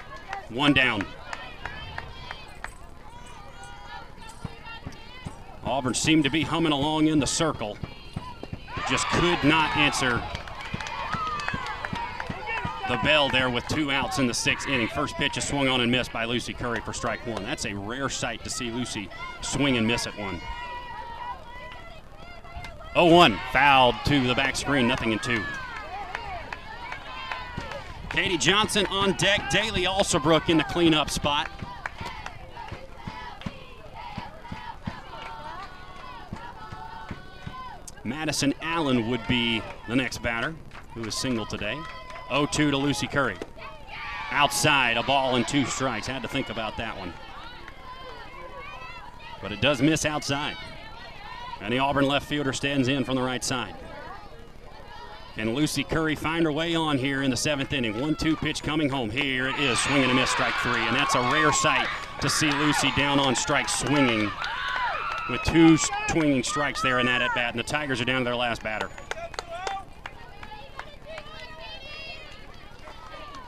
One 0.49 0.73
down. 0.73 1.05
Auburn 5.67 5.93
seemed 5.93 6.23
to 6.23 6.29
be 6.29 6.41
humming 6.41 6.71
along 6.71 7.07
in 7.07 7.19
the 7.19 7.27
circle. 7.27 7.77
Just 8.89 9.05
could 9.07 9.43
not 9.43 9.75
answer 9.75 10.23
the 12.87 12.97
bell 13.03 13.27
there 13.29 13.49
with 13.49 13.67
two 13.67 13.91
outs 13.91 14.17
in 14.17 14.27
the 14.27 14.33
sixth 14.33 14.67
inning. 14.67 14.87
First 14.87 15.15
pitch 15.15 15.37
is 15.37 15.45
swung 15.45 15.67
on 15.67 15.81
and 15.81 15.91
missed 15.91 16.13
by 16.13 16.23
Lucy 16.23 16.53
Curry 16.53 16.79
for 16.79 16.93
strike 16.93 17.25
one. 17.27 17.43
That's 17.43 17.65
a 17.65 17.73
rare 17.73 18.07
sight 18.07 18.43
to 18.45 18.49
see 18.49 18.71
Lucy 18.71 19.09
swing 19.41 19.75
and 19.75 19.85
miss 19.85 20.07
at 20.07 20.17
one. 20.17 20.39
0-1, 22.95 23.37
fouled 23.51 23.95
to 24.05 24.25
the 24.25 24.33
back 24.33 24.55
screen, 24.55 24.87
nothing 24.87 25.11
in 25.11 25.19
two. 25.19 25.43
Katie 28.09 28.37
Johnson 28.37 28.85
on 28.87 29.13
deck. 29.13 29.51
Daly 29.51 29.83
Alsobrook 29.83 30.49
in 30.49 30.57
the 30.57 30.63
cleanup 30.63 31.09
spot. 31.09 31.51
Madison 38.07 38.53
Allen 38.61 39.09
would 39.09 39.19
be 39.27 39.61
the 39.89 39.95
next 39.95 40.23
batter, 40.23 40.55
who 40.93 41.03
is 41.03 41.13
single 41.13 41.45
today. 41.45 41.77
0 42.29 42.45
2 42.45 42.71
to 42.71 42.77
Lucy 42.77 43.05
Curry. 43.05 43.35
Outside, 44.31 44.95
a 44.95 45.03
ball 45.03 45.35
and 45.35 45.45
two 45.45 45.65
strikes. 45.65 46.07
Had 46.07 46.21
to 46.21 46.27
think 46.29 46.49
about 46.49 46.77
that 46.77 46.97
one. 46.97 47.13
But 49.41 49.51
it 49.51 49.59
does 49.59 49.81
miss 49.81 50.05
outside. 50.05 50.55
And 51.59 51.73
the 51.73 51.79
Auburn 51.79 52.07
left 52.07 52.27
fielder 52.27 52.53
stands 52.53 52.87
in 52.87 53.03
from 53.03 53.15
the 53.15 53.21
right 53.21 53.43
side. 53.43 53.75
Can 55.35 55.53
Lucy 55.53 55.83
Curry 55.83 56.15
find 56.15 56.45
her 56.45 56.51
way 56.51 56.75
on 56.75 56.97
here 56.97 57.23
in 57.23 57.29
the 57.29 57.37
seventh 57.37 57.73
inning? 57.73 57.99
1 57.99 58.15
2 58.15 58.37
pitch 58.37 58.63
coming 58.63 58.87
home. 58.87 59.09
Here 59.09 59.49
it 59.49 59.59
is, 59.59 59.77
swinging 59.79 60.09
a 60.09 60.13
miss, 60.13 60.29
strike 60.29 60.55
three. 60.55 60.79
And 60.79 60.95
that's 60.95 61.15
a 61.15 61.21
rare 61.33 61.51
sight 61.51 61.87
to 62.21 62.29
see 62.29 62.49
Lucy 62.51 62.91
down 62.95 63.19
on 63.19 63.35
strike 63.35 63.67
swinging 63.67 64.31
with 65.29 65.41
two 65.43 65.77
swinging 66.09 66.43
strikes 66.43 66.81
there 66.81 66.99
in 66.99 67.05
that 67.05 67.21
at 67.21 67.33
bat. 67.35 67.51
And 67.51 67.59
the 67.59 67.63
Tigers 67.63 68.01
are 68.01 68.05
down 68.05 68.19
to 68.19 68.25
their 68.25 68.35
last 68.35 68.63
batter. 68.63 68.89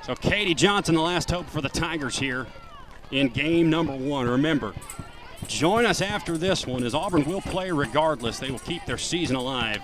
So 0.03 0.15
Katie 0.15 0.55
Johnson, 0.55 0.95
the 0.95 1.01
last 1.01 1.29
hope 1.29 1.47
for 1.47 1.61
the 1.61 1.69
Tigers 1.69 2.17
here 2.17 2.47
in 3.11 3.29
game 3.29 3.69
number 3.69 3.95
one. 3.95 4.27
Remember, 4.27 4.73
join 5.47 5.85
us 5.85 6.01
after 6.01 6.37
this 6.37 6.65
one 6.65 6.83
as 6.83 6.95
Auburn 6.95 7.25
will 7.25 7.41
play 7.41 7.71
regardless. 7.71 8.39
They 8.39 8.49
will 8.49 8.59
keep 8.59 8.85
their 8.85 8.97
season 8.97 9.35
alive, 9.35 9.81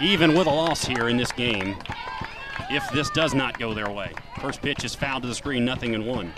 even 0.00 0.34
with 0.34 0.46
a 0.46 0.50
loss 0.50 0.84
here 0.84 1.08
in 1.08 1.16
this 1.16 1.32
game, 1.32 1.76
if 2.70 2.86
this 2.92 3.08
does 3.10 3.32
not 3.32 3.58
go 3.58 3.72
their 3.72 3.90
way. 3.90 4.12
First 4.40 4.60
pitch 4.60 4.84
is 4.84 4.94
fouled 4.94 5.22
to 5.22 5.28
the 5.28 5.34
screen, 5.34 5.64
nothing 5.64 5.94
in 5.94 6.04
one. 6.04 6.34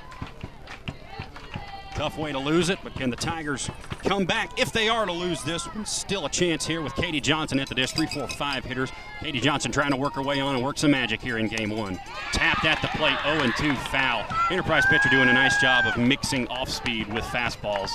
Tough 1.98 2.16
way 2.16 2.30
to 2.30 2.38
lose 2.38 2.70
it, 2.70 2.78
but 2.84 2.94
can 2.94 3.10
the 3.10 3.16
Tigers 3.16 3.68
come 4.04 4.24
back 4.24 4.56
if 4.56 4.70
they 4.70 4.88
are 4.88 5.04
to 5.04 5.10
lose 5.10 5.42
this 5.42 5.66
one? 5.66 5.84
Still 5.84 6.26
a 6.26 6.30
chance 6.30 6.64
here 6.64 6.80
with 6.80 6.94
Katie 6.94 7.20
Johnson 7.20 7.58
at 7.58 7.68
the 7.68 7.74
dish. 7.74 7.90
Three, 7.90 8.06
four, 8.06 8.28
five 8.28 8.64
hitters. 8.64 8.92
Katie 9.18 9.40
Johnson 9.40 9.72
trying 9.72 9.90
to 9.90 9.96
work 9.96 10.12
her 10.12 10.22
way 10.22 10.38
on 10.38 10.54
and 10.54 10.62
work 10.62 10.78
some 10.78 10.92
magic 10.92 11.20
here 11.20 11.38
in 11.38 11.48
game 11.48 11.70
one. 11.70 11.98
Tapped 12.32 12.64
at 12.64 12.80
the 12.82 12.88
plate, 12.96 13.18
0 13.24 13.42
and 13.42 13.52
2 13.56 13.74
foul. 13.90 14.24
Enterprise 14.48 14.86
pitcher 14.86 15.08
doing 15.08 15.28
a 15.28 15.32
nice 15.32 15.60
job 15.60 15.86
of 15.86 15.96
mixing 15.96 16.46
off 16.46 16.68
speed 16.68 17.12
with 17.12 17.24
fastballs 17.24 17.90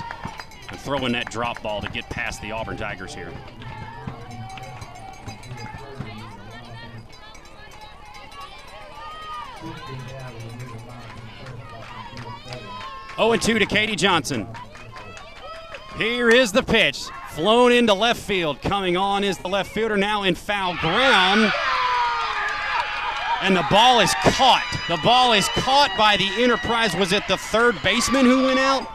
and 0.70 0.78
throwing 0.82 1.14
that 1.14 1.32
drop 1.32 1.64
ball 1.64 1.80
to 1.80 1.90
get 1.90 2.04
past 2.10 2.42
the 2.42 2.52
Auburn 2.52 2.76
Tigers 2.76 3.16
here. 3.16 3.32
Oh 13.18 13.32
and 13.32 13.42
2 13.42 13.60
to 13.60 13.66
Katie 13.66 13.96
Johnson. 13.96 14.48
Here 15.98 16.30
is 16.30 16.52
the 16.52 16.64
pitch. 16.64 17.04
Flown 17.30 17.72
into 17.72 17.94
left 17.94 18.20
field. 18.20 18.62
Coming 18.62 18.98
on 18.98 19.24
is 19.24 19.38
the 19.38 19.48
left 19.48 19.72
fielder 19.72 19.98
now 19.98 20.24
in 20.24 20.34
foul 20.34 20.76
ground. 20.78 21.52
And 23.42 23.56
the 23.56 23.66
ball 23.70 24.00
is 24.00 24.14
caught. 24.22 24.66
The 24.88 24.98
ball 25.04 25.34
is 25.34 25.48
caught 25.50 25.92
by 25.98 26.18
the 26.18 26.30
Enterprise. 26.42 26.96
Was 26.96 27.12
it 27.12 27.28
the 27.28 27.38
third 27.38 27.76
baseman 27.84 28.26
who 28.26 28.46
went 28.46 28.60
out? 28.60 28.88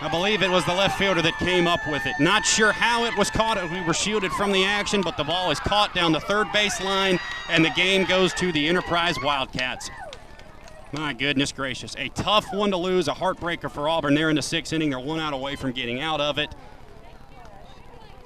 I 0.00 0.08
believe 0.08 0.42
it 0.42 0.50
was 0.50 0.64
the 0.64 0.74
left 0.74 0.98
fielder 0.98 1.20
that 1.22 1.38
came 1.38 1.66
up 1.66 1.80
with 1.86 2.06
it. 2.06 2.14
Not 2.18 2.46
sure 2.46 2.72
how 2.72 3.04
it 3.04 3.16
was 3.18 3.30
caught. 3.30 3.62
We 3.70 3.82
were 3.82 3.92
shielded 3.92 4.32
from 4.32 4.50
the 4.50 4.64
action, 4.64 5.02
but 5.02 5.16
the 5.16 5.24
ball 5.24 5.50
is 5.50 5.60
caught 5.60 5.94
down 5.94 6.12
the 6.12 6.20
third 6.20 6.50
base 6.52 6.80
line, 6.80 7.20
and 7.50 7.62
the 7.62 7.70
game 7.70 8.06
goes 8.06 8.32
to 8.34 8.50
the 8.50 8.66
Enterprise 8.66 9.16
Wildcats. 9.22 9.90
My 10.92 11.12
goodness 11.12 11.52
gracious. 11.52 11.94
A 11.96 12.08
tough 12.08 12.52
one 12.52 12.72
to 12.72 12.76
lose, 12.76 13.06
a 13.06 13.12
heartbreaker 13.12 13.70
for 13.70 13.88
Auburn. 13.88 14.14
They're 14.14 14.30
in 14.30 14.36
the 14.36 14.42
sixth 14.42 14.72
inning. 14.72 14.90
They're 14.90 14.98
one 14.98 15.20
out 15.20 15.32
away 15.32 15.54
from 15.54 15.72
getting 15.72 16.00
out 16.00 16.20
of 16.20 16.38
it. 16.38 16.52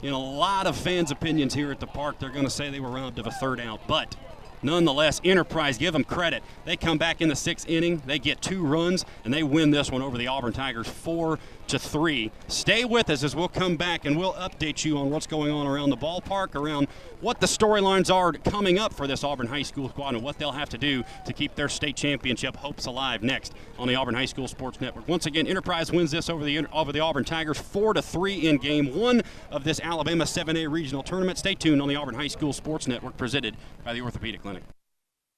In 0.02 0.12
a 0.12 0.18
lot 0.18 0.66
of 0.66 0.76
fans' 0.76 1.10
opinions 1.10 1.54
here 1.54 1.70
at 1.70 1.80
the 1.80 1.86
park, 1.86 2.18
they're 2.18 2.30
going 2.30 2.44
to 2.44 2.50
say 2.50 2.70
they 2.70 2.80
were 2.80 2.90
robbed 2.90 3.18
of 3.18 3.26
a 3.26 3.30
third 3.30 3.60
out. 3.60 3.80
But 3.86 4.16
nonetheless, 4.64 5.20
Enterprise, 5.24 5.78
give 5.78 5.92
them 5.92 6.04
credit. 6.04 6.42
They 6.64 6.76
come 6.76 6.98
back 6.98 7.20
in 7.20 7.28
the 7.28 7.36
sixth 7.36 7.68
inning, 7.68 8.02
they 8.06 8.18
get 8.18 8.42
two 8.42 8.64
runs, 8.64 9.04
and 9.24 9.32
they 9.32 9.42
win 9.42 9.70
this 9.70 9.90
one 9.90 10.02
over 10.02 10.18
the 10.18 10.26
Auburn 10.26 10.52
Tigers 10.52 10.88
four 10.88 11.38
to 11.68 11.78
three. 11.78 12.30
Stay 12.48 12.84
with 12.84 13.08
us 13.08 13.22
as 13.22 13.34
we'll 13.34 13.48
come 13.48 13.76
back 13.76 14.04
and 14.04 14.18
we'll 14.18 14.34
update 14.34 14.84
you 14.84 14.98
on 14.98 15.10
what's 15.10 15.26
going 15.26 15.50
on 15.50 15.66
around 15.66 15.90
the 15.90 15.96
ballpark, 15.96 16.54
around 16.54 16.88
what 17.20 17.40
the 17.40 17.46
storylines 17.46 18.14
are 18.14 18.32
coming 18.32 18.78
up 18.78 18.92
for 18.92 19.06
this 19.06 19.24
Auburn 19.24 19.46
High 19.46 19.62
School 19.62 19.88
squad, 19.88 20.14
and 20.14 20.22
what 20.22 20.38
they'll 20.38 20.52
have 20.52 20.68
to 20.70 20.78
do 20.78 21.02
to 21.24 21.32
keep 21.32 21.54
their 21.54 21.68
state 21.68 21.96
championship 21.96 22.56
hopes 22.56 22.86
alive 22.86 23.22
next 23.22 23.54
on 23.78 23.88
the 23.88 23.94
Auburn 23.94 24.14
High 24.14 24.26
School 24.26 24.46
Sports 24.46 24.80
Network. 24.80 25.08
Once 25.08 25.26
again, 25.26 25.46
Enterprise 25.46 25.90
wins 25.90 26.10
this 26.10 26.28
over 26.28 26.44
the 26.44 26.66
over 26.72 26.92
the 26.92 27.00
Auburn 27.00 27.24
Tigers 27.24 27.58
four 27.58 27.94
to 27.94 28.02
three 28.02 28.46
in 28.46 28.58
Game 28.58 28.94
One 28.94 29.22
of 29.50 29.64
this 29.64 29.80
Alabama 29.80 30.24
7A 30.24 30.70
regional 30.70 31.02
tournament. 31.02 31.38
Stay 31.38 31.54
tuned 31.54 31.80
on 31.80 31.88
the 31.88 31.96
Auburn 31.96 32.14
High 32.14 32.28
School 32.28 32.52
Sports 32.52 32.86
Network, 32.86 33.16
presented 33.16 33.56
by 33.84 33.92
the 33.92 34.00
Orthopedic 34.00 34.42
Clinic. 34.42 34.53
Sonic 34.54 34.83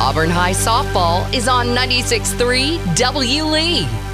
Auburn 0.00 0.30
High 0.30 0.52
Softball 0.52 1.32
is 1.32 1.48
on 1.48 1.68
96.3 1.68 2.96
W. 2.96 3.44
Lee. 3.44 4.13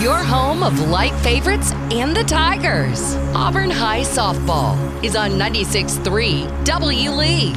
Your 0.00 0.18
home 0.18 0.62
of 0.62 0.78
light 0.90 1.14
favorites 1.20 1.72
and 1.90 2.14
the 2.14 2.22
Tigers. 2.22 3.14
Auburn 3.34 3.70
High 3.70 4.02
Softball 4.02 4.76
is 5.02 5.16
on 5.16 5.30
96.3 5.30 6.66
W. 6.66 7.10
Lee. 7.12 7.54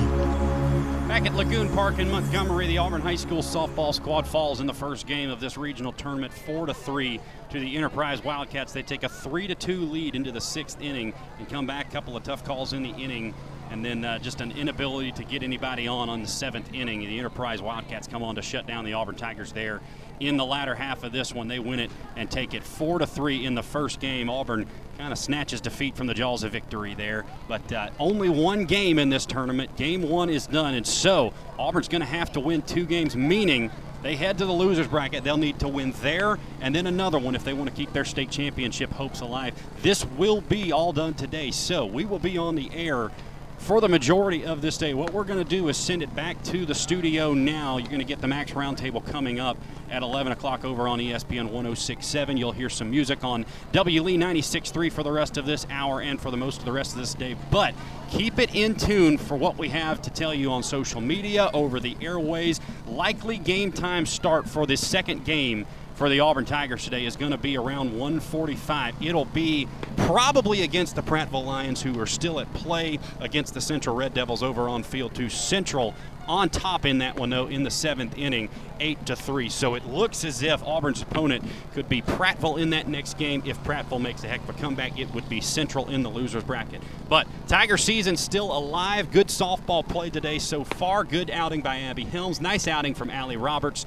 Back 1.10 1.26
at 1.26 1.34
Lagoon 1.34 1.68
Park 1.74 2.00
in 2.00 2.10
Montgomery, 2.10 2.68
the 2.68 2.78
Auburn 2.78 3.02
High 3.02 3.16
School 3.16 3.42
softball 3.42 3.94
squad 3.94 4.26
falls 4.26 4.62
in 4.62 4.68
the 4.68 4.74
first 4.74 5.06
game 5.06 5.30
of 5.30 5.42
this 5.42 5.58
regional 5.58 5.92
tournament, 5.92 6.32
four 6.32 6.66
to 6.66 6.74
three 6.74 7.20
to 7.50 7.60
the 7.60 7.76
Enterprise 7.76 8.24
Wildcats. 8.24 8.72
They 8.72 8.84
take 8.84 9.04
a 9.04 9.10
three 9.10 9.46
to 9.48 9.56
two 9.56 9.82
lead 9.82 10.16
into 10.16 10.32
the 10.32 10.40
sixth 10.40 10.82
inning 10.82 11.14
and 11.40 11.50
come 11.50 11.68
back. 11.68 11.90
A 11.90 11.92
couple 11.92 12.16
of 12.16 12.24
tough 12.24 12.46
calls 12.46 12.72
in 12.72 12.84
the 12.84 12.92
inning, 12.92 13.34
and 13.70 13.84
then 13.84 14.06
uh, 14.06 14.18
just 14.18 14.40
an 14.40 14.52
inability 14.52 15.12
to 15.12 15.26
get 15.26 15.44
anybody 15.44 15.90
on 15.90 16.08
on 16.08 16.22
the 16.22 16.28
seventh 16.28 16.72
inning. 16.74 17.02
The 17.02 17.20
Enterprise 17.20 17.62
Wildcats 17.62 18.08
come 18.08 18.24
on 18.24 18.36
to 18.36 18.42
shut 18.42 18.66
down 18.66 18.86
the 18.86 18.94
Auburn 18.94 19.16
Tigers 19.16 19.52
there 19.52 19.82
in 20.20 20.38
the 20.38 20.46
latter 20.46 20.76
half 20.76 21.04
of 21.04 21.12
this 21.12 21.34
one. 21.34 21.48
They 21.48 21.60
win 21.60 21.80
it 21.80 21.92
and 22.16 22.30
take 22.30 22.54
it 22.54 22.64
four 22.64 23.00
to 23.00 23.08
three 23.08 23.46
in 23.46 23.56
the 23.56 23.64
first 23.64 24.00
game. 24.00 24.30
Auburn 24.30 24.68
kind 24.98 25.12
of 25.12 25.18
snatches 25.18 25.62
defeat 25.62 25.96
from 25.96 26.08
the 26.08 26.14
jaws 26.14 26.44
of 26.44 26.52
victory 26.52 26.94
there. 26.94 27.26
But 27.48 27.72
uh, 27.72 27.90
only 28.00 28.30
one 28.30 28.66
game 28.66 29.00
in 29.00 29.10
this 29.10 29.26
tournament. 29.26 29.76
Game 29.78 30.02
one 30.02 30.30
is 30.30 30.48
done, 30.48 30.74
and 30.74 30.86
so 30.86 31.34
Auburn's 31.58 31.88
going 31.88 32.02
to 32.02 32.08
have 32.08 32.32
to 32.34 32.40
win 32.40 32.62
two 32.62 32.86
games, 32.86 33.16
meaning 33.16 33.72
they 34.02 34.16
head 34.16 34.38
to 34.38 34.46
the 34.46 34.52
losers 34.52 34.88
bracket. 34.88 35.24
They'll 35.24 35.38
need 35.38 35.60
to 35.60 35.68
win 35.68 35.94
there 36.02 36.38
and 36.62 36.74
then 36.74 36.88
another 36.88 37.20
one 37.20 37.36
if 37.36 37.44
they 37.44 37.54
want 37.54 37.70
to 37.70 37.76
keep 37.76 37.92
their 37.92 38.06
state 38.06 38.30
championship 38.30 38.92
hopes 38.92 39.20
alive. 39.20 39.54
This 39.82 40.06
will 40.06 40.42
be 40.42 40.72
all 40.72 40.94
done 40.94 41.14
today, 41.14 41.52
so 41.52 41.86
we 41.86 42.06
will 42.06 42.20
be 42.20 42.38
on 42.38 42.56
the 42.56 42.70
air 42.74 43.12
for 43.60 43.82
the 43.82 43.88
majority 43.90 44.46
of 44.46 44.62
this 44.62 44.78
day. 44.78 44.94
What 44.94 45.14
we're 45.14 45.26
going 45.26 45.44
to 45.44 45.50
do 45.50 45.68
is 45.68 45.78
send 45.78 46.02
it 46.02 46.16
back 46.16 46.42
to 46.46 46.66
the 46.66 46.74
studio 46.74 47.34
now. 47.34 47.78
You're 47.78 47.90
going 47.90 48.00
to 48.00 48.06
get 48.06 48.22
the 48.22 48.28
Max 48.28 48.54
Roundtable 48.54 49.06
coming 49.06 49.40
up 49.40 49.58
at 49.92 50.02
11 50.02 50.32
o'clock 50.32 50.64
over 50.64 50.88
on 50.88 51.00
ESPN 51.00 51.52
1067. 51.52 52.38
You'll 52.38 52.52
hear 52.54 52.70
some 52.70 52.90
music 52.90 53.24
on 53.24 53.46
WLE 53.74 54.18
96.3 54.18 54.92
for 54.92 55.04
the 55.04 55.12
rest 55.12 55.38
of 55.38 55.46
this 55.46 55.68
hour 55.70 56.02
and 56.02 56.20
for 56.20 56.32
the 56.32 56.38
most 56.38 56.60
of 56.60 56.66
the 56.66 56.72
rest 56.72 56.94
of 56.94 57.00
this 57.00 57.14
day. 57.14 57.36
But 57.52 57.76
keep 58.10 58.40
it 58.40 58.56
in 58.56 58.76
tune 58.76 59.18
for 59.18 59.36
what 59.36 59.58
we 59.58 59.70
have 59.70 60.02
to 60.04 60.10
tell 60.10 60.34
you 60.34 60.52
on 60.52 60.64
social 60.64 61.02
media, 61.02 61.52
over 61.54 61.80
the 61.80 61.98
airways. 62.02 62.62
Likely 62.88 63.38
game 63.38 63.72
time 63.72 64.06
start 64.06 64.50
for 64.50 64.66
this 64.66 64.86
second 64.86 65.26
game 65.26 65.68
for 66.00 66.08
the 66.08 66.22
Auburn 66.22 66.46
Tigers 66.46 66.86
today 66.86 67.06
is 67.06 67.18
going 67.18 67.34
to 67.34 67.38
be 67.38 67.58
around 67.58 67.92
145. 67.92 68.96
It'll 69.06 69.26
be 69.26 69.68
probably 69.98 70.62
against 70.62 70.96
the 70.96 71.04
Prattville 71.04 71.44
Lions, 71.44 71.82
who 71.82 72.00
are 72.00 72.06
still 72.06 72.40
at 72.40 72.52
play 72.54 73.00
against 73.20 73.54
the 73.54 73.60
Central 73.60 73.98
Red 73.98 74.14
Devils 74.14 74.42
over 74.42 74.70
on 74.70 74.82
field 74.82 75.14
two. 75.14 75.28
Central 75.28 75.94
on 76.26 76.48
top 76.48 76.86
in 76.86 77.00
that 77.00 77.18
one 77.18 77.30
though 77.30 77.48
in 77.48 77.64
the 77.64 77.70
seventh 77.70 78.18
inning, 78.18 78.48
eight 78.80 79.06
to 79.08 79.16
three. 79.18 79.50
So 79.50 79.76
it 79.76 79.86
looks 79.88 80.24
as 80.24 80.42
if 80.42 80.64
Auburn's 80.64 81.02
opponent 81.02 81.44
could 81.74 81.90
be 81.90 82.02
Prattville 82.02 82.62
in 82.62 82.70
that 82.70 82.88
next 82.88 83.18
game. 83.18 83.44
If 83.46 83.62
Prattville 83.66 84.02
makes 84.02 84.24
a 84.24 84.30
heck 84.30 84.40
of 84.48 84.52
a 84.52 84.54
comeback, 84.54 84.98
it 84.98 85.14
would 85.14 85.28
be 85.28 85.42
Central 85.42 85.90
in 85.90 86.02
the 86.02 86.10
losers 86.10 86.46
bracket. 86.46 86.82
But 87.10 87.28
Tiger 87.50 87.76
season 87.76 88.16
still 88.16 88.58
alive. 88.58 89.12
Good 89.12 89.28
softball 89.28 89.86
play 89.86 90.10
today 90.12 90.40
so 90.40 90.64
far. 90.64 91.04
Good 91.04 91.30
outing 91.30 91.60
by 91.60 91.80
Abby 91.80 92.06
Helms. 92.06 92.40
Nice 92.40 92.70
outing 92.70 92.94
from 92.94 93.10
Allie 93.10 93.36
Roberts 93.36 93.86